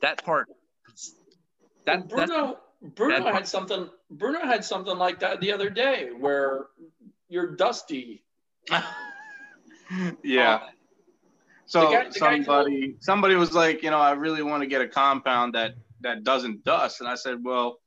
That 0.00 0.24
part. 0.24 0.48
That 1.86 2.08
Bruno 2.08 2.58
Bruno 2.82 3.32
had 3.32 3.46
something. 3.46 3.88
Bruno 4.10 4.40
had 4.40 4.64
something 4.64 4.96
like 4.98 5.20
that 5.20 5.40
the 5.40 5.52
other 5.52 5.70
day 5.70 6.08
where 6.18 6.66
you're 7.28 7.54
dusty. 7.56 8.23
yeah. 10.22 10.54
Um, 10.54 10.60
so 11.66 11.80
the 11.80 11.86
guy, 11.86 12.08
the 12.08 12.14
somebody 12.14 12.44
told- 12.44 13.02
somebody 13.02 13.34
was 13.36 13.52
like, 13.52 13.82
you 13.82 13.90
know, 13.90 13.98
I 13.98 14.12
really 14.12 14.42
want 14.42 14.62
to 14.62 14.66
get 14.68 14.80
a 14.80 14.88
compound 14.88 15.54
that 15.54 15.74
that 16.00 16.24
doesn't 16.24 16.64
dust, 16.64 17.00
and 17.00 17.08
I 17.08 17.14
said, 17.14 17.42
well, 17.42 17.78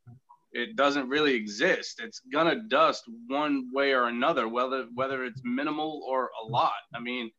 it 0.52 0.76
doesn't 0.76 1.08
really 1.08 1.34
exist. 1.34 2.02
It's 2.04 2.22
gonna 2.32 2.64
dust 2.68 3.04
one 3.28 3.70
way 3.72 3.94
or 3.94 4.06
another, 4.06 4.48
whether 4.48 4.88
whether 4.96 5.24
it's 5.26 5.42
minimal 5.44 6.02
or 6.08 6.32
a 6.42 6.46
lot. 6.48 6.74
I 6.96 7.00
mean, 7.00 7.32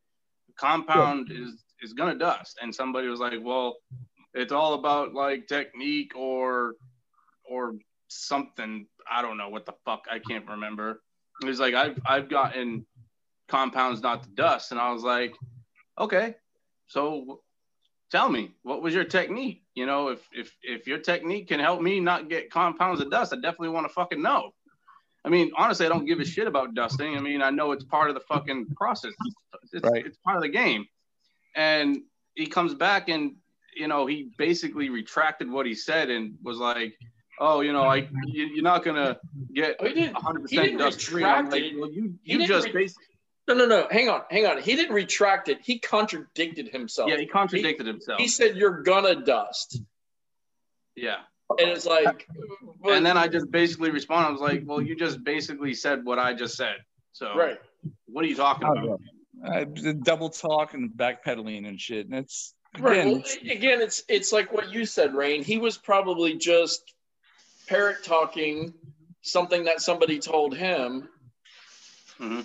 compound 0.57 1.29
yeah. 1.31 1.45
is 1.45 1.65
is 1.83 1.93
gonna 1.95 2.15
dust. 2.15 2.59
And 2.63 2.75
somebody 2.75 3.09
was 3.09 3.21
like, 3.21 3.41
well, 3.43 3.77
it's 4.35 4.53
all 4.53 4.75
about 4.75 5.15
like 5.15 5.47
technique 5.47 6.15
or 6.17 6.75
or 7.45 7.75
something. 8.09 8.87
I 9.11 9.23
don't 9.23 9.39
know 9.39 9.49
what 9.49 9.67
the 9.67 9.75
fuck. 9.85 10.05
I 10.11 10.19
can't 10.19 10.47
remember. 10.49 11.03
It 11.43 11.47
was 11.47 11.61
like 11.61 11.75
I've 11.75 11.99
I've 12.07 12.29
gotten 12.29 12.87
compounds 13.49 14.03
not 14.03 14.23
the 14.23 14.31
dust, 14.31 14.71
and 14.71 14.81
I 14.81 14.93
was 14.93 15.03
like, 15.03 15.35
okay, 15.99 16.35
so 16.87 17.41
tell 18.11 18.29
me 18.29 18.53
what 18.63 18.83
was 18.83 18.95
your 18.95 19.05
technique? 19.05 19.63
You 19.75 19.87
know 19.87 20.09
if 20.09 20.21
if 20.33 20.57
if 20.63 20.87
your 20.87 20.99
technique 20.99 21.49
can 21.49 21.61
help 21.61 21.81
me 21.81 22.01
not 22.01 22.29
get 22.29 22.51
compounds 22.51 23.01
of 23.01 23.11
dust 23.11 23.33
i 23.33 23.37
definitely 23.37 23.71
want 23.71 23.87
to 23.87 23.93
fucking 23.93 24.23
know. 24.23 24.51
I 25.25 25.29
mean 25.29 25.51
honestly 25.57 25.87
i 25.87 25.89
don't 25.89 26.07
give 26.07 26.21
a 26.21 26.25
shit 26.25 26.47
about 26.47 26.75
dusting. 26.75 27.17
I 27.17 27.21
mean 27.21 27.43
i 27.43 27.51
know 27.51 27.73
it's 27.73 27.85
part 27.85 28.09
of 28.09 28.15
the 28.15 28.21
fucking 28.21 28.69
process. 28.77 29.13
It's, 29.73 29.85
right. 29.85 30.07
it's 30.07 30.17
part 30.19 30.37
of 30.37 30.43
the 30.43 30.49
game. 30.49 30.87
And 31.55 32.03
he 32.35 32.47
comes 32.47 32.75
back 32.75 33.09
and 33.09 33.37
you 33.77 33.89
know 33.89 34.07
he 34.07 34.31
basically 34.39 34.89
retracted 34.91 35.51
what 35.51 35.67
he 35.67 35.75
said 35.75 36.11
and 36.11 36.35
was 36.43 36.59
like 36.59 36.95
oh 37.41 37.61
you 37.61 37.73
know 37.73 37.85
like 37.85 38.09
you, 38.27 38.61
are 38.61 38.63
not 38.63 38.85
gonna 38.85 39.19
get 39.55 39.77
oh, 39.81 39.85
100% 39.85 40.79
dust 40.79 41.03
free. 41.03 41.23
Like, 41.23 41.51
well, 41.51 41.91
you, 41.91 42.15
you 42.25 42.47
just 42.47 42.69
re- 42.69 42.73
basically 42.73 43.08
no, 43.49 43.55
no, 43.55 43.67
no. 43.67 43.89
Hang 43.91 44.09
on, 44.09 44.23
hang 44.31 44.47
on. 44.47 44.61
He 44.61 44.77
didn't 44.77 44.95
retract 44.95 45.49
it. 45.49 45.59
He 45.63 45.79
contradicted 45.79 46.69
himself. 46.69 47.09
Yeah, 47.11 47.17
he 47.17 47.27
contradicted 47.27 47.87
he, 47.87 47.93
himself. 47.93 48.21
He 48.21 48.29
said, 48.29 48.57
"You're 48.57 48.83
gonna 48.83 49.25
dust." 49.25 49.81
Yeah. 50.95 51.17
And 51.59 51.71
it's 51.71 51.87
like, 51.87 52.29
but, 52.83 52.93
and 52.93 53.07
then 53.07 53.17
I 53.17 53.27
just 53.27 53.51
basically 53.51 53.91
responded. 53.91 54.29
I 54.29 54.33
was 54.33 54.41
like, 54.43 54.63
"Well, 54.67 54.83
you 54.83 54.95
just 54.95 55.25
basically 55.25 55.73
said 55.73 56.05
what 56.05 56.19
I 56.19 56.35
just 56.35 56.57
said. 56.57 56.77
So, 57.13 57.35
right? 57.35 57.59
What 58.07 58.25
are 58.25 58.29
you 58.29 58.37
talking 58.37 58.69
about?" 58.69 59.01
Uh, 59.43 59.65
double 60.03 60.29
talk 60.29 60.75
and 60.75 60.91
backpedaling 60.91 61.67
and 61.67 61.81
shit. 61.81 62.07
And 62.07 62.17
it's 62.17 62.55
again, 62.75 62.85
right. 62.85 63.07
well, 63.07 63.23
again, 63.51 63.81
it's 63.81 64.05
it's 64.09 64.33
like 64.33 64.53
what 64.53 64.71
you 64.73 64.85
said, 64.85 65.15
Rain. 65.15 65.43
He 65.43 65.57
was 65.57 65.79
probably 65.79 66.35
just 66.35 66.83
parrot 67.67 68.05
talking 68.05 68.75
something 69.23 69.65
that 69.65 69.81
somebody 69.81 70.19
told 70.19 70.55
him. 70.55 71.09
Mm-hmm 72.21 72.41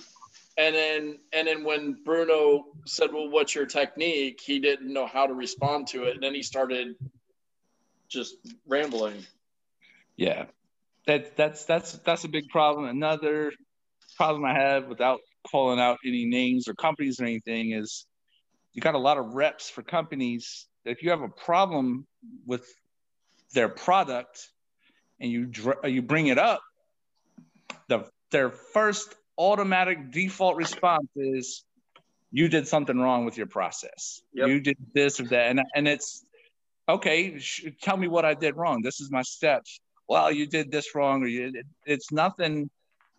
and 0.57 0.75
then 0.75 1.19
and 1.31 1.47
then 1.47 1.63
when 1.63 1.97
Bruno 2.03 2.65
said, 2.85 3.11
"Well, 3.11 3.29
what's 3.29 3.55
your 3.55 3.65
technique?" 3.65 4.39
He 4.41 4.59
didn't 4.59 4.91
know 4.91 5.07
how 5.07 5.25
to 5.25 5.33
respond 5.33 5.87
to 5.87 6.03
it, 6.03 6.15
and 6.15 6.23
then 6.23 6.35
he 6.35 6.43
started 6.43 6.95
just 8.07 8.35
rambling. 8.67 9.25
Yeah, 10.15 10.45
that 11.07 11.35
that's 11.35 11.65
that's 11.65 11.93
that's 11.99 12.23
a 12.23 12.29
big 12.29 12.49
problem. 12.49 12.85
Another 12.85 13.51
problem 14.15 14.45
I 14.45 14.53
have, 14.53 14.87
without 14.87 15.21
calling 15.49 15.79
out 15.79 15.97
any 16.05 16.25
names 16.25 16.67
or 16.67 16.75
companies 16.75 17.19
or 17.19 17.23
anything, 17.23 17.71
is 17.71 18.05
you 18.73 18.81
got 18.81 18.95
a 18.95 18.99
lot 18.99 19.17
of 19.17 19.33
reps 19.33 19.69
for 19.69 19.81
companies. 19.81 20.67
If 20.85 21.01
you 21.01 21.09
have 21.09 21.21
a 21.21 21.29
problem 21.29 22.05
with 22.45 22.65
their 23.53 23.69
product 23.69 24.49
and 25.19 25.31
you 25.31 25.51
you 25.83 26.03
bring 26.03 26.27
it 26.27 26.37
up, 26.37 26.61
the 27.87 28.07
their 28.29 28.51
first 28.51 29.15
automatic 29.37 30.11
default 30.11 30.55
response 30.55 31.07
is 31.15 31.63
you 32.31 32.47
did 32.47 32.67
something 32.67 32.97
wrong 32.97 33.25
with 33.25 33.37
your 33.37 33.47
process. 33.47 34.21
Yep. 34.33 34.47
You 34.47 34.59
did 34.59 34.77
this 34.93 35.19
or 35.19 35.25
that. 35.25 35.49
And, 35.49 35.61
and 35.75 35.87
it's 35.87 36.25
okay, 36.89 37.37
sh- 37.39 37.65
tell 37.81 37.97
me 37.97 38.07
what 38.07 38.25
I 38.25 38.33
did 38.33 38.55
wrong. 38.55 38.81
This 38.81 38.99
is 38.99 39.11
my 39.11 39.21
steps. 39.21 39.79
Well, 40.07 40.31
you 40.31 40.47
did 40.47 40.71
this 40.71 40.95
wrong, 40.95 41.23
or 41.23 41.27
you, 41.27 41.51
it, 41.53 41.65
it's 41.85 42.11
nothing 42.11 42.69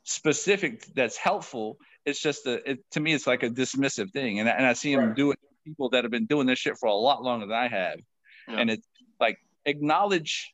specific 0.02 0.86
that's 0.94 1.16
helpful. 1.16 1.78
It's 2.04 2.20
just 2.20 2.46
a, 2.46 2.70
it, 2.70 2.90
to 2.90 3.00
me, 3.00 3.14
it's 3.14 3.26
like 3.26 3.42
a 3.42 3.50
dismissive 3.50 4.10
thing. 4.12 4.40
And, 4.40 4.48
and 4.48 4.66
I 4.66 4.74
see 4.74 4.94
them 4.94 5.06
right. 5.06 5.16
do 5.16 5.30
it 5.30 5.38
people 5.64 5.88
that 5.90 6.04
have 6.04 6.10
been 6.10 6.26
doing 6.26 6.46
this 6.46 6.58
shit 6.58 6.76
for 6.76 6.88
a 6.90 6.94
lot 6.94 7.22
longer 7.22 7.46
than 7.46 7.56
I 7.56 7.68
have. 7.68 7.98
And 8.46 8.68
it's 8.68 8.86
like 9.18 9.38
acknowledge 9.64 10.52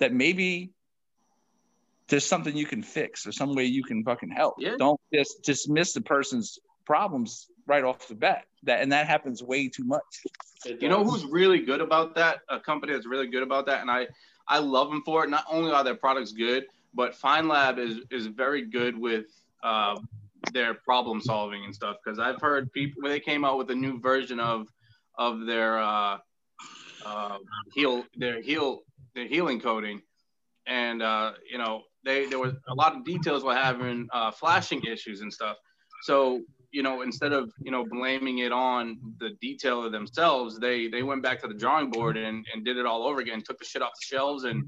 that 0.00 0.12
maybe 0.12 0.72
there's 2.08 2.26
something 2.26 2.56
you 2.56 2.66
can 2.66 2.82
fix 2.82 3.26
or 3.26 3.32
some 3.32 3.54
way 3.54 3.64
you 3.64 3.84
can 3.84 4.02
fucking 4.02 4.30
help. 4.30 4.54
Yeah. 4.58 4.74
Don't 4.78 5.00
just 5.12 5.42
dismiss 5.42 5.92
the 5.92 6.00
person's 6.00 6.58
problems 6.84 7.48
right 7.66 7.84
off 7.84 8.08
the 8.08 8.14
bat. 8.14 8.44
That 8.64 8.80
and 8.80 8.90
that 8.92 9.06
happens 9.06 9.42
way 9.42 9.68
too 9.68 9.84
much. 9.84 10.24
You 10.64 10.88
know 10.88 11.04
who's 11.04 11.24
really 11.24 11.60
good 11.60 11.80
about 11.80 12.16
that? 12.16 12.40
A 12.48 12.58
company 12.58 12.92
that's 12.92 13.06
really 13.06 13.28
good 13.28 13.42
about 13.42 13.66
that, 13.66 13.82
and 13.82 13.90
I 13.90 14.08
I 14.48 14.58
love 14.58 14.88
them 14.88 15.02
for 15.04 15.22
it. 15.24 15.30
Not 15.30 15.44
only 15.48 15.70
are 15.70 15.84
their 15.84 15.94
products 15.94 16.32
good, 16.32 16.64
but 16.94 17.14
FineLab 17.14 17.78
is 17.78 18.00
is 18.10 18.26
very 18.26 18.64
good 18.64 18.98
with 18.98 19.26
uh, 19.62 20.00
their 20.52 20.74
problem 20.74 21.20
solving 21.20 21.64
and 21.64 21.74
stuff. 21.74 21.96
Because 22.02 22.18
I've 22.18 22.40
heard 22.40 22.72
people 22.72 23.02
when 23.02 23.12
they 23.12 23.20
came 23.20 23.44
out 23.44 23.58
with 23.58 23.70
a 23.70 23.74
new 23.74 24.00
version 24.00 24.40
of 24.40 24.66
of 25.16 25.46
their 25.46 25.78
uh, 25.78 26.18
uh, 27.06 27.38
heal 27.74 28.04
their 28.16 28.40
heal 28.42 28.80
their 29.14 29.26
healing 29.26 29.60
coating, 29.60 30.02
and 30.66 31.02
uh, 31.02 31.32
you 31.48 31.58
know 31.58 31.82
they 32.08 32.26
there 32.26 32.38
was 32.38 32.54
a 32.68 32.74
lot 32.74 32.96
of 32.96 33.04
details 33.04 33.44
were 33.44 33.54
having 33.54 34.08
uh, 34.12 34.30
flashing 34.30 34.82
issues 34.82 35.20
and 35.20 35.32
stuff. 35.32 35.56
So 36.02 36.40
you 36.70 36.82
know, 36.82 37.02
instead 37.02 37.32
of 37.32 37.50
you 37.60 37.70
know 37.70 37.84
blaming 37.88 38.38
it 38.38 38.52
on 38.52 38.98
the 39.20 39.30
detailer 39.44 39.90
themselves, 39.90 40.58
they 40.58 40.88
they 40.88 41.02
went 41.02 41.22
back 41.22 41.40
to 41.42 41.48
the 41.48 41.54
drawing 41.54 41.90
board 41.90 42.16
and, 42.16 42.44
and 42.52 42.64
did 42.64 42.76
it 42.76 42.86
all 42.86 43.06
over 43.06 43.20
again. 43.20 43.42
Took 43.42 43.58
the 43.58 43.64
shit 43.64 43.82
off 43.82 43.92
the 44.00 44.16
shelves 44.16 44.44
and 44.44 44.64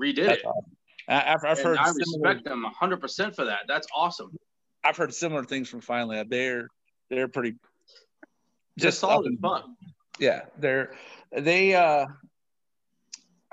redid 0.00 0.26
That's 0.26 0.40
it. 0.40 0.46
Awesome. 0.46 0.72
I've, 1.08 1.44
I've 1.44 1.60
heard. 1.60 1.78
I 1.78 1.90
respect 1.90 2.44
them 2.44 2.62
100 2.62 3.00
percent 3.00 3.36
for 3.36 3.44
that. 3.44 3.60
That's 3.68 3.86
awesome. 3.94 4.30
I've 4.84 4.96
heard 4.96 5.12
similar 5.14 5.44
things 5.44 5.68
from 5.68 5.80
FineLab. 5.80 6.28
They're 6.28 6.68
they're 7.10 7.28
pretty 7.28 7.56
just 8.78 9.00
solid 9.00 9.26
and 9.26 9.38
fun. 9.40 9.76
Yeah, 10.18 10.42
they're 10.58 10.94
they 11.32 11.74
uh 11.74 12.06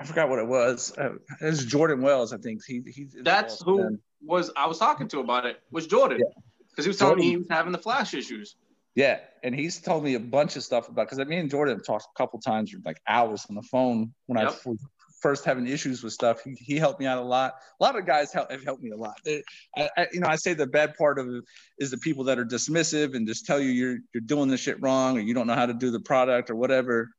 I 0.00 0.04
forgot 0.04 0.30
what 0.30 0.38
it 0.38 0.46
was. 0.46 0.96
Uh, 0.96 1.10
it 1.40 1.44
was 1.44 1.64
Jordan 1.66 2.00
Wells, 2.00 2.32
I 2.32 2.38
think. 2.38 2.64
He 2.66 2.82
he. 2.86 3.06
That's 3.22 3.62
who 3.62 3.78
then. 3.78 4.00
was 4.24 4.50
I 4.56 4.66
was 4.66 4.78
talking 4.78 5.06
to 5.08 5.20
about 5.20 5.44
it. 5.44 5.60
Was 5.70 5.86
Jordan? 5.86 6.18
Because 6.18 6.30
yeah. 6.78 6.82
he 6.82 6.88
was 6.88 6.96
telling 6.96 7.10
Jordan, 7.12 7.24
me 7.24 7.30
he 7.30 7.36
was 7.36 7.46
having 7.50 7.72
the 7.72 7.78
flash 7.78 8.14
issues. 8.14 8.56
Yeah, 8.94 9.18
and 9.44 9.54
he's 9.54 9.78
told 9.78 10.02
me 10.02 10.14
a 10.14 10.20
bunch 10.20 10.56
of 10.56 10.62
stuff 10.62 10.88
about 10.88 11.08
because 11.08 11.24
me 11.28 11.36
and 11.36 11.50
Jordan 11.50 11.76
have 11.76 11.84
talked 11.84 12.06
a 12.14 12.18
couple 12.18 12.40
times, 12.40 12.74
like 12.84 12.98
hours 13.06 13.46
on 13.48 13.56
the 13.56 13.62
phone 13.62 14.12
when 14.26 14.38
yep. 14.38 14.52
I 14.66 14.68
was 14.68 14.78
first 15.20 15.44
having 15.44 15.66
issues 15.66 16.02
with 16.02 16.12
stuff. 16.12 16.42
He, 16.42 16.54
he 16.58 16.76
helped 16.76 16.98
me 16.98 17.06
out 17.06 17.18
a 17.18 17.22
lot. 17.22 17.54
A 17.78 17.84
lot 17.84 17.96
of 17.96 18.06
guys 18.06 18.32
help, 18.32 18.50
have 18.50 18.64
helped 18.64 18.82
me 18.82 18.90
a 18.90 18.96
lot. 18.96 19.16
I, 19.26 19.42
I, 19.76 20.06
you 20.12 20.20
know, 20.20 20.28
I 20.28 20.36
say 20.36 20.54
the 20.54 20.66
bad 20.66 20.96
part 20.96 21.18
of 21.18 21.28
it 21.28 21.44
is 21.78 21.90
the 21.90 21.98
people 21.98 22.24
that 22.24 22.38
are 22.38 22.44
dismissive 22.44 23.14
and 23.14 23.28
just 23.28 23.46
tell 23.46 23.60
you 23.60 23.70
you're 23.70 23.98
you're 24.14 24.22
doing 24.24 24.48
this 24.48 24.60
shit 24.60 24.80
wrong 24.80 25.18
or 25.18 25.20
you 25.20 25.34
don't 25.34 25.46
know 25.46 25.54
how 25.54 25.66
to 25.66 25.74
do 25.74 25.90
the 25.90 26.00
product 26.00 26.50
or 26.50 26.56
whatever. 26.56 27.10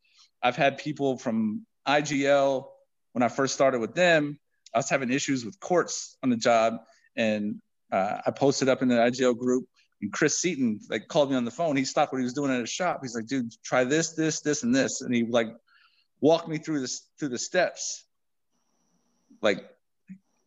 I've 0.43 0.55
had 0.55 0.79
people 0.79 1.17
from 1.17 1.65
IGL 1.87 2.65
when 3.13 3.23
I 3.23 3.27
first 3.27 3.53
started 3.53 3.79
with 3.79 3.93
them, 3.93 4.39
I 4.73 4.79
was 4.79 4.89
having 4.89 5.11
issues 5.11 5.45
with 5.45 5.59
quartz 5.59 6.17
on 6.23 6.29
the 6.29 6.37
job, 6.37 6.77
and 7.15 7.61
uh, 7.91 8.21
I 8.25 8.31
posted 8.31 8.69
up 8.69 8.81
in 8.81 8.87
the 8.87 8.95
IGL 8.95 9.37
group. 9.37 9.65
And 10.01 10.11
Chris 10.11 10.39
Seaton 10.39 10.79
like 10.89 11.07
called 11.07 11.29
me 11.29 11.35
on 11.35 11.45
the 11.45 11.51
phone. 11.51 11.75
He 11.75 11.85
stopped 11.85 12.11
what 12.11 12.19
he 12.19 12.23
was 12.23 12.33
doing 12.33 12.51
at 12.51 12.59
his 12.59 12.71
shop. 12.71 12.99
He's 13.01 13.13
like, 13.13 13.27
"Dude, 13.27 13.53
try 13.63 13.83
this, 13.83 14.13
this, 14.13 14.41
this, 14.41 14.63
and 14.63 14.73
this," 14.73 15.01
and 15.01 15.13
he 15.13 15.25
like 15.25 15.49
walked 16.21 16.47
me 16.47 16.57
through 16.57 16.79
this 16.79 17.07
through 17.19 17.29
the 17.29 17.37
steps. 17.37 18.03
Like 19.41 19.63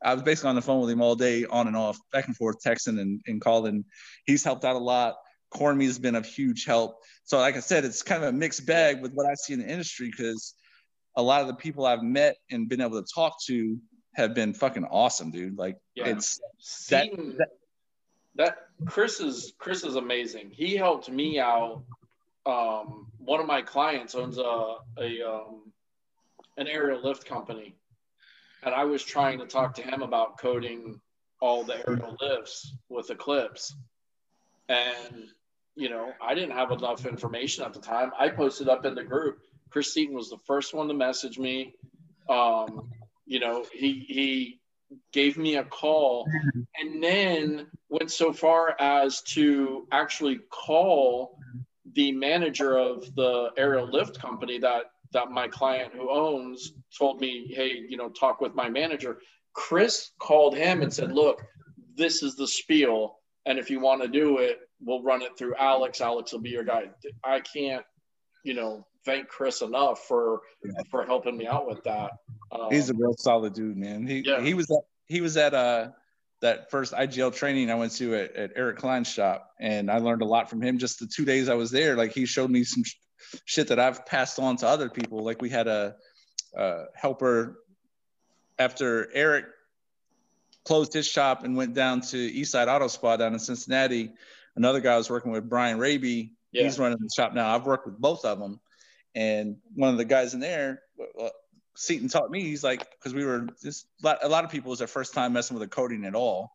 I 0.03 0.15
was 0.15 0.23
basically 0.23 0.51
on 0.51 0.57
the 0.57 0.63
phone 0.63 0.81
with 0.81 0.91
him 0.91 1.01
all 1.01 1.15
day, 1.15 1.45
on 1.45 1.67
and 1.67 1.77
off, 1.77 1.99
back 2.13 2.27
and 2.27 2.37
forth, 2.37 2.57
texting 2.63 3.01
and, 3.01 3.21
and 3.27 3.41
calling. 3.41 3.85
He's 4.27 4.43
helped 4.43 4.65
out 4.65 4.77
a 4.77 4.79
lot. 4.79 5.15
Cormy 5.51 5.87
has 5.87 5.99
been 5.99 6.17
of 6.17 6.27
huge 6.27 6.65
help. 6.65 6.97
So, 7.25 7.39
like 7.39 7.57
I 7.57 7.61
said, 7.61 7.85
it's 7.85 8.03
kind 8.03 8.23
of 8.25 8.31
a 8.31 8.33
mixed 8.33 8.67
bag 8.67 9.01
with 9.01 9.13
what 9.13 9.27
I 9.27 9.35
see 9.35 9.53
in 9.53 9.61
the 9.61 9.69
industry 9.69 10.11
because 10.11 10.55
a 11.17 11.23
lot 11.23 11.41
of 11.43 11.47
the 11.47 11.55
people 11.55 11.87
I've 11.87 12.03
met 12.03 12.37
and 12.51 12.69
been 12.69 12.81
able 12.81 13.03
to 13.03 13.09
talk 13.15 13.41
to 13.45 13.79
have 14.15 14.35
been 14.35 14.55
fucking 14.55 14.85
awesome, 14.85 15.31
dude. 15.31 15.59
Like 15.59 15.77
yeah. 15.95 16.09
it's 16.09 16.41
that, 16.91 17.11
that, 17.39 17.49
that 18.37 18.57
Chris 18.87 19.21
is 19.21 19.53
Chris 19.59 19.85
is 19.85 19.97
amazing. 19.97 20.51
He 20.51 20.77
helped 20.77 21.11
me 21.11 21.39
out. 21.39 21.83
Um, 22.47 23.07
one 23.19 23.41
of 23.41 23.47
my 23.47 23.63
clients 23.63 24.15
owns 24.15 24.39
a 24.39 24.77
a 24.99 25.23
um, 25.23 25.73
an 26.57 26.69
aerial 26.69 27.03
lift 27.03 27.27
company, 27.27 27.75
and 28.63 28.75
I 28.75 28.85
was 28.85 29.03
trying 29.03 29.39
to 29.39 29.47
talk 29.47 29.75
to 29.75 29.83
him 29.83 30.03
about 30.03 30.39
coating 30.39 31.01
all 31.41 31.65
the 31.65 31.87
aerial 31.89 32.17
lifts 32.21 32.75
with 32.89 33.11
Eclipse, 33.11 33.75
and 34.69 35.29
you 35.77 35.89
know, 35.89 36.13
I 36.23 36.35
didn't 36.35 36.53
have 36.53 36.71
enough 36.71 37.07
information 37.07 37.65
at 37.65 37.73
the 37.73 37.81
time. 37.81 38.13
I 38.19 38.29
posted 38.29 38.69
up 38.69 38.85
in 38.85 38.95
the 38.95 39.03
group. 39.03 39.41
Chris 39.75 39.93
Seaton 39.93 40.15
was 40.15 40.31
the 40.31 40.39
first 40.47 40.73
one 40.73 40.87
to 40.87 40.95
message 40.95 41.37
me. 41.37 41.75
Um, 42.31 42.93
you 43.27 43.41
know, 43.41 43.67
he 43.73 44.07
he 44.07 44.61
gave 45.13 45.37
me 45.37 45.57
a 45.57 45.65
call 45.65 46.29
and 46.81 47.03
then 47.03 47.67
went 47.89 48.13
so 48.13 48.33
far 48.33 48.77
as 48.79 49.21
to 49.23 49.89
actually 49.91 50.39
call 50.49 51.37
the 51.93 52.13
manager 52.13 52.79
of 52.79 53.13
the 53.17 53.51
aerial 53.57 53.91
lift 53.91 54.17
company 54.17 54.61
that 54.61 54.85
that 55.13 55.33
my 55.33 55.49
client 55.49 55.93
who 55.93 56.09
owns 56.09 56.75
told 56.97 57.21
me, 57.21 57.53
hey, 57.53 57.73
you 57.89 57.97
know, 57.97 58.11
talk 58.11 58.41
with 58.41 58.55
my 58.55 58.69
manager. 58.69 59.19
Chris 59.55 60.13
called 60.21 60.55
him 60.57 60.83
and 60.83 60.95
said, 60.95 61.11
look, 61.11 61.43
this 61.97 62.23
is 62.23 62.37
the 62.37 62.47
spiel. 62.47 63.19
And 63.45 63.59
if 63.59 63.71
you 63.71 63.81
want 63.81 64.03
to 64.03 64.09
do 64.09 64.39
it, 64.39 64.61
we'll 64.81 65.03
run 65.03 65.21
it 65.21 65.37
through 65.37 65.57
Alex. 65.57 66.01
Alex 66.01 66.33
will 66.33 66.43
be 66.43 66.51
your 66.51 66.63
guy. 66.63 66.85
I 67.25 67.41
can't, 67.41 67.85
you 68.45 68.55
know, 68.55 68.87
thank 69.05 69.29
Chris 69.29 69.63
enough 69.63 70.07
for 70.07 70.41
yeah. 70.65 70.73
for 70.91 71.05
helping 71.05 71.37
me 71.37 71.47
out 71.47 71.67
with 71.67 71.83
that. 71.85 72.13
Um, 72.53 72.69
He's 72.71 72.91
a 72.91 72.95
real 72.95 73.15
solid 73.19 73.55
dude, 73.55 73.77
man. 73.77 74.07
He 74.07 74.23
yeah. 74.25 74.41
he 74.41 74.55
was 74.55 74.71
at 74.71 74.83
he 75.07 75.21
was 75.21 75.37
at 75.37 75.55
uh 75.55 75.89
that 76.41 76.71
first 76.71 76.93
IGL 76.93 77.35
training 77.35 77.71
I 77.71 77.75
went 77.75 77.93
to 77.97 78.15
at, 78.15 78.37
at 78.37 78.53
Eric 78.57 78.79
Klein's 78.79 79.09
shop, 79.09 79.51
and 79.61 79.91
I 79.91 79.99
learned 79.99 80.23
a 80.23 80.27
lot 80.27 80.51
from 80.51 80.61
him. 80.61 80.79
Just 80.79 80.99
the 80.99 81.07
two 81.07 81.25
days 81.25 81.49
I 81.49 81.55
was 81.55 81.71
there, 81.71 81.97
like 81.97 82.13
he 82.13 82.27
showed 82.27 82.51
me 82.51 82.65
some 82.65 82.85
sh- 82.85 82.97
shit 83.45 83.69
that 83.69 83.79
I've 83.79 84.05
passed 84.05 84.39
on 84.39 84.57
to 84.59 84.67
other 84.67 84.91
people. 84.91 85.25
Like 85.25 85.41
we 85.41 85.49
had 85.49 85.69
a, 85.69 85.97
a 86.57 86.85
helper 86.95 87.61
after 88.59 89.11
Eric 89.15 89.47
closed 90.65 90.93
his 90.93 91.07
shop 91.07 91.45
and 91.45 91.57
went 91.57 91.75
down 91.75 92.01
to 92.01 92.17
Eastside 92.17 92.69
Auto 92.69 92.89
Spa 92.89 93.17
down 93.17 93.33
in 93.33 93.39
Cincinnati. 93.39 94.13
Another 94.57 94.81
guy 94.81 94.95
I 94.95 94.97
was 94.97 95.11
working 95.11 95.33
with, 95.33 95.49
Brian 95.49 95.79
Raby. 95.79 96.33
Yeah. 96.53 96.65
He's 96.65 96.79
running 96.79 96.99
the 97.01 97.11
shop 97.15 97.35
now. 97.35 97.55
I've 97.55 97.67
worked 97.67 97.87
with 97.87 97.99
both 97.99 98.25
of 98.25 98.39
them. 98.39 98.61
And 99.15 99.57
one 99.75 99.91
of 99.91 99.97
the 99.97 100.05
guys 100.05 100.35
in 100.35 100.41
there, 100.41 100.83
uh, 101.21 101.29
Seaton 101.77 102.09
taught 102.09 102.31
me, 102.31 102.43
he's 102.43 102.65
like, 102.65 102.91
because 102.91 103.15
we 103.15 103.25
were 103.25 103.49
just 103.63 103.87
a 104.03 104.29
lot 104.29 104.45
of 104.45 104.51
people 104.51 104.71
was 104.71 104.79
their 104.79 104.89
first 104.89 105.15
time 105.15 105.33
messing 105.33 105.55
with 105.55 105.63
a 105.63 105.71
coating 105.71 106.05
at 106.05 106.15
all. 106.15 106.53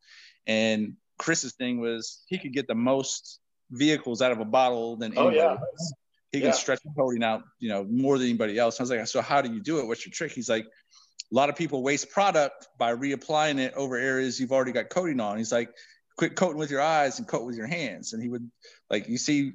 And 0.47 0.95
Chris's 1.17 1.53
thing 1.53 1.79
was 1.79 2.23
he 2.27 2.37
could 2.37 2.53
get 2.53 2.67
the 2.67 2.75
most 2.75 3.39
vehicles 3.71 4.21
out 4.21 4.31
of 4.31 4.39
a 4.39 4.45
bottle 4.45 4.95
than 4.95 5.13
anybody 5.13 5.39
oh, 5.39 5.43
yeah. 5.43 5.51
else. 5.51 5.93
He 6.31 6.39
yeah. 6.39 6.45
can 6.45 6.53
stretch 6.53 6.81
the 6.83 6.91
coating 6.97 7.23
out, 7.23 7.43
you 7.59 7.69
know, 7.69 7.83
more 7.83 8.17
than 8.17 8.27
anybody 8.27 8.57
else. 8.57 8.79
I 8.79 8.83
was 8.83 8.89
like, 8.89 9.05
so 9.07 9.21
how 9.21 9.41
do 9.41 9.51
you 9.51 9.61
do 9.61 9.79
it? 9.79 9.87
What's 9.87 10.05
your 10.05 10.11
trick? 10.11 10.31
He's 10.31 10.49
like, 10.49 10.65
a 10.65 11.35
lot 11.35 11.49
of 11.49 11.55
people 11.55 11.83
waste 11.83 12.09
product 12.09 12.67
by 12.77 12.93
reapplying 12.93 13.59
it 13.59 13.73
over 13.75 13.97
areas 13.97 14.39
you've 14.39 14.51
already 14.51 14.71
got 14.71 14.89
coating 14.89 15.19
on. 15.19 15.37
He's 15.37 15.51
like, 15.51 15.69
quit 16.17 16.35
coating 16.35 16.57
with 16.57 16.71
your 16.71 16.81
eyes 16.81 17.19
and 17.19 17.27
coat 17.27 17.45
with 17.45 17.55
your 17.55 17.67
hands. 17.67 18.13
And 18.13 18.21
he 18.21 18.29
would 18.29 18.49
like, 18.89 19.07
you 19.07 19.17
see, 19.17 19.53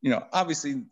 you 0.00 0.10
know, 0.10 0.24
obviously 0.32 0.82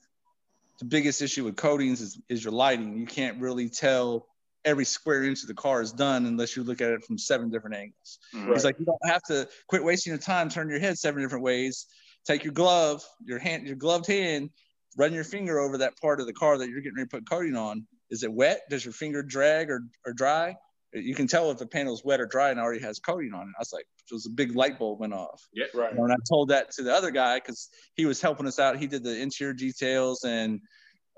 the 0.81 0.86
biggest 0.86 1.23
issue 1.23 1.44
with 1.44 1.57
coatings 1.57 2.01
is, 2.01 2.19
is 2.28 2.43
your 2.43 2.52
lighting. 2.52 2.97
You 2.98 3.07
can't 3.07 3.40
really 3.40 3.69
tell 3.69 4.27
every 4.65 4.85
square 4.85 5.24
inch 5.24 5.43
of 5.43 5.48
the 5.48 5.55
car 5.55 5.81
is 5.81 5.93
done 5.93 6.27
unless 6.27 6.57
you 6.57 6.65
look 6.65 6.81
at 6.81 6.90
it 6.90 7.05
from 7.05 7.19
seven 7.19 7.51
different 7.51 7.77
angles. 7.77 8.19
Mm-hmm. 8.35 8.47
Right. 8.47 8.55
He's 8.55 8.65
like, 8.65 8.78
you 8.78 8.86
don't 8.86 8.98
have 9.07 9.23
to 9.24 9.48
quit 9.69 9.85
wasting 9.85 10.11
your 10.11 10.19
time, 10.19 10.48
turn 10.48 10.69
your 10.69 10.81
head 10.81 10.98
seven 10.98 11.23
different 11.23 11.44
ways. 11.44 11.86
Take 12.27 12.44
your 12.44 12.52
glove, 12.52 13.02
your 13.24 13.39
hand, 13.39 13.66
your 13.66 13.77
gloved 13.77 14.07
hand, 14.07 14.51
run 14.97 15.12
your 15.15 15.24
finger 15.24 15.59
over 15.59 15.78
that 15.78 15.98
part 15.98 16.20
of 16.20 16.27
the 16.27 16.32
car 16.32 16.59
that 16.59 16.69
you're 16.69 16.81
getting 16.81 16.97
ready 16.97 17.09
to 17.09 17.16
put 17.16 17.28
coating 17.28 17.57
on. 17.57 17.86
Is 18.11 18.23
it 18.23 18.32
wet? 18.32 18.62
Does 18.69 18.85
your 18.85 18.93
finger 18.93 19.23
drag 19.23 19.70
or, 19.70 19.82
or 20.05 20.12
dry? 20.12 20.57
You 20.93 21.15
can 21.15 21.29
tell 21.29 21.51
if 21.51 21.59
the 21.59 21.67
panel's 21.67 22.05
wet 22.05 22.21
or 22.21 22.27
dry 22.27 22.51
and 22.51 22.59
already 22.59 22.81
has 22.81 22.99
coating 22.99 23.33
on 23.33 23.43
it. 23.43 23.53
I 23.57 23.61
was 23.61 23.73
like, 23.73 23.87
it 24.11 24.12
was 24.12 24.27
a 24.27 24.31
big 24.31 24.57
light 24.57 24.79
bulb 24.79 24.99
went 24.99 25.15
off. 25.15 25.47
Yeah, 25.53 25.67
right. 25.73 25.93
And 25.93 26.12
I 26.12 26.17
told 26.29 26.49
that 26.49 26.73
to 26.73 26.83
the 26.83 26.93
other 26.93 27.12
guy, 27.12 27.37
because 27.37 27.69
he 27.95 28.07
was 28.07 28.21
helping 28.21 28.47
us 28.47 28.59
out, 28.59 28.77
he 28.77 28.89
did 28.89 29.05
the 29.05 29.17
interior 29.17 29.53
details 29.53 30.25
and 30.25 30.61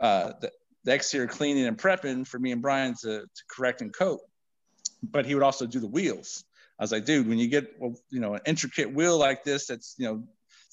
uh, 0.01 0.33
the, 0.41 0.51
the 0.85 0.95
exterior 0.95 1.27
cleaning 1.27 1.67
and 1.67 1.79
prepping 1.79 2.27
for 2.27 2.39
me 2.39 2.53
and 2.53 2.61
Brian 2.61 2.95
to, 3.03 3.21
to 3.21 3.43
correct 3.51 3.81
and 3.81 3.95
coat. 3.95 4.21
But 5.03 5.25
he 5.25 5.35
would 5.35 5.43
also 5.43 5.67
do 5.67 5.81
the 5.81 5.89
wheels. 5.89 6.45
I 6.79 6.85
was 6.85 6.93
like, 6.93 7.05
dude, 7.05 7.29
when 7.29 7.39
you 7.39 7.49
get 7.49 7.75
you 8.11 8.21
know 8.21 8.35
an 8.35 8.41
intricate 8.47 8.93
wheel 8.93 9.19
like 9.19 9.45
this, 9.45 9.67
that's 9.67 9.95
you 9.99 10.07
know 10.07 10.25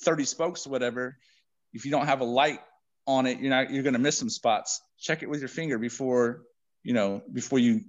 30 0.04 0.26
spokes 0.26 0.66
or 0.66 0.72
whatever, 0.72 1.18
if 1.74 1.86
you 1.86 1.92
don't 1.92 2.06
have 2.06 2.22
a 2.22 2.26
light 2.26 2.60
on 3.06 3.26
it, 3.26 3.40
you're 3.40 3.50
not 3.50 3.72
you're 3.72 3.84
gonna 3.84 4.00
miss 4.00 4.18
some 4.18 4.30
spots. 4.30 4.82
Check 5.00 5.24
it 5.24 5.30
with 5.30 5.40
your 5.40 5.50
finger 5.50 5.78
before 5.78 6.44
you 6.84 6.94
know 6.94 7.22
before 7.32 7.60
you 7.60 7.82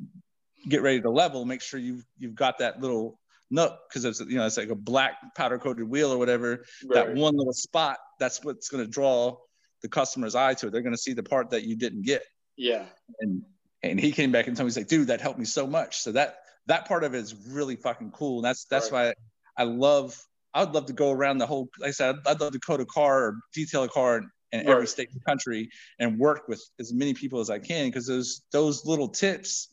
get 0.69 0.82
ready 0.82 1.01
to 1.01 1.11
level. 1.11 1.45
Make 1.45 1.62
sure 1.62 1.81
you've 1.81 2.05
you've 2.19 2.35
got 2.35 2.59
that 2.59 2.81
little 2.81 3.19
nook 3.51 3.78
because 3.89 4.05
it's 4.05 4.20
you 4.20 4.37
know 4.37 4.47
it's 4.47 4.57
like 4.57 4.69
a 4.69 4.74
black 4.74 5.35
powder 5.35 5.59
coated 5.59 5.89
wheel 5.89 6.12
or 6.12 6.19
whatever. 6.19 6.65
Right. 6.85 7.07
That 7.07 7.15
one 7.15 7.37
little 7.37 7.53
spot 7.53 7.99
that's 8.19 8.45
what's 8.45 8.69
gonna 8.69 8.87
draw 8.87 9.37
the 9.82 9.89
customer's 9.89 10.35
eye 10.35 10.55
to 10.55 10.66
it. 10.66 10.73
They're 10.73 10.82
gonna 10.82 10.97
see 10.97 11.12
the 11.12 11.23
part 11.23 11.51
that 11.51 11.65
you 11.65 11.77
didn't 11.77 12.03
get. 12.03 12.23
Yeah. 12.57 12.87
And 13.20 13.43
and 13.82 13.99
he 13.99 14.12
came 14.12 14.31
back 14.31 14.47
and 14.47 14.57
told 14.57 14.66
me 14.66 14.69
he's 14.69 14.77
like, 14.77 14.89
dude, 14.89 15.09
that 15.09 15.20
helped 15.20 15.39
me 15.39 15.45
so 15.45 15.66
much. 15.66 15.99
So 15.99 16.12
that 16.12 16.37
that 16.66 16.87
part 16.87 17.05
of 17.05 17.15
it 17.15 17.19
is 17.19 17.35
really 17.49 17.77
fucking 17.77 18.12
cool. 18.12 18.39
And 18.39 18.45
that's 18.45 18.65
that's 18.66 18.93
right. 18.93 19.15
why 19.57 19.62
I 19.62 19.65
love 19.65 20.19
I 20.53 20.65
would 20.65 20.74
love 20.74 20.87
to 20.87 20.93
go 20.93 21.11
around 21.11 21.39
the 21.39 21.47
whole 21.47 21.69
like 21.81 21.89
I 21.89 21.93
said, 21.93 22.16
I'd, 22.27 22.32
I'd 22.32 22.41
love 22.41 22.53
to 22.53 22.61
code 22.61 22.81
a 22.81 22.87
car 22.87 23.24
or 23.24 23.37
detail 23.55 23.85
a 23.85 23.89
car 23.89 24.23
in 24.53 24.61
right. 24.61 24.69
every 24.69 24.87
state 24.87 25.09
in 25.09 25.15
the 25.15 25.24
country 25.24 25.70
and 25.99 26.19
work 26.19 26.49
with 26.49 26.62
as 26.78 26.93
many 26.93 27.15
people 27.15 27.41
as 27.41 27.51
I 27.51 27.59
can 27.59 27.89
because 27.89 28.07
those 28.07 28.43
those 28.53 28.85
little 28.85 29.09
tips 29.09 29.69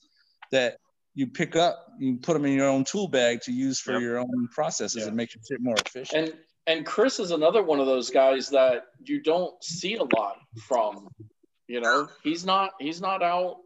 that 0.51 0.77
you 1.13 1.27
pick 1.27 1.55
up, 1.55 1.87
you 1.99 2.17
put 2.17 2.33
them 2.33 2.45
in 2.45 2.53
your 2.53 2.67
own 2.67 2.83
tool 2.83 3.07
bag 3.07 3.41
to 3.41 3.51
use 3.51 3.79
for 3.79 3.93
yep. 3.93 4.01
your 4.01 4.19
own 4.19 4.47
processes 4.53 5.01
yeah. 5.01 5.07
and 5.07 5.15
make 5.15 5.33
your 5.33 5.41
shit 5.47 5.61
more 5.61 5.75
efficient. 5.75 6.29
And 6.29 6.37
and 6.67 6.85
Chris 6.85 7.19
is 7.19 7.31
another 7.31 7.63
one 7.63 7.79
of 7.79 7.85
those 7.85 8.09
guys 8.09 8.49
that 8.49 8.87
you 9.03 9.21
don't 9.21 9.61
see 9.63 9.95
a 9.95 10.03
lot 10.03 10.37
from. 10.67 11.07
You 11.67 11.81
know, 11.81 12.09
he's 12.23 12.45
not 12.45 12.71
he's 12.79 13.01
not 13.01 13.23
out 13.23 13.57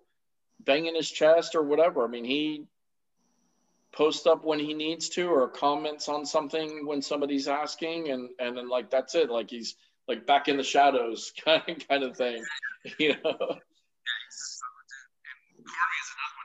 banging 0.61 0.95
his 0.95 1.09
chest 1.09 1.55
or 1.55 1.63
whatever. 1.63 2.05
I 2.05 2.07
mean, 2.07 2.25
he 2.25 2.65
posts 3.91 4.25
up 4.25 4.45
when 4.45 4.59
he 4.59 4.73
needs 4.73 5.09
to 5.09 5.27
or 5.27 5.49
comments 5.49 6.07
on 6.07 6.25
something 6.25 6.85
when 6.85 7.01
somebody's 7.01 7.47
asking 7.47 8.09
and 8.09 8.29
and 8.39 8.55
then 8.55 8.69
like 8.69 8.89
that's 8.89 9.15
it. 9.15 9.29
Like 9.29 9.49
he's 9.49 9.75
like 10.07 10.25
back 10.25 10.47
in 10.47 10.57
the 10.57 10.63
shadows 10.63 11.33
kind 11.43 11.63
of, 11.67 11.87
kind 11.87 12.03
of 12.03 12.15
thing, 12.15 12.43
you 12.99 13.15
know. 13.23 13.57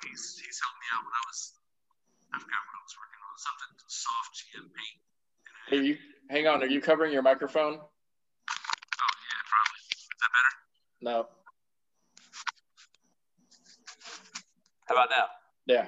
He's 0.08 0.38
And 0.38 0.46
Corby 0.46 0.46
is 0.46 0.46
another 0.46 0.46
one. 0.46 0.46
He's 0.46 0.58
helped 0.62 0.78
me 0.80 0.88
out 0.94 1.02
when 1.02 1.14
I 1.14 1.24
was 1.26 1.40
I 2.32 2.38
forgot 2.38 2.62
what 2.66 2.76
I 2.76 2.82
was 2.82 2.94
working 2.98 3.22
on 3.22 3.34
something 3.38 3.70
soft 3.86 4.32
GM 4.36 4.66
paint. 4.74 4.98
Hey, 5.68 5.80
you 5.82 5.94
hang 6.28 6.46
on. 6.46 6.62
Are 6.62 6.66
you 6.66 6.80
covering 6.80 7.12
your 7.12 7.22
microphone? 7.22 7.78
Oh 7.78 9.14
yeah, 9.24 9.42
probably. 9.46 9.80
Is 9.90 10.08
that 10.20 10.30
better? 10.30 10.54
No. 11.02 11.28
How 14.86 14.94
about 14.94 15.10
now? 15.10 15.26
Yeah. 15.66 15.86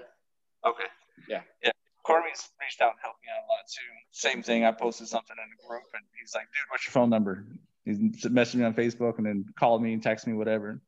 Okay. 0.67 0.89
Yeah. 1.29 1.43
Yeah. 1.63 1.71
Corby's 2.03 2.49
reached 2.61 2.81
out 2.81 2.93
and 2.93 3.01
helped 3.03 3.21
me 3.23 3.29
out 3.31 3.45
a 3.45 3.49
lot 3.49 3.69
too. 3.69 3.85
Same 4.11 4.43
thing. 4.43 4.65
I 4.65 4.73
posted 4.73 5.09
something 5.09 5.37
in 5.37 5.51
the 5.51 5.69
group 5.69 5.85
and 5.95 6.03
he's 6.19 6.35
like, 6.35 6.45
dude, 6.45 6.71
what's 6.71 6.85
your 6.87 6.93
phone 6.93 7.11
number? 7.11 7.45
He's 7.85 7.99
messaging 7.99 8.57
me 8.57 8.65
on 8.65 8.75
Facebook 8.75 9.19
and 9.19 9.27
then 9.27 9.45
called 9.59 9.83
me 9.83 9.93
and 9.93 10.03
texted 10.03 10.29
me, 10.29 10.33
whatever. 10.35 10.81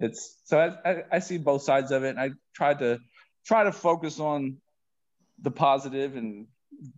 It's 0.00 0.40
so 0.44 0.58
I, 0.58 0.90
I, 0.90 1.02
I 1.12 1.18
see 1.18 1.38
both 1.38 1.62
sides 1.62 1.92
of 1.92 2.04
it. 2.04 2.10
And 2.10 2.20
I 2.20 2.30
try 2.54 2.74
to 2.74 2.98
try 3.46 3.64
to 3.64 3.72
focus 3.72 4.20
on 4.20 4.58
the 5.40 5.50
positive 5.50 6.16
and 6.16 6.46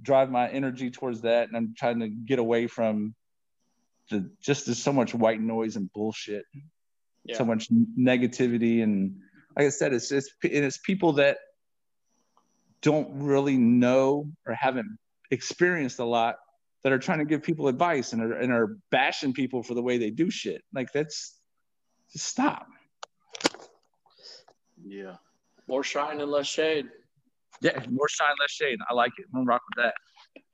drive 0.01 0.31
my 0.31 0.49
energy 0.49 0.91
towards 0.91 1.23
that. 1.23 1.49
And 1.49 1.57
I'm 1.57 1.75
trying 1.77 2.01
to 2.01 2.09
get 2.09 2.39
away 2.39 2.67
from 2.67 3.15
the 4.11 4.31
just 4.41 4.67
there's 4.67 4.83
so 4.83 4.93
much 4.93 5.15
white 5.15 5.41
noise 5.41 5.77
and 5.77 5.93
bullshit, 5.93 6.45
yeah. 7.25 7.37
so 7.37 7.45
much 7.45 7.69
negativity. 7.99 8.83
And 8.83 9.17
like 9.57 9.67
I 9.67 9.71
said, 9.71 9.93
it's 9.93 10.09
just, 10.09 10.33
it's 10.43 10.79
people 10.79 11.15
that 11.15 11.39
don't 12.81 13.09
really 13.23 13.57
know 13.57 14.29
or 14.47 14.55
haven't 14.55 14.99
experienced 15.31 15.99
a 15.99 16.05
lot 16.05 16.37
that 16.83 16.93
are 16.93 16.99
trying 16.99 17.21
to 17.21 17.25
give 17.25 17.43
people 17.43 17.69
advice 17.69 18.13
and 18.13 18.23
are, 18.23 18.33
and 18.33 18.53
are 18.53 18.77
bashing 18.91 19.33
people 19.33 19.63
for 19.63 19.75
the 19.75 19.83
way 19.83 19.99
they 19.99 20.11
do 20.11 20.31
shit. 20.31 20.63
Like 20.75 20.93
that's 20.93 21.39
just 22.13 22.27
stop. 22.27 22.67
Yeah. 24.85 25.17
More 25.69 25.83
shine 25.83 26.21
and 26.21 26.31
less 26.31 26.47
shade. 26.47 26.87
Yeah, 27.61 27.79
more 27.89 28.09
shine, 28.09 28.35
less 28.41 28.51
shade. 28.51 28.79
I 28.89 28.95
like 28.95 29.13
it. 29.19 29.27
I'm 29.35 29.45
rock 29.45 29.63
with 29.71 29.85
that. 29.85 29.95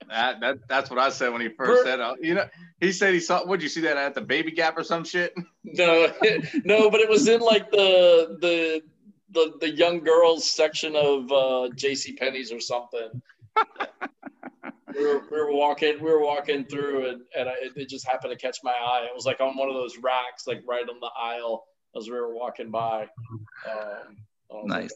That, 0.09 0.39
that 0.41 0.67
that's 0.67 0.89
what 0.89 0.99
I 0.99 1.09
said 1.09 1.31
when 1.31 1.41
he 1.41 1.49
first 1.49 1.83
said 1.83 1.99
uh, 1.99 2.15
you 2.19 2.33
know 2.33 2.47
he 2.79 2.91
said 2.91 3.13
he 3.13 3.19
saw 3.19 3.45
would 3.45 3.61
you 3.61 3.69
see 3.69 3.81
that 3.81 3.95
at 3.95 4.15
the 4.15 4.21
baby 4.21 4.51
gap 4.51 4.75
or 4.75 4.83
some 4.83 5.03
shit 5.03 5.35
no 5.63 6.11
no 6.65 6.89
but 6.89 6.99
it 6.99 7.07
was 7.07 7.27
in 7.27 7.41
like 7.41 7.69
the 7.69 8.37
the 8.41 8.81
the 9.31 9.53
the 9.59 9.69
young 9.69 9.99
girls 9.99 10.49
section 10.49 10.95
of 10.95 11.31
uh, 11.31 11.69
J.C. 11.75 12.13
Penney's 12.13 12.51
or 12.51 12.59
something. 12.59 13.21
we, 14.95 15.05
were, 15.05 15.21
we 15.31 15.37
were 15.39 15.53
walking 15.53 16.01
we 16.01 16.09
were 16.11 16.23
walking 16.23 16.65
through 16.65 17.09
and, 17.09 17.21
and 17.37 17.49
I, 17.49 17.53
it 17.75 17.89
just 17.89 18.07
happened 18.07 18.31
to 18.31 18.37
catch 18.37 18.57
my 18.63 18.71
eye. 18.71 19.05
It 19.07 19.15
was 19.15 19.25
like 19.25 19.41
on 19.41 19.55
one 19.55 19.69
of 19.69 19.75
those 19.75 19.97
racks, 19.97 20.47
like 20.47 20.63
right 20.67 20.87
on 20.89 20.99
the 20.99 21.11
aisle 21.19 21.65
as 21.95 22.09
we 22.09 22.13
were 22.13 22.33
walking 22.33 22.71
by. 22.71 23.07
Um, 23.67 24.65
nice. 24.65 24.93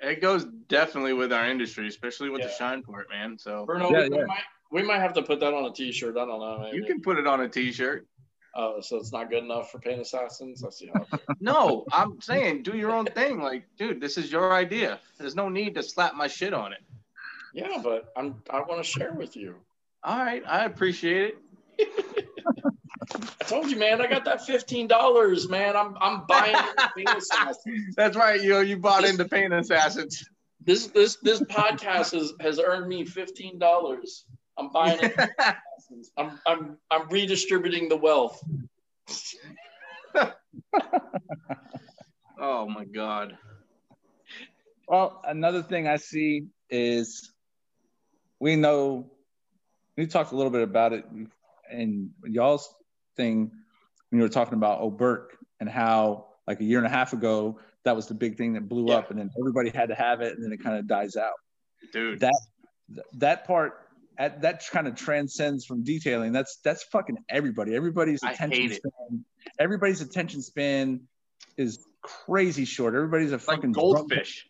It 0.00 0.20
goes 0.20 0.44
definitely 0.68 1.12
with 1.12 1.32
our 1.32 1.46
industry, 1.46 1.88
especially 1.88 2.30
with 2.30 2.40
yeah. 2.42 2.46
the 2.46 2.52
shine 2.52 2.82
part, 2.82 3.08
man. 3.10 3.36
So 3.38 3.66
Bruno, 3.66 3.90
yeah, 3.90 4.08
we, 4.08 4.16
yeah. 4.16 4.24
might 4.26 4.42
We 4.70 4.82
might 4.82 5.00
have 5.00 5.14
to 5.14 5.22
put 5.22 5.40
that 5.40 5.52
on 5.52 5.64
a 5.64 5.72
T-shirt. 5.72 6.16
I 6.16 6.24
don't 6.24 6.40
know. 6.40 6.60
Maybe. 6.62 6.76
You 6.76 6.84
can 6.84 7.00
put 7.00 7.18
it 7.18 7.26
on 7.26 7.40
a 7.40 7.48
T-shirt. 7.48 8.06
Oh, 8.54 8.80
so 8.80 8.96
it's 8.96 9.12
not 9.12 9.30
good 9.30 9.44
enough 9.44 9.70
for 9.70 9.78
Paint 9.78 10.00
Assassins? 10.00 10.64
I 10.64 10.70
see. 10.70 10.90
How 10.92 11.06
No, 11.40 11.84
I'm 11.92 12.20
saying 12.20 12.62
do 12.62 12.76
your 12.76 12.90
own 12.92 13.06
thing. 13.06 13.40
Like, 13.40 13.64
dude, 13.76 14.00
this 14.00 14.16
is 14.16 14.32
your 14.32 14.52
idea. 14.52 14.98
There's 15.18 15.34
no 15.36 15.48
need 15.48 15.74
to 15.74 15.82
slap 15.82 16.14
my 16.14 16.26
shit 16.26 16.54
on 16.54 16.72
it. 16.72 16.80
yeah, 17.52 17.78
but 17.82 18.12
I'm. 18.16 18.42
I 18.50 18.60
want 18.60 18.82
to 18.82 18.88
share 18.88 19.12
with 19.12 19.36
you. 19.36 19.54
All 20.02 20.18
right, 20.18 20.42
I 20.46 20.64
appreciate 20.64 21.36
it. 21.78 22.04
I 23.40 23.44
told 23.44 23.70
you, 23.70 23.78
man. 23.78 24.00
I 24.00 24.06
got 24.06 24.24
that 24.24 24.44
fifteen 24.44 24.86
dollars, 24.86 25.48
man. 25.48 25.76
I'm. 25.76 25.96
I'm 26.00 26.24
buying 26.26 26.56
Paint 26.96 27.10
Assassins. 27.16 27.94
That's 27.96 28.16
right, 28.16 28.42
yo. 28.42 28.60
You 28.60 28.78
bought 28.78 29.04
into 29.04 29.24
Paint 29.24 29.52
Assassins. 29.52 30.28
This 30.64 30.88
this 30.88 31.16
this 31.22 31.40
podcast 31.42 32.12
has 32.12 32.32
has 32.40 32.58
earned 32.58 32.88
me 32.88 33.04
fifteen 33.04 33.58
dollars. 33.58 34.24
I'm 34.58 34.70
buying 34.70 34.98
it. 35.00 35.14
I'm 36.16 36.38
I'm 36.46 36.78
I'm 36.90 37.08
redistributing 37.08 37.88
the 37.88 37.96
wealth. 37.96 38.42
oh 42.38 42.68
my 42.68 42.84
god. 42.84 43.38
Well, 44.86 45.22
another 45.24 45.62
thing 45.62 45.86
I 45.86 45.96
see 45.96 46.46
is 46.70 47.32
we 48.40 48.56
know 48.56 49.10
we 49.96 50.06
talked 50.06 50.32
a 50.32 50.36
little 50.36 50.52
bit 50.52 50.62
about 50.62 50.92
it 50.92 51.04
and 51.70 52.10
y'all's 52.24 52.74
thing 53.18 53.50
when 54.08 54.18
you 54.18 54.22
were 54.22 54.28
talking 54.30 54.54
about 54.54 54.80
Oberk 54.80 55.26
and 55.60 55.68
how 55.68 56.28
like 56.46 56.60
a 56.60 56.64
year 56.64 56.78
and 56.78 56.86
a 56.86 56.90
half 56.90 57.12
ago 57.12 57.58
that 57.84 57.94
was 57.94 58.06
the 58.06 58.14
big 58.14 58.38
thing 58.38 58.54
that 58.54 58.66
blew 58.68 58.88
Yeah. 58.88 58.94
up 58.96 59.10
and 59.10 59.18
then 59.18 59.30
everybody 59.38 59.68
had 59.68 59.90
to 59.90 59.94
have 59.94 60.22
it 60.22 60.34
and 60.34 60.42
then 60.42 60.52
it 60.52 60.62
kind 60.62 60.78
of 60.78 60.86
dies 60.86 61.16
out. 61.16 61.34
Dude. 61.92 62.20
That 62.20 62.32
that 63.14 63.46
part 63.46 63.80
at, 64.16 64.40
that 64.42 64.62
kind 64.72 64.88
of 64.88 64.94
transcends 64.94 65.66
from 65.66 65.84
detailing. 65.84 66.32
That's 66.32 66.58
that's 66.64 66.82
fucking 66.84 67.18
everybody. 67.28 67.74
Everybody's 67.76 68.22
attention 68.22 68.70
span. 68.72 69.24
Everybody's 69.58 70.00
attention 70.00 70.40
span 70.42 71.00
is 71.58 71.84
crazy 72.02 72.64
short. 72.64 72.94
Everybody's 72.94 73.30
a 73.32 73.36
like 73.36 73.42
fucking 73.42 73.72
drunk- 73.72 73.96
goldfish. 73.96 74.46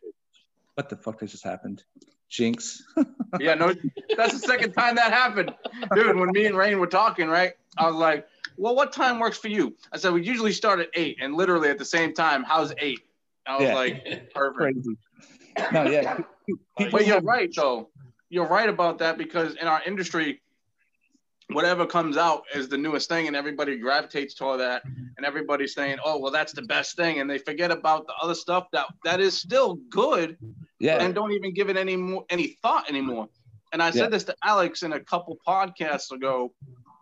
What 0.75 0.89
the 0.89 0.97
fuck 0.97 1.21
just 1.21 1.43
happened? 1.45 1.83
Jinx. 2.29 2.83
Yeah, 3.41 3.53
no, 3.55 3.75
that's 4.17 4.33
the 4.33 4.39
second 4.39 4.73
time 4.73 4.95
that 4.97 5.13
happened. 5.13 5.53
Dude, 5.95 6.17
when 6.17 6.31
me 6.33 6.47
and 6.47 6.57
Rain 6.57 6.79
were 6.79 6.87
talking, 6.87 7.29
right? 7.29 7.53
I 7.77 7.87
was 7.87 7.95
like, 7.97 8.27
well, 8.59 8.75
what 8.75 8.93
time 8.93 9.19
works 9.21 9.39
for 9.39 9.49
you? 9.49 9.75
I 9.93 9.97
said, 9.99 10.13
we 10.13 10.23
usually 10.23 10.53
start 10.53 10.81
at 10.81 10.89
eight, 10.95 11.17
and 11.21 11.35
literally 11.35 11.69
at 11.71 11.79
the 11.79 11.85
same 11.85 12.13
time, 12.13 12.43
how's 12.43 12.75
eight? 12.79 13.01
I 13.47 13.55
was 13.57 13.63
Yeah. 13.69 13.75
like, 13.75 14.31
perfect. 14.35 14.57
Crazy. 14.85 14.97
No, 15.73 15.89
yeah. 15.89 16.19
But 16.91 17.07
you're 17.07 17.21
right, 17.21 17.51
though. 17.55 17.91
You're 18.31 18.47
right 18.49 18.69
about 18.69 18.99
that 18.99 19.19
because 19.19 19.55
in 19.57 19.67
our 19.67 19.83
industry, 19.87 20.41
whatever 21.51 21.85
comes 21.87 22.17
out 22.17 22.43
is 22.55 22.69
the 22.69 22.79
newest 22.79 23.09
thing, 23.09 23.27
and 23.27 23.35
everybody 23.37 23.77
gravitates 23.79 24.35
toward 24.35 24.61
that, 24.61 24.83
and 24.85 25.27
everybody's 25.27 25.75
saying, 25.75 25.99
"Oh, 26.05 26.19
well, 26.19 26.31
that's 26.33 26.53
the 26.53 26.63
best 26.63 26.97
thing," 26.97 27.21
and 27.21 27.29
they 27.29 27.39
forget 27.39 27.71
about 27.71 28.07
the 28.07 28.15
other 28.23 28.35
stuff 28.35 28.69
that 28.73 28.87
that 29.05 29.21
is 29.21 29.37
still 29.39 29.75
good, 29.91 30.37
Yeah. 30.79 31.03
and 31.03 31.15
don't 31.15 31.33
even 31.33 31.53
give 31.53 31.69
it 31.69 31.77
any 31.77 31.97
more 31.97 32.25
any 32.31 32.49
thought 32.63 32.89
anymore. 32.89 33.29
And 33.73 33.83
I 33.83 33.91
said 33.91 34.05
Yeah. 34.05 34.09
this 34.09 34.25
to 34.25 34.37
Alex 34.45 34.83
in 34.83 34.93
a 34.95 35.01
couple 35.01 35.37
podcasts 35.47 36.11
ago, 36.13 36.53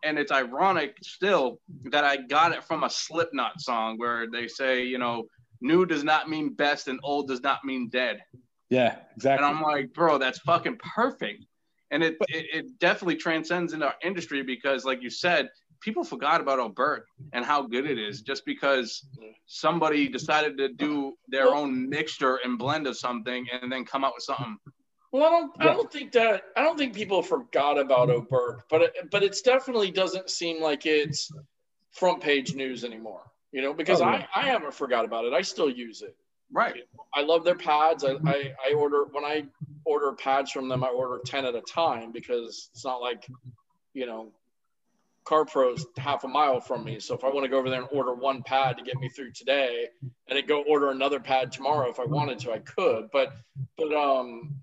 and 0.04 0.18
it's 0.18 0.32
ironic 0.32 0.96
still 1.02 1.60
that 1.84 2.04
I 2.04 2.16
got 2.16 2.52
it 2.52 2.64
from 2.64 2.84
a 2.84 2.90
Slipknot 2.90 3.60
song 3.60 3.98
where 3.98 4.26
they 4.30 4.48
say, 4.48 4.84
you 4.84 4.98
know, 4.98 5.28
new 5.60 5.86
does 5.86 6.04
not 6.04 6.28
mean 6.28 6.54
best 6.54 6.88
and 6.88 7.00
old 7.02 7.28
does 7.28 7.42
not 7.42 7.64
mean 7.64 7.88
dead. 7.88 8.22
Yeah, 8.70 8.96
exactly. 9.14 9.46
And. 9.46 9.56
I'm 9.56 9.62
like, 9.62 9.92
bro, 9.92 10.18
that's 10.18 10.38
fucking 10.40 10.78
perfect. 10.78 11.44
And 11.90 12.02
it, 12.02 12.16
it, 12.28 12.46
it 12.52 12.78
definitely 12.80 13.16
transcends 13.16 13.72
in 13.72 13.82
our 13.82 13.94
industry 14.02 14.42
because, 14.42 14.84
like 14.84 15.02
you 15.02 15.10
said, 15.10 15.48
people 15.80 16.02
forgot 16.02 16.40
about 16.40 16.58
Oberk 16.58 17.02
and 17.32 17.44
how 17.44 17.62
good 17.62 17.86
it 17.86 17.98
is 17.98 18.22
just 18.22 18.44
because 18.44 19.06
somebody 19.46 20.08
decided 20.08 20.58
to 20.58 20.68
do 20.68 21.14
their 21.28 21.54
own 21.54 21.88
mixture 21.88 22.40
and 22.44 22.58
blend 22.58 22.86
of 22.86 22.96
something 22.96 23.46
and 23.52 23.70
then 23.70 23.84
come 23.84 24.04
out 24.04 24.14
with 24.14 24.24
something. 24.24 24.56
Well, 25.16 25.24
I 25.24 25.30
don't. 25.30 25.52
I 25.60 25.64
don't 25.64 25.90
think 25.90 26.12
that. 26.12 26.42
I 26.56 26.62
don't 26.62 26.76
think 26.76 26.94
people 26.94 27.22
forgot 27.22 27.78
about 27.78 28.10
Oberk, 28.10 28.60
but 28.68 28.82
it, 28.82 29.10
but 29.10 29.22
it's 29.22 29.40
definitely 29.40 29.90
doesn't 29.90 30.28
seem 30.28 30.62
like 30.62 30.84
it's 30.84 31.30
front 31.90 32.20
page 32.20 32.54
news 32.54 32.84
anymore. 32.84 33.22
You 33.50 33.62
know, 33.62 33.72
because 33.72 34.02
Oh, 34.02 34.10
yeah. 34.10 34.26
I 34.34 34.42
I 34.42 34.44
haven't 34.44 34.74
forgot 34.74 35.06
about 35.06 35.24
it. 35.24 35.32
I 35.32 35.40
still 35.40 35.70
use 35.70 36.02
it. 36.02 36.14
Right. 36.52 36.82
I 37.14 37.22
love 37.22 37.44
their 37.44 37.54
pads. 37.56 38.04
I, 38.04 38.16
I, 38.26 38.54
I 38.68 38.74
order 38.74 39.04
when 39.10 39.24
I 39.24 39.46
order 39.84 40.12
pads 40.12 40.50
from 40.50 40.68
them, 40.68 40.84
I 40.84 40.88
order 40.88 41.18
10 41.24 41.46
at 41.46 41.54
a 41.54 41.62
time 41.62 42.12
because 42.12 42.68
it's 42.72 42.84
not 42.84 43.00
like, 43.00 43.26
you 43.94 44.04
know, 44.04 44.32
CarPro's 45.24 45.86
half 45.96 46.24
a 46.24 46.28
mile 46.28 46.60
from 46.60 46.84
me. 46.84 47.00
So 47.00 47.14
if 47.14 47.24
I 47.24 47.30
want 47.30 47.44
to 47.44 47.48
go 47.48 47.58
over 47.58 47.70
there 47.70 47.80
and 47.80 47.88
order 47.90 48.14
one 48.14 48.42
pad 48.42 48.76
to 48.78 48.84
get 48.84 48.96
me 48.98 49.08
through 49.08 49.32
today 49.32 49.88
and 50.28 50.36
then 50.36 50.46
go 50.46 50.62
order 50.68 50.90
another 50.90 51.18
pad 51.18 51.50
tomorrow, 51.52 51.88
if 51.88 51.98
I 51.98 52.04
wanted 52.04 52.38
to, 52.40 52.52
I 52.52 52.58
could. 52.58 53.08
But, 53.12 53.32
but, 53.78 53.92
um, 53.94 54.54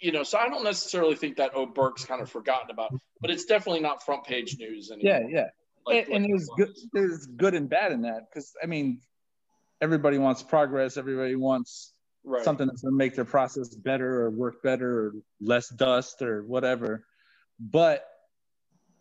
you 0.00 0.12
know, 0.12 0.22
so 0.22 0.38
I 0.38 0.48
don't 0.48 0.64
necessarily 0.64 1.14
think 1.14 1.36
that 1.36 1.54
Oberk's 1.54 2.04
kind 2.04 2.22
of 2.22 2.30
forgotten 2.30 2.70
about, 2.70 2.92
but 3.20 3.30
it's 3.30 3.44
definitely 3.44 3.80
not 3.82 4.02
front 4.04 4.24
page 4.24 4.56
news 4.58 4.90
anymore. 4.90 5.20
yeah, 5.20 5.26
yeah. 5.28 5.46
Like- 5.86 6.06
and, 6.08 6.16
and 6.16 6.24
there's 6.32 6.48
good 6.56 6.76
there's 6.92 7.26
good 7.26 7.54
and 7.54 7.68
bad 7.68 7.92
in 7.92 8.02
that 8.02 8.28
because 8.30 8.52
I 8.62 8.66
mean 8.66 9.00
everybody 9.80 10.18
wants 10.18 10.42
progress, 10.42 10.96
everybody 10.96 11.36
wants 11.36 11.92
Right. 12.22 12.44
something 12.44 12.66
that's 12.66 12.82
gonna 12.82 12.94
make 12.96 13.14
their 13.14 13.24
process 13.24 13.74
better 13.74 14.22
or 14.24 14.30
work 14.30 14.62
better 14.62 15.06
or 15.06 15.12
less 15.40 15.70
dust 15.70 16.20
or 16.20 16.42
whatever. 16.44 17.06
But 17.58 18.06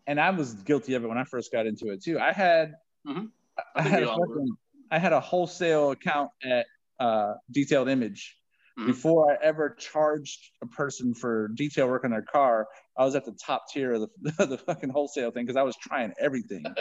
and 0.07 0.21
I 0.21 0.29
was 0.29 0.53
guilty 0.53 0.93
of 0.95 1.03
it 1.03 1.07
when 1.07 1.17
I 1.17 1.25
first 1.25 1.51
got 1.51 1.67
into 1.67 1.89
it 1.91 2.01
too. 2.01 2.17
I 2.17 2.31
had 2.31 2.75
Mhm. 3.05 3.29
I 3.57 3.61
I 3.75 3.81
had 3.81 4.03
we 4.03 4.05
a 4.07 4.11
fucking, 4.11 4.57
I 4.89 4.99
had 4.99 5.11
a 5.11 5.19
wholesale 5.19 5.91
account 5.91 6.31
at 6.43 6.65
uh, 6.99 7.33
Detailed 7.51 7.89
Image. 7.89 8.38
Mhm. 8.79 8.85
Before 8.85 9.31
I 9.31 9.37
ever 9.43 9.71
charged 9.71 10.51
a 10.61 10.65
person 10.67 11.13
for 11.13 11.49
detail 11.49 11.87
work 11.87 12.05
on 12.05 12.11
their 12.11 12.21
car, 12.21 12.67
I 12.97 13.03
was 13.03 13.15
at 13.15 13.25
the 13.25 13.33
top 13.33 13.63
tier 13.71 13.93
of 13.93 14.01
the, 14.01 14.45
the 14.45 14.57
fucking 14.57 14.89
wholesale 14.89 15.31
thing 15.31 15.45
because 15.45 15.57
I 15.57 15.63
was 15.63 15.75
trying 15.77 16.13
everything. 16.19 16.63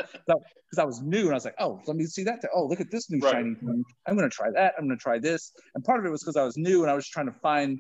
Because 0.71 0.79
I 0.79 0.85
was 0.85 1.01
new 1.01 1.23
and 1.23 1.31
I 1.31 1.35
was 1.35 1.47
like, 1.47 1.55
oh, 1.59 1.81
let 1.87 1.97
me 1.97 2.05
see 2.05 2.25
that. 2.25 2.41
Oh, 2.55 2.67
look 2.67 2.79
at 2.79 2.91
this 2.91 3.11
new 3.11 3.19
Right. 3.21 3.33
shiny 3.37 3.55
thing. 3.55 3.83
I'm 4.07 4.19
going 4.19 4.29
to 4.29 4.35
try 4.37 4.51
that. 4.51 4.75
I'm 4.77 4.87
going 4.87 4.99
to 4.99 5.03
try 5.03 5.19
this. 5.19 5.51
And 5.75 5.83
part 5.83 5.99
of 5.99 6.05
it 6.05 6.11
was 6.11 6.23
because 6.23 6.37
I 6.37 6.45
was 6.45 6.59
new 6.59 6.83
and 6.83 6.91
I 6.91 6.95
was 6.95 7.09
trying 7.09 7.25
to 7.25 7.33
find 7.33 7.79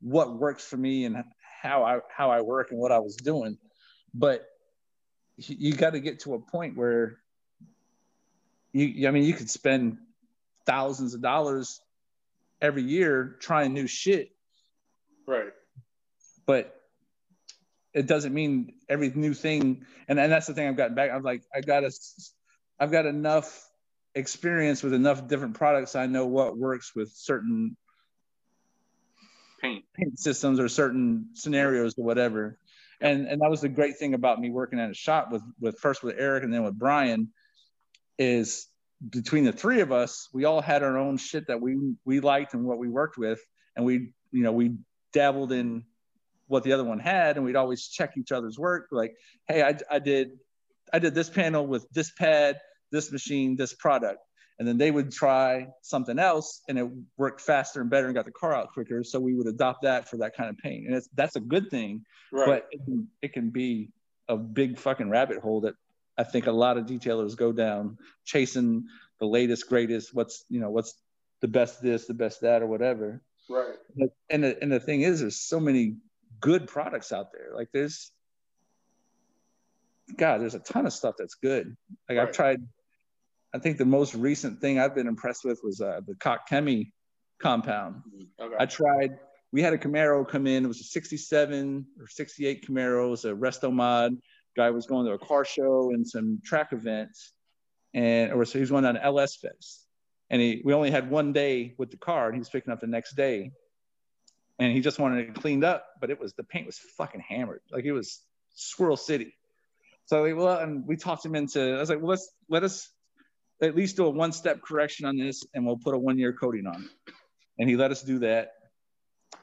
what 0.00 0.38
works 0.38 0.64
for 0.64 0.78
me 0.78 1.04
and 1.04 1.22
how 1.60 1.84
I 1.84 1.98
how 2.16 2.30
I 2.30 2.40
work 2.40 2.70
and 2.70 2.80
what 2.80 2.92
I 2.92 2.98
was 2.98 3.14
doing. 3.16 3.58
But 4.14 4.46
you 5.36 5.74
got 5.74 5.90
to 5.90 6.00
get 6.00 6.20
to 6.20 6.32
a 6.32 6.40
point 6.40 6.78
where 6.78 7.18
you 8.72 9.06
I 9.06 9.10
mean 9.10 9.24
you 9.24 9.34
could 9.34 9.50
spend 9.50 9.98
thousands 10.64 11.12
of 11.12 11.20
dollars 11.20 11.78
every 12.60 12.82
year 12.82 13.36
trying 13.40 13.72
new 13.72 13.86
shit, 13.86 14.30
right. 15.26 15.52
but 16.46 16.74
it 17.92 18.06
doesn't 18.06 18.32
mean 18.32 18.74
every 18.88 19.10
new 19.10 19.34
thing. 19.34 19.84
And, 20.08 20.18
and 20.20 20.30
that's 20.30 20.46
the 20.46 20.54
thing 20.54 20.68
I've 20.68 20.76
gotten 20.76 20.94
back. 20.94 21.10
I'm 21.10 21.22
like, 21.22 21.42
I 21.54 21.60
got 21.60 21.84
a, 21.84 21.90
I've 22.78 22.90
got 22.90 23.06
enough 23.06 23.68
experience 24.14 24.82
with 24.82 24.94
enough 24.94 25.26
different 25.26 25.54
products. 25.54 25.96
I 25.96 26.06
know 26.06 26.26
what 26.26 26.56
works 26.56 26.92
with 26.94 27.10
certain 27.14 27.76
Paint. 29.60 29.84
paint 29.94 30.18
systems 30.18 30.58
or 30.58 30.68
certain 30.68 31.28
scenarios 31.34 31.94
or 31.98 32.04
whatever. 32.04 32.58
And 33.00 33.26
and 33.26 33.40
that 33.40 33.50
was 33.50 33.60
the 33.60 33.68
great 33.68 33.98
thing 33.98 34.14
about 34.14 34.40
me 34.40 34.50
working 34.50 34.80
at 34.80 34.90
a 34.90 34.94
shop 34.94 35.30
with 35.30 35.42
with 35.60 35.78
first 35.78 36.02
with 36.02 36.16
Eric 36.18 36.44
and 36.44 36.52
then 36.52 36.62
with 36.62 36.78
Brian 36.78 37.28
is 38.18 38.66
between 39.08 39.44
the 39.44 39.52
three 39.52 39.80
of 39.80 39.92
us, 39.92 40.28
we 40.32 40.44
all 40.44 40.60
had 40.60 40.82
our 40.82 40.98
own 40.98 41.16
shit 41.16 41.46
that 41.46 41.60
we 41.60 41.76
we 42.04 42.20
liked 42.20 42.54
and 42.54 42.64
what 42.64 42.78
we 42.78 42.88
worked 42.88 43.16
with, 43.18 43.40
and 43.76 43.84
we 43.84 44.12
you 44.32 44.42
know 44.42 44.52
we 44.52 44.76
dabbled 45.12 45.52
in 45.52 45.84
what 46.48 46.64
the 46.64 46.72
other 46.72 46.84
one 46.84 46.98
had, 46.98 47.36
and 47.36 47.44
we'd 47.44 47.56
always 47.56 47.86
check 47.88 48.16
each 48.16 48.32
other's 48.32 48.58
work. 48.58 48.88
Like, 48.90 49.14
hey, 49.48 49.62
I, 49.62 49.76
I 49.90 49.98
did 50.00 50.32
I 50.92 50.98
did 50.98 51.14
this 51.14 51.30
panel 51.30 51.66
with 51.66 51.88
this 51.90 52.10
pad, 52.10 52.60
this 52.90 53.10
machine, 53.12 53.56
this 53.56 53.72
product, 53.74 54.18
and 54.58 54.66
then 54.68 54.76
they 54.76 54.90
would 54.90 55.10
try 55.12 55.68
something 55.82 56.18
else, 56.18 56.60
and 56.68 56.78
it 56.78 56.86
worked 57.16 57.40
faster 57.40 57.80
and 57.80 57.88
better 57.88 58.06
and 58.06 58.14
got 58.14 58.24
the 58.26 58.32
car 58.32 58.54
out 58.54 58.72
quicker. 58.72 59.02
So 59.04 59.18
we 59.20 59.34
would 59.34 59.46
adopt 59.46 59.82
that 59.82 60.08
for 60.08 60.18
that 60.18 60.36
kind 60.36 60.50
of 60.50 60.58
paint, 60.58 60.86
and 60.86 60.94
it's 60.94 61.08
that's 61.14 61.36
a 61.36 61.40
good 61.40 61.70
thing 61.70 62.04
Right. 62.32 62.46
but 62.46 62.68
it 62.70 62.84
can, 62.84 63.08
it 63.22 63.32
can 63.32 63.50
be 63.50 63.88
a 64.28 64.36
big 64.36 64.78
fucking 64.78 65.08
rabbit 65.10 65.38
hole 65.38 65.62
that 65.62 65.74
I 66.20 66.24
think 66.24 66.46
a 66.46 66.52
lot 66.52 66.76
of 66.76 66.84
detailers 66.84 67.34
go 67.34 67.50
down 67.50 67.96
chasing 68.26 68.84
the 69.20 69.26
latest, 69.26 69.68
greatest, 69.68 70.14
what's 70.14 70.44
you 70.50 70.60
know 70.60 70.70
what's 70.70 70.94
the 71.40 71.48
best 71.48 71.82
this, 71.82 72.06
the 72.06 72.14
best 72.14 72.42
that, 72.42 72.60
or 72.60 72.66
whatever. 72.66 73.22
right. 73.48 73.76
But, 73.96 74.10
and 74.28 74.44
the, 74.44 74.62
and 74.62 74.70
the 74.70 74.80
thing 74.80 75.00
is, 75.00 75.20
there's 75.20 75.40
so 75.40 75.58
many 75.58 75.96
good 76.40 76.68
products 76.68 77.10
out 77.10 77.32
there. 77.32 77.54
Like 77.54 77.68
there's, 77.72 78.10
God, 80.18 80.42
there's 80.42 80.54
a 80.54 80.58
ton 80.58 80.84
of 80.84 80.92
stuff 80.92 81.14
that's 81.18 81.36
good. 81.36 81.74
Like 82.08 82.18
I've 82.18 82.32
tried. 82.32 82.60
I 83.54 83.58
think 83.58 83.78
the 83.78 83.86
most 83.86 84.14
recent 84.14 84.60
thing 84.60 84.78
I've 84.78 84.94
been 84.94 85.08
impressed 85.08 85.44
with 85.44 85.60
was 85.64 85.80
uh, 85.80 86.00
the 86.06 86.14
Koch 86.16 86.40
Chemie 86.48 86.92
compound. 87.40 88.02
Okay. 88.38 88.56
I 88.58 88.66
tried 88.66 89.18
we 89.52 89.62
had 89.62 89.72
a 89.72 89.78
Camaro 89.78 90.26
come 90.28 90.46
in. 90.46 90.64
It 90.64 90.68
was 90.68 90.80
a 90.80 90.84
67 90.84 91.86
or 91.98 92.06
68 92.06 92.66
Camaro. 92.66 93.06
It 93.06 93.10
was 93.10 93.24
a 93.24 93.32
resto 93.32 93.72
mod. 93.72 94.16
Guy 94.56 94.70
was 94.70 94.86
going 94.86 95.06
to 95.06 95.12
a 95.12 95.18
car 95.18 95.44
show 95.44 95.90
and 95.92 96.06
some 96.06 96.40
track 96.44 96.72
events. 96.72 97.32
And 97.94 98.32
or 98.32 98.44
so 98.44 98.54
he 98.54 98.60
was 98.60 98.70
going 98.70 98.84
on 98.84 98.96
an 98.96 99.02
LS 99.02 99.36
Fest. 99.36 99.86
And 100.28 100.40
he 100.40 100.62
we 100.64 100.72
only 100.72 100.90
had 100.90 101.10
one 101.10 101.32
day 101.32 101.74
with 101.78 101.90
the 101.90 101.96
car 101.96 102.26
and 102.26 102.34
he 102.34 102.38
was 102.38 102.48
picking 102.48 102.72
up 102.72 102.80
the 102.80 102.86
next 102.86 103.14
day. 103.14 103.52
And 104.58 104.72
he 104.72 104.80
just 104.80 104.98
wanted 104.98 105.28
it 105.28 105.34
cleaned 105.34 105.64
up, 105.64 105.86
but 106.00 106.10
it 106.10 106.20
was 106.20 106.34
the 106.34 106.44
paint 106.44 106.66
was 106.66 106.78
fucking 106.78 107.22
hammered. 107.26 107.62
Like 107.70 107.84
it 107.84 107.92
was 107.92 108.20
Swirl 108.54 108.96
City. 108.96 109.34
So 110.04 110.24
we, 110.24 110.32
well, 110.32 110.58
and 110.58 110.86
we 110.86 110.96
talked 110.96 111.24
him 111.24 111.34
into. 111.34 111.76
I 111.76 111.78
was 111.78 111.88
like, 111.88 112.00
well, 112.00 112.10
let's 112.10 112.28
let 112.48 112.64
us 112.64 112.90
at 113.62 113.76
least 113.76 113.96
do 113.96 114.06
a 114.06 114.10
one 114.10 114.32
step 114.32 114.60
correction 114.60 115.06
on 115.06 115.16
this, 115.16 115.44
and 115.54 115.64
we'll 115.64 115.78
put 115.78 115.94
a 115.94 115.98
one 115.98 116.18
year 116.18 116.32
coating 116.32 116.66
on. 116.66 116.88
And 117.58 117.68
he 117.68 117.76
let 117.76 117.90
us 117.90 118.02
do 118.02 118.18
that. 118.18 118.52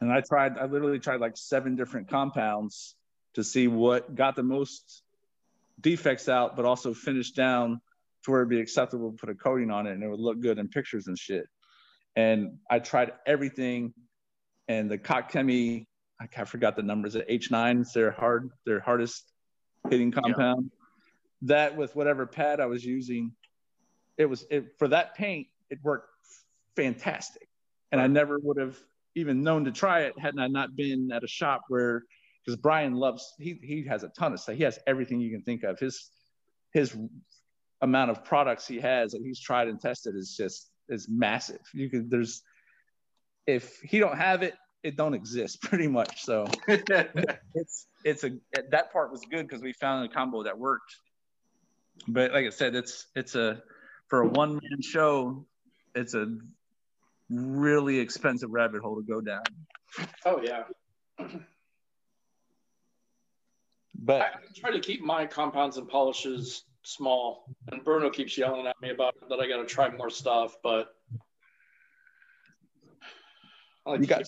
And 0.01 0.11
I 0.11 0.21
tried. 0.21 0.57
I 0.57 0.65
literally 0.65 0.99
tried 0.99 1.21
like 1.21 1.37
seven 1.37 1.75
different 1.75 2.09
compounds 2.09 2.96
to 3.37 3.43
see 3.43 3.67
what 3.67 4.15
got 4.15 4.35
the 4.35 4.41
most 4.41 5.03
defects 5.79 6.27
out, 6.27 6.55
but 6.55 6.65
also 6.65 6.91
finished 6.91 7.35
down 7.35 7.79
to 8.23 8.31
where 8.31 8.41
it'd 8.41 8.49
be 8.49 8.59
acceptable 8.59 9.11
to 9.11 9.15
put 9.15 9.29
a 9.29 9.35
coating 9.35 9.69
on 9.69 9.85
it 9.85 9.91
and 9.91 10.01
it 10.01 10.09
would 10.09 10.19
look 10.19 10.39
good 10.39 10.57
in 10.57 10.67
pictures 10.67 11.05
and 11.05 11.19
shit. 11.19 11.45
And 12.15 12.57
I 12.67 12.79
tried 12.79 13.11
everything, 13.27 13.93
and 14.67 14.89
the 14.89 14.97
Koch 14.97 15.29
Chemie, 15.29 15.85
I 16.19 16.45
forgot 16.45 16.75
the 16.75 16.81
numbers. 16.81 17.15
At 17.15 17.29
H9, 17.29 17.81
it's 17.81 17.93
their 17.93 18.09
hard, 18.09 18.49
their 18.65 18.79
hardest 18.79 19.31
hitting 19.87 20.11
compound. 20.11 20.71
Yeah. 20.71 21.49
That 21.55 21.77
with 21.77 21.95
whatever 21.95 22.25
pad 22.25 22.59
I 22.59 22.65
was 22.65 22.83
using, 22.83 23.33
it 24.17 24.25
was 24.25 24.47
it 24.49 24.79
for 24.79 24.87
that 24.87 25.13
paint. 25.13 25.45
It 25.69 25.77
worked 25.83 26.09
fantastic, 26.75 27.47
and 27.91 28.01
I 28.01 28.07
never 28.07 28.39
would 28.39 28.57
have 28.57 28.75
even 29.13 29.43
known 29.43 29.65
to 29.65 29.71
try 29.71 30.01
it 30.01 30.17
hadn't 30.17 30.39
I 30.39 30.47
not 30.47 30.75
been 30.75 31.11
at 31.11 31.23
a 31.23 31.27
shop 31.27 31.65
where 31.67 32.03
because 32.47 32.59
Brian 32.61 32.93
loves 32.93 33.33
he 33.37 33.59
he 33.61 33.85
has 33.89 34.03
a 34.03 34.07
ton 34.07 34.31
of 34.31 34.39
stuff. 34.39 34.55
He 34.55 34.63
has 34.63 34.79
everything 34.87 35.19
you 35.19 35.29
can 35.29 35.41
think 35.41 35.63
of. 35.63 35.77
His 35.79 36.09
his 36.71 36.95
amount 37.81 38.09
of 38.09 38.23
products 38.23 38.65
he 38.65 38.79
has 38.79 39.11
that 39.11 39.21
he's 39.21 39.39
tried 39.39 39.67
and 39.67 39.79
tested 39.79 40.15
is 40.15 40.33
just 40.35 40.69
is 40.87 41.07
massive. 41.09 41.59
You 41.73 41.89
can 41.89 42.07
there's 42.07 42.41
if 43.45 43.79
he 43.81 43.99
don't 43.99 44.17
have 44.17 44.43
it, 44.43 44.55
it 44.81 44.95
don't 44.95 45.13
exist 45.13 45.61
pretty 45.61 45.87
much. 45.87 46.23
So 46.23 46.47
it's 46.67 47.87
it's 48.05 48.23
a 48.23 48.31
that 48.71 48.93
part 48.93 49.11
was 49.11 49.21
good 49.29 49.45
because 49.45 49.61
we 49.61 49.73
found 49.73 50.09
a 50.09 50.13
combo 50.13 50.43
that 50.43 50.57
worked. 50.57 50.95
But 52.07 52.31
like 52.31 52.45
I 52.45 52.49
said, 52.51 52.75
it's 52.75 53.07
it's 53.13 53.35
a 53.35 53.61
for 54.07 54.21
a 54.21 54.27
one 54.27 54.53
man 54.53 54.81
show, 54.81 55.45
it's 55.95 56.13
a 56.13 56.37
really 57.29 57.99
expensive 57.99 58.51
rabbit 58.51 58.81
hole 58.81 58.95
to 58.95 59.01
go 59.01 59.19
down. 59.19 59.43
Oh 60.25 60.41
yeah. 60.41 60.63
But 64.07 64.21
I 64.21 64.29
try 64.55 64.71
to 64.71 64.79
keep 64.79 65.03
my 65.03 65.25
compounds 65.25 65.75
and 65.75 65.87
polishes 65.87 66.63
small, 66.81 67.43
and 67.69 67.83
Bruno 67.83 68.09
keeps 68.09 68.37
yelling 68.37 68.65
at 68.65 68.81
me 68.81 68.89
about 68.89 69.13
that. 69.27 69.37
I 69.37 69.49
got 69.49 69.57
to 69.57 69.65
try 69.65 69.89
more 69.89 70.09
stuff, 70.09 70.55
but 70.63 70.95
like 73.85 73.99
you 73.99 74.07
got 74.07 74.23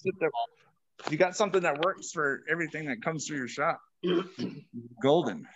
you 1.10 1.18
got 1.18 1.34
something 1.38 1.62
that 1.62 1.80
works 1.80 2.12
for 2.12 2.44
everything 2.50 2.88
that 2.88 3.02
comes 3.02 3.26
through 3.26 3.38
your 3.38 3.48
shop. 3.48 3.80
Golden. 5.02 5.48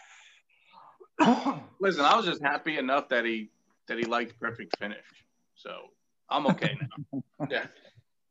Listen, 1.81 2.05
I 2.05 2.15
was 2.15 2.25
just 2.25 2.41
happy 2.41 2.77
enough 2.77 3.09
that 3.09 3.25
he 3.25 3.49
that 3.89 3.97
he 3.97 4.05
liked 4.05 4.39
perfect 4.39 4.77
finish, 4.79 5.05
so 5.55 5.89
I'm 6.29 6.47
okay 6.47 6.77
now. 7.11 7.23
yeah. 7.49 7.65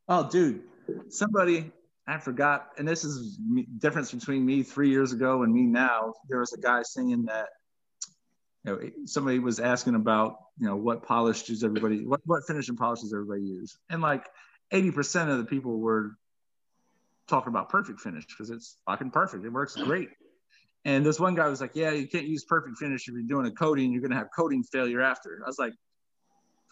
Oh, 0.08 0.26
dude, 0.26 0.62
somebody 1.10 1.70
I 2.06 2.18
forgot, 2.18 2.70
and 2.78 2.86
this 2.86 3.04
is 3.04 3.38
difference 3.78 4.12
between 4.12 4.44
me 4.44 4.62
three 4.62 4.90
years 4.90 5.12
ago 5.12 5.44
and 5.44 5.52
me 5.52 5.62
now. 5.62 6.14
There 6.28 6.40
was 6.40 6.52
a 6.52 6.60
guy 6.60 6.82
saying 6.82 7.26
that 7.26 7.48
you 8.64 8.72
know 8.72 8.90
somebody 9.06 9.38
was 9.38 9.60
asking 9.60 9.94
about 9.94 10.36
you 10.58 10.66
know 10.66 10.76
what 10.76 11.04
polish 11.04 11.44
does 11.44 11.62
everybody 11.62 12.04
what 12.04 12.20
what 12.24 12.42
finishing 12.46 12.76
polish 12.76 13.00
does 13.00 13.12
everybody 13.12 13.42
use, 13.42 13.78
and 13.88 14.02
like 14.02 14.28
80% 14.72 15.30
of 15.30 15.38
the 15.38 15.44
people 15.44 15.78
were 15.78 16.16
talking 17.28 17.50
about 17.50 17.68
perfect 17.68 18.00
finish 18.00 18.24
because 18.26 18.50
it's 18.50 18.78
fucking 18.86 19.10
perfect. 19.10 19.44
It 19.44 19.50
works 19.52 19.76
great. 19.76 20.08
And 20.84 21.06
this 21.06 21.20
one 21.20 21.36
guy 21.36 21.46
was 21.48 21.60
like, 21.60 21.72
"Yeah, 21.74 21.92
you 21.92 22.08
can't 22.08 22.26
use 22.26 22.44
perfect 22.44 22.78
finish 22.78 23.06
if 23.06 23.14
you're 23.14 23.22
doing 23.22 23.46
a 23.46 23.52
coating. 23.52 23.92
You're 23.92 24.02
gonna 24.02 24.16
have 24.16 24.28
coating 24.34 24.64
failure 24.64 25.00
after." 25.00 25.40
I 25.44 25.46
was 25.46 25.58
like, 25.58 25.74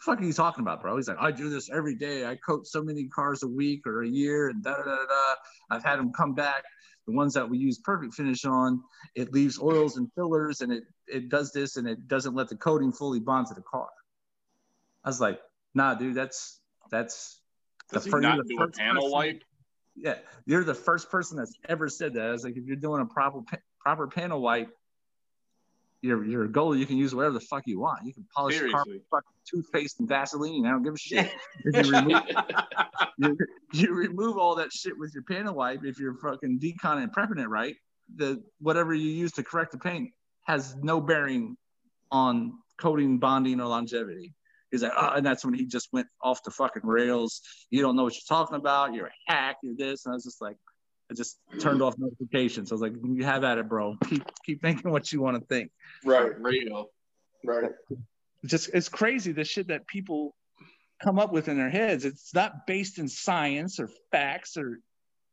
fuck 0.01 0.21
are 0.21 0.25
you 0.25 0.33
talking 0.33 0.63
about, 0.63 0.81
bro? 0.81 0.97
He's 0.97 1.09
like, 1.09 1.19
I 1.21 1.31
do 1.31 1.51
this 1.51 1.71
every 1.71 1.95
day. 1.95 2.27
I 2.27 2.37
coat 2.37 2.67
so 2.67 2.83
many 2.83 3.05
cars 3.05 3.43
a 3.43 3.49
week 3.49 3.87
or 3.87 4.03
a 4.03 4.09
year 4.09 4.49
and 4.49 4.63
da 4.63 4.77
da 4.77 4.83
da 4.83 4.97
da. 4.97 5.35
I've 5.71 5.85
had 5.85 5.99
them 5.99 6.13
come 6.13 6.35
back. 6.35 6.65
The 7.07 7.13
ones 7.13 7.35
that 7.35 7.49
we 7.49 7.59
use 7.59 7.79
perfect 7.79 8.15
finish 8.15 8.45
on, 8.45 8.83
it 9.15 9.33
leaves 9.33 9.61
oils 9.61 9.97
and 9.97 10.11
fillers 10.15 10.61
and 10.61 10.73
it 10.73 10.85
it 11.07 11.29
does 11.29 11.53
this 11.53 11.77
and 11.77 11.89
it 11.89 12.09
doesn't 12.09 12.35
let 12.35 12.49
the 12.49 12.57
coating 12.57 12.93
fully 12.93 13.21
bond 13.21 13.49
to 13.49 13.55
the 13.55 13.63
car. 13.63 13.89
I 15.05 15.09
was 15.09 15.21
like, 15.21 15.41
nah, 15.75 15.95
dude, 15.95 16.15
that's 16.15 16.61
that's 16.91 17.41
Does 17.93 18.05
the, 18.05 18.11
he 18.11 18.17
not 18.21 18.39
the 18.39 18.45
do 18.45 18.63
a 18.63 18.69
panel 18.69 19.03
person, 19.03 19.13
wipe? 19.13 19.45
Yeah, 19.97 20.15
you're 20.47 20.65
the 20.65 20.75
first 20.75 21.11
person 21.11 21.37
that's 21.37 21.55
ever 21.69 21.89
said 21.89 22.15
that. 22.15 22.27
I 22.27 22.33
was 22.33 22.45
like, 22.45 22.57
if 22.57 22.65
you're 22.65 22.77
doing 22.77 23.03
a 23.03 23.07
proper 23.07 23.41
proper 23.81 24.07
panel 24.07 24.41
wipe, 24.41 24.75
you're 26.03 26.25
you're 26.25 26.45
a 26.45 26.49
goalie. 26.49 26.79
You 26.79 26.87
can 26.87 26.97
use 26.97 27.15
whatever 27.15 27.35
the 27.35 27.41
fuck 27.41 27.65
you 27.67 27.81
want. 27.81 28.05
You 28.05 28.15
can 28.15 28.27
polish 28.35 28.59
your 28.59 28.71
car 28.71 28.85
toothpaste 29.49 30.01
and 30.01 30.09
Vaseline. 30.09 30.67
I 30.67 30.71
don't 30.71 30.83
give 30.83 30.95
a 30.95 30.99
shit. 30.99 31.31
you 31.65 31.83
remove, 31.83 32.23
you, 33.19 33.39
you, 33.73 33.95
remove 33.95 34.39
all 34.39 34.55
that 34.57 34.73
shit 34.73 34.99
with 34.99 35.13
your 35.13 35.25
panel 35.25 35.55
wipe. 35.55 35.85
If 35.85 35.99
you're 35.99 36.15
fucking 36.15 36.61
decon 36.61 37.03
and 37.03 37.13
prepping 37.13 37.41
it 37.41 37.49
right, 37.49 37.75
the 38.17 38.43
whatever 38.61 38.95
you 38.95 39.11
use 39.11 39.33
to 39.33 39.43
correct 39.43 39.73
the 39.73 39.79
paint 39.79 40.11
has 40.47 40.75
no 40.77 41.01
bearing 41.01 41.57
on 42.11 42.55
coating, 42.79 43.19
bonding, 43.19 43.61
or 43.61 43.67
longevity. 43.67 44.35
He's 44.71 44.83
like, 44.83 44.93
oh, 44.97 45.11
and 45.17 45.27
that's 45.27 45.45
when 45.45 45.55
he 45.55 45.67
just 45.67 45.89
went 45.93 46.07
off 46.23 46.43
the 46.45 46.51
fucking 46.51 46.87
rails. 46.87 47.43
You 47.71 47.83
don't 47.83 47.97
know 47.97 48.05
what 48.05 48.15
you're 48.15 48.37
talking 48.37 48.57
about. 48.57 48.95
You're 48.95 49.07
a 49.07 49.33
hack. 49.33 49.57
You're 49.63 49.75
this. 49.77 50.07
And 50.07 50.13
I 50.13 50.15
was 50.15 50.25
just 50.25 50.41
like, 50.41 50.57
I 51.11 51.15
just 51.15 51.39
turned 51.59 51.83
off 51.83 51.95
notifications. 51.99 52.71
I 52.71 52.75
was 52.75 52.83
like, 52.83 52.93
you 53.03 53.25
have 53.25 53.43
at 53.43 53.59
it, 53.59 53.69
bro. 53.69 53.97
Keep 54.09 54.23
keep 54.45 54.63
thinking 54.63 54.91
what 54.91 55.13
you 55.13 55.21
want 55.21 55.41
to 55.41 55.47
think. 55.47 55.73
Right. 56.05 56.41
Real. 56.41 56.91
Right. 57.45 57.71
Just 58.47 58.71
it's 58.73 58.89
crazy 58.89 59.33
the 59.33 59.45
shit 59.45 59.69
that 59.69 59.87
people 59.87 60.35
come 61.03 61.19
up 61.19 61.33
with 61.33 61.49
in 61.49 61.57
their 61.57 61.71
heads. 61.71 62.05
It's 62.05 62.33
not 62.35 62.67
based 62.67 62.99
in 62.99 63.09
science 63.09 63.81
or 63.81 63.91
facts 64.13 64.57
or 64.57 64.79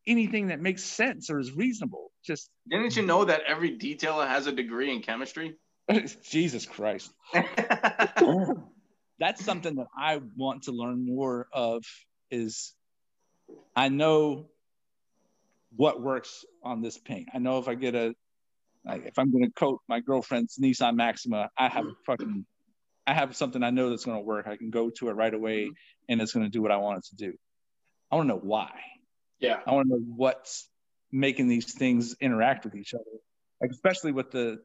anything 0.07 0.47
that 0.47 0.59
makes 0.59 0.83
sense 0.83 1.29
or 1.29 1.39
is 1.39 1.51
reasonable. 1.51 2.11
Just 2.25 2.49
didn't 2.67 2.95
you 2.95 3.05
know 3.05 3.25
that 3.25 3.41
every 3.45 3.77
detailer 3.77 4.27
has 4.27 4.47
a 4.47 4.51
degree 4.51 4.91
in 4.91 5.01
chemistry? 5.01 5.55
Jesus 6.23 6.65
Christ. 6.65 7.11
That's 9.19 9.43
something 9.43 9.75
that 9.75 9.87
I 9.97 10.21
want 10.35 10.63
to 10.63 10.71
learn 10.71 11.05
more 11.05 11.47
of 11.53 11.83
is 12.31 12.73
I 13.75 13.89
know 13.89 14.49
what 15.75 16.01
works 16.01 16.45
on 16.63 16.81
this 16.81 16.97
paint. 16.97 17.29
I 17.33 17.39
know 17.39 17.59
if 17.59 17.67
I 17.67 17.75
get 17.75 17.95
a 17.95 18.13
like 18.85 19.05
if 19.05 19.19
I'm 19.19 19.31
gonna 19.31 19.51
coat 19.51 19.81
my 19.87 19.99
girlfriend's 19.99 20.57
Nissan 20.57 20.95
Maxima, 20.95 21.49
I 21.57 21.67
have 21.67 21.85
fucking 22.05 22.45
I 23.05 23.13
have 23.13 23.35
something 23.35 23.63
I 23.63 23.69
know 23.69 23.89
that's 23.89 24.05
gonna 24.05 24.21
work. 24.21 24.47
I 24.47 24.57
can 24.57 24.69
go 24.69 24.89
to 24.97 25.09
it 25.09 25.13
right 25.13 25.33
away 25.33 25.65
mm-hmm. 25.65 25.73
and 26.09 26.21
it's 26.21 26.33
gonna 26.33 26.49
do 26.49 26.61
what 26.61 26.71
I 26.71 26.77
want 26.77 26.99
it 26.99 27.05
to 27.09 27.15
do. 27.15 27.33
I 28.11 28.15
wanna 28.15 28.29
know 28.29 28.39
why. 28.41 28.71
Yeah. 29.39 29.59
I 29.65 29.71
wanna 29.73 29.89
know 29.89 30.01
what's 30.15 30.69
making 31.11 31.47
these 31.47 31.73
things 31.73 32.15
interact 32.19 32.65
with 32.65 32.75
each 32.75 32.93
other. 32.93 33.03
Like 33.61 33.71
especially 33.71 34.11
with 34.11 34.31
the 34.31 34.59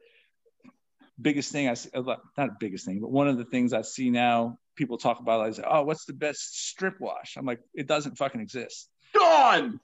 biggest 1.20 1.52
thing 1.52 1.68
I 1.68 1.74
see, 1.74 1.90
uh, 1.94 2.02
not 2.02 2.20
the 2.36 2.56
biggest 2.58 2.84
thing, 2.84 3.00
but 3.00 3.10
one 3.10 3.28
of 3.28 3.38
the 3.38 3.44
things 3.44 3.72
I 3.72 3.82
see 3.82 4.10
now 4.10 4.58
people 4.76 4.98
talk 4.98 5.20
about 5.20 5.48
is, 5.48 5.60
oh, 5.64 5.82
what's 5.82 6.04
the 6.04 6.14
best 6.14 6.68
strip 6.68 7.00
wash? 7.00 7.36
I'm 7.36 7.44
like, 7.44 7.60
it 7.74 7.86
doesn't 7.86 8.16
fucking 8.16 8.40
exist. 8.40 8.88
Gone 9.14 9.80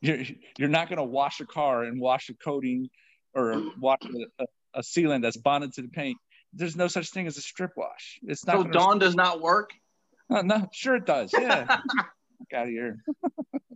you're 0.00 0.22
you're 0.58 0.68
not 0.68 0.88
going 0.88 0.98
to 0.98 1.04
wash 1.04 1.40
a 1.40 1.46
car 1.46 1.84
and 1.84 2.00
wash 2.00 2.28
a 2.28 2.34
coating 2.34 2.88
or 3.34 3.62
wash 3.80 3.98
a, 4.38 4.44
a, 4.74 4.80
sealant 4.80 5.22
that's 5.22 5.36
bonded 5.36 5.72
to 5.74 5.82
the 5.82 5.88
paint. 5.88 6.16
There's 6.52 6.76
no 6.76 6.88
such 6.88 7.10
thing 7.10 7.26
as 7.26 7.36
a 7.36 7.42
strip 7.42 7.72
wash. 7.76 8.18
It's 8.22 8.46
not. 8.46 8.56
So 8.56 8.64
Dawn 8.64 8.98
does 8.98 9.14
not 9.14 9.40
work. 9.40 9.70
No, 10.28 10.40
no, 10.40 10.68
sure 10.72 10.96
it 10.96 11.06
does. 11.06 11.32
Yeah, 11.32 11.66
out 12.54 12.64
of 12.64 12.68
here. 12.68 13.02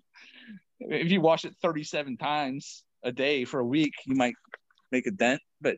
if 0.81 1.11
you 1.11 1.21
wash 1.21 1.45
it 1.45 1.55
37 1.63 2.17
times 2.17 2.83
a 3.05 3.13
day 3.13 3.45
for 3.45 3.61
a 3.61 3.67
week, 3.67 3.93
you 4.07 4.17
might 4.17 4.35
make 4.91 5.07
a 5.07 5.11
dent, 5.11 5.41
but 5.61 5.77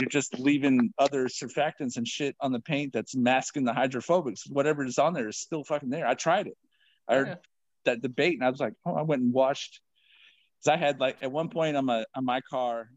you're 0.00 0.10
just 0.10 0.38
leaving 0.38 0.92
other 0.98 1.26
surfactants 1.26 1.96
and 1.96 2.06
shit 2.06 2.36
on 2.40 2.52
the 2.52 2.60
paint 2.60 2.92
that's 2.92 3.16
masking 3.16 3.64
the 3.64 3.72
hydrophobics. 3.72 4.42
Whatever 4.48 4.84
is 4.84 4.98
on 4.98 5.14
there 5.14 5.28
is 5.28 5.38
still 5.38 5.64
fucking 5.64 5.90
there. 5.90 6.06
I 6.06 6.14
tried 6.14 6.48
it. 6.48 6.56
I 7.08 7.20
yeah 7.20 7.34
that 7.84 8.02
debate, 8.02 8.34
and 8.34 8.44
I 8.44 8.50
was 8.50 8.60
like, 8.60 8.74
oh, 8.84 8.94
I 8.94 9.02
went 9.02 9.22
and 9.22 9.32
watched 9.32 9.80
because 10.58 10.72
I 10.72 10.76
had 10.76 11.00
like 11.00 11.18
at 11.22 11.30
one 11.32 11.48
point 11.48 11.76
on 11.76 11.84
my 11.84 12.04
on 12.14 12.24
my 12.24 12.40
car, 12.42 12.88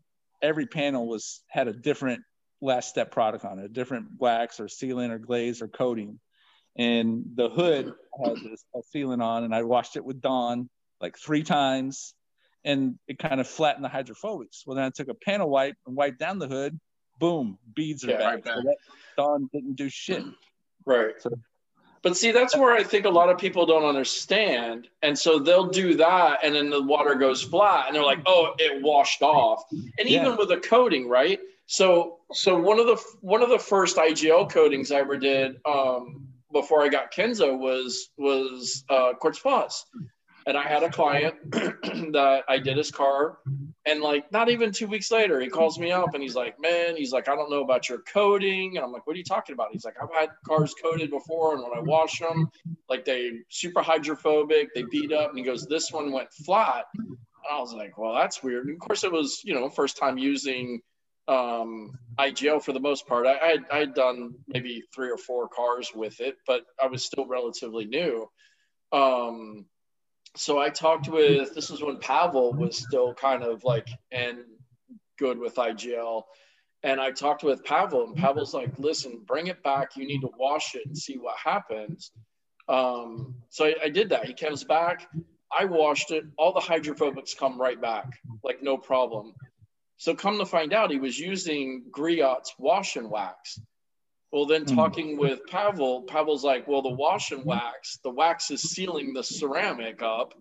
every 0.41 0.67
panel 0.67 1.07
was 1.07 1.41
had 1.47 1.67
a 1.67 1.73
different 1.73 2.21
last 2.61 2.89
step 2.89 3.11
product 3.11 3.45
on 3.45 3.59
it, 3.59 3.65
a 3.65 3.69
different 3.69 4.07
wax 4.17 4.59
or 4.59 4.65
sealant 4.65 5.11
or 5.11 5.19
glaze 5.19 5.61
or 5.61 5.67
coating, 5.67 6.19
and 6.77 7.23
the 7.35 7.49
hood 7.49 7.93
had 8.23 8.35
this, 8.37 8.63
a 8.75 8.79
sealant 8.95 9.21
on, 9.23 9.43
and 9.43 9.53
I 9.53 9.63
washed 9.63 9.95
it 9.95 10.03
with 10.05 10.21
Dawn 10.21 10.69
like 10.99 11.17
three 11.17 11.43
times, 11.43 12.15
and 12.65 12.95
it 13.07 13.19
kind 13.19 13.39
of 13.39 13.47
flattened 13.47 13.85
the 13.85 13.89
hydrophobics. 13.89 14.63
Well, 14.65 14.75
then 14.75 14.85
I 14.85 14.89
took 14.89 15.09
a 15.09 15.13
panel 15.13 15.49
wipe 15.49 15.75
and 15.85 15.95
wiped 15.95 16.19
down 16.19 16.39
the 16.39 16.47
hood. 16.47 16.79
Boom, 17.19 17.57
beads 17.75 18.03
are 18.05 18.11
Yeah, 18.11 18.17
back. 18.17 18.33
right 18.33 18.43
back. 18.45 18.53
So 18.55 18.63
Dawn 19.17 19.49
didn't 19.53 19.75
do 19.75 19.89
shit. 19.89 20.23
Right. 20.85 21.13
So- 21.19 21.31
But 22.07 22.15
see, 22.15 22.31
that's 22.31 22.55
where 22.55 22.73
I 22.73 22.83
think 22.83 23.05
a 23.05 23.09
lot 23.09 23.27
of 23.27 23.37
people 23.37 23.65
don't 23.65 23.83
understand. 23.83 24.87
And 25.01 25.19
so 25.19 25.39
they'll 25.39 25.67
do 25.67 25.93
that, 25.95 26.39
and 26.41 26.55
then 26.55 26.69
the 26.69 26.81
water 26.81 27.15
goes 27.15 27.41
flat, 27.41 27.87
and 27.87 27.93
they're 27.93 28.01
like, 28.01 28.21
oh, 28.25 28.53
it 28.57 28.81
washed 28.81 29.21
off. 29.21 29.65
And 29.99 30.07
Yeah. 30.07 30.21
even 30.21 30.37
with 30.37 30.49
a 30.51 30.57
coating, 30.61 31.09
right? 31.09 31.37
So, 31.65 32.19
so 32.31 32.57
one 32.57 32.79
of 32.79 32.85
the 32.85 32.95
one 33.19 33.43
of 33.43 33.49
the 33.49 33.59
first 33.59 33.97
IGL 33.97 34.49
coatings 34.49 34.89
I 34.89 34.99
ever 34.99 35.17
did 35.17 35.57
um, 35.65 36.29
before 36.53 36.81
I 36.81 36.87
got 36.87 37.11
Kenzo 37.11 37.57
was 37.59 38.09
was 38.17 38.85
uh, 38.89 39.11
Quartz 39.19 39.39
Plus, 39.39 39.85
and 40.45 40.55
I 40.57 40.63
had 40.63 40.83
a 40.83 40.89
client 40.89 41.35
that 41.51 42.43
I 42.47 42.57
did 42.57 42.77
his 42.77 42.89
car, 42.89 43.39
and 43.87 44.01
like 44.01 44.29
not 44.33 44.49
even 44.49 44.71
two 44.71 44.87
weeks 44.87 45.09
later, 45.11 45.39
he 45.39 45.47
calls 45.47 45.79
me 45.79 45.91
up 45.91 46.13
and 46.13 46.21
he's 46.21 46.35
like, 46.35 46.59
"Man, 46.59 46.97
he's 46.97 47.13
like, 47.13 47.29
I 47.29 47.35
don't 47.35 47.49
know 47.49 47.63
about 47.63 47.87
your 47.87 47.99
coating," 47.99 48.75
and 48.75 48.85
I'm 48.85 48.91
like, 48.91 49.07
"What 49.07 49.15
are 49.15 49.17
you 49.17 49.23
talking 49.23 49.53
about?" 49.53 49.69
He's 49.71 49.85
like, 49.85 49.95
"I've 50.01 50.13
had 50.13 50.29
cars 50.45 50.75
coated 50.81 51.09
before, 51.09 51.53
and 51.53 51.63
when 51.63 51.71
I 51.73 51.79
wash 51.79 52.19
them, 52.19 52.49
like 52.89 53.05
they 53.05 53.31
super 53.49 53.81
hydrophobic, 53.81 54.73
they 54.75 54.83
beat 54.83 55.13
up." 55.13 55.29
And 55.29 55.39
he 55.39 55.45
goes, 55.45 55.65
"This 55.65 55.89
one 55.91 56.11
went 56.11 56.31
flat," 56.33 56.85
and 56.95 57.17
I 57.49 57.59
was 57.59 57.73
like, 57.73 57.97
"Well, 57.97 58.13
that's 58.13 58.43
weird." 58.43 58.67
And 58.67 58.75
of 58.75 58.79
course, 58.81 59.05
it 59.05 59.11
was 59.11 59.41
you 59.45 59.53
know 59.53 59.69
first 59.69 59.97
time 59.97 60.17
using 60.17 60.81
um, 61.29 61.97
IGL 62.19 62.61
for 62.61 62.73
the 62.73 62.81
most 62.81 63.07
part. 63.07 63.25
I 63.25 63.37
I 63.39 63.47
had, 63.47 63.65
I 63.71 63.77
had 63.77 63.93
done 63.93 64.35
maybe 64.49 64.83
three 64.93 65.09
or 65.09 65.17
four 65.17 65.47
cars 65.47 65.91
with 65.95 66.19
it, 66.19 66.35
but 66.45 66.65
I 66.81 66.87
was 66.87 67.05
still 67.05 67.25
relatively 67.25 67.85
new. 67.85 68.29
Um, 68.91 69.65
so 70.35 70.59
I 70.59 70.69
talked 70.69 71.07
with 71.07 71.53
this 71.55 71.69
was 71.69 71.81
when 71.81 71.97
Pavel 71.97 72.53
was 72.53 72.77
still 72.77 73.13
kind 73.13 73.43
of 73.43 73.63
like 73.63 73.87
and 74.11 74.39
good 75.17 75.37
with 75.37 75.55
IGL. 75.55 76.23
And 76.83 77.01
I 77.01 77.11
talked 77.11 77.43
with 77.43 77.65
Pavel, 77.65 78.05
and 78.05 78.15
Pavel's 78.15 78.53
like, 78.53 78.77
listen, 78.77 79.23
bring 79.25 79.47
it 79.47 79.63
back. 79.63 79.95
You 79.95 80.05
need 80.05 80.21
to 80.21 80.29
wash 80.37 80.75
it 80.75 80.85
and 80.85 80.97
see 80.97 81.17
what 81.17 81.35
happens. 81.43 82.11
Um, 82.69 83.35
so 83.49 83.65
I, 83.65 83.75
I 83.85 83.89
did 83.89 84.09
that. 84.09 84.25
He 84.25 84.33
comes 84.33 84.63
back. 84.63 85.07
I 85.57 85.65
washed 85.65 86.11
it. 86.11 86.25
All 86.37 86.53
the 86.53 86.59
hydrophobics 86.59 87.33
come 87.33 87.59
right 87.59 87.81
back, 87.81 88.05
like 88.43 88.61
no 88.61 88.77
problem. 88.77 89.33
So 89.97 90.13
come 90.13 90.37
to 90.37 90.45
find 90.45 90.73
out, 90.73 90.91
he 90.91 90.99
was 90.99 91.17
using 91.17 91.85
Griot's 91.91 92.53
wash 92.59 92.95
and 92.95 93.09
wax. 93.09 93.59
Well, 94.31 94.45
then 94.45 94.63
Hmm. 94.67 94.75
talking 94.75 95.17
with 95.17 95.45
Pavel, 95.47 96.01
Pavel's 96.03 96.43
like, 96.43 96.67
well, 96.67 96.81
the 96.81 96.89
wash 96.93 97.31
and 97.31 97.45
wax, 97.45 97.97
the 98.03 98.09
wax 98.09 98.51
is 98.51 98.61
sealing 98.61 99.13
the 99.13 99.23
ceramic 99.23 100.01
up 100.01 100.33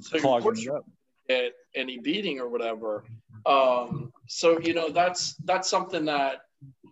So 0.00 0.16
you're 0.16 0.20
clogging 0.22 0.42
fortunate- 0.42 0.84
it 1.28 1.46
up. 1.46 1.54
any 1.74 1.98
beating 1.98 2.40
or 2.40 2.48
whatever. 2.48 3.04
Um, 3.46 4.12
so 4.28 4.58
you 4.60 4.74
know 4.74 4.90
that's 4.90 5.34
that's 5.44 5.68
something 5.68 6.04
that 6.04 6.42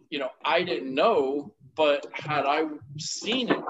you 0.08 0.18
know 0.18 0.30
I 0.44 0.62
didn't 0.62 0.94
know, 0.94 1.54
but 1.76 2.06
had 2.14 2.46
I 2.46 2.66
seen 2.98 3.50
it, 3.50 3.62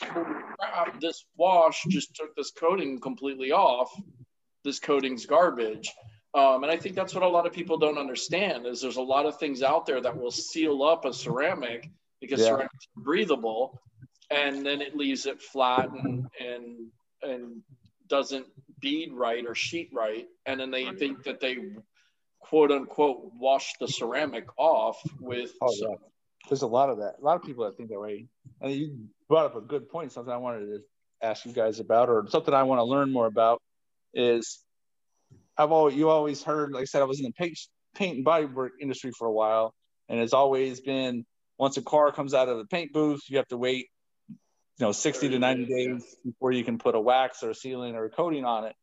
crap, 0.00 1.00
this 1.00 1.24
wash 1.36 1.84
just 1.84 2.14
took 2.14 2.34
this 2.36 2.50
coating 2.50 2.98
completely 3.00 3.52
off. 3.52 3.90
This 4.64 4.78
coating's 4.80 5.26
garbage. 5.26 5.92
Um, 6.38 6.62
and 6.62 6.70
I 6.70 6.76
think 6.76 6.94
that's 6.94 7.14
what 7.14 7.24
a 7.24 7.28
lot 7.28 7.46
of 7.46 7.52
people 7.52 7.78
don't 7.78 7.98
understand 7.98 8.66
is 8.66 8.80
there's 8.80 8.96
a 8.96 9.02
lot 9.02 9.26
of 9.26 9.38
things 9.38 9.62
out 9.62 9.86
there 9.86 10.00
that 10.00 10.16
will 10.16 10.30
seal 10.30 10.82
up 10.82 11.04
a 11.04 11.12
ceramic 11.12 11.90
because 12.20 12.40
Yeah. 12.40 12.48
ceramic's 12.50 12.88
breathable 12.96 13.80
and 14.30 14.64
then 14.64 14.80
it 14.80 14.96
leaves 14.96 15.26
it 15.26 15.40
flat 15.40 15.90
and 15.90 16.26
and 16.38 16.64
and 17.22 17.62
doesn't 18.08 18.46
bead 18.80 19.12
right 19.12 19.44
or 19.46 19.54
sheet 19.54 19.90
right 19.92 20.26
and 20.46 20.60
then 20.60 20.70
they 20.70 20.92
think 20.92 21.24
that 21.24 21.40
they 21.40 21.56
quote 22.40 22.70
unquote 22.70 23.32
wash 23.34 23.74
the 23.80 23.88
ceramic 23.88 24.46
off 24.58 25.00
with 25.20 25.52
Oh 25.60 25.72
yeah, 25.74 25.96
there's 26.48 26.62
a 26.62 26.66
lot 26.66 26.88
of 26.90 26.98
that. 26.98 27.14
A 27.20 27.24
lot 27.24 27.36
of 27.36 27.42
people 27.42 27.64
that 27.64 27.76
think 27.76 27.88
that 27.90 28.00
way. 28.00 28.26
And 28.60 28.72
you 28.72 29.08
brought 29.28 29.46
up 29.46 29.56
a 29.56 29.60
good 29.60 29.88
point. 29.88 30.12
Something 30.12 30.32
I 30.32 30.38
wanted 30.38 30.66
to 30.66 30.78
ask 31.22 31.44
you 31.46 31.52
guys 31.52 31.80
about, 31.80 32.08
or 32.08 32.26
something 32.28 32.54
I 32.54 32.62
want 32.62 32.78
to 32.78 32.84
learn 32.84 33.12
more 33.12 33.26
about, 33.26 33.60
is 34.14 34.62
I've 35.58 35.72
always 35.72 35.96
you 35.96 36.08
always 36.08 36.42
heard. 36.42 36.72
Like 36.72 36.82
I 36.82 36.84
said, 36.84 37.02
I 37.02 37.06
was 37.06 37.20
in 37.20 37.26
the 37.26 37.32
paint 37.32 37.58
paint 37.94 38.16
and 38.16 38.24
body 38.24 38.46
work 38.46 38.72
industry 38.80 39.10
for 39.10 39.26
a 39.26 39.32
while, 39.32 39.74
and 40.08 40.20
it's 40.20 40.32
always 40.32 40.80
been 40.80 41.24
once 41.58 41.76
a 41.76 41.82
car 41.82 42.12
comes 42.12 42.34
out 42.34 42.48
of 42.48 42.58
the 42.58 42.66
paint 42.66 42.92
booth, 42.92 43.22
you 43.28 43.36
have 43.38 43.48
to 43.48 43.56
wait, 43.56 43.88
you 44.28 44.36
know, 44.78 44.92
60 44.92 45.30
to 45.30 45.38
90 45.40 45.64
days 45.64 46.16
before 46.24 46.52
you 46.52 46.62
can 46.62 46.78
put 46.78 46.94
a 46.94 47.00
wax 47.00 47.42
or 47.42 47.50
a 47.50 47.52
sealant 47.52 47.94
or 47.94 48.04
a 48.04 48.10
coating 48.10 48.44
on 48.44 48.64
it. 48.64 48.76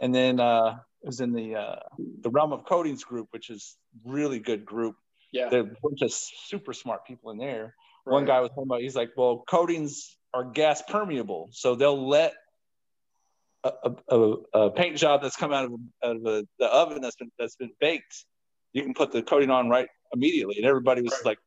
And 0.00 0.14
then 0.14 0.38
uh, 0.38 0.76
it 1.02 1.06
was 1.06 1.20
in 1.20 1.32
the 1.32 1.56
uh, 1.56 1.76
the 2.20 2.30
realm 2.30 2.52
of 2.52 2.64
coatings 2.64 3.02
group, 3.02 3.28
which 3.32 3.50
is 3.50 3.76
really 4.04 4.38
good 4.38 4.64
group 4.64 4.94
yeah 5.34 5.48
there 5.50 5.60
are 5.60 5.64
a 5.64 5.76
bunch 5.82 6.00
of 6.00 6.12
super 6.12 6.72
smart 6.72 7.04
people 7.04 7.30
in 7.32 7.36
there. 7.36 7.74
One 8.04 8.26
guy 8.26 8.40
was 8.40 8.50
talking 8.50 8.64
about, 8.64 8.82
he's 8.82 8.94
like, 8.94 9.12
well, 9.16 9.44
coatings 9.48 10.14
are 10.34 10.44
gas 10.44 10.82
permeable, 10.82 11.48
so 11.52 11.74
they'll 11.74 12.06
let 12.06 12.34
a, 13.64 13.72
a, 13.82 14.16
a, 14.16 14.36
a 14.60 14.70
paint 14.70 14.96
job 14.96 15.22
that's 15.22 15.36
come 15.36 15.52
out 15.52 15.64
of, 15.64 15.72
out 16.04 16.16
of 16.16 16.22
the, 16.22 16.46
the 16.58 16.66
oven 16.66 17.00
that's 17.00 17.16
been 17.16 17.30
that's 17.38 17.56
been 17.56 17.70
baked, 17.80 18.24
you 18.72 18.82
can 18.82 18.94
put 18.94 19.10
the 19.10 19.22
coating 19.22 19.50
on 19.50 19.68
right 19.68 19.88
immediately, 20.12 20.56
and 20.58 20.66
everybody 20.66 21.02
was 21.02 21.12
Right. 21.12 21.24
like, 21.26 21.38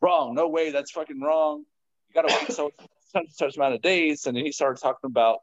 wrong, 0.00 0.34
no 0.34 0.48
way, 0.48 0.70
that's 0.70 0.90
fucking 0.90 1.20
wrong. 1.20 1.64
You 2.08 2.14
got 2.14 2.28
to 2.28 2.34
wait 2.34 2.52
so 2.52 2.70
such 3.12 3.26
such 3.30 3.56
amount 3.56 3.74
of 3.74 3.82
days, 3.82 4.26
and 4.26 4.36
then 4.36 4.44
he 4.44 4.52
started 4.52 4.80
talking 4.82 5.08
about 5.08 5.38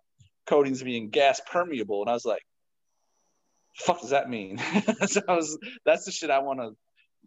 coatings 0.45 0.83
being 0.83 1.09
gas 1.09 1.41
permeable, 1.49 2.01
and 2.01 2.09
I 2.09 2.13
was 2.13 2.25
like. 2.25 2.41
Fuck 3.77 4.01
does 4.01 4.09
that 4.09 4.29
mean? 4.29 4.57
so 5.05 5.21
I 5.29 5.33
was, 5.33 5.57
that's 5.85 6.03
the 6.03 6.11
shit 6.11 6.29
I 6.29 6.39
want 6.39 6.59
to 6.59 6.75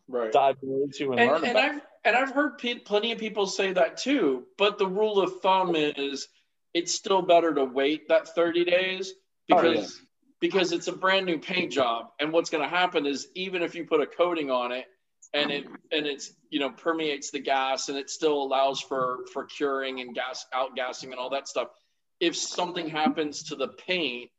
right 0.09 0.31
dive 0.31 0.56
into 0.62 1.12
and, 1.12 1.20
and, 1.20 1.31
learn 1.31 1.44
and 1.44 1.51
about. 1.52 1.65
I've 1.65 1.81
and 2.05 2.16
I've 2.16 2.31
heard 2.32 2.59
pe- 2.59 2.81
plenty 2.81 3.12
of 3.12 3.19
people 3.19 3.47
say 3.47 3.73
that 3.73 3.97
too. 3.97 4.44
But 4.59 4.77
the 4.77 4.86
rule 4.86 5.20
of 5.23 5.40
thumb 5.40 5.74
is 5.74 6.28
it's 6.74 6.92
still 6.94 7.22
better 7.22 7.55
to 7.55 7.64
wait 7.64 8.09
that 8.09 8.34
30 8.34 8.64
days 8.64 9.12
Oh, 9.51 9.60
because 9.60 9.74
yeah. 10.01 10.05
because 10.40 10.72
it's 10.72 10.88
a 10.88 10.92
brand 10.92 11.26
new 11.26 11.38
paint 11.38 11.70
job. 11.72 12.06
And 12.18 12.32
what's 12.32 12.51
going 12.51 12.62
to 12.62 12.68
happen 12.68 13.06
is 13.06 13.28
even 13.34 13.62
if 13.62 13.74
you 13.74 13.84
put 13.84 14.01
a 14.01 14.06
coating 14.06 14.51
on 14.51 14.72
it 14.72 14.86
and 15.32 15.51
it 15.51 15.66
and 15.92 16.06
it's 16.06 16.32
you 16.51 16.60
know 16.60 16.70
permeates 16.70 17.30
the 17.30 17.40
gas 17.40 17.88
and 17.88 17.98
it 17.98 18.10
still 18.10 18.42
allows 18.42 18.80
for 18.80 19.20
for 19.32 19.44
curing 19.44 20.01
and 20.01 20.14
gas 20.14 20.46
outgassing 20.55 21.05
and 21.05 21.14
all 21.14 21.30
that 21.30 21.48
stuff. 21.48 21.68
If 22.20 22.36
something 22.36 22.88
happens 22.88 23.42
to 23.44 23.56
the 23.56 23.68
paint, 23.68 24.30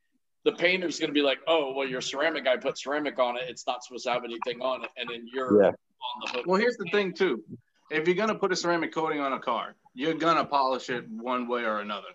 the 0.43 0.53
painter's 0.53 0.99
going 0.99 1.09
to 1.09 1.13
be 1.13 1.21
like, 1.21 1.39
"Oh, 1.47 1.73
well, 1.73 1.87
your 1.87 2.01
ceramic 2.01 2.45
guy 2.45 2.57
put 2.57 2.77
ceramic 2.77 3.19
on 3.19 3.35
it. 3.37 3.43
It's 3.47 3.67
not 3.67 3.83
supposed 3.83 4.05
to 4.05 4.11
have 4.11 4.23
anything 4.23 4.61
on 4.61 4.83
it," 4.83 4.89
and 4.97 5.09
then 5.09 5.27
you're 5.31 5.61
Yeah. 5.61 5.67
on 5.69 5.73
the 6.21 6.27
hook. 6.29 6.45
Well, 6.47 6.59
here's 6.59 6.77
the 6.77 6.89
thing 6.91 7.13
too. 7.13 7.43
If 7.91 8.07
you're 8.07 8.15
gonna 8.15 8.35
put 8.39 8.51
a 8.51 8.55
ceramic 8.55 8.91
coating 8.93 9.19
on 9.19 9.33
a 9.33 9.39
car, 9.39 9.75
you're 9.93 10.13
gonna 10.15 10.45
polish 10.45 10.89
it 10.89 11.07
one 11.09 11.47
way 11.47 11.63
or 11.63 11.79
another, 11.79 12.09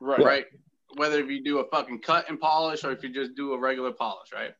right, 0.00 0.20
right? 0.20 0.44
Whether 0.96 1.20
if 1.20 1.30
you 1.30 1.42
do 1.42 1.58
a 1.58 1.68
fucking 1.68 2.00
cut 2.00 2.28
and 2.28 2.40
polish 2.40 2.84
or 2.84 2.90
if 2.92 3.02
you 3.02 3.10
just 3.10 3.34
do 3.36 3.52
a 3.52 3.58
regular 3.58 3.92
polish, 3.92 4.28
right? 4.34 4.52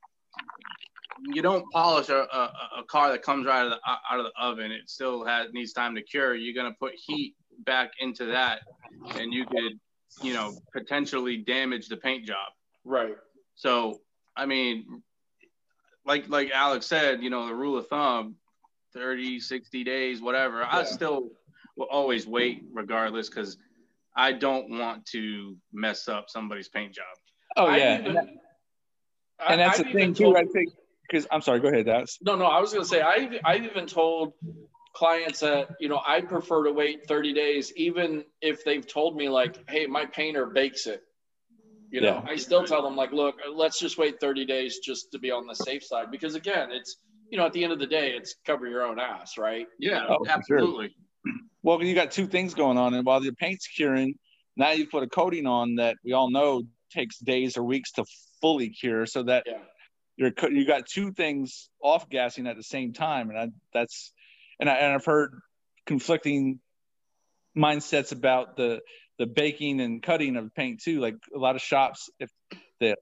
You 1.33 1.43
don't 1.43 1.65
polish 1.73 2.09
a, 2.09 2.21
a, 2.33 2.53
a 2.79 2.85
car 2.85 3.11
that 3.11 3.23
comes 3.23 3.47
right 3.47 3.61
out 3.61 3.67
of 3.67 3.73
the 3.73 3.79
out 4.11 4.21
of 4.21 4.27
the 4.27 4.33
oven. 4.41 4.73
It 4.73 4.89
still 4.89 5.25
has 5.25 5.49
needs 5.53 5.73
time 5.73 5.95
to 5.97 6.03
cure. 6.03 6.35
You're 6.35 6.55
gonna 6.55 6.75
put 6.79 6.93
heat 6.95 7.35
back 7.59 7.91
into 8.01 8.27
that, 8.27 8.61
and 9.17 9.33
you 9.33 9.45
could, 9.47 9.79
you 10.23 10.33
know, 10.33 10.55
potentially 10.73 11.39
damage 11.39 11.89
the 11.89 11.97
paint 11.97 12.27
job. 12.27 12.53
right. 12.85 13.17
So, 13.55 14.01
I 14.37 14.47
mean, 14.47 15.03
like 16.07 16.29
like 16.29 16.51
Alex 16.51 16.87
said, 16.87 17.23
you 17.23 17.29
know, 17.29 17.47
the 17.47 17.55
rule 17.55 17.77
of 17.77 17.89
thumb, 17.89 18.37
30, 18.95 19.41
60 19.41 19.85
days, 19.85 20.23
whatever. 20.23 20.65
I 20.65 20.85
still 20.85 21.31
will 21.77 21.89
always 21.91 22.27
wait 22.27 22.63
regardless 22.73 23.29
because 23.29 23.57
I 24.17 24.33
don't 24.33 24.71
want 24.79 25.07
to 25.13 25.57
mess 25.73 26.09
up 26.09 26.29
somebody's 26.29 26.69
paint 26.69 26.95
job. 26.95 27.05
Oh 27.57 27.69
yeah, 27.75 27.95
even- 28.01 28.07
and, 28.09 28.17
that- 28.17 28.35
I- 29.39 29.53
and 29.53 29.61
that's 29.61 29.79
I've 29.81 29.85
the 29.87 29.91
even 29.91 30.01
thing 30.01 30.15
too. 30.15 30.25
told- 30.25 30.37
I 30.37 30.45
think 30.45 30.71
because 31.09 31.27
I'm 31.31 31.41
sorry. 31.41 31.61
Go 31.61 31.69
ahead, 31.69 31.87
Dallas. 31.87 32.19
No, 32.23 32.37
no, 32.37 32.45
I 32.47 32.61
was 32.61 32.73
gonna 32.73 32.85
say 32.85 33.01
I 33.01 33.29
I've 33.45 33.65
even 33.65 33.87
told 33.87 34.35
clients 34.95 35.41
that 35.41 35.71
you 35.81 35.89
know 35.89 36.01
I 36.07 36.21
prefer 36.21 36.65
to 36.65 36.73
wait 36.73 37.07
30 37.07 37.33
days, 37.33 37.73
even 37.77 38.25
if 38.41 38.65
they've 38.65 38.87
told 38.87 39.17
me 39.17 39.29
like, 39.29 39.59
hey, 39.71 39.87
my 39.87 40.07
painter 40.07 40.47
bakes 40.47 40.87
it. 40.87 41.03
You 41.91 42.01
know, 42.03 42.23
Yeah. 42.25 42.31
I 42.33 42.37
still 42.37 42.65
tell 42.65 42.83
them 42.83 42.95
like, 42.95 43.11
look, 43.13 43.37
let's 43.53 43.81
just 43.81 43.99
wait 43.99 44.21
30 44.21 44.45
days 44.45 44.79
just 44.79 45.11
to 45.13 45.19
be 45.19 45.33
on 45.33 45.47
the 45.49 45.55
safe 45.55 45.83
side 45.83 46.11
because 46.13 46.35
again, 46.37 46.71
it's 46.71 46.99
you 47.31 47.39
know 47.39 47.47
at 47.47 47.53
the 47.53 47.65
end 47.65 47.73
of 47.73 47.79
the 47.81 47.87
day, 47.87 48.13
it's 48.13 48.35
cover 48.47 48.67
your 48.69 48.83
own 48.85 48.99
ass, 49.01 49.39
right? 49.39 49.67
Yeah, 49.79 50.07
Oh, 50.09 50.25
for 50.25 50.43
sure. 50.47 50.89
Well, 51.63 51.83
you 51.83 51.95
got 51.95 52.11
two 52.11 52.27
things 52.27 52.55
going 52.55 52.79
on, 52.79 52.95
and 52.95 53.05
while 53.05 53.21
the 53.21 53.33
paint's 53.33 53.67
curing, 53.67 54.15
now 54.57 54.71
you 54.71 54.87
put 54.87 55.03
a 55.03 55.09
coating 55.09 55.47
on 55.47 55.77
that 55.77 55.97
we 56.05 56.13
all 56.13 56.31
know 56.31 56.63
takes 56.93 57.19
days 57.19 57.57
or 57.57 57.63
weeks 57.63 57.93
to 57.93 58.05
fully 58.41 58.71
cure. 58.71 59.07
So 59.07 59.23
that 59.25 59.45
Yeah. 59.47 59.59
you're 60.17 60.51
you 60.51 60.67
got 60.67 60.87
two 60.87 61.13
things 61.13 61.69
off 61.83 62.09
gassing 62.09 62.47
at 62.47 62.57
the 62.57 62.63
same 62.63 62.93
time, 62.93 63.31
and 63.31 63.39
I, 63.39 63.49
that's 63.73 64.13
and 64.59 64.69
I 64.69 64.75
and 64.77 64.95
I've 64.95 65.05
heard 65.05 65.39
conflicting 65.87 66.61
mindsets 67.57 68.13
about 68.13 68.57
the 68.57 68.81
the 69.19 69.27
baking 69.27 69.81
and 69.81 70.03
cutting 70.03 70.37
of 70.37 70.55
paint 70.55 70.81
too. 70.83 71.01
Like 71.01 71.17
a 71.35 71.39
lot 71.39 71.57
of 71.57 71.63
shops, 71.63 72.11
if 72.19 72.31
they 72.81 72.95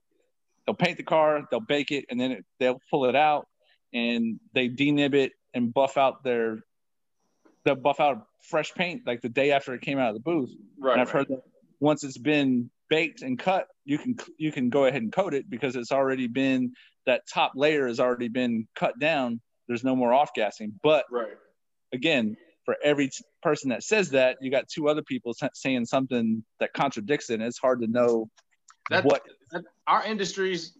they'll 0.65 0.75
paint 0.75 0.97
the 0.97 1.03
car, 1.03 1.47
they'll 1.49 1.59
bake 1.61 1.91
it, 1.91 2.05
and 2.09 2.19
then 2.19 2.31
it, 2.31 2.45
they'll 2.59 2.81
pull 2.91 3.05
it 3.05 3.15
out 3.15 3.47
and 3.93 4.39
they 4.53 4.69
denib 4.69 5.15
it 5.15 5.31
and 5.53 5.73
buff 5.73 5.97
out 5.97 6.23
their 6.23 6.59
they'll 7.65 7.75
buff 7.75 7.99
out 7.99 8.25
fresh 8.49 8.73
paint 8.73 9.03
like 9.05 9.21
the 9.21 9.29
day 9.29 9.51
after 9.51 9.73
it 9.73 9.81
came 9.81 9.99
out 9.99 10.09
of 10.09 10.15
the 10.15 10.21
booth. 10.21 10.51
Right. 10.79 10.93
and 10.93 11.01
I've 11.01 11.07
right. 11.13 11.19
heard 11.19 11.27
that 11.29 11.41
once 11.79 12.03
it's 12.03 12.17
been 12.17 12.69
baked 12.89 13.21
and 13.21 13.37
cut, 13.37 13.67
you 13.85 13.97
can 13.97 14.15
you 14.37 14.51
can 14.51 14.69
go 14.69 14.85
ahead 14.85 15.01
and 15.01 15.11
coat 15.11 15.33
it 15.33 15.49
because 15.49 15.75
it's 15.75 15.91
already 15.91 16.27
been 16.27 16.73
that 17.05 17.21
top 17.31 17.53
layer 17.55 17.87
has 17.87 17.99
already 17.99 18.27
been 18.27 18.67
cut 18.75 18.97
down. 18.99 19.39
There's 19.67 19.83
no 19.83 19.95
more 19.95 20.13
off 20.13 20.31
gassing. 20.35 20.79
But 20.83 21.05
Right. 21.11 21.33
again, 21.93 22.35
for 22.65 22.75
every 22.83 23.07
t- 23.09 23.23
person 23.41 23.69
that 23.69 23.83
says 23.83 24.09
that, 24.11 24.37
you 24.41 24.51
got 24.51 24.67
two 24.67 24.89
other 24.89 25.01
people 25.01 25.33
sa- 25.33 25.49
saying 25.53 25.85
something 25.85 26.43
that 26.59 26.73
contradicts 26.73 27.29
it. 27.29 27.35
And 27.35 27.43
it's 27.43 27.57
hard 27.59 27.81
to 27.81 27.87
know 27.87 28.29
That, 28.89 29.05
what. 29.05 29.21
that 29.51 29.63
our 29.87 30.03
industries 30.03 30.73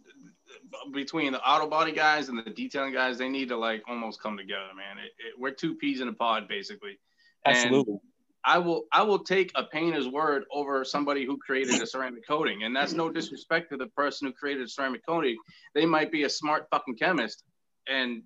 between 0.94 1.32
the 1.32 1.42
auto 1.42 1.68
body 1.68 1.92
guys 1.92 2.30
and 2.30 2.38
the 2.38 2.50
detailing 2.50 2.94
guys, 2.94 3.18
they 3.18 3.30
need 3.30 3.50
to 3.50 3.58
like 3.58 3.84
almost 3.88 4.22
come 4.22 4.38
together, 4.38 4.70
man. 4.76 4.98
It, 4.98 5.12
it, 5.28 5.40
we're 5.40 5.52
two 5.52 5.76
peas 5.76 6.02
in 6.02 6.08
a 6.08 6.14
pod, 6.14 6.48
basically. 6.48 7.00
And 7.46 7.56
Absolutely. 7.56 8.00
I 8.46 8.58
will 8.58 8.84
I 8.92 9.04
will 9.04 9.20
take 9.20 9.52
a 9.56 9.64
painter's 9.64 10.08
word 10.08 10.46
over 10.52 10.84
somebody 10.86 11.26
who 11.26 11.38
created 11.38 11.82
a 11.82 11.86
ceramic 11.86 12.26
coating, 12.26 12.64
and 12.64 12.76
that's 12.76 12.94
no 12.94 13.10
disrespect 13.10 13.70
to 13.72 13.78
the 13.78 13.88
person 13.88 14.28
who 14.28 14.34
created 14.34 14.64
a 14.64 14.70
ceramic 14.70 15.06
coating. 15.06 15.38
They 15.76 15.86
might 15.86 16.12
be 16.12 16.24
a 16.24 16.30
smart 16.30 16.68
fucking 16.72 16.96
chemist, 16.96 17.44
and 17.88 18.24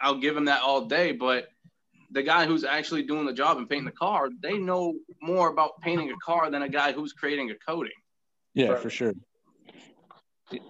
I'll 0.00 0.18
give 0.18 0.34
them 0.34 0.46
that 0.46 0.62
all 0.62 0.86
day. 0.86 1.12
But 1.12 1.48
the 2.10 2.22
guy 2.22 2.46
who's 2.46 2.64
actually 2.64 3.02
doing 3.02 3.26
the 3.26 3.32
job 3.32 3.58
and 3.58 3.68
painting 3.68 3.84
the 3.84 3.92
car, 3.92 4.30
they 4.42 4.56
know 4.58 4.94
more 5.22 5.50
about 5.50 5.80
painting 5.80 6.10
a 6.10 6.16
car 6.24 6.50
than 6.50 6.62
a 6.62 6.68
guy 6.68 6.92
who's 6.92 7.12
creating 7.12 7.50
a 7.50 7.54
coating. 7.54 7.92
Yeah, 8.54 8.70
Right. 8.70 8.82
for 8.82 8.90
sure. 8.90 9.14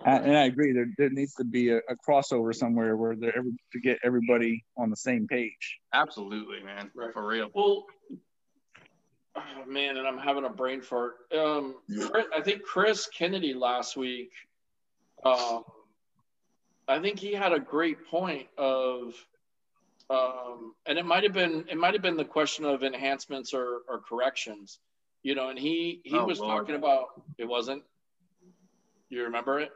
I, 0.04 0.16
and 0.16 0.36
I 0.36 0.44
agree. 0.44 0.72
There, 0.72 0.86
there 0.98 1.10
needs 1.10 1.34
to 1.36 1.44
be 1.44 1.70
a, 1.70 1.78
a 1.78 1.96
crossover 2.06 2.54
somewhere 2.54 2.96
where 2.96 3.16
they're 3.16 3.36
able 3.38 3.52
to 3.72 3.80
get 3.80 3.98
everybody 4.04 4.64
on 4.76 4.90
the 4.90 4.96
same 4.96 5.26
page. 5.26 5.78
Absolutely, 5.94 6.62
man, 6.62 6.90
Right. 6.94 7.12
for 7.12 7.26
real. 7.26 7.50
Well, 7.54 7.86
oh, 9.36 9.42
man, 9.66 9.96
and 9.96 10.06
I'm 10.06 10.18
having 10.18 10.44
a 10.44 10.50
brain 10.50 10.82
fart. 10.82 11.14
Um, 11.36 11.76
Chris- 12.10 12.26
I 12.36 12.40
think 12.42 12.62
Chris 12.62 13.06
Kennedy 13.06 13.54
last 13.54 13.96
week. 13.96 14.32
Um, 15.24 15.64
I 16.88 16.98
think 17.00 17.18
he 17.18 17.32
had 17.32 17.52
a 17.52 17.60
great 17.60 18.06
point 18.06 18.48
of, 18.58 19.14
um, 20.08 20.74
and 20.86 20.98
it 20.98 21.04
might 21.06 21.22
have 21.22 21.32
been 21.32 21.64
it 21.70 21.76
might 21.78 21.92
have 21.94 22.02
been 22.02 22.16
the 22.16 22.24
question 22.24 22.64
of 22.64 22.82
enhancements 22.82 23.54
or, 23.54 23.82
or 23.88 24.00
corrections, 24.00 24.78
you 25.22 25.34
know. 25.36 25.50
And 25.50 25.58
he 25.58 26.00
he 26.04 26.18
Oh, 26.18 26.24
was 26.26 26.40
Lord. 26.40 26.58
talking 26.62 26.74
about 26.74 27.22
it 27.38 27.44
wasn't. 27.44 27.84
You 29.10 29.24
remember 29.24 29.60
it? 29.60 29.70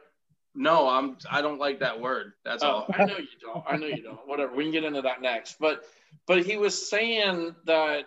No, 0.55 0.87
I'm 0.87 1.17
I 1.29 1.41
don't 1.41 1.59
like 1.59 1.79
that 1.81 1.99
word. 1.99 2.33
That's 2.45 2.63
Oh, 2.63 2.67
all. 2.67 2.85
I 2.93 3.05
know 3.05 3.17
you 3.17 3.27
don't. 3.41 3.63
I 3.67 3.75
know 3.75 3.87
you 3.87 4.01
don't. 4.01 4.25
Whatever. 4.25 4.55
We 4.55 4.63
can 4.63 4.71
get 4.71 4.83
into 4.85 5.01
that 5.01 5.21
next. 5.21 5.57
But 5.59 5.83
but 6.27 6.43
he 6.45 6.57
was 6.57 6.89
saying 6.89 7.55
that 7.65 8.05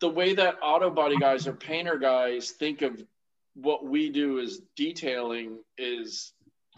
the 0.00 0.08
way 0.08 0.34
that 0.34 0.56
auto 0.62 0.90
body 0.90 1.16
guys 1.18 1.46
or 1.46 1.52
painter 1.54 1.96
guys 1.98 2.50
think 2.50 2.82
of 2.82 3.02
what 3.54 3.84
we 3.86 4.10
do 4.10 4.40
as 4.40 4.60
detailing 4.76 5.58
is 5.78 6.32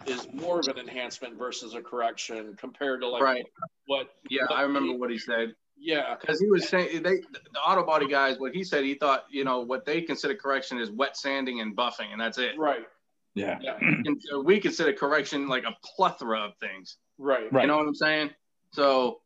is 0.06 0.28
more 0.32 0.60
of 0.60 0.68
an 0.68 0.78
enhancement 0.78 1.36
versus 1.36 1.74
a 1.74 1.80
correction 1.80 2.54
compared 2.56 3.00
to 3.00 3.08
like 3.08 3.22
Right. 3.22 3.46
what 3.86 4.10
Yeah, 4.30 4.46
I 4.50 4.62
remember 4.62 4.92
what 4.96 5.10
he 5.10 5.18
said. 5.18 5.54
Yeah 5.78 6.14
Because 6.20 6.40
he 6.40 6.48
was 6.48 6.68
saying 6.68 7.02
they 7.02 7.16
the 7.52 7.60
auto 7.66 7.84
body 7.84 8.08
guys, 8.08 8.38
what 8.38 8.54
he 8.54 8.64
said, 8.64 8.84
he 8.84 8.94
thought, 8.94 9.24
you 9.30 9.44
know, 9.44 9.60
what 9.60 9.84
they 9.84 10.00
consider 10.02 10.34
correction 10.34 10.78
is 10.78 10.90
wet 10.90 11.16
sanding 11.16 11.60
and 11.60 11.76
buffing, 11.76 12.12
and 12.12 12.20
that's 12.20 12.38
it. 12.38 12.58
right 12.58 12.86
Yeah. 13.34 13.58
yeah 13.60 13.76
And 13.80 14.20
so 14.22 14.40
we 14.40 14.58
consider 14.60 14.92
correction 14.92 15.48
like 15.48 15.64
a 15.64 15.76
plethora 15.84 16.40
of 16.40 16.56
things. 16.58 16.96
right 17.18 17.52
Right. 17.52 17.62
You 17.62 17.68
know 17.68 17.76
what 17.76 17.86
I'm 17.86 17.94
saying? 17.94 18.30
So, 18.72 19.20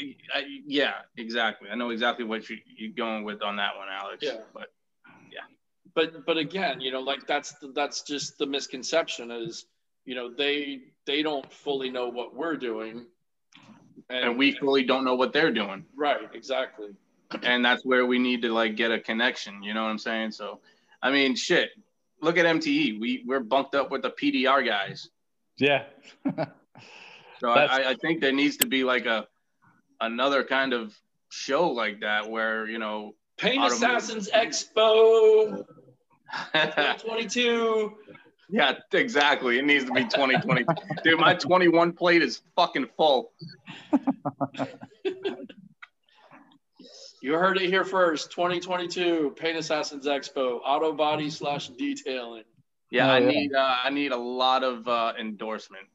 I, 0.00 0.14
I- 0.38 0.44
yeah, 0.66 0.94
exactly. 1.16 1.68
I 1.70 1.74
know 1.74 1.90
exactly 1.90 2.24
what 2.24 2.48
you, 2.48 2.58
you're 2.76 2.92
going 2.92 3.24
with 3.24 3.42
on 3.42 3.56
that 3.56 3.76
one, 3.76 3.88
Alex. 3.88 4.18
Yeah. 4.22 4.38
But 4.54 4.68
yeah. 5.32 5.40
but 5.94 6.24
but 6.26 6.36
again 6.38 6.80
you 6.80 6.90
know 6.92 7.00
like 7.00 7.26
that's 7.26 7.54
that's 7.74 8.02
just 8.02 8.38
the 8.38 8.46
misconception 8.46 9.30
is 9.30 9.66
you 10.04 10.14
know 10.14 10.32
they 10.32 10.80
they 11.06 11.22
don't 11.22 11.52
fully 11.52 11.90
know 11.90 12.08
what 12.08 12.34
we're 12.34 12.56
doing 12.56 13.06
and 14.08 14.38
we 14.38 14.52
fully 14.52 14.84
don't 14.84 15.04
know 15.04 15.14
what 15.14 15.32
they're 15.32 15.52
doing, 15.52 15.84
right 15.94 16.28
exactly 16.32 16.90
and 17.42 17.64
that's 17.64 17.84
where 17.84 18.06
we 18.06 18.18
need 18.18 18.42
to 18.42 18.52
like 18.52 18.76
get 18.76 18.90
a 18.90 18.98
connection. 18.98 19.62
You 19.62 19.74
know 19.74 19.82
what 19.82 19.90
I'm 19.90 19.98
saying? 19.98 20.32
So, 20.32 20.60
I 21.02 21.10
mean, 21.10 21.36
shit. 21.36 21.70
Look 22.22 22.36
at 22.36 22.44
MTE. 22.44 23.00
We 23.00 23.24
we're 23.26 23.40
bunked 23.40 23.74
up 23.74 23.90
with 23.90 24.02
the 24.02 24.10
PDR 24.10 24.66
guys. 24.66 25.08
Yeah. 25.58 25.84
So 27.40 27.48
I, 27.48 27.92
I 27.92 27.94
think 27.94 28.20
there 28.20 28.32
needs 28.32 28.58
to 28.58 28.66
be 28.66 28.84
like 28.84 29.06
a 29.06 29.26
another 30.02 30.44
kind 30.44 30.74
of 30.74 30.94
show 31.30 31.70
like 31.70 32.00
that 32.00 32.28
where 32.28 32.68
you 32.68 32.78
know 32.78 33.14
Paint 33.38 33.62
Automotive. 33.62 33.96
Assassins 33.96 34.30
Expo 34.30 35.64
2022. 36.52 37.96
Yeah 38.50 38.74
exactly 38.92 39.58
it 39.58 39.64
needs 39.64 39.84
to 39.84 39.92
be 39.92 40.02
2020 40.04 40.64
dude 41.04 41.18
my 41.20 41.34
21 41.34 41.92
plate 41.92 42.22
is 42.22 42.42
fucking 42.56 42.86
full 42.96 43.32
You 47.22 47.34
heard 47.34 47.58
it 47.58 47.68
here 47.68 47.84
first. 47.84 48.30
2022 48.30 49.34
Paint 49.36 49.58
Assassins 49.58 50.06
Expo, 50.06 50.58
auto 50.64 50.92
body 50.94 51.28
slash 51.28 51.68
detailing. 51.68 52.44
yeah 52.90 53.06
Oh, 53.08 53.14
i 53.14 53.18
yeah. 53.18 53.28
need 53.28 53.52
uh, 53.54 53.74
i 53.84 53.90
need 53.90 54.12
a 54.12 54.16
lot 54.16 54.64
of 54.64 54.88
uh, 54.88 55.12
endorsement 55.20 55.86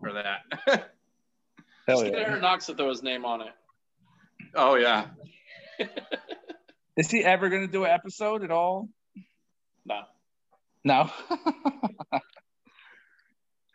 for 0.00 0.12
that 0.14 0.40
Hell 1.86 2.00
Just 2.00 2.04
get 2.04 2.12
yeah. 2.14 2.26
Aaron 2.28 2.40
Knox 2.40 2.66
to 2.66 2.74
throw 2.74 2.88
his 2.88 3.02
name 3.02 3.24
on 3.24 3.42
it. 3.42 3.52
oh 4.54 4.74
yeah 4.74 5.06
Is 6.96 7.10
he 7.10 7.24
ever 7.24 7.48
going 7.48 7.62
to 7.66 7.72
do 7.72 7.84
an 7.84 7.90
episode 7.90 8.44
at 8.44 8.52
all? 8.52 8.88
No. 9.84 10.02
No. 10.84 11.10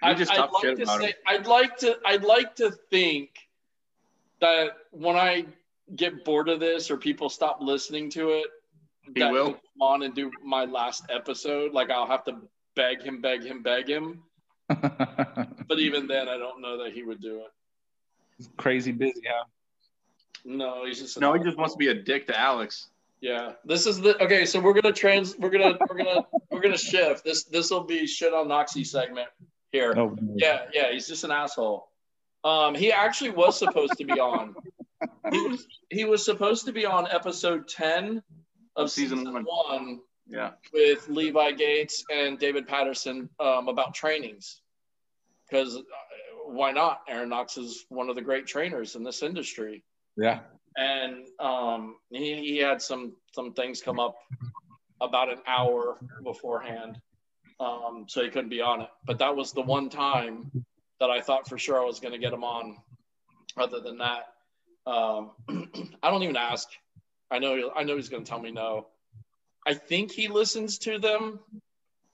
We 0.01 0.15
just 0.15 0.31
I'd 0.31 0.49
like 0.49 0.77
to 0.77 0.85
say. 0.85 1.13
I'd 1.27 1.45
like 1.45 1.77
to 1.79 1.97
I'd 2.05 2.23
like 2.23 2.55
to 2.55 2.71
think 2.71 3.31
that 4.39 4.69
when 4.91 5.17
I 5.17 5.45
get 5.93 6.23
bored 6.23 6.47
of 6.47 6.61
this 6.61 6.89
or 6.89 6.95
people 6.95 7.29
stop 7.29 7.57
listening 7.59 8.09
to 8.11 8.29
it, 8.29 8.45
He 9.13 9.19
that 9.19 9.29
will. 9.31 9.45
he'll 9.47 9.53
come 9.55 9.81
on 9.81 10.03
and 10.03 10.15
do 10.15 10.31
my 10.41 10.63
last 10.63 11.03
episode. 11.09 11.73
Like 11.73 11.89
I'll 11.91 12.07
have 12.07 12.23
to 12.25 12.37
beg 12.75 13.01
him, 13.01 13.19
beg 13.19 13.43
him, 13.43 13.61
beg 13.61 13.89
him. 13.89 14.23
But 15.67 15.79
even 15.79 16.07
then, 16.07 16.29
I 16.29 16.37
don't 16.37 16.61
know 16.61 16.81
that 16.83 16.93
he 16.93 17.03
would 17.03 17.21
do 17.21 17.41
it. 17.41 18.47
Crazy 18.55 18.93
busy, 18.93 19.21
huh? 19.27 19.43
No, 20.45 20.85
he's 20.85 20.99
just 20.99 21.19
no 21.19 21.33
he 21.33 21.43
just 21.43 21.57
wants 21.57 21.73
to 21.73 21.77
be 21.77 21.89
a 21.89 21.93
dick 21.93 22.25
to 22.27 22.39
alex 22.39 22.87
Yeah, 23.21 23.53
this 23.65 23.85
is 23.85 23.99
the 23.99 24.21
okay. 24.23 24.45
So 24.45 24.59
we're 24.59 24.73
gonna 24.73 24.93
trans. 24.93 25.37
We're 25.37 25.49
gonna 25.49 25.77
we're 25.89 25.97
gonna 25.97 26.25
we're 26.51 26.61
gonna 26.61 26.77
shift. 26.77 27.25
This 27.25 27.43
this 27.45 27.69
will 27.69 27.83
be 27.83 28.07
shit 28.07 28.33
on 28.33 28.47
Noxie 28.47 28.85
segment 28.85 29.27
here. 29.71 29.93
Oh, 29.97 30.15
Yeah, 30.35 30.65
yeah. 30.73 30.91
He's 30.91 31.07
just 31.07 31.23
an 31.25 31.31
asshole. 31.31 31.89
Um, 32.43 32.75
he 32.75 32.91
actually 32.91 33.31
was 33.31 33.57
supposed 33.59 33.97
to 33.97 34.05
be 34.05 34.13
on. 34.13 34.55
He 35.31 35.47
was 35.47 35.67
he 35.89 36.05
was 36.05 36.23
supposed 36.23 36.65
to 36.65 36.71
be 36.71 36.85
on 36.85 37.07
episode 37.11 37.67
ten 37.67 38.23
of 38.75 38.89
Season 38.89 39.19
season, 39.19 39.33
one. 39.33 39.45
one. 39.45 39.99
yeah 40.27 40.51
with 40.73 41.07
Levi 41.09 41.51
Gates 41.51 42.03
and 42.11 42.39
David 42.39 42.67
Patterson 42.67 43.29
um, 43.39 43.67
about 43.67 43.93
trainings. 43.93 44.61
Because 45.49 45.75
uh, 45.75 45.81
why 46.45 46.71
not? 46.71 47.01
Aaron 47.07 47.29
Knox 47.29 47.57
is 47.57 47.85
one 47.89 48.09
of 48.09 48.15
the 48.15 48.21
great 48.21 48.45
trainers 48.47 48.95
in 48.95 49.03
this 49.03 49.23
industry, 49.23 49.83
Yeah. 50.17 50.39
And 50.79 51.27
um, 51.39 51.95
he, 52.09 52.35
he 52.35 52.57
had 52.57 52.81
some 52.81 53.13
some 53.33 53.53
things 53.53 53.81
come 53.81 53.99
up 53.99 54.15
about 55.01 55.29
an 55.29 55.39
hour 55.45 55.97
beforehand, 56.23 56.99
um, 57.59 58.05
so 58.07 58.23
he 58.23 58.29
couldn't 58.29 58.49
be 58.49 58.61
on 58.61 58.81
it. 58.81 58.89
But 59.05 59.19
that 59.19 59.35
was 59.35 59.51
the 59.51 59.61
one 59.61 59.89
time 59.89 60.51
that 60.99 61.09
I 61.09 61.19
thought 61.21 61.47
for 61.47 61.57
sure 61.57 61.81
I 61.81 61.85
was 61.85 61.99
going 61.99 62.13
to 62.13 62.17
get 62.17 62.33
him 62.33 62.43
on. 62.43 62.77
Other 63.57 63.81
than 63.81 63.97
that, 63.97 64.33
um, 64.85 65.31
I 66.01 66.09
don't 66.09 66.23
even 66.23 66.37
ask. 66.37 66.69
I 67.29 67.39
know 67.39 67.71
I 67.75 67.83
know 67.83 67.95
he's 67.95 68.09
going 68.09 68.23
to 68.23 68.29
tell 68.29 68.39
me 68.39 68.51
no. 68.51 68.87
I 69.67 69.73
think 69.73 70.11
he 70.11 70.29
listens 70.29 70.77
to 70.79 70.97
them. 70.97 71.39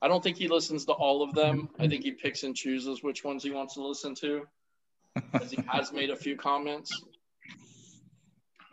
I 0.01 0.07
don't 0.07 0.23
think 0.23 0.37
he 0.37 0.47
listens 0.47 0.85
to 0.85 0.93
all 0.93 1.21
of 1.21 1.33
them. 1.35 1.69
I 1.79 1.87
think 1.87 2.03
he 2.03 2.11
picks 2.11 2.43
and 2.43 2.55
chooses 2.55 3.03
which 3.03 3.23
ones 3.23 3.43
he 3.43 3.51
wants 3.51 3.75
to 3.75 3.85
listen 3.85 4.15
to. 4.15 4.47
Because 5.31 5.51
he 5.51 5.63
has 5.67 5.93
made 5.93 6.09
a 6.09 6.15
few 6.15 6.35
comments. 6.35 6.91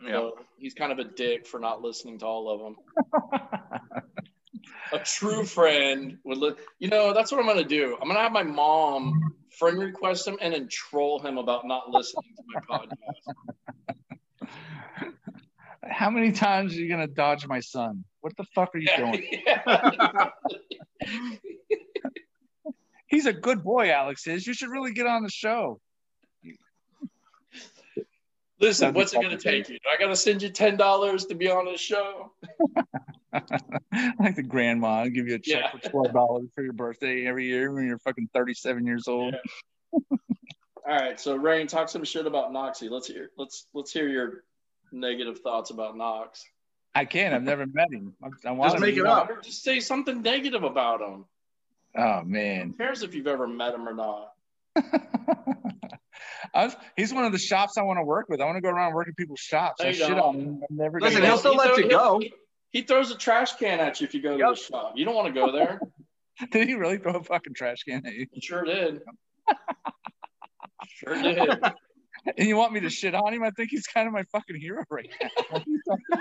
Yeah 0.05 0.11
So 0.13 0.37
he's 0.57 0.73
kind 0.73 0.91
of 0.91 0.99
a 0.99 1.03
dick 1.05 1.45
for 1.47 1.59
not 1.59 1.81
listening 1.81 2.19
to 2.19 2.25
all 2.25 2.49
of 2.49 2.59
them. 2.61 2.75
A 4.93 4.99
true 4.99 5.43
friend 5.43 6.17
would 6.23 6.37
li- 6.37 6.53
you 6.79 6.87
know, 6.87 7.13
that's 7.13 7.31
what 7.31 7.39
I'm 7.39 7.47
gonna 7.47 7.63
do. 7.63 7.97
I'm 7.99 8.07
gonna 8.07 8.19
have 8.19 8.31
my 8.31 8.43
mom 8.43 9.33
friend 9.57 9.79
request 9.79 10.27
him 10.27 10.37
and 10.39 10.53
then 10.53 10.67
troll 10.69 11.19
him 11.19 11.37
about 11.37 11.65
not 11.65 11.89
listening 11.89 12.35
to 12.37 12.43
my 12.47 12.59
podcast. 12.77 12.97
How 15.89 16.09
many 16.09 16.31
times 16.31 16.75
are 16.75 16.79
you 16.79 16.87
gonna 16.89 17.07
dodge 17.07 17.47
my 17.47 17.59
son? 17.59 18.05
What 18.21 18.37
the 18.37 18.45
fuck 18.55 18.69
are 18.75 18.79
you 18.79 18.89
doing? 18.95 19.25
Yeah. 19.45 20.29
He's 23.07 23.25
a 23.25 23.33
good 23.33 23.63
boy, 23.63 23.91
Alex 23.91 24.25
is. 24.27 24.47
You 24.47 24.53
should 24.53 24.69
really 24.69 24.93
get 24.93 25.05
on 25.05 25.23
the 25.23 25.29
show. 25.29 25.79
Listen, 28.59 28.93
what's 28.93 29.13
it 29.13 29.21
gonna 29.21 29.37
take 29.37 29.67
you? 29.69 29.75
Do 29.75 29.89
I 29.91 29.97
gotta 29.99 30.15
send 30.15 30.41
you 30.41 30.49
ten 30.49 30.77
dollars 30.77 31.25
to 31.25 31.35
be 31.35 31.49
on 31.49 31.65
the 31.65 31.77
show. 31.77 32.31
like 34.19 34.35
the 34.35 34.43
grandma, 34.47 34.99
I'll 35.01 35.09
give 35.09 35.27
you 35.27 35.35
a 35.35 35.39
check 35.39 35.63
Yeah. 35.63 35.71
for 35.71 35.89
twelve 35.89 36.13
dollars 36.13 36.49
for 36.55 36.63
your 36.63 36.73
birthday 36.73 37.25
every 37.25 37.47
year 37.47 37.71
when 37.73 37.85
you're 37.87 37.99
fucking 37.99 38.29
thirty-seven 38.33 38.85
years 38.85 39.07
old. 39.07 39.35
All 39.91 40.09
right, 40.85 41.19
so 41.19 41.35
Rain, 41.35 41.67
talk 41.67 41.89
some 41.89 42.03
shit 42.03 42.25
about 42.27 42.51
Noxie. 42.51 42.89
Let's 42.89 43.07
hear 43.07 43.31
let's 43.37 43.67
let's 43.73 43.91
hear 43.91 44.07
your 44.07 44.43
negative 44.91 45.39
thoughts 45.39 45.71
about 45.71 45.97
Knox. 45.97 46.45
I 46.95 47.05
can't. 47.05 47.33
I've 47.33 47.43
never 47.43 47.65
met 47.65 47.91
him. 47.91 48.13
I, 48.23 48.49
I 48.49 48.51
want 48.51 48.71
Just 48.73 48.83
to 48.83 48.87
make 48.87 48.97
it 48.97 49.05
up. 49.05 49.29
Or 49.29 49.41
just 49.41 49.63
say 49.63 49.79
something 49.79 50.21
negative 50.21 50.63
about 50.63 51.01
him. 51.01 51.25
Oh 51.97 52.21
man. 52.23 52.23
Who 52.23 52.67
man, 52.67 52.73
cares 52.77 53.01
if 53.01 53.15
you've 53.15 53.27
ever 53.27 53.47
met 53.47 53.73
him 53.73 53.89
or 53.89 53.93
not? 53.93 54.33
I 56.53 56.65
was, 56.65 56.75
he's 56.97 57.13
one 57.13 57.25
of 57.25 57.31
the 57.31 57.37
shops 57.37 57.77
I 57.77 57.83
want 57.83 57.97
to 57.99 58.03
work 58.03 58.27
with. 58.29 58.41
I 58.41 58.45
want 58.45 58.57
to 58.57 58.61
go 58.61 58.69
around 58.69 58.93
working 58.93 59.13
people's 59.15 59.39
shops. 59.39 59.81
No, 59.81 59.89
I 59.89 59.91
shit 59.93 60.11
on 60.17 60.35
him. 60.35 60.63
I'm 60.69 60.77
never 60.77 60.99
Listen, 60.99 61.19
gonna 61.21 61.27
he'll 61.29 61.37
still 61.37 61.55
let 61.55 61.77
you 61.77 61.89
go. 61.89 62.19
He, 62.19 62.33
he 62.71 62.81
throws 62.81 63.11
a 63.11 63.15
trash 63.17 63.55
can 63.55 63.79
at 63.79 64.01
you 64.01 64.05
if 64.05 64.13
you 64.13 64.21
go 64.21 64.33
to 64.33 64.39
Yep. 64.39 64.49
the 64.49 64.55
shop. 64.55 64.93
You 64.95 65.05
don't 65.05 65.15
want 65.15 65.27
to 65.27 65.33
go 65.33 65.51
there. 65.51 65.79
Did 66.51 66.67
he 66.67 66.73
really 66.73 66.97
throw 66.97 67.13
a 67.15 67.23
fucking 67.23 67.53
trash 67.53 67.83
can 67.83 68.05
at 68.05 68.13
you? 68.13 68.25
He 68.31 68.41
sure 68.41 68.63
did. 68.63 69.01
Sure 70.97 71.21
did. 71.21 71.49
And 72.37 72.47
you 72.47 72.55
want 72.55 72.71
me 72.71 72.79
to 72.79 72.89
shit 72.89 73.13
on 73.15 73.33
him? 73.33 73.43
I 73.43 73.49
think 73.49 73.69
he's 73.69 73.85
kind 73.85 74.07
of 74.07 74.13
my 74.13 74.23
fucking 74.31 74.55
hero 74.55 74.81
right 74.89 75.09
now. 75.21 75.61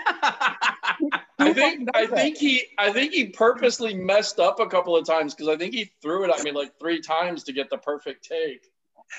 I 1.39 1.53
think 1.53 1.89
I 1.95 2.01
does 2.03 2.11
that? 2.11 2.16
think 2.19 2.37
he 2.39 2.65
I 2.77 2.93
think 2.93 3.12
he 3.12 3.27
purposely 3.29 3.95
messed 3.95 4.41
up 4.41 4.59
a 4.59 4.66
couple 4.66 4.97
of 4.97 5.07
times 5.07 5.33
because 5.33 5.49
I 5.49 5.57
think 5.57 5.74
he 5.74 5.93
threw 6.03 6.24
it 6.24 6.31
at 6.37 6.43
me 6.43 6.51
like 6.51 6.77
three 6.81 7.01
times 7.01 7.45
to 7.45 7.53
get 7.53 7.70
the 7.70 7.79
perfect 7.79 8.29
take. 8.29 8.66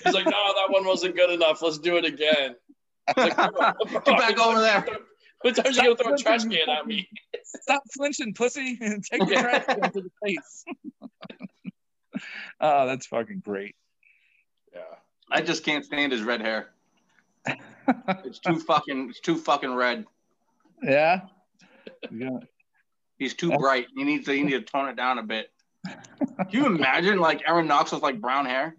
He's 0.04 0.14
like, 0.14 0.26
no, 0.26 0.32
that 0.32 0.68
one 0.70 0.86
wasn't 0.86 1.16
good 1.16 1.30
enough. 1.30 1.62
Let's 1.62 1.78
do 1.78 1.98
it 1.98 2.06
again. 2.06 2.56
I 3.08 3.14
was 3.16 3.26
like, 3.28 3.36
"Come 3.36 3.56
on, 3.56 4.04
Get 4.06 4.18
back 4.18 4.40
over 4.40 4.60
there. 4.62 4.86
How 5.44 5.50
many 5.50 5.62
times 5.62 5.78
you 5.78 5.84
gonna 5.84 5.96
throw 5.96 6.14
a 6.14 6.18
trash 6.18 6.44
can 6.46 6.70
at 6.70 6.88
me? 6.88 7.10
Stop 7.44 7.84
flinching, 7.94 8.34
pussy, 8.34 8.78
and 8.80 9.04
take 9.04 9.28
the 9.28 9.36
trash 9.36 9.66
can 9.66 9.92
to 9.92 10.02
the 10.02 10.12
face. 10.24 10.66
oh, 12.62 12.88
that's 12.88 13.08
fucking 13.08 13.42
great. 13.44 13.76
Yeah. 14.74 14.82
I 15.30 15.42
just 15.42 15.66
can't 15.66 15.84
stand 15.84 16.12
his 16.12 16.22
red 16.24 16.42
hair. 16.42 16.70
It's 18.24 18.40
too 18.40 18.60
fucking. 18.68 19.10
It's 19.10 19.20
too 19.20 19.36
fucking 19.36 19.74
red. 19.74 20.06
Yeah. 20.82 21.22
Yeah. 22.10 22.38
He's 23.18 23.34
too 23.34 23.52
bright. 23.52 23.88
He 23.96 24.04
needs 24.04 24.26
to. 24.26 24.34
He 24.34 24.44
needs 24.44 24.66
to 24.66 24.72
tone 24.72 24.88
it 24.88 24.96
down 24.96 25.20
a 25.20 25.24
bit. 25.24 25.52
Can 25.86 26.48
you 26.52 26.66
imagine 26.66 27.20
like 27.20 27.44
Aaron 27.46 27.68
Knox 27.68 27.92
with 27.92 28.02
like 28.02 28.22
brown 28.22 28.46
hair? 28.46 28.76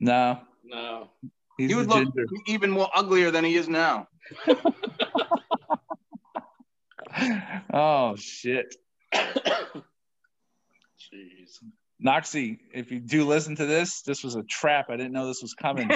No, 0.00 0.40
No. 0.64 1.10
he's 1.56 1.70
he 1.70 1.74
would 1.74 1.88
look 1.88 2.04
ginger. 2.04 2.26
even 2.46 2.70
more 2.70 2.90
uglier 2.94 3.30
than 3.30 3.44
he 3.44 3.56
is 3.56 3.68
now. 3.68 4.08
oh 7.72 8.14
shit, 8.16 8.74
Jeez. 9.14 9.82
Noxie, 12.04 12.58
if 12.74 12.90
you 12.90 13.00
do 13.00 13.24
listen 13.24 13.56
to 13.56 13.64
this, 13.64 14.02
this 14.02 14.22
was 14.22 14.36
a 14.36 14.42
trap. 14.42 14.90
I 14.90 14.96
didn't 14.96 15.12
know 15.12 15.26
this 15.26 15.40
was 15.40 15.54
coming. 15.54 15.88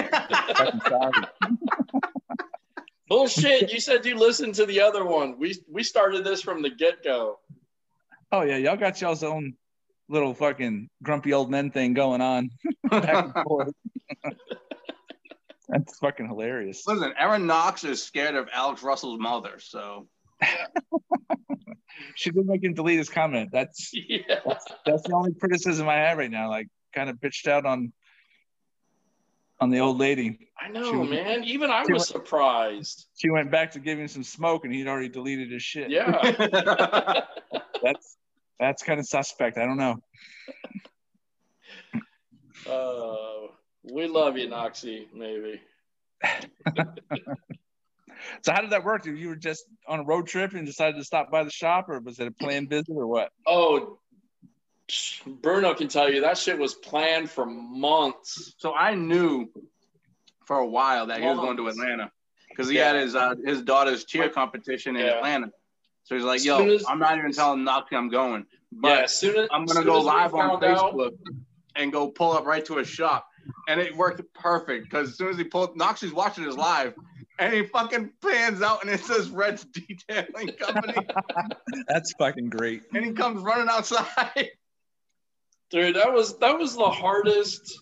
Bullshit. 3.07 3.71
You 3.71 3.79
said 3.79 4.03
you 4.05 4.17
listened 4.17 4.55
to 4.55 4.65
the 4.65 4.81
other 4.81 5.05
one. 5.05 5.37
We 5.37 5.55
we 5.69 5.83
started 5.83 6.23
this 6.23 6.41
from 6.41 6.61
the 6.63 6.69
get 6.69 7.03
go. 7.03 7.39
Oh 8.31 8.41
yeah, 8.41 8.57
y'all 8.57 8.77
got 8.77 8.99
y'all's 9.01 9.23
own 9.23 9.55
little 10.11 10.33
fucking 10.33 10.89
grumpy 11.01 11.33
old 11.33 11.49
men 11.49 11.71
thing 11.71 11.93
going 11.93 12.21
on 12.21 12.49
back 12.89 13.25
and 13.25 13.33
forth. 13.47 13.73
That's 15.69 15.97
fucking 15.99 16.27
hilarious. 16.27 16.83
Listen, 16.85 17.13
Aaron 17.17 17.47
Knox 17.47 17.83
is 17.85 18.03
scared 18.03 18.35
of 18.35 18.49
Alex 18.53 18.83
Russell's 18.83 19.19
mother, 19.19 19.59
so 19.59 20.07
She 22.15 22.31
did 22.31 22.45
make 22.45 22.63
him 22.63 22.73
delete 22.73 22.97
his 22.97 23.09
comment. 23.09 23.49
That's 23.51 23.91
Yeah. 23.93 24.39
that's 24.85 25.03
the 25.03 25.13
only 25.13 25.33
criticism 25.39 25.87
I 25.87 25.95
have 25.95 26.17
right 26.17 26.31
now. 26.31 26.49
Like, 26.49 26.67
kind 26.93 27.09
of 27.09 27.17
bitched 27.17 27.47
out 27.47 27.65
on 27.65 27.93
on 29.59 29.69
the 29.69 29.79
old 29.79 29.97
lady. 29.99 30.49
I 30.59 30.69
know, 30.69 30.91
was- 30.99 31.09
man. 31.09 31.43
Even 31.43 31.69
I 31.69 31.81
was 31.81 31.89
was- 31.89 32.07
surprised. 32.07 33.07
She 33.15 33.29
went 33.29 33.51
back 33.51 33.71
to 33.71 33.79
giving 33.79 34.07
some 34.07 34.23
smoke, 34.23 34.65
and 34.65 34.73
he'd 34.73 34.87
already 34.87 35.09
deleted 35.09 35.51
his 35.51 35.61
shit. 35.63 35.89
Yeah. 35.91 36.19
that's 37.83 38.17
that's 38.61 38.83
kind 38.83 38.99
of 38.99 39.05
suspect. 39.07 39.57
I 39.57 39.65
don't 39.65 39.77
know. 39.77 39.97
Uh, 42.69 43.47
we 43.91 44.07
love 44.07 44.37
you, 44.37 44.47
Noxie. 44.47 45.07
Maybe. 45.13 45.59
So 48.43 48.51
how 48.53 48.61
did 48.61 48.69
that 48.69 48.83
work? 48.83 49.03
You 49.07 49.29
were 49.29 49.35
just 49.35 49.65
on 49.87 49.99
a 49.99 50.03
road 50.03 50.27
trip 50.27 50.53
and 50.53 50.63
decided 50.63 50.95
to 50.97 51.03
stop 51.03 51.31
by 51.31 51.43
the 51.43 51.49
shop, 51.49 51.89
or 51.89 51.99
was 51.99 52.19
it 52.19 52.27
a 52.27 52.31
planned 52.31 52.69
visit, 52.69 52.89
or 52.91 53.07
what? 53.07 53.31
Oh, 53.47 53.97
Bruno 55.25 55.73
can 55.73 55.87
tell 55.87 56.11
you 56.13 56.21
that 56.21 56.37
shit 56.37 56.55
was 56.59 56.75
planned 56.75 57.31
for 57.31 57.47
months. 57.47 58.53
so 58.59 58.75
I 58.75 58.93
knew 58.93 59.49
for 60.45 60.57
a 60.57 60.67
while 60.67 61.07
that 61.07 61.19
he 61.19 61.25
was 61.25 61.37
going 61.37 61.57
to 61.57 61.67
Atlanta 61.67 62.11
because 62.49 62.69
he 62.69 62.75
had 62.75 62.95
his 62.95 63.15
uh, 63.15 63.33
his 63.43 63.63
daughter's 63.63 64.05
cheer 64.05 64.29
competition 64.29 64.95
in 64.95 65.03
Yeah. 65.07 65.13
Atlanta. 65.17 65.47
So 66.11 66.17
he's 66.17 66.25
like, 66.25 66.43
"Yo, 66.43 66.59
as- 66.67 66.83
I'm 66.89 66.99
not 66.99 67.17
even 67.17 67.31
telling 67.31 67.63
Knox 67.63 67.87
I'm 67.93 68.09
going, 68.09 68.45
but 68.69 68.89
yeah, 68.89 69.03
as 69.03 69.17
soon 69.17 69.37
as 69.37 69.47
I'm 69.49 69.63
gonna 69.63 69.79
soon 69.79 69.85
go 69.87 69.99
as 69.99 70.03
live 70.03 70.33
on 70.35 70.59
found 70.59 70.63
out- 70.65 70.93
Facebook 70.93 71.13
and 71.77 71.89
go 71.89 72.09
pull 72.09 72.33
up 72.33 72.45
right 72.45 72.65
to 72.65 72.75
his 72.75 72.89
shop." 72.89 73.29
And 73.69 73.79
it 73.79 73.95
worked 73.95 74.21
perfect 74.33 74.89
because 74.89 75.11
as 75.11 75.17
soon 75.17 75.29
as 75.29 75.37
he 75.37 75.45
pulled, 75.45 75.77
Knox 75.77 76.03
is 76.03 76.11
watching 76.11 76.43
his 76.43 76.57
live, 76.57 76.95
and 77.39 77.53
he 77.53 77.63
fucking 77.65 78.11
pans 78.21 78.61
out 78.61 78.83
and 78.83 78.91
it 78.91 78.99
says 79.05 79.29
Red's 79.29 79.63
Detailing 79.73 80.49
Company, 80.59 81.07
That's 81.87 82.11
fucking 82.19 82.49
great. 82.49 82.83
and 82.93 83.05
he 83.05 83.13
comes 83.13 83.41
running 83.41 83.69
outside. 83.69 84.49
dude 85.69 85.95
that 85.95 86.11
was 86.11 86.37
that 86.39 86.59
was 86.59 86.75
the 86.75 86.89
hardest 86.89 87.79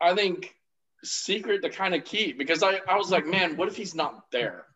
i 0.00 0.14
think 0.14 0.54
secret 1.02 1.60
to 1.60 1.68
kind 1.68 1.92
of 1.92 2.04
keep 2.04 2.38
because 2.38 2.62
i 2.62 2.78
i 2.86 2.94
was 2.94 3.10
like 3.10 3.26
man 3.26 3.56
what 3.56 3.66
if 3.66 3.74
he's 3.74 3.96
not 3.96 4.30
there. 4.30 4.66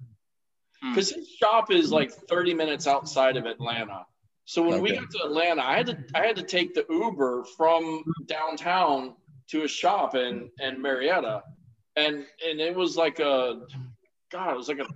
Hmm. 0.82 0.90
because 0.90 1.10
his 1.10 1.28
shop 1.28 1.70
is 1.70 1.90
like 1.90 2.10
30 2.12 2.54
minutes 2.54 2.86
outside 2.86 3.36
of 3.36 3.46
atlanta. 3.46 4.06
So 4.44 4.62
when 4.62 4.80
we 4.80 4.92
got 4.92 5.10
to 5.10 5.24
atlanta 5.24 5.62
i 5.62 5.76
had 5.76 5.86
to 5.86 5.98
i 6.14 6.24
had 6.24 6.36
to 6.36 6.42
take 6.42 6.74
the 6.74 6.86
uber 6.88 7.44
from 7.56 8.04
downtown 8.26 9.14
to 9.48 9.64
a 9.64 9.68
shop 9.68 10.14
in 10.14 10.50
in 10.60 10.80
marietta. 10.80 11.42
And 11.96 12.26
and 12.46 12.60
it 12.60 12.74
was 12.74 12.96
like 12.96 13.18
a 13.20 13.60
god 14.30 14.52
it 14.52 14.56
was 14.56 14.68
like 14.68 14.78
a 14.78 14.86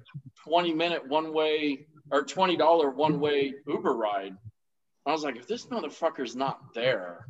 20 0.45 0.75
minute 0.75 1.07
one 1.07 1.33
way 1.33 1.87
or 2.11 2.25
$20 2.25 2.95
one 2.95 3.21
way 3.21 3.55
uber 3.67 3.95
ride. 3.95 4.37
I 5.07 5.13
was 5.13 5.25
like, 5.25 5.37
if 5.37 5.47
this 5.47 5.67
motherfucker's 5.67 6.37
not 6.37 6.75
there, 6.75 7.27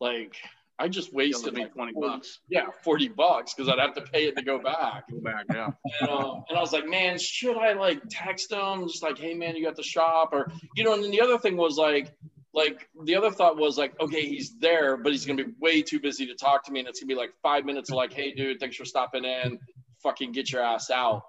like 0.00 0.36
I 0.80 0.88
just 0.88 1.12
wasted 1.12 1.58
like 1.58 1.74
20 1.74 1.92
40 1.92 2.08
bucks. 2.08 2.38
Yeah, 2.48 2.66
40 2.82 3.08
bucks 3.08 3.52
because 3.52 3.68
I'd 3.68 3.78
have 3.78 3.94
to 3.94 4.00
pay 4.00 4.26
it 4.26 4.36
to 4.36 4.42
go 4.42 4.58
back. 4.58 5.10
Go 5.10 5.20
back, 5.20 5.44
yeah. 5.52 5.68
And, 6.00 6.10
um, 6.10 6.42
and 6.48 6.56
I 6.56 6.60
was 6.60 6.72
like, 6.72 6.88
man, 6.88 7.18
should 7.18 7.58
I 7.58 7.74
like 7.74 8.00
text 8.08 8.50
him? 8.50 8.88
Just 8.88 9.02
like, 9.02 9.18
hey 9.18 9.34
man, 9.34 9.54
you 9.56 9.64
got 9.64 9.76
the 9.76 9.82
shop 9.82 10.30
or 10.32 10.50
you 10.74 10.82
know, 10.82 10.94
and 10.94 11.04
then 11.04 11.10
the 11.10 11.20
other 11.20 11.38
thing 11.38 11.58
was 11.58 11.76
like 11.76 12.16
like 12.54 12.88
the 13.04 13.14
other 13.14 13.30
thought 13.30 13.58
was 13.58 13.76
like, 13.76 13.98
okay, 14.00 14.26
he's 14.26 14.58
there, 14.58 14.96
but 14.96 15.12
he's 15.12 15.26
gonna 15.26 15.44
be 15.44 15.52
way 15.60 15.82
too 15.82 16.00
busy 16.00 16.26
to 16.26 16.34
talk 16.34 16.64
to 16.64 16.72
me, 16.72 16.80
and 16.80 16.88
it's 16.88 16.98
gonna 16.98 17.08
be 17.08 17.14
like 17.14 17.34
five 17.42 17.66
minutes 17.66 17.90
of 17.90 17.96
like, 17.96 18.14
hey 18.14 18.32
dude, 18.32 18.58
thanks 18.58 18.76
for 18.76 18.86
stopping 18.86 19.24
in. 19.24 19.58
Fucking 20.02 20.32
get 20.32 20.50
your 20.50 20.62
ass 20.62 20.90
out. 20.90 21.24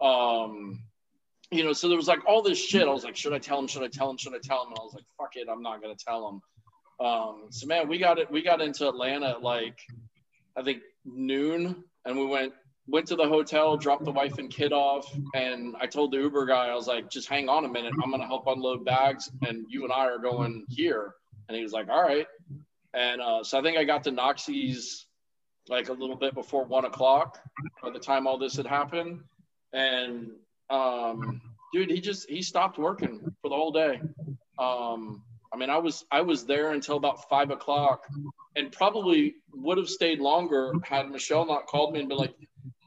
Um 0.00 0.84
you 1.50 1.64
know, 1.64 1.72
so 1.72 1.88
there 1.88 1.96
was 1.96 2.08
like 2.08 2.24
all 2.26 2.42
this 2.42 2.58
shit. 2.58 2.82
I 2.82 2.92
was 2.92 3.04
like, 3.04 3.16
should 3.16 3.32
I 3.32 3.38
tell 3.38 3.58
him? 3.58 3.66
Should 3.66 3.82
I 3.82 3.88
tell 3.88 4.08
him? 4.08 4.16
Should 4.16 4.34
I 4.34 4.38
tell 4.42 4.62
him? 4.62 4.68
And 4.68 4.78
I 4.78 4.82
was 4.84 4.94
like, 4.94 5.04
fuck 5.18 5.34
it, 5.34 5.48
I'm 5.50 5.62
not 5.62 5.82
gonna 5.82 5.94
tell 5.96 6.28
him. 6.28 6.40
Um, 7.00 7.46
so 7.50 7.66
man, 7.66 7.88
we 7.88 7.98
got 7.98 8.18
it. 8.18 8.30
We 8.30 8.42
got 8.42 8.60
into 8.60 8.88
Atlanta 8.88 9.30
at 9.30 9.42
like 9.42 9.78
I 10.56 10.62
think 10.62 10.82
noon, 11.04 11.84
and 12.04 12.16
we 12.16 12.26
went 12.26 12.52
went 12.86 13.06
to 13.08 13.16
the 13.16 13.26
hotel, 13.26 13.76
dropped 13.76 14.04
the 14.04 14.12
wife 14.12 14.38
and 14.38 14.50
kid 14.50 14.72
off, 14.72 15.10
and 15.34 15.74
I 15.80 15.86
told 15.86 16.12
the 16.12 16.18
Uber 16.18 16.44
guy, 16.46 16.68
I 16.68 16.74
was 16.74 16.86
like, 16.86 17.10
just 17.10 17.28
hang 17.28 17.48
on 17.48 17.64
a 17.64 17.68
minute, 17.68 17.94
I'm 18.02 18.10
gonna 18.10 18.26
help 18.26 18.46
unload 18.46 18.84
bags, 18.84 19.30
and 19.46 19.64
you 19.68 19.84
and 19.84 19.92
I 19.92 20.06
are 20.06 20.18
going 20.18 20.64
here. 20.68 21.14
And 21.48 21.56
he 21.56 21.62
was 21.62 21.72
like, 21.72 21.88
all 21.88 22.02
right. 22.02 22.26
And 22.94 23.20
uh, 23.20 23.42
so 23.42 23.58
I 23.58 23.62
think 23.62 23.76
I 23.76 23.84
got 23.84 24.04
to 24.04 24.12
Noxie's 24.12 25.06
like 25.68 25.88
a 25.88 25.92
little 25.92 26.16
bit 26.16 26.34
before 26.34 26.64
one 26.64 26.84
o'clock 26.84 27.38
by 27.82 27.90
the 27.90 27.98
time 27.98 28.26
all 28.26 28.38
this 28.38 28.56
had 28.56 28.66
happened. 28.66 29.20
And 29.72 30.30
um, 30.70 31.40
dude, 31.72 31.90
he 31.90 32.00
just 32.00 32.28
he 32.28 32.42
stopped 32.42 32.78
working 32.78 33.20
for 33.42 33.48
the 33.48 33.56
whole 33.56 33.72
day. 33.72 34.00
Um, 34.58 35.22
I 35.54 35.56
mean, 35.56 35.70
I 35.70 35.78
was 35.78 36.04
I 36.10 36.20
was 36.20 36.44
there 36.44 36.72
until 36.72 36.96
about 36.96 37.28
five 37.28 37.50
o'clock, 37.50 38.08
and 38.56 38.72
probably 38.72 39.36
would 39.52 39.78
have 39.78 39.88
stayed 39.88 40.18
longer 40.18 40.72
had 40.82 41.08
Michelle 41.08 41.46
not 41.46 41.66
called 41.66 41.94
me 41.94 42.00
and 42.00 42.08
been 42.08 42.18
like, 42.18 42.34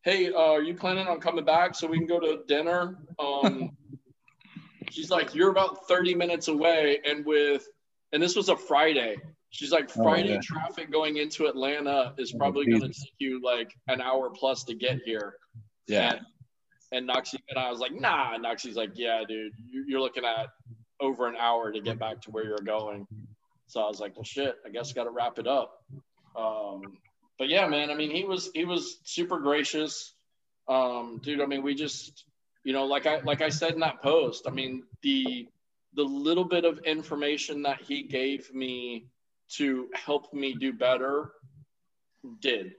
"Hey, 0.03 0.33
uh, 0.33 0.37
are 0.37 0.61
you 0.61 0.73
planning 0.73 1.07
on 1.07 1.21
coming 1.21 1.45
back 1.45 1.75
so 1.75 1.87
we 1.87 1.97
can 1.97 2.07
go 2.07 2.19
to 2.19 2.43
dinner?" 2.45 2.97
Um, 3.19 3.71
she's 4.91 5.09
like, 5.09 5.33
"You're 5.33 5.49
about 5.49 5.87
30 5.87 6.13
minutes 6.15 6.49
away, 6.49 6.99
and 7.05 7.25
with 7.25 7.65
and 8.11 8.21
this 8.21 8.35
was 8.35 8.49
a 8.49 8.57
Friday. 8.57 9.15
She's 9.49 9.71
like, 9.71 9.89
Oh, 9.97 10.03
Friday 10.03 10.33
yeah. 10.33 10.39
traffic 10.43 10.91
going 10.91 11.17
into 11.17 11.45
Atlanta 11.45 12.13
is 12.17 12.33
Oh, 12.33 12.37
probably 12.37 12.65
going 12.65 12.81
to 12.81 12.87
take 12.89 13.13
you 13.17 13.41
like 13.41 13.73
an 13.87 14.01
hour 14.01 14.29
plus 14.29 14.65
to 14.65 14.75
get 14.75 14.99
here." 15.05 15.35
And, 16.09 16.19
and 16.91 17.09
Noxie 17.09 17.39
and 17.49 17.57
I 17.57 17.69
was 17.69 17.79
like, 17.79 17.93
nah. 17.93 18.33
And 18.33 18.43
Noxie's 18.43 18.75
like, 18.75 18.91
yeah, 18.95 19.23
dude, 19.27 19.53
you're 19.69 20.01
looking 20.01 20.25
at 20.25 20.47
over 20.99 21.27
an 21.27 21.35
hour 21.35 21.71
to 21.71 21.79
get 21.81 21.99
back 21.99 22.21
to 22.21 22.31
where 22.31 22.45
you're 22.45 22.57
going. 22.57 23.07
So 23.67 23.81
I 23.81 23.87
was 23.87 23.99
like, 23.99 24.15
well, 24.15 24.23
shit, 24.23 24.55
I 24.65 24.69
guess 24.69 24.93
got 24.93 25.03
to 25.05 25.09
wrap 25.09 25.39
it 25.39 25.47
up. 25.47 25.83
Um, 26.35 26.81
but 27.37 27.49
yeah, 27.49 27.67
man, 27.67 27.89
I 27.91 27.95
mean, 27.95 28.11
he 28.11 28.23
was 28.23 28.49
he 28.53 28.65
was 28.65 28.97
super 29.03 29.39
gracious, 29.39 30.13
um, 30.67 31.19
dude. 31.23 31.41
I 31.41 31.45
mean, 31.45 31.63
we 31.63 31.75
just, 31.75 32.25
you 32.63 32.73
know, 32.73 32.85
like 32.85 33.05
I 33.05 33.19
like 33.19 33.41
I 33.41 33.49
said 33.49 33.73
in 33.73 33.79
that 33.81 34.01
post, 34.01 34.47
I 34.47 34.51
mean, 34.51 34.83
the 35.01 35.47
the 35.93 36.03
little 36.03 36.45
bit 36.45 36.65
of 36.65 36.79
information 36.79 37.63
that 37.63 37.81
he 37.81 38.03
gave 38.03 38.53
me 38.53 39.07
to 39.49 39.87
help 39.93 40.33
me 40.33 40.53
do 40.53 40.73
better 40.73 41.31
did 42.41 42.73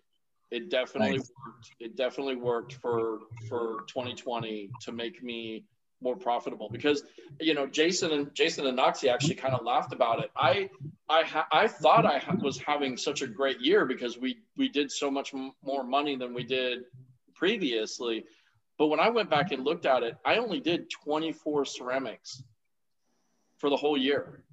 it 0.51 0.71
definitely 0.71 1.19
Nice. 1.19 1.31
worked 1.47 1.71
it 1.81 1.97
definitely 1.97 2.37
worked 2.37 2.75
for 2.75 3.21
for 3.49 3.85
2020 3.89 4.71
to 4.83 4.93
make 4.93 5.23
me 5.23 5.65
more 6.01 6.17
profitable 6.17 6.69
because 6.71 7.03
you 7.41 7.55
know 7.55 7.67
jason 7.67 8.13
and 8.13 8.33
jason 8.35 8.67
and 8.67 8.79
noxie 8.79 9.13
actually 9.13 9.35
kind 9.35 9.55
of 9.55 9.65
laughed 9.65 9.93
about 9.93 10.21
it. 10.21 10.31
I 10.37 10.71
i 11.09 11.23
ha- 11.23 11.49
i 11.53 11.67
thought 11.67 12.07
i 12.07 12.19
ha- 12.19 12.37
was 12.41 12.59
having 12.59 12.97
such 12.97 13.23
a 13.23 13.27
great 13.27 13.61
year 13.61 13.85
because 13.85 14.17
we 14.19 14.39
we 14.57 14.69
did 14.69 14.93
so 14.93 15.11
much 15.11 15.35
m- 15.35 15.53
more 15.63 15.83
money 15.83 16.17
than 16.17 16.35
we 16.35 16.45
did 16.45 16.85
previously. 17.35 18.25
But 18.79 18.87
when 18.89 19.01
i 19.01 19.11
went 19.11 19.29
back 19.29 19.51
and 19.51 19.65
looked 19.65 19.87
at 19.87 20.03
it 20.03 20.17
i 20.25 20.37
only 20.37 20.61
did 20.61 20.89
24 20.91 21.65
ceramics 21.65 22.43
for 23.59 23.71
the 23.71 23.77
whole 23.77 23.97
year. 23.97 24.45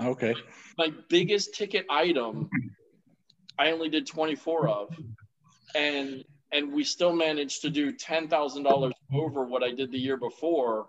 Okay. 0.00 0.34
my 0.76 0.92
biggest 1.08 1.54
ticket 1.54 1.86
item 1.90 2.48
I 3.58 3.72
only 3.72 3.88
did 3.88 4.06
24 4.06 4.68
of. 4.68 4.96
And 5.74 6.24
and 6.52 6.72
we 6.72 6.82
still 6.84 7.12
managed 7.12 7.62
to 7.62 7.70
do 7.70 7.92
$10,000 7.92 8.92
over 9.12 9.44
what 9.44 9.62
I 9.62 9.72
did 9.72 9.90
the 9.90 9.98
year 9.98 10.16
before. 10.16 10.86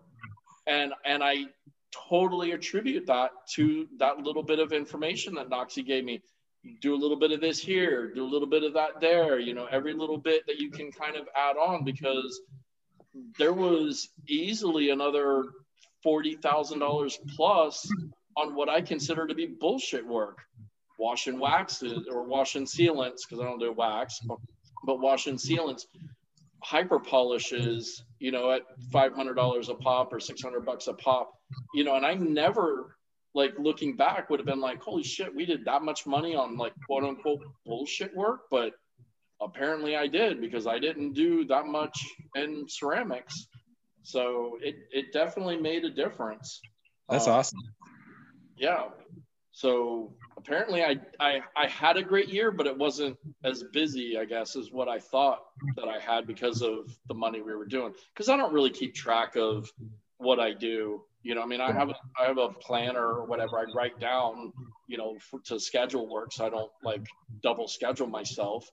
And 0.67 0.93
and 1.05 1.23
I 1.23 1.45
totally 2.09 2.51
attribute 2.51 3.07
that 3.07 3.31
to 3.55 3.87
that 3.97 4.19
little 4.19 4.43
bit 4.43 4.59
of 4.59 4.71
information 4.71 5.33
that 5.35 5.49
Noxie 5.49 5.85
gave 5.85 6.05
me. 6.05 6.21
Do 6.81 6.93
a 6.93 6.97
little 6.97 7.17
bit 7.17 7.31
of 7.31 7.39
this 7.39 7.57
here 7.57 8.13
do 8.13 8.25
a 8.25 8.27
little 8.27 8.47
bit 8.47 8.63
of 8.63 8.73
that 8.73 8.99
there 8.99 9.39
you 9.39 9.53
know 9.53 9.65
every 9.71 9.93
little 9.93 10.17
bit 10.17 10.45
that 10.45 10.59
you 10.59 10.69
can 10.69 10.91
kind 10.91 11.15
of 11.15 11.25
add 11.33 11.55
on 11.55 11.85
because 11.85 12.41
there 13.37 13.53
was 13.53 14.09
easily 14.27 14.89
another 14.89 15.45
$40,000 16.05 17.17
plus 17.35 17.89
on 18.37 18.55
what 18.55 18.69
I 18.69 18.81
consider 18.81 19.27
to 19.27 19.35
be 19.35 19.47
bullshit 19.47 20.05
work. 20.05 20.39
Washing 20.97 21.39
waxes 21.39 22.07
or 22.11 22.23
washing 22.23 22.65
sealants, 22.65 23.21
because 23.27 23.39
I 23.41 23.43
don't 23.43 23.59
do 23.59 23.71
wax, 23.71 24.19
but, 24.25 24.37
but 24.85 24.99
washing 24.99 25.35
sealants, 25.35 25.83
hyper 26.63 26.99
polishes, 26.99 28.03
you 28.19 28.31
know, 28.31 28.51
at 28.51 28.63
$500 28.93 29.69
a 29.69 29.75
pop 29.75 30.13
or 30.13 30.19
600 30.19 30.65
bucks 30.65 30.87
a 30.87 30.93
pop, 30.93 31.31
you 31.73 31.83
know, 31.83 31.95
and 31.95 32.05
I 32.05 32.13
never, 32.15 32.95
like, 33.33 33.53
looking 33.57 33.95
back, 33.95 34.29
would 34.29 34.39
have 34.39 34.45
been 34.47 34.59
like, 34.59 34.81
holy 34.81 35.03
shit, 35.03 35.33
we 35.33 35.45
did 35.45 35.65
that 35.65 35.81
much 35.83 36.05
money 36.05 36.35
on, 36.35 36.57
like, 36.57 36.73
quote 36.85 37.03
unquote 37.03 37.41
bullshit 37.65 38.15
work. 38.15 38.41
But 38.51 38.73
apparently 39.41 39.95
I 39.95 40.07
did 40.07 40.41
because 40.41 40.67
I 40.67 40.79
didn't 40.79 41.13
do 41.13 41.45
that 41.45 41.65
much 41.65 41.97
in 42.35 42.65
ceramics. 42.67 43.47
So 44.03 44.57
it, 44.61 44.75
it 44.91 45.13
definitely 45.13 45.57
made 45.57 45.85
a 45.85 45.89
difference. 45.89 46.59
That's 47.09 47.27
Um, 47.27 47.33
awesome. 47.33 47.59
yeah. 48.57 48.85
So 49.59 50.13
apparently 50.37 50.85
I, 50.85 50.95
I 51.19 51.41
I 51.53 51.67
had 51.67 51.97
a 51.97 52.01
great 52.01 52.29
year, 52.29 52.49
but 52.49 52.65
it 52.65 52.77
wasn't 52.77 53.17
as 53.43 53.61
busy, 53.73 54.17
I 54.17 54.23
guess, 54.23 54.55
as 54.55 54.71
what 54.71 54.87
I 54.87 54.99
thought 54.99 55.39
that 55.75 55.89
I 55.89 55.99
had 55.99 56.25
because 56.25 56.61
of 56.61 56.97
the 57.09 57.13
money 57.13 57.41
we 57.41 57.53
were 57.53 57.65
doing. 57.65 57.93
Because 58.13 58.29
I 58.29 58.37
don't 58.37 58.53
really 58.53 58.69
keep 58.69 58.95
track 58.95 59.35
of 59.35 59.69
what 60.15 60.39
I 60.39 60.53
do. 60.53 61.01
You 61.23 61.35
know, 61.35 61.41
I 61.41 61.45
mean, 61.45 61.59
I 61.59 61.73
have 61.73 61.89
a, 61.89 61.95
I 62.17 62.27
have 62.27 62.37
a 62.37 62.47
planner 62.47 63.05
or 63.05 63.25
whatever. 63.25 63.59
I 63.59 63.65
write 63.75 63.99
down, 63.99 64.53
you 64.87 64.97
know, 64.97 65.17
for, 65.19 65.41
to 65.47 65.59
schedule 65.59 66.07
work, 66.07 66.31
so 66.31 66.45
I 66.45 66.49
don't 66.49 66.71
like 66.81 67.05
double 67.43 67.67
schedule 67.67 68.07
myself. 68.07 68.65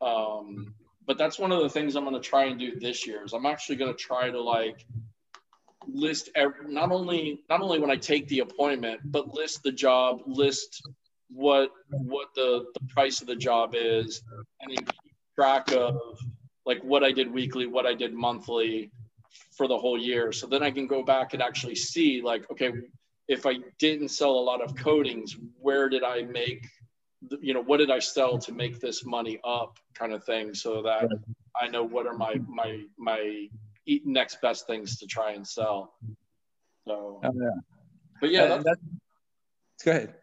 Um, 0.00 0.74
but 1.06 1.18
that's 1.18 1.38
one 1.38 1.52
of 1.52 1.60
the 1.60 1.68
things 1.68 1.96
I'm 1.96 2.04
going 2.04 2.14
to 2.14 2.28
try 2.28 2.44
and 2.44 2.58
do 2.58 2.80
this 2.80 3.06
year. 3.06 3.26
Is 3.26 3.34
I'm 3.34 3.44
actually 3.44 3.76
going 3.76 3.92
to 3.92 3.98
try 3.98 4.30
to 4.30 4.40
like 4.40 4.86
list 5.86 6.30
every, 6.34 6.72
not 6.72 6.92
only 6.92 7.42
not 7.48 7.60
only 7.60 7.78
when 7.78 7.90
I 7.90 7.96
take 7.96 8.28
the 8.28 8.40
appointment, 8.40 9.00
but 9.04 9.34
list 9.34 9.62
the 9.62 9.72
job, 9.72 10.22
list 10.26 10.82
what 11.30 11.70
what 11.90 12.28
the 12.34 12.66
the 12.74 12.86
price 12.88 13.20
of 13.20 13.26
the 13.26 13.36
job 13.36 13.74
is, 13.74 14.22
and 14.60 14.70
then 14.70 14.84
keep 14.84 15.12
track 15.34 15.70
of 15.72 15.96
like 16.66 16.82
what 16.82 17.02
I 17.02 17.12
did 17.12 17.32
weekly, 17.32 17.66
what 17.66 17.86
I 17.86 17.94
did 17.94 18.12
monthly 18.12 18.90
for 19.56 19.66
the 19.68 19.78
whole 19.78 19.98
year. 19.98 20.32
So 20.32 20.46
then 20.46 20.62
I 20.62 20.70
can 20.70 20.86
go 20.86 21.02
back 21.02 21.34
and 21.34 21.42
actually 21.42 21.74
see 21.74 22.20
like, 22.20 22.50
okay, 22.50 22.72
if 23.28 23.46
I 23.46 23.54
didn't 23.78 24.08
sell 24.08 24.32
a 24.32 24.46
lot 24.50 24.60
of 24.60 24.76
coatings, 24.76 25.36
where 25.60 25.88
did 25.88 26.02
I 26.02 26.22
make 26.22 26.66
the- 27.28 27.38
you 27.40 27.54
know 27.54 27.62
what 27.62 27.78
did 27.78 27.90
I 27.90 27.98
sell 27.98 28.38
to 28.38 28.52
make 28.52 28.80
this 28.80 29.04
money 29.04 29.38
up 29.44 29.78
kind 29.94 30.12
of 30.12 30.24
thing 30.24 30.54
so 30.54 30.82
that 30.82 31.08
I 31.60 31.68
know 31.68 31.84
what 31.84 32.06
are 32.06 32.16
my 32.16 32.34
my 32.46 32.84
my 32.98 33.48
e- 33.86 34.00
next 34.04 34.40
best 34.40 34.66
things 34.66 34.98
to 34.98 35.06
try 35.06 35.32
and 35.32 35.46
sell. 35.46 35.94
So, 36.86 37.20
Oh, 37.22 37.32
yeah. 37.34 37.50
but 38.20 38.30
yeah, 38.30 38.42
Uh, 38.44 38.48
that's, 38.48 38.64
that's- 38.64 38.86
go 39.84 39.90
ahead. 39.92 40.14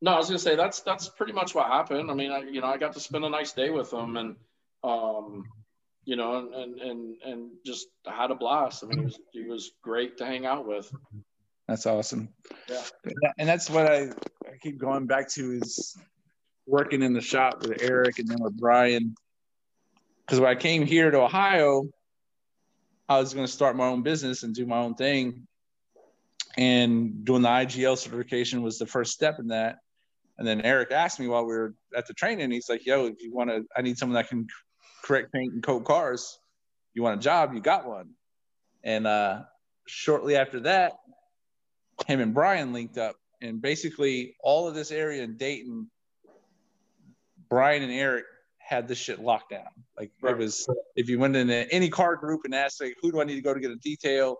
no, 0.00 0.12
I 0.12 0.16
was 0.18 0.26
gonna 0.28 0.38
say 0.38 0.56
that's 0.56 0.80
that's 0.80 1.08
pretty 1.08 1.32
much 1.32 1.54
what 1.54 1.66
happened. 1.66 2.10
I 2.10 2.14
mean, 2.14 2.30
I 2.32 2.40
you 2.42 2.60
know 2.60 2.66
I 2.66 2.76
got 2.78 2.92
to 2.94 3.00
spend 3.00 3.24
a 3.24 3.28
nice 3.30 3.52
day 3.52 3.70
with 3.70 3.90
them 3.90 4.16
and 4.16 4.36
um 4.84 5.44
you 6.04 6.16
know 6.16 6.38
and 6.38 6.54
and 6.54 6.80
and, 6.80 7.16
and 7.22 7.50
just 7.64 7.86
had 8.06 8.30
a 8.30 8.34
blast. 8.34 8.82
I 8.82 8.88
mean, 8.88 8.98
he 8.98 9.04
was 9.04 9.18
he 9.32 9.42
was 9.44 9.70
great 9.82 10.18
to 10.18 10.26
hang 10.26 10.46
out 10.46 10.66
with. 10.66 10.90
That's 11.68 11.86
awesome. 11.86 12.28
Yeah. 12.68 12.82
And 13.38 13.48
that's 13.48 13.70
what 13.70 13.86
I, 13.86 14.08
I 14.46 14.56
keep 14.60 14.78
going 14.78 15.06
back 15.06 15.28
to 15.30 15.52
is 15.52 15.96
working 16.66 17.02
in 17.02 17.12
the 17.12 17.20
shop 17.20 17.62
with 17.62 17.80
Eric 17.82 18.18
and 18.18 18.28
then 18.28 18.38
with 18.40 18.56
Brian. 18.58 19.14
Because 20.26 20.40
when 20.40 20.50
I 20.50 20.56
came 20.56 20.84
here 20.84 21.10
to 21.12 21.20
Ohio, 21.20 21.84
I 23.08 23.18
was 23.18 23.34
going 23.34 23.46
to 23.46 23.52
start 23.52 23.76
my 23.76 23.86
own 23.86 24.02
business 24.02 24.42
and 24.42 24.54
do 24.54 24.66
my 24.66 24.78
own 24.78 24.94
thing. 24.94 25.46
And 26.56 27.24
doing 27.24 27.42
the 27.42 27.48
IGL 27.48 27.96
certification 27.96 28.62
was 28.62 28.78
the 28.78 28.86
first 28.86 29.12
step 29.12 29.38
in 29.38 29.48
that. 29.48 29.78
And 30.38 30.46
then 30.46 30.60
Eric 30.62 30.92
asked 30.92 31.20
me 31.20 31.28
while 31.28 31.44
we 31.44 31.54
were 31.54 31.74
at 31.96 32.06
the 32.06 32.14
training, 32.14 32.50
he's 32.50 32.68
like, 32.68 32.86
yo, 32.86 33.06
if 33.06 33.22
you 33.22 33.32
want 33.32 33.50
to, 33.50 33.64
I 33.76 33.82
need 33.82 33.98
someone 33.98 34.14
that 34.14 34.28
can 34.28 34.46
correct 35.02 35.32
paint 35.32 35.52
and 35.52 35.62
coat 35.62 35.84
cars. 35.84 36.38
You 36.94 37.02
want 37.02 37.20
a 37.20 37.22
job? 37.22 37.54
You 37.54 37.60
got 37.60 37.86
one. 37.86 38.10
And 38.84 39.06
uh, 39.06 39.42
shortly 39.86 40.36
after 40.36 40.60
that, 40.60 40.92
him 42.06 42.20
and 42.20 42.34
Brian 42.34 42.72
linked 42.72 42.98
up, 42.98 43.16
and 43.40 43.60
basically 43.60 44.36
all 44.42 44.68
of 44.68 44.74
this 44.74 44.90
area 44.90 45.22
in 45.22 45.36
Dayton, 45.36 45.90
Brian 47.48 47.82
and 47.82 47.92
Eric 47.92 48.24
had 48.72 48.88
this 48.88 48.98
shit 48.98 49.20
locked 49.20 49.50
down. 49.50 49.68
Like 49.98 50.10
Right. 50.22 50.32
it 50.32 50.38
was, 50.38 50.66
if 50.96 51.08
you 51.10 51.18
went 51.18 51.36
into 51.36 51.70
any 51.70 51.90
car 51.90 52.16
group 52.16 52.40
and 52.44 52.54
asked, 52.54 52.80
like, 52.80 52.96
who 53.02 53.12
do 53.12 53.20
I 53.20 53.24
need 53.24 53.36
to 53.36 53.42
go 53.42 53.52
to 53.52 53.60
get 53.60 53.70
a 53.70 53.76
detail? 53.76 54.38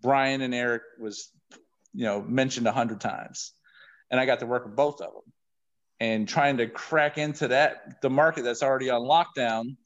Brian 0.00 0.40
and 0.40 0.54
Eric 0.54 0.82
was, 1.00 1.32
you 1.92 2.04
know, 2.04 2.22
mentioned 2.22 2.68
a 2.68 2.72
hundred 2.72 3.00
times, 3.00 3.52
and 4.08 4.20
I 4.20 4.24
got 4.24 4.38
to 4.40 4.46
work 4.46 4.64
with 4.64 4.76
both 4.76 5.00
of 5.00 5.12
them, 5.12 5.32
and 5.98 6.28
trying 6.28 6.58
to 6.58 6.68
crack 6.68 7.18
into 7.18 7.48
that 7.48 8.00
the 8.00 8.08
market 8.08 8.44
that's 8.44 8.62
already 8.62 8.88
on 8.88 9.02
lockdown. 9.02 9.76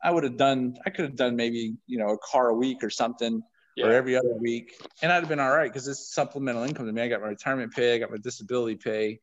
I 0.00 0.12
would 0.12 0.22
have 0.22 0.36
done, 0.36 0.78
I 0.86 0.90
could 0.90 1.06
have 1.06 1.16
done 1.16 1.34
maybe, 1.34 1.74
you 1.88 1.98
know, 1.98 2.10
a 2.10 2.18
car 2.18 2.50
a 2.50 2.54
week 2.54 2.84
or 2.84 2.90
something 2.90 3.42
or 3.82 3.92
every 3.92 4.16
other 4.16 4.34
week, 4.34 4.74
and 5.02 5.10
I'd 5.10 5.20
have 5.20 5.28
been 5.28 5.40
all 5.40 5.50
right 5.50 5.72
because 5.72 5.88
it's 5.88 6.14
supplemental 6.14 6.62
income 6.62 6.86
to 6.86 6.92
me. 6.92 7.02
I 7.02 7.08
got 7.08 7.20
my 7.20 7.28
retirement 7.28 7.72
pay, 7.72 7.94
I 7.94 7.98
got 7.98 8.12
my 8.12 8.16
disability 8.16 8.76
pay, 8.76 9.18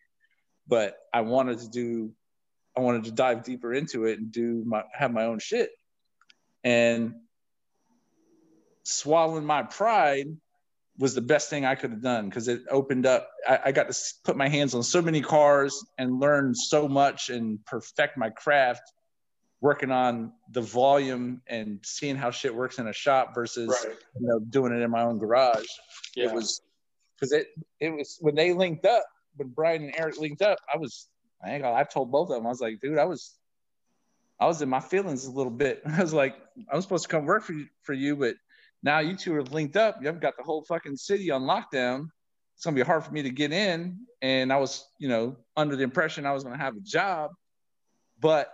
but 0.68 0.98
I 1.14 1.22
wanted 1.22 1.60
to 1.60 1.70
do, 1.70 2.12
I 2.78 2.82
wanted 2.82 3.06
to 3.06 3.12
dive 3.12 3.44
deeper 3.44 3.74
into 3.74 4.06
it 4.06 4.20
and 4.20 4.32
do 4.32 4.64
my 4.66 4.84
have 4.94 5.12
my 5.12 5.26
own 5.26 5.40
shit, 5.40 5.72
and 6.64 7.16
swallowing 8.84 9.46
my 9.46 9.64
pride 9.64 10.28
was 10.98 11.14
the 11.14 11.22
best 11.22 11.50
thing 11.50 11.66
I 11.66 11.76
could 11.76 11.92
have 11.92 12.02
done 12.02 12.30
because 12.30 12.48
it 12.48 12.62
opened 12.70 13.06
up. 13.06 13.30
I, 13.48 13.60
I 13.66 13.72
got 13.72 13.92
to 13.92 13.98
put 14.24 14.38
my 14.38 14.48
hands 14.48 14.74
on 14.74 14.84
so 14.84 15.02
many 15.02 15.22
cars 15.22 15.84
and 15.98 16.20
learn 16.20 16.56
so 16.56 16.88
much 16.88 17.30
and 17.30 17.64
perfect 17.66 18.18
my 18.18 18.30
craft 18.30 18.94
working 19.62 19.92
on 19.92 20.32
the 20.52 20.62
volume 20.62 21.42
and 21.48 21.80
seeing 21.84 22.16
how 22.16 22.30
shit 22.32 22.54
works 22.54 22.78
in 22.78 22.88
a 22.88 22.94
shop 22.94 23.34
versus 23.34 23.70
right. 23.86 23.96
you 24.20 24.28
know 24.28 24.40
doing 24.40 24.72
it 24.72 24.82
in 24.82 24.92
my 24.92 25.02
own 25.02 25.18
garage 25.18 25.66
Yeah, 26.16 26.26
it 26.26 26.34
was 26.34 26.62
because 27.16 27.32
it 27.32 27.48
it 27.80 27.90
was 27.90 28.18
when 28.22 28.36
they 28.36 28.54
linked 28.54 28.86
up 28.86 29.04
when 29.38 29.48
brian 29.50 29.84
and 29.84 29.96
eric 29.98 30.20
linked 30.20 30.42
up 30.42 30.60
i 30.72 30.78
was 30.78 31.08
i 31.46 31.52
ain't 31.52 31.64
gonna, 31.64 31.76
i 31.76 31.84
told 31.84 32.12
both 32.12 32.30
of 32.30 32.36
them 32.36 32.46
i 32.46 32.50
was 32.50 32.62
like 32.62 32.80
dude 32.80 32.98
i 32.98 33.06
was 33.06 33.38
I 34.40 34.48
was 34.48 34.62
in 34.62 34.70
my 34.70 34.80
feelings 34.80 35.26
a 35.26 35.32
little 35.32 35.52
bit. 35.52 35.82
I 35.86 36.02
was 36.02 36.14
like, 36.14 36.36
I 36.72 36.76
was 36.76 36.86
supposed 36.86 37.04
to 37.04 37.10
come 37.10 37.26
work 37.26 37.44
for 37.44 37.54
you, 37.54 37.68
for 37.82 37.94
you, 37.94 38.16
but 38.16 38.36
now 38.84 39.00
you 39.00 39.16
two 39.16 39.34
are 39.36 39.44
linked 39.44 39.78
up. 39.78 39.98
You 40.00 40.08
haven't 40.08 40.22
got 40.22 40.38
the 40.38 40.44
whole 40.44 40.64
fucking 40.64 40.98
city 40.98 41.32
on 41.32 41.44
lockdown. 41.44 42.08
It's 42.56 42.64
gonna 42.64 42.76
be 42.76 42.82
hard 42.82 43.04
for 43.04 43.12
me 43.12 43.22
to 43.24 43.30
get 43.30 43.52
in. 43.52 44.00
And 44.22 44.52
I 44.52 44.58
was, 44.58 44.86
you 45.00 45.10
know, 45.10 45.38
under 45.58 45.76
the 45.76 45.84
impression 45.84 46.26
I 46.26 46.32
was 46.32 46.44
gonna 46.44 46.58
have 46.58 46.76
a 46.76 46.82
job, 46.82 47.32
but 48.20 48.50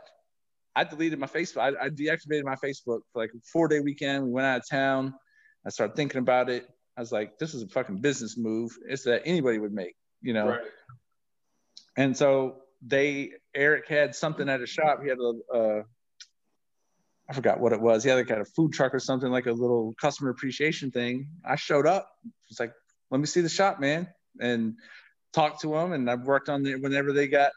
I 0.75 0.83
deleted 0.83 1.19
my 1.19 1.27
Facebook. 1.27 1.61
I, 1.61 1.85
I 1.85 1.89
deactivated 1.89 2.43
my 2.43 2.55
Facebook 2.55 3.01
for 3.11 3.21
like 3.21 3.31
a 3.35 3.39
four 3.51 3.67
day 3.67 3.79
weekend. 3.79 4.23
We 4.25 4.31
went 4.31 4.47
out 4.47 4.59
of 4.59 4.69
town. 4.69 5.13
I 5.65 5.69
started 5.69 5.95
thinking 5.95 6.19
about 6.19 6.49
it. 6.49 6.67
I 6.97 7.01
was 7.01 7.11
like, 7.11 7.37
this 7.37 7.53
is 7.53 7.61
a 7.61 7.67
fucking 7.67 7.97
business 7.97 8.37
move. 8.37 8.71
It's 8.87 9.03
that 9.03 9.21
anybody 9.25 9.59
would 9.59 9.73
make, 9.73 9.95
you 10.21 10.33
know. 10.33 10.47
Right. 10.47 10.61
And 11.97 12.15
so 12.15 12.60
they 12.81 13.31
Eric 13.53 13.87
had 13.87 14.15
something 14.15 14.49
at 14.49 14.61
a 14.61 14.65
shop. 14.65 15.01
He 15.03 15.09
had 15.09 15.19
a 15.19 15.53
uh, 15.53 15.83
I 17.29 17.33
forgot 17.33 17.59
what 17.61 17.71
it 17.71 17.79
was. 17.79 18.03
He 18.03 18.09
had 18.09 18.15
like 18.15 18.29
a 18.29 18.43
food 18.43 18.73
truck 18.73 18.93
or 18.93 18.99
something, 18.99 19.31
like 19.31 19.45
a 19.45 19.53
little 19.53 19.93
customer 20.01 20.31
appreciation 20.31 20.91
thing. 20.91 21.29
I 21.45 21.55
showed 21.55 21.87
up. 21.87 22.09
It's 22.49 22.59
like, 22.59 22.73
let 23.09 23.21
me 23.21 23.25
see 23.25 23.39
the 23.39 23.47
shop, 23.47 23.79
man, 23.79 24.09
and 24.41 24.75
talked 25.31 25.61
to 25.61 25.73
him. 25.73 25.93
And 25.93 26.09
I've 26.09 26.23
worked 26.23 26.49
on 26.49 26.65
it 26.65 26.81
whenever 26.81 27.13
they 27.13 27.27
got 27.27 27.51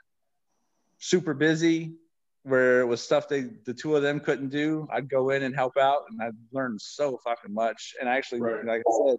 super 0.98 1.34
busy, 1.34 1.96
where 2.44 2.82
it 2.82 2.86
was 2.86 3.02
stuff 3.02 3.28
they 3.28 3.46
the 3.64 3.74
two 3.74 3.96
of 3.96 4.02
them 4.02 4.20
couldn't 4.20 4.50
do. 4.50 4.86
I'd 4.92 5.08
go 5.08 5.30
in 5.30 5.42
and 5.42 5.54
help 5.54 5.76
out, 5.76 6.02
and 6.10 6.22
I've 6.22 6.36
learned 6.52 6.80
so 6.80 7.18
fucking 7.24 7.52
much. 7.52 7.94
And 7.98 8.08
actually, 8.08 8.42
right. 8.42 8.64
like 8.64 8.82
I 8.86 9.08
said, 9.08 9.16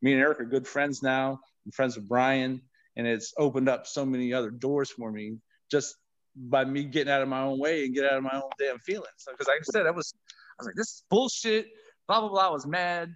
me 0.00 0.12
and 0.12 0.22
Eric 0.22 0.40
are 0.40 0.46
good 0.46 0.66
friends 0.66 1.02
now. 1.02 1.38
I'm 1.66 1.72
friends 1.72 1.96
with 1.96 2.08
Brian, 2.08 2.62
and 2.96 3.06
it's 3.06 3.34
opened 3.36 3.68
up 3.68 3.86
so 3.86 4.06
many 4.06 4.32
other 4.32 4.50
doors 4.50 4.90
for 4.90 5.12
me 5.12 5.36
just 5.70 5.96
by 6.36 6.64
me 6.64 6.84
getting 6.84 7.12
out 7.12 7.22
of 7.22 7.28
my 7.28 7.42
own 7.42 7.58
way 7.58 7.84
and 7.84 7.94
get 7.94 8.04
out 8.04 8.18
of 8.18 8.22
my 8.22 8.34
own 8.34 8.50
damn 8.58 8.78
feelings. 8.78 9.26
Because 9.26 9.48
like 9.48 9.58
I 9.58 9.64
said, 9.72 9.86
I 9.86 9.90
was 9.90 10.14
I 10.58 10.62
was 10.62 10.66
like, 10.66 10.76
this 10.76 10.88
is 10.88 11.02
bullshit. 11.10 11.66
Blah 12.06 12.20
blah 12.20 12.30
blah. 12.30 12.48
I 12.48 12.50
was 12.50 12.66
mad, 12.66 13.14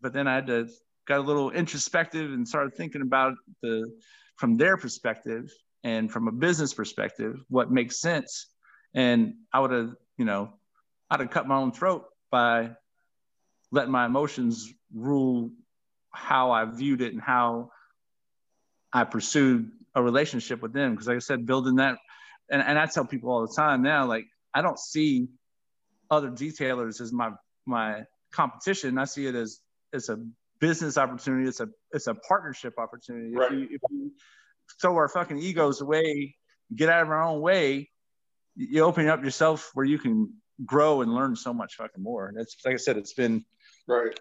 but 0.00 0.12
then 0.12 0.26
I 0.26 0.36
had 0.36 0.46
to 0.48 0.68
got 1.06 1.18
a 1.18 1.22
little 1.22 1.50
introspective 1.50 2.32
and 2.32 2.46
started 2.46 2.74
thinking 2.76 3.02
about 3.02 3.34
the 3.62 3.90
from 4.36 4.56
their 4.56 4.76
perspective 4.76 5.50
and 5.82 6.10
from 6.10 6.28
a 6.28 6.32
business 6.32 6.72
perspective 6.72 7.40
what 7.48 7.70
makes 7.70 8.00
sense. 8.00 8.46
And 8.94 9.34
I 9.52 9.60
would 9.60 9.70
have, 9.70 9.94
you 10.16 10.24
know, 10.24 10.52
I'd 11.10 11.20
have 11.20 11.30
cut 11.30 11.46
my 11.46 11.56
own 11.56 11.72
throat 11.72 12.04
by 12.30 12.70
letting 13.72 13.92
my 13.92 14.06
emotions 14.06 14.72
rule 14.94 15.50
how 16.10 16.50
I 16.50 16.64
viewed 16.64 17.02
it 17.02 17.12
and 17.12 17.22
how 17.22 17.70
I 18.92 19.04
pursued 19.04 19.70
a 19.94 20.02
relationship 20.02 20.62
with 20.62 20.72
them. 20.72 20.92
Because 20.92 21.08
like 21.08 21.16
I 21.16 21.20
said, 21.20 21.46
building 21.46 21.76
that, 21.76 21.96
and, 22.50 22.62
and 22.62 22.78
I 22.78 22.86
tell 22.86 23.04
people 23.04 23.30
all 23.30 23.46
the 23.46 23.54
time 23.54 23.82
now, 23.82 24.06
like 24.06 24.24
I 24.54 24.62
don't 24.62 24.78
see 24.78 25.28
other 26.10 26.30
detailers 26.30 27.00
as 27.00 27.12
my 27.12 27.30
my 27.66 28.02
competition. 28.32 28.98
I 28.98 29.04
see 29.04 29.26
it 29.26 29.34
as 29.34 29.60
as 29.92 30.08
a 30.08 30.18
business 30.60 30.98
opportunity. 30.98 31.48
It's 31.48 31.60
a 31.60 31.68
it's 31.92 32.06
a 32.06 32.14
partnership 32.14 32.74
opportunity. 32.78 33.34
Right. 33.34 33.52
If, 33.52 33.58
you, 33.58 33.64
if 33.72 33.80
you 33.90 34.12
throw 34.80 34.96
our 34.96 35.08
fucking 35.08 35.38
egos 35.38 35.80
away, 35.80 36.36
get 36.74 36.88
out 36.88 37.02
of 37.02 37.08
our 37.08 37.22
own 37.22 37.40
way, 37.40 37.90
you 38.56 38.82
open 38.82 39.08
up 39.08 39.24
yourself 39.24 39.70
where 39.74 39.86
you 39.86 39.98
can 39.98 40.34
grow 40.64 41.00
and 41.00 41.14
learn 41.14 41.36
so 41.36 41.54
much 41.54 41.76
fucking 41.76 42.02
more. 42.02 42.28
And 42.28 42.38
it's 42.38 42.56
like 42.64 42.74
I 42.74 42.78
said, 42.78 42.96
it's 42.96 43.14
been 43.14 43.44
right 43.86 44.18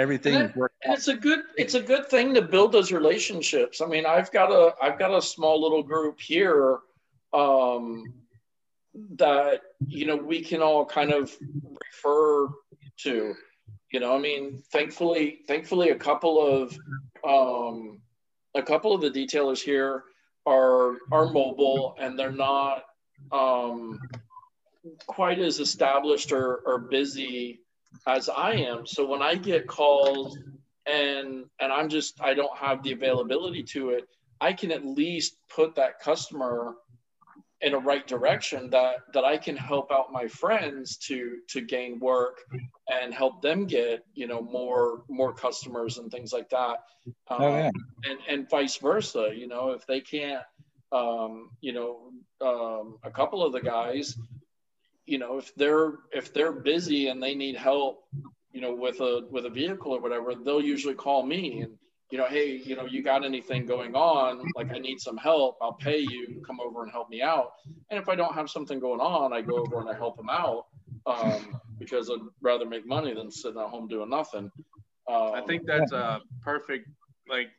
everything 0.00 0.34
and, 0.34 0.52
and 0.56 0.94
it's 0.94 1.08
a 1.08 1.14
good 1.14 1.40
it's 1.56 1.74
a 1.74 1.80
good 1.80 2.08
thing 2.08 2.34
to 2.34 2.42
build 2.42 2.72
those 2.72 2.90
relationships. 2.90 3.80
I 3.80 3.86
mean 3.86 4.06
i've 4.06 4.32
got 4.32 4.50
a 4.50 4.74
i've 4.82 4.98
got 4.98 5.16
a 5.16 5.22
small 5.22 5.60
little 5.60 5.82
group 5.82 6.18
here 6.18 6.78
um 7.32 8.12
that 9.16 9.60
you 9.86 10.06
know 10.06 10.16
we 10.16 10.42
can 10.42 10.62
all 10.62 10.84
kind 10.84 11.12
of 11.12 11.36
refer 11.62 12.48
to 12.98 13.34
you 13.92 14.00
know 14.00 14.14
i 14.14 14.18
mean 14.18 14.62
thankfully 14.72 15.40
thankfully 15.46 15.90
a 15.90 15.94
couple 15.94 16.44
of 16.44 16.76
um 17.26 18.00
a 18.56 18.62
couple 18.62 18.92
of 18.92 19.00
the 19.00 19.10
detailers 19.10 19.62
here 19.62 20.04
are 20.46 20.96
are 21.12 21.30
mobile 21.30 21.94
and 22.00 22.18
they're 22.18 22.32
not 22.32 22.84
um 23.30 24.00
quite 25.06 25.38
as 25.38 25.60
established 25.60 26.32
or, 26.32 26.56
or 26.66 26.78
busy 26.78 27.60
as 28.06 28.28
I 28.28 28.52
am. 28.52 28.86
So 28.86 29.06
when 29.06 29.22
I 29.22 29.34
get 29.34 29.66
called 29.66 30.38
and 30.86 31.44
and 31.60 31.72
I'm 31.72 31.88
just 31.88 32.20
I 32.20 32.34
don't 32.34 32.56
have 32.56 32.82
the 32.82 32.92
availability 32.92 33.62
to 33.74 33.90
it, 33.90 34.08
I 34.40 34.52
can 34.52 34.70
at 34.70 34.84
least 34.84 35.36
put 35.48 35.74
that 35.76 36.00
customer 36.00 36.74
in 37.62 37.74
a 37.74 37.78
right 37.78 38.06
direction 38.06 38.70
that 38.70 38.96
that 39.12 39.24
I 39.24 39.36
can 39.36 39.56
help 39.56 39.92
out 39.92 40.12
my 40.12 40.26
friends 40.26 40.96
to 41.08 41.38
to 41.48 41.60
gain 41.60 41.98
work 42.00 42.38
and 42.88 43.12
help 43.12 43.42
them 43.42 43.66
get 43.66 44.04
you 44.14 44.26
know 44.26 44.40
more 44.40 45.04
more 45.08 45.32
customers 45.34 45.98
and 45.98 46.10
things 46.10 46.32
like 46.32 46.48
that 46.50 46.78
um, 47.28 47.42
oh, 47.42 47.48
yeah. 47.48 47.70
And 48.04 48.18
and 48.28 48.50
vice 48.50 48.76
versa 48.78 49.30
you 49.34 49.46
know 49.46 49.70
if 49.70 49.86
they 49.86 50.00
can't 50.00 50.42
um, 50.92 51.50
you 51.60 51.72
know 51.72 52.12
um, 52.40 52.96
a 53.04 53.10
couple 53.10 53.44
of 53.44 53.52
the 53.52 53.60
guys 53.60 54.16
you 55.10 55.18
know 55.18 55.38
if 55.38 55.54
they're 55.56 55.94
if 56.12 56.32
they're 56.32 56.52
busy 56.52 57.08
and 57.08 57.22
they 57.22 57.34
need 57.34 57.56
help 57.56 58.04
you 58.52 58.60
know 58.60 58.74
with 58.74 59.00
a 59.00 59.26
with 59.30 59.46
a 59.46 59.50
vehicle 59.50 59.92
or 59.92 60.00
whatever 60.00 60.34
they'll 60.34 60.60
usually 60.60 60.94
call 60.94 61.24
me 61.24 61.62
and 61.62 61.72
you 62.10 62.18
know 62.18 62.26
hey 62.26 62.56
you 62.64 62.76
know 62.76 62.86
you 62.86 63.02
got 63.02 63.24
anything 63.24 63.66
going 63.66 63.94
on? 63.94 64.44
Like 64.56 64.70
i 64.74 64.78
need 64.78 65.00
some 65.00 65.16
help. 65.16 65.58
I'll 65.60 65.74
pay 65.74 65.98
you. 65.98 66.42
Come 66.46 66.60
over 66.60 66.82
and 66.82 66.90
help 66.90 67.08
me 67.10 67.22
out. 67.22 67.52
And 67.90 68.00
if 68.00 68.08
i 68.08 68.14
don't 68.14 68.34
have 68.34 68.48
something 68.48 68.80
going 68.80 69.00
on 69.00 69.32
i 69.32 69.40
go 69.40 69.58
over 69.58 69.80
and 69.80 69.88
i 69.88 69.94
help 69.94 70.16
them 70.16 70.30
out 70.30 70.66
um, 71.06 71.60
because 71.78 72.10
i'd 72.10 72.20
rather 72.40 72.66
make 72.66 72.86
money 72.86 73.14
than 73.14 73.30
sitting 73.30 73.60
at 73.60 73.68
home 73.68 73.88
doing 73.88 74.10
nothing. 74.10 74.50
Um, 75.08 75.32
i 75.34 75.42
think 75.46 75.66
that's 75.66 75.92
a 75.92 76.20
perfect 76.42 76.88
like 77.28 77.50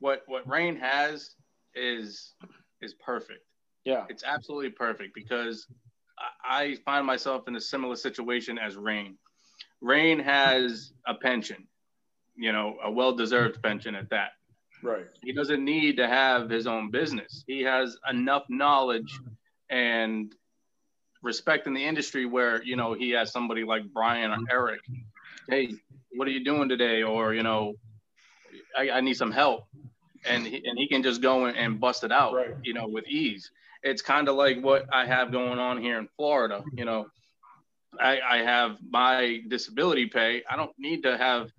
what 0.00 0.22
what 0.26 0.46
rain 0.48 0.76
has 0.76 1.34
is 1.74 2.34
is 2.80 2.94
perfect. 2.94 3.40
Yeah. 3.84 4.04
It's 4.08 4.24
absolutely 4.24 4.70
perfect 4.70 5.14
because 5.14 5.66
I 6.44 6.76
find 6.84 7.06
myself 7.06 7.48
in 7.48 7.56
a 7.56 7.60
similar 7.60 7.96
situation 7.96 8.58
as 8.58 8.76
Rain. 8.76 9.16
Rain 9.80 10.18
has 10.20 10.92
a 11.06 11.14
pension, 11.14 11.66
you 12.36 12.52
know, 12.52 12.76
a 12.82 12.90
well-deserved 12.90 13.62
pension 13.62 13.94
at 13.94 14.10
that. 14.10 14.30
Right. 14.82 15.06
He 15.22 15.32
doesn't 15.32 15.64
need 15.64 15.96
to 15.96 16.06
have 16.06 16.50
his 16.50 16.66
own 16.66 16.90
business. 16.90 17.44
He 17.46 17.62
has 17.62 17.96
enough 18.08 18.44
knowledge 18.48 19.18
and 19.70 20.32
respect 21.22 21.66
in 21.66 21.74
the 21.74 21.84
industry 21.84 22.26
where, 22.26 22.62
you 22.62 22.76
know, 22.76 22.92
he 22.92 23.10
has 23.10 23.32
somebody 23.32 23.64
like 23.64 23.82
Brian 23.92 24.30
or 24.30 24.38
Eric. 24.50 24.80
Hey, 25.48 25.74
what 26.12 26.28
are 26.28 26.32
you 26.32 26.44
doing 26.44 26.68
today? 26.68 27.02
Or, 27.02 27.34
you 27.34 27.42
know, 27.42 27.74
I, 28.76 28.90
I 28.90 29.00
need 29.00 29.14
some 29.14 29.32
help. 29.32 29.64
And 30.26 30.46
he, 30.46 30.62
and 30.64 30.78
he 30.78 30.88
can 30.88 31.02
just 31.02 31.20
go 31.20 31.46
and 31.46 31.80
bust 31.80 32.04
it 32.04 32.12
out, 32.12 32.34
right. 32.34 32.54
you 32.62 32.72
know, 32.72 32.86
with 32.86 33.06
ease 33.06 33.50
it's 33.84 34.02
kind 34.02 34.28
of 34.28 34.34
like 34.34 34.60
what 34.60 34.86
I 34.92 35.06
have 35.06 35.30
going 35.30 35.58
on 35.58 35.80
here 35.80 35.98
in 35.98 36.08
Florida. 36.16 36.64
You 36.72 36.86
know, 36.86 37.06
I, 38.00 38.18
I 38.28 38.36
have 38.38 38.78
my 38.88 39.40
disability 39.48 40.06
pay. 40.06 40.42
I 40.50 40.56
don't 40.56 40.72
need 40.78 41.02
to 41.02 41.16
have 41.16 41.50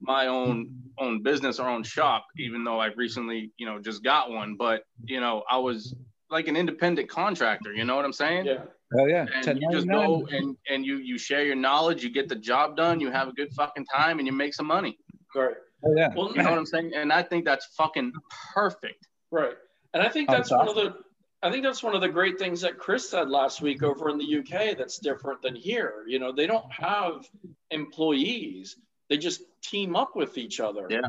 my 0.00 0.26
own 0.26 0.70
own 0.98 1.22
business 1.22 1.58
or 1.58 1.68
own 1.68 1.82
shop, 1.82 2.26
even 2.38 2.64
though 2.64 2.80
I've 2.80 2.96
recently, 2.96 3.52
you 3.56 3.66
know, 3.66 3.78
just 3.78 4.02
got 4.02 4.30
one. 4.30 4.56
But 4.56 4.82
you 5.04 5.20
know, 5.20 5.44
I 5.50 5.58
was 5.58 5.94
like 6.28 6.48
an 6.48 6.56
independent 6.56 7.08
contractor. 7.08 7.72
You 7.72 7.84
know 7.84 7.96
what 7.96 8.04
I'm 8.04 8.12
saying? 8.12 8.46
Yeah. 8.46 8.64
Oh 8.98 9.06
yeah. 9.06 9.26
And 9.32 9.60
you 9.60 9.70
just 9.70 9.88
go 9.88 10.26
and 10.32 10.56
and 10.68 10.84
you 10.84 10.96
you 10.96 11.18
share 11.18 11.44
your 11.44 11.56
knowledge. 11.56 12.02
You 12.02 12.10
get 12.10 12.28
the 12.28 12.36
job 12.36 12.76
done. 12.76 13.00
You 13.00 13.10
have 13.10 13.28
a 13.28 13.32
good 13.32 13.52
fucking 13.52 13.86
time, 13.86 14.18
and 14.18 14.26
you 14.26 14.32
make 14.32 14.54
some 14.54 14.66
money. 14.66 14.98
Right. 15.34 15.54
Oh 15.84 15.94
yeah. 15.96 16.08
Well, 16.16 16.32
you 16.34 16.42
know 16.42 16.50
what 16.50 16.58
I'm 16.58 16.66
saying? 16.66 16.92
And 16.94 17.12
I 17.12 17.22
think 17.22 17.44
that's 17.44 17.66
fucking 17.76 18.12
perfect. 18.54 19.06
Right. 19.30 19.54
And 19.94 20.02
I 20.02 20.08
think 20.08 20.28
that's 20.28 20.50
one 20.50 20.68
of 20.68 20.74
the 20.74 20.94
I 21.42 21.50
think 21.50 21.64
that's 21.64 21.82
one 21.82 21.94
of 21.94 22.02
the 22.02 22.08
great 22.08 22.38
things 22.38 22.60
that 22.60 22.78
Chris 22.78 23.08
said 23.08 23.30
last 23.30 23.62
week 23.62 23.82
over 23.82 24.10
in 24.10 24.18
the 24.18 24.38
UK 24.38 24.76
that's 24.76 24.98
different 24.98 25.40
than 25.40 25.54
here. 25.54 26.04
You 26.06 26.18
know, 26.18 26.32
they 26.32 26.46
don't 26.46 26.70
have 26.70 27.26
employees. 27.70 28.76
They 29.08 29.16
just 29.16 29.42
team 29.62 29.96
up 29.96 30.14
with 30.14 30.38
each 30.38 30.60
other 30.60 30.86
yeah. 30.88 31.00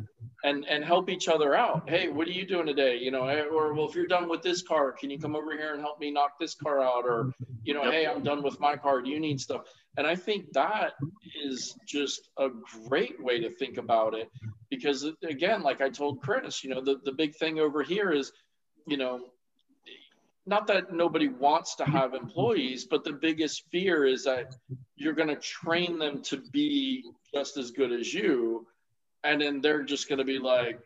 and 0.44 0.66
and 0.66 0.84
help 0.84 1.10
each 1.10 1.28
other 1.28 1.54
out. 1.54 1.88
Hey, 1.88 2.08
what 2.08 2.28
are 2.28 2.32
you 2.32 2.46
doing 2.46 2.66
today? 2.66 2.98
You 2.98 3.12
know, 3.12 3.28
or 3.52 3.74
well, 3.74 3.88
if 3.88 3.96
you're 3.96 4.08
done 4.08 4.30
with 4.30 4.42
this 4.42 4.62
car, 4.62 4.92
can 4.94 5.10
you 5.10 5.20
come 5.20 5.36
over 5.36 5.52
here 5.52 5.74
and 5.74 5.82
help 5.82 6.00
me 6.00 6.12
knock 6.12 6.40
this 6.40 6.56
car 6.56 6.82
out? 6.82 7.04
Or, 7.06 7.34
you 7.64 7.74
know, 7.74 7.84
yep. 7.84 7.94
hey, 7.94 8.08
I'm 8.08 8.24
done 8.24 8.42
with 8.42 8.60
my 8.60 8.76
car. 8.76 9.02
Do 9.02 9.10
you 9.10 9.20
need 9.20 9.40
stuff? 9.40 9.64
And 9.98 10.08
I 10.08 10.16
think 10.16 10.52
that 10.54 10.94
is 11.44 11.76
just 11.86 12.30
a 12.38 12.48
great 12.88 13.22
way 13.22 13.40
to 13.42 13.50
think 13.50 13.78
about 13.78 14.14
it 14.14 14.30
because 14.70 15.06
again, 15.24 15.62
like 15.62 15.82
I 15.82 15.90
told 15.90 16.22
Chris, 16.22 16.64
you 16.64 16.70
know, 16.70 16.82
the, 16.82 17.00
the 17.04 17.12
big 17.12 17.36
thing 17.36 17.60
over 17.60 17.84
here 17.84 18.12
is, 18.12 18.32
you 18.88 18.96
know, 18.96 19.26
not 20.46 20.68
that 20.68 20.94
nobody 20.94 21.28
wants 21.28 21.76
to 21.76 21.86
have 21.86 22.14
employees, 22.14 22.86
but 22.86 23.04
the 23.04 23.14
biggest 23.14 23.64
fear 23.72 24.06
is 24.06 24.24
that 24.24 24.56
you're 24.96 25.14
going 25.14 25.30
to 25.30 25.36
train 25.36 26.00
them 26.00 26.22
to 26.24 26.38
be 26.52 27.04
just 27.34 27.58
as 27.58 27.72
good 27.72 27.92
as 27.92 28.14
you. 28.14 28.66
And 29.24 29.42
then 29.42 29.62
they're 29.62 29.84
just 29.84 30.10
going 30.10 30.20
to 30.20 30.26
be 30.26 30.40
like, 30.40 30.80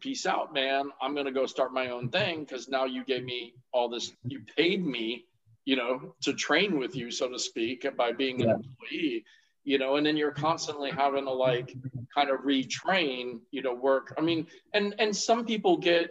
peace 0.00 0.26
out, 0.26 0.52
man. 0.52 0.90
I'm 1.00 1.14
going 1.14 1.26
to 1.26 1.32
go 1.32 1.46
start 1.46 1.72
my 1.72 1.90
own 1.90 2.08
thing 2.10 2.40
because 2.40 2.68
now 2.68 2.84
you 2.84 3.04
gave 3.04 3.24
me 3.24 3.54
all 3.72 3.88
this, 3.88 4.12
you 4.24 4.40
paid 4.56 4.84
me, 4.84 5.24
you 5.64 5.76
know, 5.76 6.14
to 6.22 6.32
train 6.32 6.78
with 6.78 6.96
you, 6.96 7.10
so 7.10 7.28
to 7.28 7.38
speak, 7.38 7.86
by 7.96 8.12
being 8.12 8.42
an 8.42 8.50
employee, 8.50 9.24
you 9.64 9.78
know, 9.78 9.96
and 9.96 10.06
then 10.06 10.16
you're 10.16 10.32
constantly 10.32 10.90
having 10.90 11.24
to 11.24 11.32
like 11.32 11.74
kind 12.14 12.30
of 12.30 12.40
retrain, 12.40 13.40
you 13.50 13.62
know, 13.62 13.74
work. 13.74 14.14
I 14.18 14.22
mean, 14.22 14.46
and 14.72 14.94
and 14.98 15.14
some 15.14 15.44
people 15.44 15.76
get, 15.76 16.10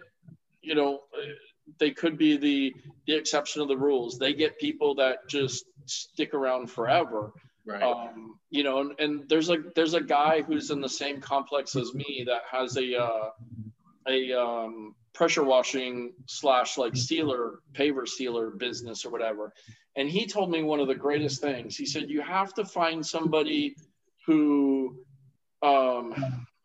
you 0.62 0.76
know, 0.76 1.02
they 1.78 1.92
could 1.92 2.18
be 2.18 2.38
the 2.38 2.76
the 3.08 3.16
exception 3.16 3.62
of 3.62 3.68
the 3.68 3.78
rules. 3.78 4.18
They 4.18 4.34
get 4.34 4.60
people 4.60 4.96
that 4.96 5.28
just 5.28 5.66
stick 5.86 6.34
around 6.34 6.70
forever. 6.70 7.32
Right. 7.66 7.84
Um, 7.84 8.40
you 8.50 8.64
know, 8.64 8.80
and, 8.80 9.00
and 9.00 9.30
there's 9.30 9.50
a 9.50 9.58
there's 9.76 9.94
a 9.94 10.02
guy 10.02 10.42
who's 10.42 10.72
in 10.72 10.82
the 10.82 10.90
same 10.90 11.22
complex 11.22 11.76
as 11.76 11.94
me 11.94 12.24
that 12.26 12.42
has 12.52 12.78
a 12.78 13.00
uh, 13.00 13.30
a 14.08 14.34
um, 14.34 14.96
pressure 15.14 15.44
washing 15.44 16.14
slash 16.26 16.78
like 16.78 16.96
sealer 16.96 17.60
paver 17.74 18.08
sealer 18.08 18.50
business 18.52 19.06
or 19.06 19.12
whatever, 19.12 19.54
and 19.96 20.10
he 20.10 20.26
told 20.26 20.50
me 20.50 20.64
one 20.64 20.80
of 20.80 20.88
the 20.88 20.96
greatest 20.96 21.42
things. 21.42 21.76
He 21.76 21.86
said 21.86 22.10
you 22.10 22.22
have 22.22 22.54
to 22.56 22.66
find 22.66 23.06
somebody 23.06 23.76
who 24.26 24.96
um, 25.62 26.14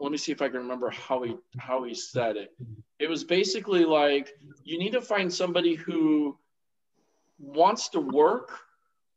let 0.01 0.13
me 0.13 0.19
see 0.19 0.33
if 0.33 0.43
I 0.43 0.49
can 0.49 0.59
remember 0.59 0.91
how 0.91 1.23
he 1.23 1.37
how 1.59 1.85
he 1.85 1.95
said 1.95 2.37
it. 2.37 2.53
It 2.99 3.09
was 3.09 3.25
basically 3.25 3.85
like 3.85 4.33
you 4.65 4.79
need 4.79 4.93
to 4.93 5.01
find 5.01 5.33
somebody 5.33 5.75
who 5.75 6.37
wants 7.39 7.89
to 7.91 8.01
work 8.01 8.59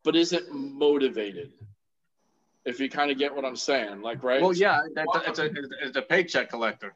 but 0.03 0.15
isn't 0.15 0.53
motivated. 0.53 1.51
If 2.65 2.79
you 2.79 2.89
kind 2.89 3.11
of 3.11 3.17
get 3.17 3.33
what 3.33 3.45
I'm 3.45 3.55
saying, 3.55 4.01
like 4.01 4.23
right? 4.23 4.41
Well, 4.41 4.53
yeah, 4.53 4.81
that's 4.93 5.15
a, 5.15 5.29
it's 5.29 5.39
a 5.39 5.49
it's 5.83 5.97
a 5.97 6.01
paycheck 6.01 6.49
collector. 6.49 6.93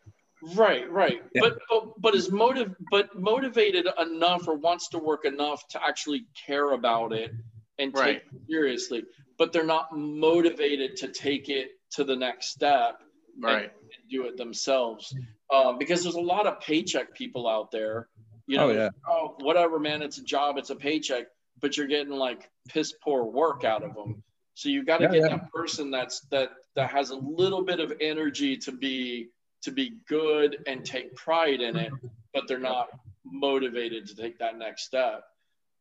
Right, 0.56 0.90
right. 0.90 1.22
Yeah. 1.34 1.42
But, 1.42 1.60
but 1.70 2.02
but 2.02 2.16
is 2.16 2.32
motive 2.32 2.76
but 2.90 3.18
motivated 3.18 3.88
enough 4.00 4.48
or 4.48 4.56
wants 4.56 4.90
to 4.90 4.98
work 4.98 5.26
enough 5.26 5.68
to 5.70 5.80
actually 5.86 6.26
care 6.46 6.72
about 6.72 7.14
it 7.14 7.32
and 7.80 7.94
take 7.94 8.04
right. 8.04 8.16
it 8.16 8.42
seriously. 8.50 9.04
But 9.38 9.54
they're 9.54 9.64
not 9.66 9.96
motivated 9.96 10.98
to 10.98 11.08
take 11.08 11.50
it 11.50 11.72
to 11.92 12.04
the 12.04 12.16
next 12.16 12.52
step 12.52 13.02
right. 13.40 13.64
and, 13.64 13.66
and 13.66 14.10
do 14.10 14.26
it 14.26 14.38
themselves. 14.38 15.16
Um, 15.54 15.78
because 15.78 16.04
there's 16.04 16.16
a 16.16 16.22
lot 16.22 16.48
of 16.48 16.60
paycheck 16.60 17.14
people 17.14 17.48
out 17.48 17.72
there. 17.72 18.08
You 18.52 18.58
know, 18.58 18.70
oh, 18.70 18.74
yeah. 18.74 18.90
oh, 19.08 19.36
whatever, 19.40 19.80
man, 19.80 20.02
it's 20.02 20.18
a 20.18 20.24
job, 20.24 20.58
it's 20.58 20.72
a 20.72 20.76
paycheck, 20.76 21.28
but 21.62 21.78
you're 21.78 21.88
getting 21.88 22.12
like 22.12 22.50
piss 22.68 22.94
poor 23.02 23.24
work 23.24 23.64
out 23.64 23.82
of 23.82 23.96
them. 23.96 24.22
So 24.56 24.68
you 24.68 24.84
got 24.84 24.98
to 24.98 25.06
yeah, 25.06 25.12
get 25.12 25.22
yeah. 25.22 25.28
that 25.30 25.52
person 25.54 25.90
that's 25.90 26.20
that 26.32 26.50
that 26.76 26.90
has 26.90 27.12
a 27.12 27.16
little 27.16 27.64
bit 27.64 27.80
of 27.80 27.94
energy 28.02 28.58
to 28.58 28.74
be 28.74 29.30
to 29.62 29.72
be 29.72 29.94
good 30.06 30.58
and 30.68 30.84
take 30.84 31.16
pride 31.16 31.62
in 31.62 31.78
it, 31.78 31.94
but 32.34 32.46
they're 32.50 32.60
not 32.60 32.90
motivated 33.24 34.06
to 34.08 34.16
take 34.18 34.38
that 34.40 34.58
next 34.58 34.84
step. 34.84 35.24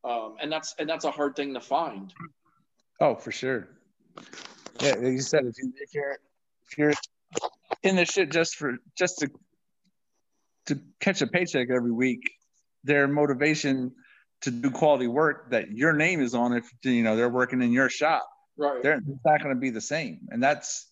Um, 0.05 0.37
and 0.41 0.49
that's 0.49 0.73
and 0.79 0.87
that's 0.87 1.03
a 1.03 1.11
hard 1.11 1.35
thing 1.35 1.53
to 1.55 1.59
find. 1.59 2.13
Oh, 3.01 3.15
for 3.15 3.33
sure. 3.33 3.67
Yeah, 4.79 4.93
like 4.93 5.11
you 5.11 5.19
said, 5.19 5.43
if 5.43 5.55
you 5.57 5.73
if 5.75 5.93
you're 5.93 6.17
if 6.69 6.77
you're 6.77 6.93
in 7.83 7.97
this 7.97 8.11
shit 8.11 8.31
just 8.31 8.55
for 8.55 8.77
just 8.97 9.17
to 9.17 9.29
to 10.67 10.79
catch 11.01 11.21
a 11.21 11.27
paycheck 11.27 11.67
every 11.69 11.91
week, 11.91 12.21
their 12.83 13.07
motivation 13.07 13.93
to 14.41 14.51
do 14.51 14.71
quality 14.71 15.07
work 15.07 15.51
that 15.51 15.71
your 15.71 15.93
name 15.93 16.21
is 16.21 16.33
on 16.33 16.53
if 16.53 16.69
you 16.83 17.03
know 17.03 17.15
they're 17.15 17.29
working 17.29 17.61
in 17.61 17.71
your 17.71 17.89
shop. 17.89 18.27
Right. 18.57 18.81
They're 18.83 19.01
not 19.25 19.41
going 19.41 19.55
to 19.55 19.59
be 19.59 19.69
the 19.69 19.81
same. 19.81 20.21
And 20.29 20.41
that's 20.41 20.89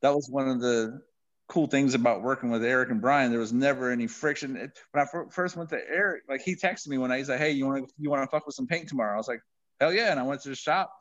that 0.00 0.14
was 0.14 0.28
one 0.30 0.48
of 0.48 0.60
the 0.60 1.00
cool 1.48 1.66
things 1.66 1.94
about 1.94 2.22
working 2.22 2.50
with 2.50 2.64
Eric 2.64 2.90
and 2.90 3.00
Brian. 3.00 3.30
There 3.30 3.40
was 3.40 3.52
never 3.52 3.90
any 3.90 4.06
friction. 4.06 4.56
It, 4.56 4.78
when 4.92 5.04
I 5.04 5.30
first 5.30 5.56
went 5.56 5.70
to 5.70 5.80
Eric, 5.88 6.22
like 6.28 6.40
he 6.42 6.56
texted 6.56 6.88
me 6.88 6.98
one 6.98 7.10
night. 7.10 7.18
He's 7.18 7.28
like, 7.28 7.38
"Hey, 7.38 7.50
you 7.50 7.66
want 7.66 7.86
to 7.86 7.94
you 7.98 8.10
want 8.10 8.22
to 8.22 8.30
fuck 8.30 8.46
with 8.46 8.54
some 8.54 8.66
paint 8.66 8.88
tomorrow?" 8.88 9.14
I 9.14 9.18
was 9.18 9.28
like, 9.28 9.42
"Hell 9.80 9.92
yeah!" 9.92 10.10
And 10.10 10.20
I 10.20 10.22
went 10.22 10.42
to 10.42 10.48
the 10.48 10.54
shop, 10.54 10.92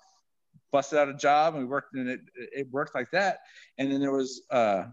busted 0.71 0.99
out 0.99 1.09
a 1.09 1.13
job, 1.13 1.55
and 1.55 1.63
we 1.63 1.69
worked. 1.69 1.93
And 1.93 2.09
it 2.09 2.21
it 2.35 2.67
worked 2.71 2.95
like 2.95 3.11
that. 3.11 3.39
And 3.77 3.91
then 3.91 4.01
there 4.01 4.11
was 4.11 4.41
uh 4.49 4.83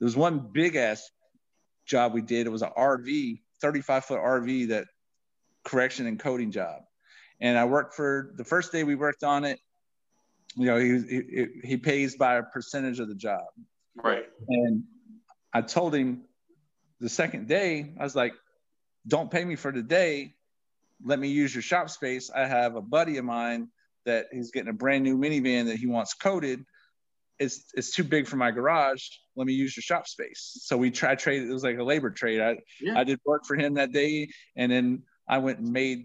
there 0.00 0.06
was 0.06 0.16
one 0.16 0.50
big 0.52 0.76
ass 0.76 1.08
job 1.86 2.12
we 2.12 2.22
did. 2.22 2.46
It 2.46 2.50
was 2.50 2.62
an 2.62 2.70
RV, 2.76 3.40
35 3.60 4.04
foot 4.04 4.20
RV 4.20 4.68
that 4.68 4.86
correction 5.64 6.06
and 6.06 6.18
coating 6.18 6.50
job. 6.50 6.82
And 7.40 7.56
I 7.56 7.64
worked 7.64 7.94
for 7.94 8.32
the 8.36 8.44
first 8.44 8.72
day 8.72 8.84
we 8.84 8.94
worked 8.94 9.22
on 9.22 9.44
it. 9.44 9.60
You 10.56 10.66
know, 10.66 10.78
he, 10.78 10.98
he, 11.08 11.46
he 11.62 11.76
pays 11.76 12.16
by 12.16 12.36
a 12.36 12.42
percentage 12.42 13.00
of 13.00 13.08
the 13.08 13.14
job. 13.14 13.44
Right. 13.96 14.24
And 14.48 14.84
I 15.52 15.62
told 15.62 15.94
him 15.94 16.24
the 17.00 17.08
second 17.08 17.46
day, 17.48 17.94
I 17.98 18.02
was 18.02 18.16
like, 18.16 18.32
don't 19.06 19.30
pay 19.30 19.44
me 19.44 19.56
for 19.56 19.72
the 19.72 19.82
day. 19.82 20.34
Let 21.04 21.18
me 21.18 21.28
use 21.28 21.54
your 21.54 21.62
shop 21.62 21.90
space. 21.90 22.30
I 22.30 22.46
have 22.46 22.74
a 22.74 22.82
buddy 22.82 23.18
of 23.18 23.24
mine 23.24 23.68
that 24.04 24.26
he's 24.32 24.50
getting 24.50 24.70
a 24.70 24.74
brand 24.74 25.04
new 25.04 25.16
minivan 25.16 25.66
that 25.66 25.76
he 25.76 25.86
wants 25.86 26.14
coated. 26.14 26.64
It's 27.38 27.66
it's 27.74 27.94
too 27.94 28.02
big 28.02 28.26
for 28.26 28.36
my 28.36 28.50
garage. 28.50 29.06
Let 29.38 29.46
me 29.46 29.54
use 29.54 29.76
your 29.76 29.82
shop 29.82 30.06
space. 30.06 30.58
So 30.62 30.76
we 30.76 30.90
tried 30.90 31.18
trade. 31.18 31.42
It 31.42 31.52
was 31.52 31.62
like 31.62 31.78
a 31.78 31.82
labor 31.84 32.10
trade. 32.10 32.40
I 32.40 32.58
yeah. 32.80 32.98
I 32.98 33.04
did 33.04 33.20
work 33.24 33.46
for 33.46 33.56
him 33.56 33.74
that 33.74 33.92
day, 33.92 34.28
and 34.56 34.70
then 34.70 35.04
I 35.28 35.38
went 35.38 35.60
and 35.60 35.72
made, 35.72 36.04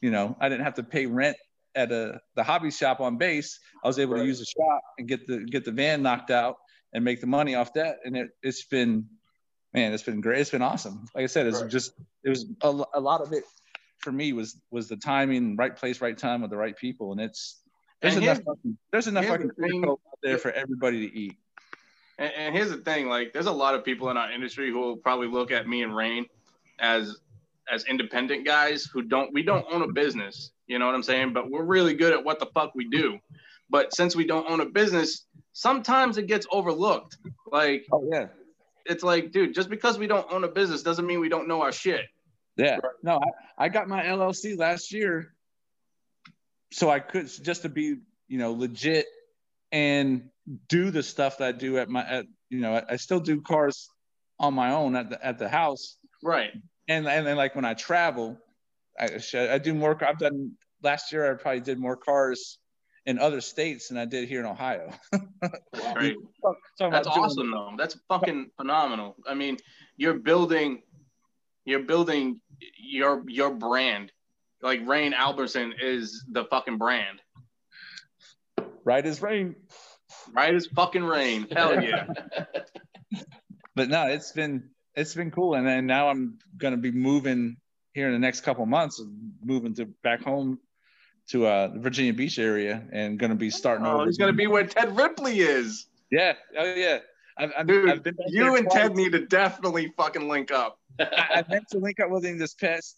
you 0.00 0.10
know, 0.10 0.36
I 0.40 0.48
didn't 0.48 0.64
have 0.64 0.74
to 0.74 0.82
pay 0.82 1.06
rent 1.06 1.36
at 1.74 1.92
a 1.92 2.20
the 2.34 2.42
hobby 2.42 2.70
shop 2.70 3.00
on 3.00 3.16
base. 3.16 3.58
I 3.84 3.86
was 3.86 3.98
able 3.98 4.14
right. 4.14 4.22
to 4.22 4.26
use 4.26 4.40
the 4.40 4.46
shop 4.46 4.82
and 4.98 5.06
get 5.06 5.26
the 5.26 5.44
get 5.44 5.64
the 5.64 5.72
van 5.72 6.02
knocked 6.02 6.30
out 6.30 6.56
and 6.92 7.04
make 7.04 7.20
the 7.20 7.26
money 7.26 7.54
off 7.54 7.72
that. 7.74 7.98
And 8.04 8.16
it 8.16 8.30
it's 8.42 8.64
been, 8.64 9.06
man, 9.72 9.92
it's 9.92 10.02
been 10.02 10.20
great. 10.20 10.40
It's 10.40 10.50
been 10.50 10.62
awesome. 10.62 11.06
Like 11.14 11.24
I 11.24 11.26
said, 11.26 11.46
it's 11.46 11.62
right. 11.62 11.70
just 11.70 11.92
it 12.24 12.30
was 12.30 12.46
a, 12.62 12.84
a 12.94 13.00
lot 13.00 13.20
of 13.20 13.32
it 13.32 13.44
for 13.98 14.12
me 14.12 14.32
was 14.32 14.60
was 14.70 14.88
the 14.88 14.96
timing, 14.96 15.56
right 15.56 15.76
place, 15.76 16.00
right 16.00 16.16
time 16.16 16.42
with 16.42 16.50
the 16.50 16.56
right 16.56 16.76
people, 16.76 17.12
and 17.12 17.20
it's 17.20 17.60
there's 18.00 18.14
and 18.14 18.24
enough 18.24 18.38
fucking, 18.38 18.78
there's 18.92 19.08
enough 19.08 19.26
fucking 19.26 19.50
the 19.56 19.88
out 19.88 20.00
there 20.22 20.38
for 20.38 20.50
everybody 20.52 21.08
to 21.08 21.18
eat. 21.18 21.36
And, 22.18 22.32
and, 22.36 22.54
here's 22.54 22.70
the 22.70 22.78
thing, 22.78 23.08
like 23.08 23.32
there's 23.32 23.46
a 23.46 23.52
lot 23.52 23.74
of 23.74 23.84
people 23.84 24.10
in 24.10 24.16
our 24.16 24.30
industry 24.30 24.70
who 24.70 24.78
will 24.78 24.96
probably 24.96 25.28
look 25.28 25.50
at 25.50 25.68
me 25.68 25.82
and 25.82 25.94
Rain 25.94 26.26
as 26.78 27.16
as 27.70 27.84
independent 27.84 28.46
guys 28.46 28.84
who 28.84 29.02
don't 29.02 29.32
we 29.32 29.42
don't 29.42 29.66
own 29.70 29.82
a 29.82 29.92
business, 29.92 30.52
you 30.66 30.78
know 30.78 30.86
what 30.86 30.94
I'm 30.94 31.02
saying? 31.02 31.32
But 31.32 31.50
we're 31.50 31.64
really 31.64 31.94
good 31.94 32.12
at 32.12 32.24
what 32.24 32.40
the 32.40 32.46
fuck 32.46 32.74
we 32.74 32.88
do. 32.88 33.18
But 33.70 33.94
since 33.94 34.16
we 34.16 34.26
don't 34.26 34.50
own 34.50 34.60
a 34.60 34.66
business, 34.66 35.26
sometimes 35.52 36.18
it 36.18 36.26
gets 36.26 36.46
overlooked. 36.50 37.18
Like 37.50 37.86
oh 37.92 38.08
yeah. 38.12 38.26
It's 38.84 39.04
like, 39.04 39.32
dude, 39.32 39.54
just 39.54 39.68
because 39.68 39.98
we 39.98 40.06
don't 40.06 40.26
own 40.32 40.44
a 40.44 40.48
business 40.48 40.82
doesn't 40.82 41.06
mean 41.06 41.20
we 41.20 41.28
don't 41.28 41.46
know 41.46 41.60
our 41.60 41.72
shit. 41.72 42.06
Yeah. 42.56 42.78
No, 43.02 43.20
I, 43.58 43.66
I 43.66 43.68
got 43.68 43.86
my 43.86 44.02
LLC 44.02 44.58
last 44.58 44.92
year. 44.92 45.34
So 46.72 46.90
I 46.90 46.98
could 46.98 47.30
just 47.42 47.62
to 47.62 47.68
be, 47.68 47.96
you 48.28 48.38
know, 48.38 48.52
legit 48.52 49.06
and 49.72 50.30
do 50.68 50.90
the 50.90 51.02
stuff 51.02 51.38
that 51.38 51.48
I 51.48 51.52
do 51.52 51.78
at 51.78 51.88
my 51.88 52.02
at 52.02 52.26
you 52.50 52.60
know, 52.60 52.82
I 52.88 52.96
still 52.96 53.20
do 53.20 53.40
cars 53.42 53.88
on 54.38 54.54
my 54.54 54.72
own 54.72 54.96
at 54.96 55.10
the 55.10 55.24
at 55.24 55.38
the 55.38 55.48
house. 55.48 55.98
Right 56.22 56.52
and 56.88 57.06
and 57.06 57.26
then 57.26 57.36
like 57.36 57.54
when 57.54 57.64
I 57.64 57.74
travel, 57.74 58.38
I 58.98 59.20
I 59.34 59.58
do 59.58 59.74
more. 59.74 60.02
I've 60.04 60.18
done 60.18 60.52
last 60.82 61.12
year. 61.12 61.30
I 61.30 61.34
probably 61.34 61.60
did 61.60 61.78
more 61.78 61.96
cars 61.96 62.58
in 63.06 63.18
other 63.18 63.40
states 63.40 63.88
than 63.88 63.98
I 63.98 64.06
did 64.06 64.28
here 64.28 64.40
in 64.40 64.46
Ohio. 64.46 64.90
Great. 65.94 66.16
That's 66.80 67.06
awesome 67.06 67.50
though. 67.50 67.72
That's 67.76 67.96
fucking 68.08 68.50
phenomenal. 68.56 69.16
I 69.26 69.34
mean, 69.34 69.58
you're 69.96 70.18
building, 70.18 70.82
you're 71.64 71.84
building 71.84 72.40
your 72.78 73.22
your 73.28 73.50
brand. 73.50 74.10
Like 74.60 74.80
Rain 74.86 75.14
Albertson 75.14 75.74
is 75.80 76.24
the 76.32 76.44
fucking 76.46 76.78
brand. 76.78 77.20
Right 78.84 79.04
as 79.04 79.22
rain. 79.22 79.56
Right 80.32 80.54
as 80.54 80.66
fucking 80.66 81.04
rain. 81.04 81.46
Hell 81.50 81.82
yeah. 81.82 82.06
but 83.74 83.88
no, 83.88 84.06
it's 84.06 84.32
been 84.32 84.70
it's 84.94 85.14
been 85.14 85.30
cool. 85.30 85.54
And 85.54 85.66
then 85.66 85.86
now 85.86 86.08
I'm 86.08 86.38
going 86.56 86.72
to 86.72 86.78
be 86.78 86.90
moving 86.90 87.56
here 87.92 88.06
in 88.06 88.12
the 88.12 88.18
next 88.18 88.42
couple 88.42 88.64
months, 88.66 89.02
moving 89.42 89.74
to 89.74 89.86
back 90.02 90.22
home 90.22 90.58
to 91.28 91.46
uh, 91.46 91.68
the 91.68 91.78
Virginia 91.78 92.12
Beach 92.12 92.38
area 92.38 92.82
and 92.92 93.18
going 93.18 93.30
to 93.30 93.36
be 93.36 93.50
starting. 93.50 93.86
Oh, 93.86 94.04
he's 94.04 94.18
going 94.18 94.32
to 94.32 94.36
be 94.36 94.46
where 94.46 94.64
Ted 94.64 94.96
Ripley 94.96 95.40
is. 95.40 95.86
Yeah. 96.10 96.34
Oh, 96.58 96.64
yeah. 96.74 96.98
I've, 97.36 97.52
I've, 97.56 97.66
Dude, 97.66 97.90
I've 97.90 98.14
you 98.28 98.56
and 98.56 98.64
twice. 98.64 98.82
Ted 98.82 98.96
need 98.96 99.12
to 99.12 99.26
definitely 99.26 99.92
fucking 99.96 100.28
link 100.28 100.50
up. 100.50 100.78
I, 100.98 101.06
I 101.36 101.44
meant 101.48 101.68
to 101.70 101.78
link 101.78 102.00
up 102.00 102.10
with 102.10 102.24
him 102.24 102.38
this 102.38 102.54
past 102.54 102.96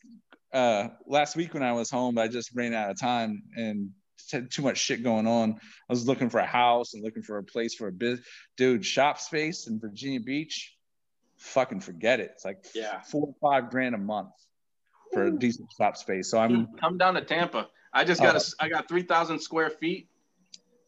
uh, 0.53 0.89
last 1.07 1.37
week 1.37 1.55
when 1.55 1.63
I 1.63 1.73
was 1.73 1.91
home, 1.91 2.15
but 2.15 2.23
I 2.23 2.29
just 2.29 2.55
ran 2.55 2.73
out 2.73 2.91
of 2.91 2.99
time 2.99 3.43
and 3.57 3.91
had 4.33 4.51
too 4.51 4.63
much 4.63 4.79
shit 4.79 5.03
going 5.03 5.27
on. 5.27 5.53
I 5.53 5.93
was 5.93 6.07
looking 6.07 6.31
for 6.31 6.39
a 6.39 6.47
house 6.47 6.95
and 6.95 7.03
looking 7.03 7.23
for 7.23 7.39
a 7.39 7.43
place 7.43 7.75
for 7.75 7.89
a 7.89 7.93
biz. 7.93 8.21
Dude, 8.57 8.85
shop 8.85 9.19
space 9.19 9.67
in 9.67 9.81
Virginia 9.81 10.21
Beach 10.21 10.77
fucking 11.41 11.81
forget 11.81 12.21
it. 12.21 12.33
It's 12.35 12.45
like 12.45 12.65
yeah. 12.75 13.01
four 13.01 13.29
or 13.29 13.35
five 13.41 13.71
grand 13.71 13.95
a 13.95 13.99
month 13.99 14.31
for 15.13 15.25
a 15.25 15.31
decent 15.33 15.69
shop 15.77 15.97
space. 15.97 16.31
So 16.31 16.39
I'm 16.39 16.69
come 16.79 16.99
down 16.99 17.15
to 17.15 17.23
Tampa. 17.23 17.69
I 17.93 18.05
just 18.05 18.21
got 18.21 18.37
a 18.37 18.39
oh. 18.39 18.65
I 18.65 18.69
got 18.69 18.89
three 18.89 19.03
thousand 19.03 19.41
square 19.41 19.71
feet 19.71 20.09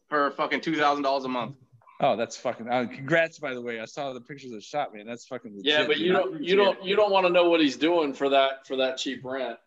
for 0.09 0.31
fucking 0.31 0.61
two 0.61 0.75
thousand 0.75 1.03
dollars 1.03 1.25
a 1.25 1.29
month. 1.29 1.55
Oh, 1.99 2.15
that's 2.15 2.35
fucking. 2.37 2.67
Uh, 2.69 2.85
congrats, 2.85 3.39
by 3.39 3.53
the 3.53 3.61
way. 3.61 3.79
I 3.79 3.85
saw 3.85 4.13
the 4.13 4.21
pictures 4.21 4.51
of 4.51 4.57
the 4.57 4.61
shop, 4.61 4.93
man. 4.93 5.05
That's 5.05 5.25
fucking. 5.25 5.57
Legit, 5.57 5.65
yeah, 5.65 5.87
but 5.87 5.97
you 5.97 6.13
don't 6.13 6.41
you 6.41 6.55
don't 6.55 6.83
you 6.83 6.95
don't 6.95 7.11
want 7.11 7.25
to 7.25 7.33
know 7.33 7.49
what 7.49 7.59
he's 7.59 7.77
doing 7.77 8.13
for 8.13 8.29
that 8.29 8.67
for 8.67 8.77
that 8.77 8.97
cheap 8.97 9.21
rent. 9.23 9.57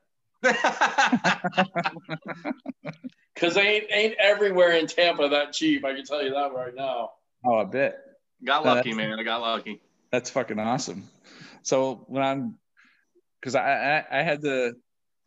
Cause 3.37 3.57
ain't 3.57 3.85
ain't 3.91 4.15
everywhere 4.19 4.73
in 4.73 4.87
Tampa 4.87 5.29
that 5.29 5.53
cheap. 5.53 5.85
I 5.85 5.95
can 5.95 6.05
tell 6.05 6.23
you 6.23 6.31
that 6.31 6.53
right 6.55 6.75
now. 6.75 7.11
Oh, 7.45 7.57
I 7.57 7.65
bet. 7.65 7.99
Got 8.45 8.65
lucky, 8.65 8.91
that's- 8.93 8.97
man. 9.09 9.19
I 9.19 9.23
got 9.23 9.41
lucky. 9.41 9.81
That's 10.13 10.31
fucking 10.31 10.59
awesome. 10.59 11.05
So 11.63 12.05
when 12.09 12.23
I'm, 12.23 12.59
because 13.41 13.55
I, 13.57 14.05
I 14.11 14.21
I 14.21 14.23
had 14.23 14.43
to 14.43 14.75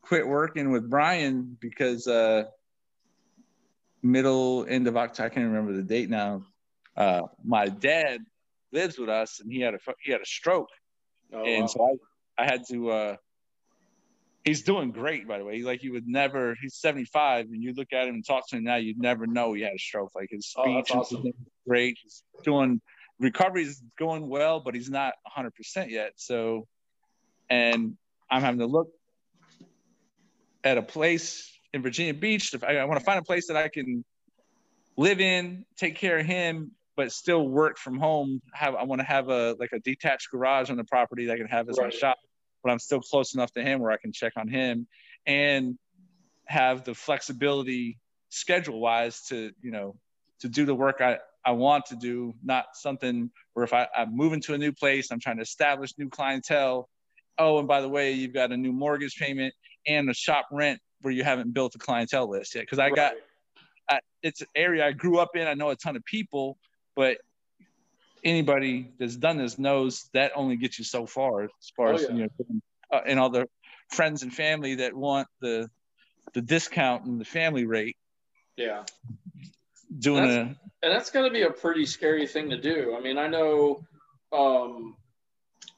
quit 0.02 0.26
working 0.28 0.72
with 0.72 0.90
Brian 0.90 1.58
because 1.60 2.08
uh 2.08 2.46
middle 4.02 4.66
end 4.68 4.88
of 4.88 4.96
October. 4.98 5.28
I 5.28 5.30
can't 5.30 5.48
remember 5.48 5.74
the 5.74 5.84
date 5.84 6.10
now. 6.10 6.44
Uh, 6.96 7.24
my 7.44 7.68
dad 7.68 8.22
lives 8.72 8.98
with 8.98 9.10
us, 9.10 9.40
and 9.41 9.52
he 9.52 9.60
had 9.62 9.74
a 9.74 9.80
he 10.02 10.12
had 10.12 10.22
a 10.22 10.26
stroke, 10.26 10.70
Oh, 11.34 11.44
and 11.46 11.62
wow. 11.64 11.68
so 11.68 11.98
I 12.38 12.44
I 12.44 12.46
had 12.46 12.62
to. 12.70 12.90
uh 12.90 13.16
He's 14.45 14.64
doing 14.64 14.91
great, 14.91 15.28
by 15.28 15.38
the 15.38 15.45
way. 15.45 15.61
Like 15.61 15.84
you 15.84 15.91
would 15.94 16.07
never. 16.07 16.56
He's 16.61 16.76
75, 16.76 17.48
and 17.48 17.61
you 17.61 17.74
look 17.74 17.91
at 17.94 18.07
him 18.07 18.16
and 18.16 18.26
talk 18.26 18.48
to 18.49 18.57
him 18.57 18.64
now, 18.64 18.78
you'd 18.78 18.98
never 18.99 19.28
know 19.28 19.53
he 19.53 19.61
had 19.61 19.74
a 19.74 19.78
stroke. 19.80 20.11
Like 20.16 20.30
his 20.32 20.53
Oh, 20.57 20.64
speech 20.64 20.90
is 20.90 20.95
awesome. 20.95 21.34
great. 21.68 21.98
He's 22.02 22.24
doing 22.44 22.82
recovery 23.20 23.64
is 23.64 23.82
going 23.98 24.28
well, 24.30 24.61
but 24.61 24.74
he's 24.76 24.90
not 24.90 25.14
100 25.24 25.53
percent 25.53 25.91
yet. 25.91 26.14
So, 26.16 26.68
and 27.49 27.98
I'm 28.32 28.41
having 28.41 28.60
to 28.60 28.66
look 28.66 28.88
at 30.64 30.78
a 30.78 30.82
place 30.82 31.52
in 31.74 31.82
Virginia 31.82 32.14
Beach. 32.14 32.53
If 32.53 32.64
I, 32.64 32.78
I 32.78 32.86
want 32.86 32.99
to 32.99 33.06
find 33.06 33.20
a 33.20 33.24
place 33.24 33.48
that 33.48 33.57
I 33.57 33.68
can 33.68 34.03
live 34.98 35.20
in, 35.20 35.66
take 35.78 35.95
care 35.95 36.20
of 36.20 36.26
him, 36.26 36.72
but 36.95 37.11
still 37.11 37.48
work 37.48 37.78
from 37.78 37.98
home. 37.99 38.41
Have 38.53 38.76
I 38.76 38.84
want 38.84 38.99
to 39.02 39.06
have 39.06 39.30
a 39.30 39.56
like 39.60 39.72
a 39.74 39.80
detached 39.80 40.32
garage 40.32 40.70
on 40.70 40.78
the 40.78 40.84
property 40.86 41.26
that 41.26 41.34
I 41.34 41.38
can 41.38 41.48
have 41.48 41.70
as 41.70 41.78
my 41.78 41.90
shop, 41.90 42.18
but 42.64 42.72
I'm 42.72 42.80
still 42.80 43.02
close 43.02 43.34
enough 43.34 43.52
to 43.53 43.64
him 43.64 43.80
where 43.80 43.91
I 43.91 43.98
can 43.98 44.11
check 44.11 44.34
on 44.38 44.48
him 44.48 44.88
and 45.26 45.77
have 46.45 46.84
the 46.84 46.94
flexibility 46.94 47.99
schedule 48.30 48.80
wise 48.80 49.22
to 49.27 49.52
you 49.61 49.72
know 49.72 49.95
to 50.40 50.49
do 50.49 50.65
the 50.65 50.76
work 50.76 51.02
I, 51.02 51.18
I 51.45 51.52
want 51.52 51.86
to 51.88 51.95
do, 51.95 52.34
not 52.44 52.65
something 52.73 53.30
where 53.53 53.64
if 53.64 53.73
I, 53.73 53.88
I'm 53.95 54.15
moving 54.15 54.41
to 54.41 54.53
a 54.53 54.57
new 54.57 54.72
place, 54.72 55.11
I'm 55.11 55.19
trying 55.19 55.38
to 55.38 55.41
establish 55.41 55.94
new 55.98 56.10
clientele. 56.10 56.90
Oh, 57.38 57.60
and 57.60 57.68
by 57.68 57.81
the 57.81 57.90
way, 57.90 58.11
you've 58.11 58.34
got 58.34 58.52
a 58.52 58.57
new 58.57 58.72
mortgage 58.72 59.15
payment 59.18 59.53
and 59.88 60.10
a 60.10 60.14
shop 60.14 60.48
rent 60.52 60.80
where 61.02 61.14
you 61.14 61.23
haven't 61.23 61.53
built 61.53 61.76
a 61.76 61.77
clientele 61.77 62.30
list 62.30 62.56
yet. 62.56 62.61
Because 62.61 62.80
I 62.80 62.90
got 62.90 63.14
I, 63.90 63.99
it's 64.22 64.41
an 64.41 64.48
area 64.56 64.86
I 64.86 64.91
grew 64.91 65.19
up 65.19 65.36
in. 65.36 65.48
I 65.48 65.53
know 65.53 65.69
a 65.69 65.76
ton 65.76 65.95
of 65.95 66.06
people, 66.06 66.57
but 66.95 67.18
anybody 68.24 68.91
that's 69.00 69.16
done 69.16 69.38
this 69.38 69.58
knows 69.60 70.10
that 70.14 70.32
only 70.36 70.58
gets 70.58 70.78
you 70.80 70.86
so 70.86 71.06
far 71.06 71.44
as 71.44 71.50
far 71.76 71.90
Oh, 71.90 71.96
as 71.96 72.04
yeah. 72.04 72.10
you 72.12 72.16
know, 72.24 72.30
uh, 72.91 73.02
and 73.06 73.20
all 73.20 73.30
the 73.30 73.48
friends 73.91 74.24
and 74.24 74.34
family 74.34 74.76
that 74.76 74.94
want 74.94 75.28
the 75.41 75.70
the 76.34 76.41
discount 76.41 77.06
and 77.06 77.20
the 77.20 77.26
family 77.26 77.66
rate 77.66 77.98
yeah. 78.56 78.84
doing 79.98 80.24
a 80.26 80.56
and 80.82 80.94
that's 80.94 81.10
going 81.12 81.26
to 81.26 81.32
be 81.32 81.41
a 81.41 81.50
pretty 81.50 81.86
scary 81.86 82.26
thing 82.28 82.50
to 82.52 82.58
do. 82.58 82.96
I 82.98 83.02
mean, 83.02 83.18
I 83.18 83.28
know 83.28 83.84
um, 84.32 84.96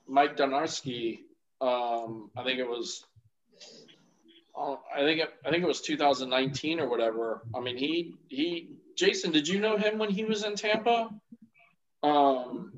Mike 0.07 0.38
Donarski. 0.38 1.19
Um, 1.59 2.30
I 2.38 2.43
think 2.43 2.59
it 2.59 2.68
was. 2.68 3.03
uh, 4.57 4.76
I 4.95 4.99
think 4.99 5.22
it, 5.22 5.34
I 5.45 5.49
think 5.49 5.63
it 5.63 5.68
was 5.68 5.81
2019 5.81 6.80
or 6.80 6.88
whatever. 6.89 7.41
I 7.55 7.59
mean, 7.61 7.77
he 7.77 8.15
he. 8.27 8.76
Jason, 8.95 9.31
did 9.31 9.47
you 9.47 9.59
know 9.59 9.77
him 9.77 9.97
when 9.97 10.09
he 10.09 10.23
was 10.26 10.43
in 10.43 10.55
Tampa? 10.55 11.09
Um, 12.03 12.71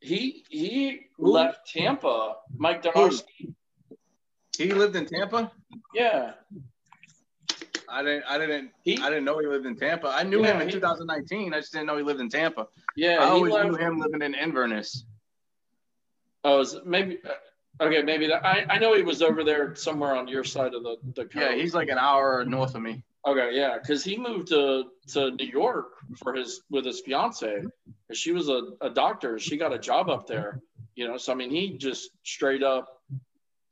he 0.00 0.44
he 0.50 1.00
Who? 1.16 1.30
left 1.32 1.68
Tampa. 1.70 2.36
Mike 2.56 2.82
Donarski. 2.82 3.54
He 4.58 4.72
lived 4.72 4.96
in 4.96 5.06
Tampa. 5.06 5.52
Yeah, 5.94 6.32
I 7.88 8.02
didn't. 8.02 8.24
I 8.28 8.38
didn't. 8.38 8.70
he 8.82 8.98
I 8.98 9.08
didn't 9.08 9.24
know 9.24 9.38
he 9.38 9.46
lived 9.46 9.66
in 9.66 9.76
Tampa. 9.76 10.08
I 10.08 10.22
knew 10.22 10.40
Yeah, 10.42 10.54
him 10.54 10.60
in 10.62 10.68
he- 10.68 10.74
2019. 10.74 11.54
I 11.54 11.60
just 11.60 11.72
didn't 11.72 11.86
know 11.86 11.96
he 11.96 12.02
lived 12.02 12.20
in 12.20 12.28
Tampa. 12.28 12.66
yeah 12.96 13.18
I 13.20 13.26
always 13.26 13.54
knew 13.54 13.74
him 13.76 13.98
living 13.98 14.22
in 14.22 14.34
Inverness. 14.34 15.04
Oh, 16.44 16.60
is 16.60 16.76
maybe. 16.84 17.18
uh, 17.28 17.32
Okay, 17.78 18.00
maybe 18.02 18.26
that. 18.28 18.42
I, 18.42 18.64
I 18.70 18.78
know 18.78 18.94
he 18.96 19.02
was 19.02 19.20
over 19.20 19.44
there 19.44 19.74
somewhere 19.74 20.16
on 20.16 20.26
your 20.28 20.44
side 20.44 20.72
of 20.72 20.82
the 20.82 20.96
the 21.14 21.24
coast. 21.26 21.36
Yeah, 21.36 21.54
he's 21.54 21.74
like 21.74 21.90
an 21.90 21.98
hour 21.98 22.42
north 22.46 22.74
of 22.74 22.80
me. 22.80 23.04
Okay, 23.26 23.50
yeah, 23.52 23.76
because 23.80 24.04
he 24.04 24.16
moved 24.16 24.48
to 24.48 24.84
to 25.08 25.32
New 25.32 25.46
York 25.46 25.94
for 26.22 26.34
his 26.34 26.62
with 26.70 26.84
his 26.84 27.00
fiance. 27.00 27.64
She 28.12 28.30
was 28.30 28.48
a, 28.48 28.62
a 28.80 28.90
doctor. 28.90 29.38
She 29.38 29.56
got 29.56 29.72
a 29.72 29.78
job 29.78 30.08
up 30.08 30.26
there. 30.26 30.60
You 30.94 31.08
know, 31.08 31.16
so 31.16 31.32
I 31.32 31.34
mean, 31.34 31.50
he 31.50 31.76
just 31.76 32.10
straight 32.22 32.62
up 32.62 32.88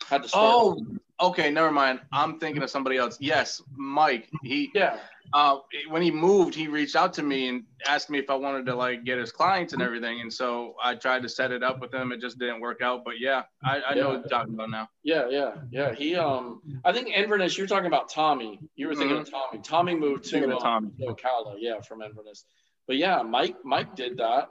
had 0.09 0.23
to 0.23 0.29
start. 0.29 0.45
Oh, 0.45 0.87
okay. 1.21 1.51
Never 1.51 1.71
mind. 1.71 2.01
I'm 2.13 2.41
thinking 2.41 2.63
of 2.63 2.71
somebody 2.71 2.97
else. 2.97 3.17
Yes, 3.21 3.63
Mike. 3.77 4.29
He 4.43 4.71
yeah, 4.75 4.99
uh, 5.33 5.59
when 5.89 6.03
he 6.03 6.11
moved, 6.11 6.55
he 6.55 6.69
reached 6.69 6.95
out 6.97 7.13
to 7.15 7.23
me 7.23 7.49
and 7.49 7.65
asked 7.89 8.11
me 8.11 8.19
if 8.19 8.31
I 8.31 8.35
wanted 8.35 8.67
to 8.67 8.75
like 8.75 9.05
get 9.05 9.19
his 9.19 9.33
clients 9.33 9.73
and 9.73 9.83
everything. 9.83 10.21
And 10.21 10.33
so 10.33 10.75
I 10.83 10.95
tried 10.95 11.23
to 11.23 11.29
set 11.29 11.51
it 11.51 11.63
up 11.63 11.81
with 11.81 11.93
him. 11.93 12.13
It 12.13 12.21
just 12.21 12.39
didn't 12.39 12.61
work 12.61 12.83
out. 12.83 13.05
But 13.05 13.15
yeah, 13.19 13.43
I, 13.65 13.81
I 13.91 13.95
know 13.95 14.11
what 14.11 14.21
you're 14.21 14.29
talking 14.29 14.55
about 14.55 14.71
now. 14.71 14.89
yeah, 15.03 15.29
yeah, 15.31 15.55
yeah. 15.71 15.95
He 15.95 16.15
um, 16.17 16.61
I 16.85 16.93
think 16.93 17.09
Inverness. 17.09 17.57
You're 17.59 17.67
talking 17.67 17.87
about 17.87 18.09
Tommy. 18.11 18.61
You 18.77 18.89
were 18.89 18.95
thinking 18.95 19.17
of 19.19 19.31
Tommy. 19.31 19.63
Tommy 19.63 19.95
moved 19.95 20.25
to 20.31 20.45
um, 20.53 20.59
Tommy. 20.61 20.91
to 21.01 21.07
Ocala, 21.07 21.57
yeah, 21.59 21.81
from 21.81 22.03
Inverness. 22.03 22.45
But 22.87 22.97
yeah, 22.97 23.23
Mike 23.23 23.57
Mike 23.65 23.97
did 23.97 24.19
that. 24.19 24.49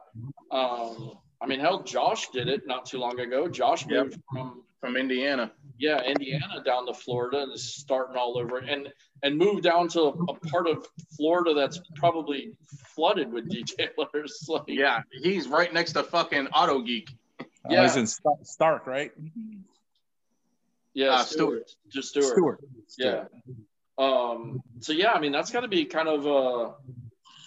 Um, 0.52 1.14
I 1.42 1.46
mean, 1.48 1.60
hell, 1.60 1.84
Josh 1.84 2.30
did 2.30 2.48
it 2.48 2.66
not 2.66 2.86
too 2.86 2.98
long 2.98 3.20
ago. 3.20 3.48
Josh 3.48 3.86
Yep. 3.88 4.14
from 4.32 4.64
From 4.80 4.98
Indiana. 4.98 5.52
yeah, 5.78 6.02
Indiana 6.04 6.62
down 6.66 6.86
to 6.88 6.94
Florida 6.94 7.44
and 7.44 7.54
is 7.54 7.76
starting 7.76 8.16
all 8.18 8.38
over 8.38 8.58
and 8.60 8.92
and 9.24 9.38
move 9.38 9.62
down 9.62 9.88
to 9.90 10.02
a, 10.02 10.10
a 10.10 10.34
part 10.52 10.68
of 10.68 10.86
Florida 11.18 11.54
that's 11.54 11.80
probably 11.96 12.52
flooded 12.96 13.32
with 13.32 13.50
detailers. 13.56 14.32
Like, 14.48 14.64
Yeah, 14.68 15.02
he's 15.24 15.48
right 15.48 15.74
next 15.74 15.94
to 15.94 16.04
fucking 16.04 16.48
Autogeek. 16.48 17.10
yeah. 17.40 17.46
Yeah. 17.70 17.84
he's 17.84 17.96
in 17.96 18.06
Sta- 18.08 18.44
Stark, 18.44 18.86
right? 18.86 19.12
yeah, 20.94 21.12
Uh, 21.12 21.24
Stuart, 21.24 21.72
just 21.90 22.10
Stuart. 22.10 22.26
Stuart. 22.34 22.60
Yeah. 22.98 23.26
Um. 23.98 24.62
So 24.80 24.92
yeah, 24.94 25.12
I 25.14 25.20
mean 25.20 25.32
that's 25.32 25.52
got 25.52 25.62
to 25.62 25.68
be 25.68 25.86
kind 25.86 26.08
of 26.08 26.26
a, 26.26 26.74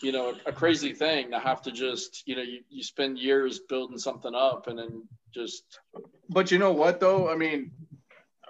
you 0.03 0.12
know, 0.12 0.35
a 0.47 0.53
crazy 0.53 0.93
thing 0.93 1.31
to 1.32 1.39
have 1.40 1.61
to 1.62 1.73
just 1.73 2.23
you 2.27 2.36
know 2.36 2.43
you, 2.43 2.61
you 2.70 2.82
spend 2.82 3.19
years 3.19 3.61
building 3.69 3.98
something 3.98 4.35
up 4.35 4.69
and 4.69 4.78
then 4.78 5.03
just 5.35 5.65
But 6.31 6.51
you 6.51 6.59
know 6.59 6.73
what 6.73 7.01
though? 7.01 7.28
I 7.28 7.36
mean, 7.36 7.73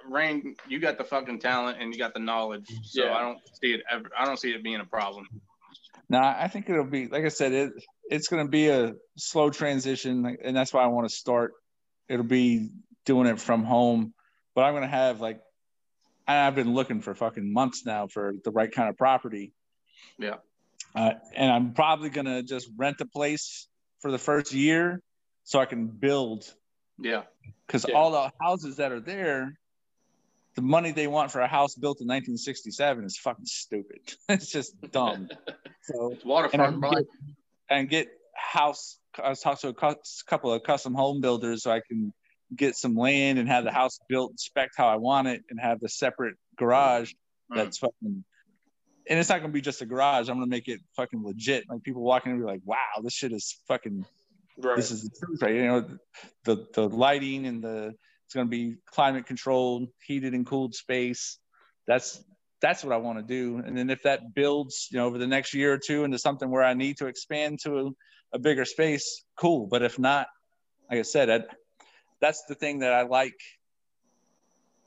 Rain, 0.09 0.57
you 0.69 0.79
got 0.79 0.99
the 0.99 1.05
fucking 1.05 1.41
talent 1.41 1.79
and 1.81 1.93
you 1.93 1.99
got 1.99 2.15
the 2.15 2.21
knowledge. 2.21 2.67
So 2.83 3.05
Yeah. 3.05 3.15
I 3.15 3.21
don't 3.23 3.39
see 3.63 3.73
it 3.73 3.83
ever. 3.91 4.11
I 4.17 4.25
don't 4.25 4.39
see 4.39 4.53
it 4.53 4.63
being 4.63 4.81
a 4.81 4.85
problem. 4.85 5.29
No, 6.09 6.19
I 6.21 6.49
think 6.49 6.69
it'll 6.71 6.85
be 6.85 7.09
like 7.09 7.25
I 7.25 7.29
said. 7.29 7.53
It 7.53 7.73
it's 8.09 8.29
going 8.29 8.45
to 8.47 8.51
be 8.51 8.69
a 8.69 8.95
slow 9.17 9.51
transition, 9.51 10.37
and 10.45 10.57
that's 10.57 10.73
why 10.73 10.83
I 10.85 10.87
want 10.87 11.09
to 11.09 11.15
start. 11.15 11.53
It'll 12.09 12.25
be 12.25 12.69
doing 13.05 13.27
it 13.27 13.41
from 13.41 13.65
home, 13.65 14.15
but 14.55 14.63
I'm 14.63 14.73
going 14.73 14.85
to 14.85 14.89
have 14.89 15.21
like 15.21 15.41
I've 16.29 16.55
been 16.55 16.75
looking 16.75 17.01
for 17.01 17.15
fucking 17.15 17.53
months 17.53 17.85
now 17.85 18.07
for 18.07 18.35
the 18.45 18.53
right 18.53 18.71
kind 18.71 18.89
of 18.89 18.97
property. 18.97 19.53
Yeah. 20.19 20.37
Uh, 20.95 21.15
and 21.35 21.51
I'm 21.51 21.75
probably 21.75 22.11
going 22.11 22.27
to 22.27 22.43
just 22.43 22.69
rent 22.77 23.01
a 23.01 23.07
place 23.07 23.67
for 24.01 24.11
the 24.11 24.19
first 24.19 24.53
year 24.53 25.01
so 25.45 25.59
I 25.59 25.67
can 25.67 25.87
build 25.89 26.45
Yeah. 26.99 27.25
because 27.67 27.85
Yeah. 27.89 27.97
all 27.97 28.13
the 28.13 28.33
houses 28.41 28.77
that 28.77 28.93
are 28.93 29.01
there, 29.01 29.59
the 30.57 30.63
money 30.63 30.91
they 30.93 31.07
want 31.07 31.31
for 31.31 31.41
a 31.41 31.47
house 31.47 31.75
built 31.75 32.01
in 32.01 32.07
1967 32.07 33.05
is 33.05 33.17
fucking 33.19 33.45
stupid. 33.47 34.01
it's 34.29 34.51
just 34.51 34.75
dumb. 34.91 35.29
so 35.83 36.13
It's 36.13 36.23
and 36.23 36.29
waterfront, 36.31 36.81
bro. 36.81 36.91
get, 36.93 37.05
and 37.71 37.89
get 37.89 38.09
house. 38.35 38.99
I 39.23 39.29
was 39.31 39.41
talking 39.41 39.59
to 39.61 39.69
a 39.69 39.75
cou- 39.75 40.01
couple 40.27 40.53
of 40.53 40.63
custom 40.63 40.95
home 40.95 41.21
builders 41.21 41.63
so 41.63 41.71
I 41.71 41.81
can 41.87 42.13
get 42.55 42.77
some 42.77 42.95
land 42.97 43.39
and 43.39 43.49
have 43.49 43.65
the 43.65 43.73
house 43.73 43.99
built 44.09 44.39
spec 44.39 44.71
how 44.77 44.89
I 44.89 44.97
want 44.97 45.27
it 45.29 45.43
and 45.51 45.59
have 45.61 45.81
the 45.81 45.89
separate 45.89 46.35
garage 46.57 47.13
Mm. 47.53 47.57
that's 47.59 47.79
fucking. 47.79 48.25
And 49.09 49.19
it's 49.21 49.29
not 49.29 49.41
gonna 49.41 49.53
be 49.53 49.61
just 49.61 49.81
a 49.81 49.87
garage. 49.87 50.29
I'm 50.29 50.35
gonna 50.35 50.49
make 50.49 50.67
it 50.67 50.81
fucking 50.97 51.23
legit. 51.25 51.63
Like 51.71 51.85
people 51.85 52.03
walking 52.03 52.33
in 52.33 52.39
and 52.39 52.45
be 52.45 52.51
like, 52.53 52.61
"Wow, 52.65 52.77
this 53.05 53.13
shit 53.13 53.31
is 53.33 53.61
fucking 53.69 54.05
right. 54.59 54.75
this 54.75 54.91
is 54.91 55.05
the 55.05 55.11
truth, 55.17 55.43
right? 55.43 55.55
You 55.55 55.63
know, 55.65 55.99
the 56.45 56.67
the 56.75 56.89
lighting 56.89 57.47
and 57.47 57.63
the 57.63 57.95
it's 58.27 58.35
going 58.35 58.47
to 58.47 58.51
be 58.51 58.77
climate 58.87 59.25
controlled, 59.25 59.89
heated 60.05 60.35
and 60.35 60.45
cooled 60.45 60.75
space. 60.75 61.39
That's 61.87 62.23
that's 62.61 62.83
what 62.83 62.93
I 62.93 62.97
want 62.97 63.19
to 63.19 63.23
do. 63.25 63.63
And 63.65 63.77
then 63.79 63.89
if 63.91 64.03
that 64.03 64.35
builds, 64.35 64.89
you 64.91 64.99
know, 64.99 65.07
over 65.07 65.19
the 65.19 65.27
next 65.27 65.55
year 65.55 65.73
or 65.73 65.79
two 65.79 66.05
into 66.05 66.19
something 66.19 66.51
where 66.51 66.65
I 66.65 66.75
need 66.75 66.97
to 66.99 67.07
expand 67.07 67.61
to 67.63 67.79
a, 67.79 67.91
a 68.37 68.39
bigger 68.39 68.65
space, 68.65 69.25
cool. 69.39 69.67
But 69.67 69.83
if 69.83 69.99
not, 69.99 70.27
like 70.91 70.99
I 70.99 71.03
said, 71.03 71.31
I, 71.31 71.45
that's 72.21 72.45
the 72.49 72.55
thing 72.55 72.81
that 72.81 72.93
I 72.93 73.03
like 73.03 73.39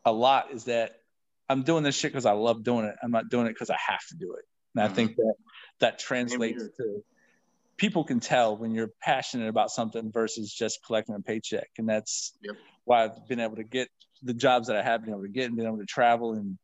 a 0.03 0.11
lot 0.11 0.52
is 0.52 0.66
that 0.66 0.94
I'm 1.48 1.64
doing 1.64 1.84
this 1.84 1.95
shit 1.95 2.11
because 2.11 2.26
I 2.26 2.32
love 2.34 2.64
doing 2.64 2.86
it. 2.86 2.95
I'm 3.02 3.11
not 3.11 3.30
doing 3.30 3.45
it 3.45 3.53
because 3.53 3.70
I 3.70 3.78
have 3.88 4.06
to 4.10 4.16
do 4.16 4.34
it. 4.34 4.45
And 4.76 4.84
I 4.84 4.88
Mhm. 4.90 4.95
think 4.95 5.16
that 5.16 5.34
that 5.80 5.99
translates 5.99 6.64
to 6.78 7.03
people 7.80 8.04
can 8.04 8.20
tell 8.20 8.56
when 8.58 8.76
you're 8.76 8.92
passionate 9.02 9.48
about 9.48 9.72
something 9.72 10.12
versus 10.12 10.54
just 10.54 10.80
collecting 10.86 11.16
a 11.16 11.22
paycheck. 11.22 11.70
And 11.78 11.90
that's 11.90 12.34
Yep. 12.42 12.56
why 12.84 13.06
I've 13.06 13.28
been 13.28 13.40
able 13.40 13.56
to 13.56 13.64
get 13.64 13.88
the 14.22 14.34
jobs 14.34 14.68
that 14.68 14.76
I 14.76 14.84
have 14.84 15.02
been 15.02 15.12
able 15.12 15.24
to 15.24 15.30
get 15.30 15.46
and 15.46 15.56
been 15.56 15.66
able 15.66 15.80
to 15.80 15.86
travel 15.86 16.34
and 16.34 16.60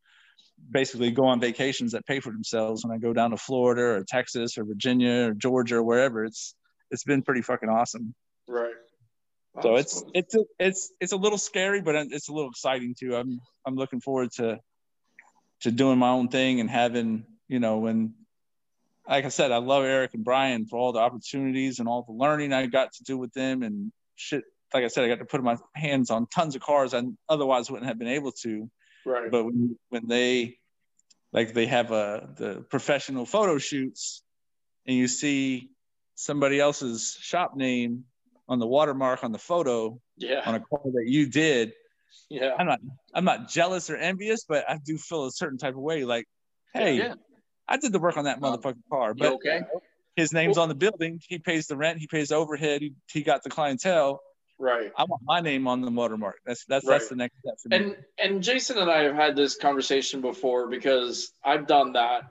basically 0.70 1.10
go 1.10 1.24
on 1.24 1.40
vacations 1.40 1.92
that 1.92 2.06
pay 2.06 2.20
for 2.20 2.30
themselves 2.30 2.84
when 2.84 2.94
I 2.94 2.98
go 2.98 3.12
down 3.12 3.30
to 3.30 3.36
Florida 3.36 3.82
or 3.82 4.04
Texas 4.04 4.58
or 4.58 4.64
Virginia 4.64 5.30
or 5.30 5.34
Georgia 5.34 5.76
or 5.76 5.82
wherever. 5.82 6.24
It's 6.24 6.54
it's 6.90 7.04
been 7.04 7.22
pretty 7.22 7.42
fucking 7.42 7.68
awesome. 7.68 8.14
Right. 8.46 8.74
So 9.62 9.76
it's 9.76 10.04
it's 10.12 10.34
a, 10.34 10.44
it's 10.58 10.92
it's 11.00 11.12
a 11.12 11.16
little 11.16 11.38
scary, 11.38 11.80
but 11.80 11.94
it's 11.94 12.28
a 12.28 12.32
little 12.32 12.50
exciting 12.50 12.94
too. 12.98 13.16
I'm 13.16 13.40
I'm 13.66 13.74
looking 13.74 14.00
forward 14.00 14.30
to 14.32 14.60
to 15.62 15.70
doing 15.70 15.98
my 15.98 16.10
own 16.10 16.28
thing 16.28 16.60
and 16.60 16.68
having 16.68 17.24
you 17.48 17.58
know 17.58 17.78
when 17.78 18.14
like 19.08 19.24
I 19.24 19.28
said, 19.28 19.52
I 19.52 19.58
love 19.58 19.84
Eric 19.84 20.14
and 20.14 20.24
Brian 20.24 20.66
for 20.66 20.78
all 20.78 20.92
the 20.92 20.98
opportunities 20.98 21.78
and 21.78 21.88
all 21.88 22.02
the 22.02 22.12
learning 22.12 22.52
I 22.52 22.66
got 22.66 22.92
to 22.94 23.04
do 23.04 23.16
with 23.16 23.32
them 23.32 23.62
and 23.62 23.92
shit. 24.16 24.44
Like 24.74 24.84
I 24.84 24.88
said, 24.88 25.04
I 25.04 25.08
got 25.08 25.20
to 25.20 25.24
put 25.24 25.42
my 25.42 25.56
hands 25.74 26.10
on 26.10 26.26
tons 26.26 26.56
of 26.56 26.62
cars 26.62 26.92
I 26.92 27.02
otherwise 27.28 27.70
wouldn't 27.70 27.88
have 27.88 27.98
been 27.98 28.08
able 28.08 28.32
to. 28.42 28.68
Right. 29.04 29.30
But 29.30 29.44
when, 29.44 29.78
when 29.90 30.08
they 30.08 30.58
like 31.32 31.54
they 31.54 31.66
have 31.66 31.92
a 31.92 31.94
uh, 31.94 32.26
the 32.36 32.64
professional 32.68 33.26
photo 33.26 33.58
shoots 33.58 34.22
and 34.86 34.96
you 34.96 35.06
see 35.06 35.70
somebody 36.16 36.58
else's 36.58 37.16
shop 37.20 37.56
name 37.56 38.04
on 38.48 38.58
the 38.58 38.66
watermark 38.66 39.22
on 39.22 39.32
the 39.32 39.38
photo 39.38 40.00
yeah. 40.16 40.42
on 40.44 40.54
a 40.54 40.60
car 40.60 40.80
that 40.84 41.04
you 41.06 41.28
did. 41.28 41.72
Yeah. 42.28 42.54
I'm 42.58 42.66
not 42.66 42.80
I'm 43.14 43.24
not 43.24 43.48
jealous 43.48 43.90
or 43.90 43.96
envious, 43.96 44.44
but 44.48 44.68
I 44.68 44.78
do 44.84 44.98
feel 44.98 45.26
a 45.26 45.30
certain 45.30 45.58
type 45.58 45.74
of 45.74 45.80
way 45.80 46.04
like, 46.04 46.26
hey, 46.74 46.98
yeah. 46.98 47.14
I 47.68 47.76
did 47.76 47.92
the 47.92 47.98
work 47.98 48.16
on 48.16 48.24
that 48.24 48.38
oh. 48.40 48.56
motherfucking 48.56 48.82
car. 48.90 49.14
But 49.14 49.34
okay. 49.34 49.62
his 50.14 50.32
name's 50.32 50.58
on 50.58 50.68
the 50.68 50.74
building. 50.74 51.20
He 51.26 51.38
pays 51.38 51.66
the 51.66 51.76
rent. 51.76 51.98
He 51.98 52.06
pays 52.06 52.32
overhead. 52.32 52.82
He, 52.82 52.94
he 53.10 53.22
got 53.22 53.42
the 53.42 53.50
clientele. 53.50 54.20
Right. 54.58 54.90
I 54.96 55.04
want 55.04 55.22
my 55.24 55.40
name 55.40 55.68
on 55.68 55.82
the 55.82 55.90
watermark. 55.90 56.36
That's 56.46 56.64
that's 56.64 56.86
right. 56.86 56.94
that's 56.94 57.08
the 57.08 57.16
next 57.16 57.34
step 57.40 57.54
for 57.62 57.68
me. 57.68 57.76
And 57.76 57.96
and 58.18 58.42
Jason 58.42 58.78
and 58.78 58.90
I 58.90 59.02
have 59.02 59.14
had 59.14 59.36
this 59.36 59.56
conversation 59.56 60.22
before 60.22 60.68
because 60.68 61.32
I've 61.44 61.66
done 61.66 61.92
that. 61.92 62.22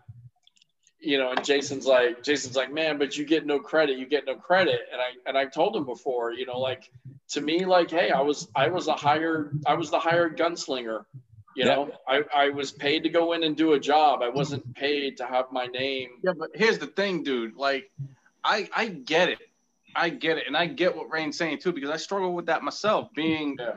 You 0.99 1.19
know, 1.19 1.29
and 1.29 1.45
Jason's 1.45 1.85
like, 1.85 2.23
Jason's 2.23 2.55
like, 2.55 2.73
man, 2.73 2.97
but 2.97 3.15
you 3.15 3.25
get 3.25 3.45
no 3.45 3.59
credit. 3.59 3.99
You 3.99 4.07
get 4.07 4.25
no 4.25 4.33
credit. 4.33 4.79
And 4.91 4.99
I 4.99 5.09
and 5.27 5.37
I 5.37 5.45
told 5.45 5.75
him 5.75 5.85
before, 5.85 6.33
you 6.33 6.47
know, 6.47 6.57
like 6.59 6.89
to 7.29 7.41
me, 7.41 7.63
like, 7.65 7.91
hey, 7.91 8.09
I 8.09 8.21
was 8.21 8.47
I 8.55 8.69
was 8.69 8.87
a 8.87 8.93
hired 8.93 9.61
I 9.67 9.75
was 9.75 9.91
the 9.91 9.99
hired 9.99 10.35
gunslinger. 10.35 11.05
You 11.55 11.65
know, 11.65 11.91
I, 12.07 12.23
I 12.35 12.49
was 12.49 12.71
paid 12.71 13.03
to 13.03 13.09
go 13.09 13.33
in 13.33 13.43
and 13.43 13.55
do 13.55 13.73
a 13.73 13.79
job. 13.79 14.21
I 14.21 14.29
wasn't 14.29 14.75
paid 14.75 15.17
to 15.17 15.25
have 15.25 15.45
my 15.51 15.67
name. 15.67 16.09
Yeah, 16.21 16.33
but 16.37 16.49
here's 16.53 16.79
the 16.79 16.87
thing, 16.87 17.23
dude. 17.23 17.55
Like, 17.55 17.89
I 18.43 18.69
I 18.75 18.87
get 18.87 19.29
it. 19.29 19.39
I 19.95 20.09
get 20.09 20.37
it, 20.37 20.47
and 20.47 20.57
I 20.57 20.65
get 20.65 20.95
what 20.95 21.09
Rain's 21.09 21.37
saying 21.37 21.59
too 21.59 21.71
because 21.71 21.89
I 21.89 21.97
struggle 21.97 22.33
with 22.33 22.47
that 22.47 22.61
myself, 22.63 23.07
being 23.15 23.55
yeah. 23.57 23.75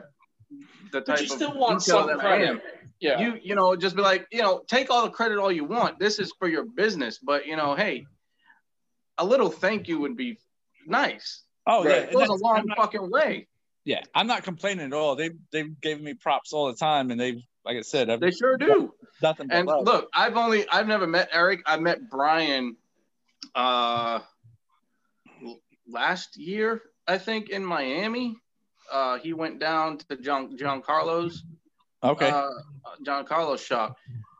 the 0.91 0.99
type 0.99 1.15
but 1.15 1.21
you 1.21 1.27
still 1.27 1.57
want 1.57 1.81
some 1.81 2.19
credit. 2.19 2.61
Yeah. 2.99 3.19
You 3.19 3.39
you 3.41 3.55
know 3.55 3.75
just 3.75 3.95
be 3.95 4.01
like 4.01 4.27
you 4.31 4.41
know 4.41 4.61
take 4.67 4.89
all 4.89 5.03
the 5.03 5.11
credit 5.11 5.37
all 5.37 5.51
you 5.51 5.63
want. 5.63 5.99
This 5.99 6.19
is 6.19 6.33
for 6.37 6.49
your 6.49 6.65
business, 6.65 7.17
but 7.17 7.47
you 7.47 7.55
know 7.55 7.75
hey, 7.75 8.05
a 9.17 9.25
little 9.25 9.49
thank 9.49 9.87
you 9.87 9.99
would 9.99 10.17
be 10.17 10.37
nice. 10.85 11.43
Oh 11.65 11.85
right. 11.85 11.91
yeah, 11.91 11.97
it 12.01 12.13
goes 12.13 12.27
a 12.27 12.33
long 12.33 12.65
not, 12.65 12.77
fucking 12.77 13.09
way. 13.09 13.47
Yeah, 13.85 14.01
I'm 14.13 14.27
not 14.27 14.43
complaining 14.43 14.87
at 14.87 14.93
all. 14.93 15.15
They 15.15 15.31
they've 15.51 15.79
given 15.79 16.03
me 16.03 16.13
props 16.13 16.51
all 16.51 16.67
the 16.67 16.75
time, 16.75 17.11
and 17.11 17.19
they've 17.19 17.41
like 17.65 17.77
I 17.77 17.81
said, 17.81 18.09
I've, 18.09 18.19
they 18.19 18.31
sure 18.31 18.57
do. 18.57 18.93
Nothing. 19.21 19.47
and 19.51 19.67
love. 19.67 19.85
look, 19.85 20.09
I've 20.13 20.37
only 20.37 20.67
I've 20.69 20.87
never 20.87 21.07
met 21.07 21.29
Eric. 21.31 21.61
I 21.65 21.77
met 21.77 22.09
Brian. 22.09 22.75
Uh, 23.55 24.19
last 25.87 26.37
year, 26.37 26.81
I 27.07 27.17
think, 27.17 27.49
in 27.49 27.63
Miami. 27.63 28.37
Uh, 28.91 29.17
he 29.19 29.33
went 29.33 29.59
down 29.59 29.97
to 29.97 30.15
John 30.17 30.57
John 30.57 30.81
Carlos. 30.81 31.43
Okay. 32.03 32.29
Uh, 32.29 32.49
John 33.05 33.25
Carlos 33.25 33.63
shop, 33.63 33.97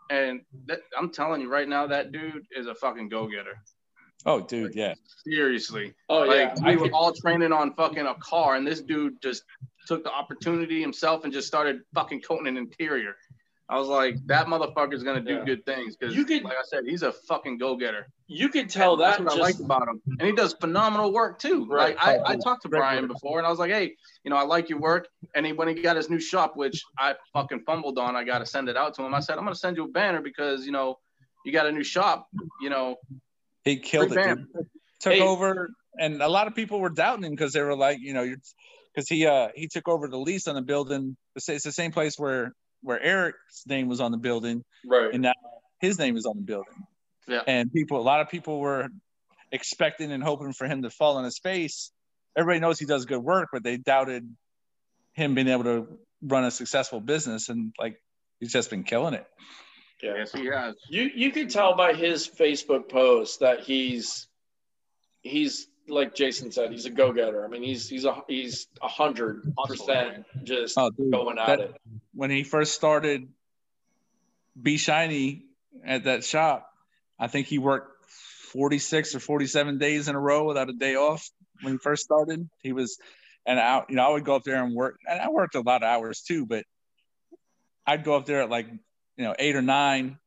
and 0.09 0.41
that, 0.65 0.79
I'm 0.97 1.11
telling 1.11 1.41
you 1.41 1.49
right 1.49 1.67
now, 1.67 1.87
that 1.87 2.11
dude 2.11 2.45
is 2.51 2.67
a 2.67 2.75
fucking 2.75 3.09
go 3.09 3.27
getter. 3.27 3.61
Oh, 4.25 4.41
dude, 4.41 4.67
like, 4.67 4.75
yeah. 4.75 4.93
Seriously. 5.25 5.93
Oh, 6.09 6.19
like, 6.19 6.37
yeah. 6.37 6.53
We 6.63 6.71
I 6.71 6.75
were 6.75 6.83
could... 6.83 6.93
all 6.93 7.13
training 7.13 7.51
on 7.51 7.73
fucking 7.73 8.05
a 8.05 8.15
car, 8.15 8.55
and 8.55 8.65
this 8.65 8.81
dude 8.81 9.21
just 9.21 9.43
took 9.89 10.03
the 10.03 10.11
opportunity 10.11 10.79
himself 10.79 11.23
and 11.23 11.33
just 11.33 11.47
started 11.47 11.81
fucking 11.95 12.21
coating 12.21 12.45
an 12.45 12.57
interior. 12.57 13.15
I 13.67 13.77
was 13.77 13.87
like, 13.87 14.15
that 14.27 14.45
motherfucker's 14.45 15.03
gonna 15.03 15.19
do 15.19 15.35
yeah. 15.35 15.45
good 15.45 15.65
things 15.65 15.95
because, 15.95 16.15
like 16.15 16.45
I 16.45 16.63
said, 16.63 16.83
he's 16.85 17.01
a 17.01 17.11
fucking 17.11 17.57
go 17.57 17.75
getter. 17.75 18.07
You 18.27 18.49
could 18.49 18.69
tell 18.69 18.93
and 18.93 19.01
that. 19.01 19.17
That's 19.17 19.19
what 19.19 19.27
just, 19.29 19.39
I 19.39 19.41
like 19.41 19.59
about 19.59 19.87
him, 19.87 20.01
and 20.19 20.27
he 20.27 20.31
does 20.33 20.53
phenomenal 20.53 21.11
work 21.11 21.39
too. 21.39 21.65
Right. 21.65 21.95
Like 21.95 22.19
I, 22.19 22.33
I 22.33 22.35
talked 22.35 22.63
to 22.63 22.69
Brian 22.69 23.07
before, 23.07 23.39
and 23.39 23.47
I 23.47 23.49
was 23.49 23.59
like, 23.59 23.71
hey, 23.71 23.95
you 24.23 24.31
know, 24.31 24.37
I 24.37 24.43
like 24.43 24.69
your 24.69 24.79
work. 24.79 25.07
And 25.35 25.45
he, 25.45 25.53
when 25.53 25.67
he 25.67 25.75
got 25.75 25.95
his 25.95 26.09
new 26.09 26.19
shop, 26.19 26.55
which 26.55 26.83
I 26.97 27.15
fucking 27.33 27.61
fumbled 27.65 27.97
on, 27.99 28.15
I 28.15 28.23
got 28.23 28.39
to 28.39 28.45
send 28.45 28.69
it 28.69 28.77
out 28.77 28.93
to 28.95 29.03
him. 29.03 29.13
I 29.13 29.19
said, 29.19 29.37
I'm 29.37 29.43
gonna 29.43 29.55
send 29.55 29.77
you 29.77 29.85
a 29.85 29.87
banner 29.87 30.21
because 30.21 30.65
you 30.65 30.71
know, 30.71 30.97
you 31.45 31.51
got 31.51 31.67
a 31.67 31.71
new 31.71 31.83
shop. 31.83 32.27
You 32.61 32.69
know, 32.69 32.95
he 33.63 33.77
killed 33.77 34.13
it. 34.13 34.39
Took 34.99 35.13
hey. 35.13 35.21
over, 35.21 35.69
and 35.99 36.21
a 36.21 36.27
lot 36.27 36.47
of 36.47 36.55
people 36.55 36.79
were 36.79 36.89
doubting 36.89 37.23
him 37.23 37.31
because 37.31 37.53
they 37.53 37.61
were 37.61 37.75
like, 37.75 37.99
you 38.01 38.13
know, 38.13 38.23
you're 38.23 38.37
because 38.99 39.07
he 39.07 39.25
uh 39.25 39.47
he 39.55 39.67
took 39.67 39.87
over 39.87 40.07
the 40.07 40.17
lease 40.17 40.47
on 40.47 40.55
the 40.55 40.61
building. 40.61 41.15
It's 41.35 41.63
the 41.63 41.71
same 41.71 41.91
place 41.91 42.15
where 42.17 42.53
where 42.81 43.01
Eric's 43.01 43.63
name 43.65 43.87
was 43.87 44.01
on 44.01 44.11
the 44.11 44.17
building, 44.17 44.63
right? 44.85 45.13
And 45.13 45.23
now 45.23 45.33
his 45.79 45.97
name 45.97 46.17
is 46.17 46.25
on 46.25 46.35
the 46.35 46.43
building. 46.43 46.85
Yeah. 47.27 47.41
And 47.47 47.71
people, 47.71 47.99
a 47.99 48.01
lot 48.01 48.21
of 48.21 48.29
people 48.29 48.59
were 48.59 48.89
expecting 49.51 50.11
and 50.11 50.23
hoping 50.23 50.51
for 50.53 50.67
him 50.67 50.81
to 50.81 50.89
fall 50.89 51.17
on 51.17 51.23
his 51.23 51.37
face. 51.39 51.91
Everybody 52.35 52.59
knows 52.59 52.79
he 52.79 52.85
does 52.85 53.05
good 53.05 53.19
work, 53.19 53.49
but 53.53 53.63
they 53.63 53.77
doubted 53.77 54.27
him 55.13 55.35
being 55.35 55.47
able 55.47 55.63
to 55.65 55.99
run 56.21 56.43
a 56.43 56.51
successful 56.51 56.99
business, 56.99 57.49
and 57.49 57.73
like 57.79 58.01
he's 58.39 58.51
just 58.51 58.69
been 58.69 58.83
killing 58.83 59.13
it. 59.13 59.25
Yeah. 60.03 60.15
Yes, 60.17 60.31
he 60.33 60.45
has. 60.47 60.75
You 60.89 61.09
you 61.13 61.31
can 61.31 61.47
tell 61.47 61.75
by 61.75 61.93
his 61.93 62.27
Facebook 62.27 62.89
post 62.89 63.39
that 63.39 63.61
he's 63.61 64.27
he's 65.21 65.67
like 65.89 66.15
Jason 66.15 66.51
said, 66.51 66.71
he's 66.71 66.85
a 66.85 66.89
go 66.89 67.11
getter. 67.11 67.43
I 67.43 67.47
mean, 67.47 67.63
he's 67.63 67.87
he's 67.89 68.05
a 68.05 68.23
he's 68.27 68.67
a 68.81 68.87
hundred 68.87 69.53
percent 69.65 70.25
just 70.43 70.77
oh, 70.77 70.89
dude, 70.91 71.11
going 71.11 71.37
at 71.37 71.47
that, 71.47 71.59
it. 71.59 71.81
When 72.13 72.29
he 72.29 72.43
first 72.43 72.73
started, 72.73 73.27
be 74.61 74.77
shiny 74.77 75.45
at 75.85 76.05
that 76.05 76.23
shop. 76.23 76.71
I 77.19 77.27
think 77.27 77.47
he 77.47 77.57
worked 77.57 78.05
forty 78.09 78.79
six 78.79 79.15
or 79.15 79.19
forty 79.19 79.47
seven 79.47 79.77
days 79.77 80.07
in 80.07 80.15
a 80.15 80.19
row 80.19 80.45
without 80.45 80.69
a 80.69 80.73
day 80.73 80.95
off 80.95 81.29
when 81.61 81.73
he 81.73 81.79
first 81.79 82.03
started. 82.03 82.49
He 82.61 82.73
was, 82.73 82.97
and 83.45 83.59
I 83.59 83.83
you 83.89 83.95
know 83.95 84.07
I 84.07 84.09
would 84.11 84.25
go 84.25 84.35
up 84.35 84.43
there 84.43 84.63
and 84.63 84.75
work, 84.75 84.99
and 85.07 85.19
I 85.19 85.29
worked 85.29 85.55
a 85.55 85.61
lot 85.61 85.83
of 85.83 85.89
hours 85.89 86.21
too, 86.21 86.45
but 86.45 86.65
I'd 87.85 88.03
go 88.03 88.15
up 88.15 88.25
there 88.25 88.41
at 88.41 88.49
like 88.49 88.67
you 89.17 89.23
know 89.23 89.35
eight 89.37 89.55
or 89.55 89.61
nine. 89.61 90.17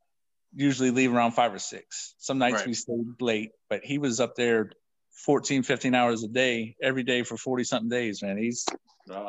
Usually 0.55 0.91
leave 0.91 1.15
around 1.15 1.33
five 1.33 1.55
or 1.55 1.59
six. 1.59 2.15
Some 2.19 2.37
nights 2.37 2.57
right. 2.57 2.67
we 2.67 2.75
stayed 2.75 3.23
late, 3.23 3.53
but 3.71 3.83
he 3.83 3.97
was 3.97 4.21
up 4.21 4.35
there 4.35 4.71
14, 5.13 5.63
15 5.63 5.95
hours 5.95 6.23
a 6.23 6.29
day 6.29 6.77
every 6.83 7.03
day 7.03 7.23
for 7.23 7.37
40 7.37 7.65
something 7.65 7.89
days, 7.89 8.23
man. 8.23 8.37
He's, 8.37 8.67
wow. 9.07 9.29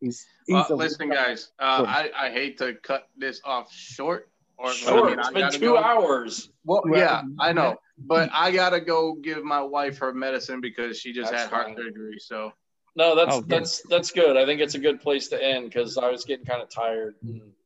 he's, 0.00 0.26
he's 0.46 0.54
well, 0.54 0.76
listen, 0.76 1.08
guys, 1.08 1.50
uh, 1.58 1.84
I, 1.86 2.10
I 2.18 2.30
hate 2.30 2.58
to 2.58 2.74
cut 2.74 3.08
this 3.16 3.40
off 3.44 3.72
short. 3.72 4.28
Or, 4.58 4.72
short. 4.72 5.18
I 5.18 5.30
mean, 5.30 5.44
it's 5.44 5.56
been 5.56 5.60
two 5.60 5.74
go. 5.74 5.78
hours. 5.78 6.50
Well, 6.64 6.82
yeah, 6.92 7.22
I 7.40 7.52
know, 7.52 7.76
but 7.98 8.30
I 8.32 8.52
gotta 8.52 8.80
go 8.80 9.14
give 9.14 9.42
my 9.42 9.60
wife 9.60 9.98
her 9.98 10.12
medicine 10.12 10.60
because 10.60 11.00
she 11.00 11.12
just 11.12 11.32
that's 11.32 11.44
had 11.44 11.50
heart 11.50 11.66
fine. 11.68 11.76
surgery. 11.76 12.18
So 12.20 12.52
no, 12.94 13.16
that's 13.16 13.36
oh, 13.36 13.40
that's 13.40 13.82
that's 13.88 14.12
good. 14.12 14.36
I 14.36 14.44
think 14.44 14.60
it's 14.60 14.74
a 14.74 14.78
good 14.78 15.00
place 15.00 15.28
to 15.28 15.42
end 15.42 15.70
because 15.70 15.96
I 15.98 16.10
was 16.10 16.24
getting 16.24 16.44
kind 16.44 16.62
of 16.62 16.68
tired, 16.68 17.14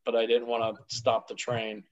but 0.04 0.14
I 0.14 0.24
didn't 0.24 0.46
want 0.46 0.76
to 0.76 0.96
stop 0.96 1.28
the 1.28 1.34
train. 1.34 1.82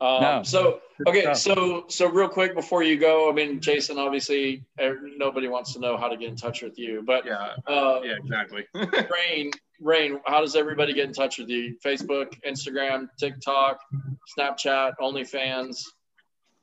Um, 0.00 0.22
no. 0.22 0.42
So 0.44 0.80
okay, 1.06 1.34
so 1.34 1.84
so 1.88 2.08
real 2.08 2.28
quick 2.28 2.54
before 2.54 2.84
you 2.84 2.96
go, 2.96 3.28
I 3.28 3.32
mean, 3.32 3.60
Jason, 3.60 3.98
obviously 3.98 4.64
er, 4.80 5.00
nobody 5.16 5.48
wants 5.48 5.72
to 5.72 5.80
know 5.80 5.96
how 5.96 6.08
to 6.08 6.16
get 6.16 6.28
in 6.28 6.36
touch 6.36 6.62
with 6.62 6.78
you, 6.78 7.02
but 7.04 7.26
yeah, 7.26 7.54
uh, 7.66 8.00
yeah, 8.04 8.14
exactly. 8.16 8.64
Rain, 8.74 9.50
Rain, 9.80 10.20
how 10.24 10.40
does 10.40 10.54
everybody 10.54 10.92
get 10.92 11.06
in 11.06 11.12
touch 11.12 11.38
with 11.38 11.48
you? 11.48 11.76
Facebook, 11.84 12.32
Instagram, 12.46 13.08
TikTok, 13.18 13.80
Snapchat, 14.38 14.92
OnlyFans. 15.00 15.82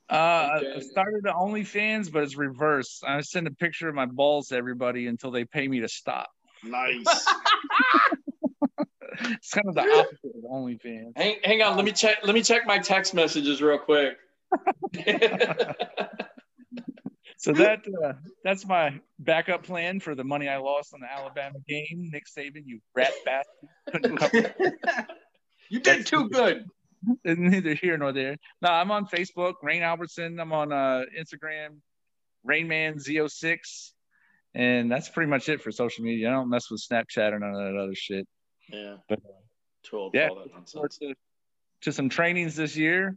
Uh, 0.09 0.59
I 0.77 0.79
started 0.79 1.23
the 1.23 1.33
OnlyFans, 1.33 2.11
but 2.11 2.23
it's 2.23 2.37
reverse. 2.37 3.01
I 3.05 3.19
send 3.21 3.47
a 3.47 3.51
picture 3.51 3.89
of 3.89 3.95
my 3.95 4.05
balls 4.05 4.47
to 4.47 4.55
everybody 4.55 5.07
until 5.07 5.31
they 5.31 5.43
pay 5.43 5.67
me 5.67 5.81
to 5.81 5.89
stop. 5.89 6.29
Nice. 6.63 7.05
it's 9.21 9.51
kind 9.51 9.67
of 9.67 9.75
the 9.75 9.81
opposite 9.81 10.35
of 10.35 10.43
OnlyFans. 10.49 11.11
Hang, 11.15 11.37
hang 11.43 11.61
on, 11.61 11.75
let 11.75 11.85
me 11.85 11.91
check. 11.91 12.17
Let 12.23 12.33
me 12.33 12.41
check 12.41 12.65
my 12.65 12.79
text 12.79 13.13
messages 13.13 13.61
real 13.61 13.77
quick. 13.77 14.17
so 17.37 17.51
that 17.53 17.83
uh, 18.03 18.13
that's 18.43 18.65
my 18.65 18.99
backup 19.19 19.63
plan 19.63 19.99
for 19.99 20.15
the 20.15 20.23
money 20.23 20.47
I 20.47 20.57
lost 20.57 20.93
on 20.93 21.01
the 21.01 21.11
Alabama 21.11 21.59
game. 21.67 22.09
Nick 22.11 22.25
Saban, 22.25 22.63
you 22.65 22.79
rat 22.95 23.13
bastard! 23.25 24.19
you 25.69 25.79
did 25.79 26.05
too 26.05 26.29
good. 26.29 26.65
Neither 27.23 27.75
here 27.75 27.97
nor 27.97 28.13
there. 28.13 28.37
No, 28.61 28.69
I'm 28.69 28.91
on 28.91 29.05
Facebook, 29.05 29.55
Rain 29.61 29.83
Albertson. 29.83 30.39
I'm 30.39 30.53
on 30.53 30.71
uh, 30.71 31.03
Instagram, 31.19 31.77
Rainman 32.47 32.95
Z06, 32.95 33.91
and 34.55 34.91
that's 34.91 35.09
pretty 35.09 35.29
much 35.29 35.49
it 35.49 35.61
for 35.61 35.71
social 35.71 36.03
media. 36.03 36.29
I 36.29 36.31
don't 36.31 36.49
mess 36.49 36.71
with 36.71 36.81
Snapchat 36.81 37.31
or 37.31 37.39
none 37.39 37.51
of 37.51 37.57
that 37.57 37.79
other 37.79 37.95
shit. 37.95 38.27
Yeah. 38.71 38.95
But 39.07 39.19
too 39.83 39.97
old 39.97 40.15
yeah, 40.15 40.29
all 40.29 40.35
that 40.35 40.51
nonsense. 40.53 40.97
To, 40.99 41.13
to 41.81 41.91
some 41.91 42.09
trainings 42.09 42.55
this 42.55 42.75
year. 42.75 43.15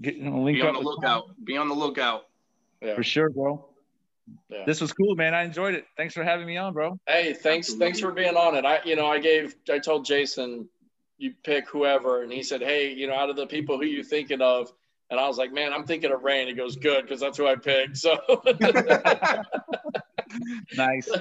Get, 0.00 0.16
you 0.16 0.24
know, 0.30 0.42
link 0.42 0.58
Be 0.58 0.62
on 0.62 0.68
up 0.68 0.74
the 0.74 0.78
with 0.80 0.86
lookout. 0.86 1.24
Be 1.44 1.56
on 1.56 1.68
the 1.68 1.74
lookout. 1.74 2.26
Yeah. 2.80 2.94
for 2.94 3.02
sure, 3.02 3.30
bro. 3.30 3.64
Yeah. 4.50 4.64
This 4.66 4.80
was 4.80 4.92
cool, 4.92 5.16
man. 5.16 5.34
I 5.34 5.42
enjoyed 5.42 5.74
it. 5.74 5.86
Thanks 5.96 6.12
for 6.14 6.22
having 6.22 6.46
me 6.46 6.56
on, 6.58 6.74
bro. 6.74 6.98
Hey, 7.08 7.32
thanks 7.32 7.74
thanks 7.74 7.98
for 7.98 8.12
being 8.12 8.36
on 8.36 8.54
it. 8.54 8.64
I 8.66 8.80
you 8.84 8.94
know, 8.94 9.06
I 9.06 9.18
gave 9.18 9.56
I 9.70 9.78
told 9.78 10.04
Jason 10.04 10.68
you 11.16 11.32
pick 11.42 11.68
whoever 11.68 12.22
and 12.22 12.30
he 12.30 12.42
said, 12.42 12.60
"Hey, 12.60 12.92
you 12.92 13.06
know, 13.08 13.14
out 13.14 13.30
of 13.30 13.36
the 13.36 13.46
people 13.46 13.78
who 13.78 13.84
you 13.86 14.04
thinking 14.04 14.42
of?" 14.42 14.70
And 15.10 15.18
I 15.18 15.26
was 15.26 15.38
like, 15.38 15.52
"Man, 15.52 15.72
I'm 15.72 15.84
thinking 15.84 16.12
of 16.12 16.22
Rain." 16.22 16.46
He 16.46 16.52
goes, 16.54 16.76
"Good, 16.76 17.02
because 17.02 17.18
that's 17.20 17.38
who 17.38 17.46
I 17.46 17.56
picked." 17.56 17.96
So 17.96 18.18
Nice. 20.76 21.08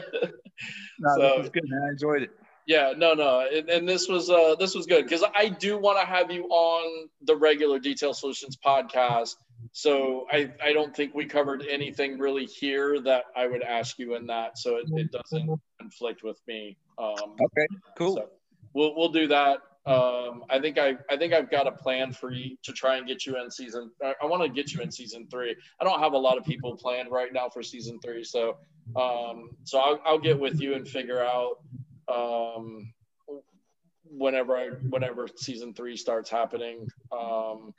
No, 0.99 1.09
So- 1.15 1.21
this 1.21 1.37
was 1.37 1.49
good, 1.49 1.63
man. 1.67 1.83
I 1.83 1.89
enjoyed 1.89 2.23
it. 2.23 2.31
Yeah, 2.67 2.91
no, 2.97 3.13
no, 3.13 3.47
and, 3.49 3.69
and 3.69 3.87
this 3.87 4.09
was 4.09 4.29
uh 4.29 4.55
this 4.59 4.75
was 4.75 4.85
good 4.85 5.05
because 5.05 5.23
I 5.33 5.47
do 5.47 5.77
want 5.77 5.99
to 6.01 6.05
have 6.05 6.29
you 6.29 6.43
on 6.49 7.07
the 7.21 7.35
regular 7.35 7.79
Detail 7.79 8.13
Solutions 8.13 8.57
podcast. 8.57 9.37
So 9.71 10.27
I 10.31 10.51
I 10.61 10.73
don't 10.73 10.93
think 10.93 11.15
we 11.15 11.25
covered 11.25 11.63
anything 11.69 12.19
really 12.19 12.45
here 12.45 12.99
that 13.01 13.23
I 13.37 13.47
would 13.47 13.63
ask 13.63 13.97
you 13.97 14.15
in 14.15 14.27
that, 14.27 14.57
so 14.57 14.75
it, 14.75 14.85
it 14.91 15.11
doesn't 15.13 15.49
conflict 15.79 16.23
with 16.23 16.41
me. 16.45 16.77
Um, 16.99 17.37
Okay, 17.41 17.67
cool. 17.97 18.15
So 18.17 18.29
we'll 18.73 18.95
we'll 18.97 19.13
do 19.13 19.27
that. 19.27 19.59
Um, 19.85 20.43
I 20.49 20.59
think 20.59 20.77
I 20.77 20.97
I 21.09 21.15
think 21.15 21.31
I've 21.33 21.49
got 21.49 21.67
a 21.67 21.71
plan 21.71 22.11
for 22.11 22.33
you 22.33 22.57
to 22.63 22.73
try 22.73 22.97
and 22.97 23.07
get 23.07 23.25
you 23.25 23.41
in 23.41 23.49
season. 23.49 23.91
I, 24.03 24.13
I 24.21 24.25
want 24.25 24.43
to 24.43 24.49
get 24.49 24.73
you 24.73 24.81
in 24.81 24.91
season 24.91 25.25
three. 25.31 25.55
I 25.79 25.85
don't 25.85 26.01
have 26.01 26.11
a 26.11 26.17
lot 26.17 26.37
of 26.37 26.43
people 26.43 26.75
planned 26.75 27.11
right 27.11 27.31
now 27.31 27.47
for 27.47 27.63
season 27.63 27.97
three, 28.03 28.25
so 28.25 28.57
um, 28.97 29.51
so 29.63 29.79
I'll, 29.79 30.01
I'll 30.05 30.19
get 30.19 30.37
with 30.37 30.59
you 30.59 30.75
and 30.75 30.85
figure 30.85 31.23
out 31.23 31.59
um, 32.13 32.93
whenever 34.09 34.55
I 34.55 34.69
whenever 34.89 35.27
season 35.35 35.73
three 35.73 35.97
starts 35.97 36.29
happening. 36.29 36.87
Um, 37.11 37.73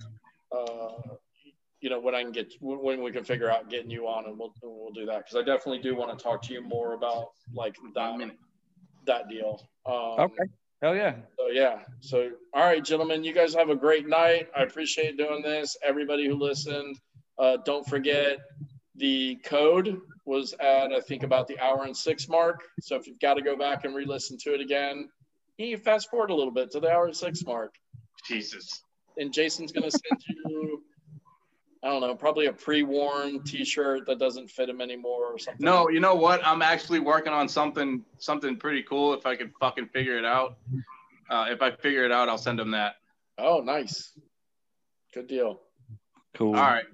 uh, 0.52 1.16
you 1.80 1.90
know 1.90 2.00
when 2.00 2.14
I 2.14 2.22
can 2.22 2.32
get 2.32 2.52
when 2.60 3.02
we 3.02 3.12
can 3.12 3.24
figure 3.24 3.50
out 3.50 3.70
getting 3.70 3.90
you 3.90 4.06
on, 4.08 4.26
and 4.26 4.38
we'll 4.38 4.52
we'll 4.62 4.92
do 4.92 5.06
that 5.06 5.18
because 5.18 5.36
I 5.36 5.42
definitely 5.42 5.78
do 5.78 5.94
want 5.94 6.16
to 6.16 6.22
talk 6.22 6.42
to 6.42 6.52
you 6.52 6.60
more 6.60 6.94
about 6.94 7.30
like 7.54 7.76
that 7.94 8.30
that 9.06 9.28
deal. 9.28 9.68
Um, 9.86 10.26
Okay. 10.26 10.44
Hell 10.80 10.94
yeah. 10.94 11.16
so 11.36 11.48
yeah. 11.48 11.80
So 12.00 12.30
all 12.54 12.64
right, 12.64 12.84
gentlemen, 12.84 13.24
you 13.24 13.32
guys 13.32 13.54
have 13.54 13.68
a 13.68 13.76
great 13.76 14.08
night. 14.08 14.48
I 14.56 14.62
appreciate 14.62 15.16
doing 15.16 15.42
this. 15.42 15.76
Everybody 15.82 16.26
who 16.28 16.34
listened, 16.34 17.00
uh, 17.38 17.58
don't 17.64 17.86
forget 17.86 18.38
the 18.94 19.36
code 19.44 20.00
was 20.28 20.54
at 20.60 20.92
I 20.92 21.00
think 21.00 21.22
about 21.22 21.48
the 21.48 21.58
hour 21.58 21.84
and 21.84 21.96
six 21.96 22.28
mark. 22.28 22.60
So 22.80 22.94
if 22.96 23.06
you've 23.06 23.18
got 23.18 23.34
to 23.34 23.42
go 23.42 23.56
back 23.56 23.84
and 23.84 23.94
re-listen 23.94 24.36
to 24.42 24.54
it 24.54 24.60
again, 24.60 25.08
you 25.56 25.74
can 25.74 25.84
fast 25.84 26.10
forward 26.10 26.30
a 26.30 26.34
little 26.34 26.52
bit 26.52 26.70
to 26.72 26.80
the 26.80 26.90
hour 26.90 27.06
and 27.06 27.16
six 27.16 27.44
mark. 27.44 27.74
Jesus. 28.26 28.82
And 29.16 29.32
Jason's 29.32 29.72
gonna 29.72 29.90
send 29.90 30.22
you, 30.28 30.82
I 31.82 31.88
don't 31.88 32.02
know, 32.02 32.14
probably 32.14 32.46
a 32.46 32.52
pre-worn 32.52 33.42
T-shirt 33.42 34.06
that 34.06 34.18
doesn't 34.18 34.50
fit 34.50 34.68
him 34.68 34.80
anymore 34.80 35.32
or 35.32 35.38
something. 35.38 35.64
No, 35.64 35.88
you 35.88 35.98
know 35.98 36.14
what? 36.14 36.46
I'm 36.46 36.62
actually 36.62 37.00
working 37.00 37.32
on 37.32 37.48
something 37.48 38.04
something 38.18 38.56
pretty 38.56 38.82
cool. 38.82 39.14
If 39.14 39.24
I 39.24 39.34
could 39.34 39.50
fucking 39.58 39.88
figure 39.88 40.18
it 40.18 40.26
out, 40.26 40.58
uh, 41.30 41.46
if 41.48 41.62
I 41.62 41.70
figure 41.70 42.04
it 42.04 42.12
out, 42.12 42.28
I'll 42.28 42.38
send 42.38 42.58
them 42.58 42.70
that. 42.72 42.96
Oh, 43.38 43.60
nice. 43.60 44.12
Good 45.14 45.26
deal. 45.26 45.60
Cool. 46.34 46.54
All 46.54 46.62
right. 46.62 46.84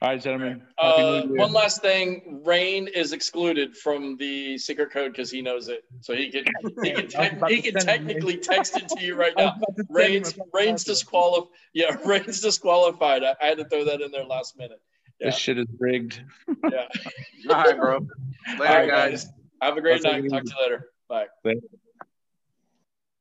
All 0.00 0.10
right, 0.10 0.22
gentlemen. 0.22 0.62
Uh, 0.78 1.22
one 1.22 1.52
last 1.52 1.82
thing, 1.82 2.42
Rain 2.44 2.86
is 2.86 3.12
excluded 3.12 3.76
from 3.76 4.16
the 4.16 4.56
secret 4.56 4.92
code 4.92 5.10
because 5.10 5.28
he 5.28 5.42
knows 5.42 5.66
it. 5.66 5.82
So 6.02 6.14
he 6.14 6.30
can 6.30 6.44
he 6.84 6.92
can, 6.92 7.08
te- 7.08 7.54
he 7.56 7.62
can 7.62 7.74
technically 7.74 8.36
text 8.36 8.76
it 8.76 8.88
to 8.90 9.04
you 9.04 9.16
right 9.16 9.32
now. 9.36 9.56
about 9.56 9.76
to 9.76 9.84
send 9.84 9.88
him 9.88 9.94
Rain's 9.96 10.38
Rain's 10.54 10.84
disqualified. 10.84 11.50
Yeah, 11.72 11.96
Rain's 12.04 12.40
disqualified. 12.40 13.24
I, 13.24 13.34
I 13.42 13.46
had 13.46 13.58
to 13.58 13.64
throw 13.64 13.84
that 13.86 14.00
in 14.00 14.12
there 14.12 14.24
last 14.24 14.56
minute. 14.56 14.80
This 15.18 15.36
shit 15.36 15.58
is 15.58 15.66
rigged. 15.80 16.22
Yeah. 16.70 16.86
All 17.50 17.56
right, 17.56 17.76
bro. 17.76 17.98
Later, 17.98 18.08
All 18.50 18.58
right, 18.58 18.88
guys. 18.88 19.24
guys. 19.24 19.32
Have 19.60 19.76
a 19.76 19.80
great 19.80 20.00
That's 20.02 20.14
night. 20.14 20.30
Talk 20.30 20.44
to 20.44 20.50
you 20.56 20.62
later. 20.62 20.90
Bye. 21.08 21.26
Later. 21.44 21.60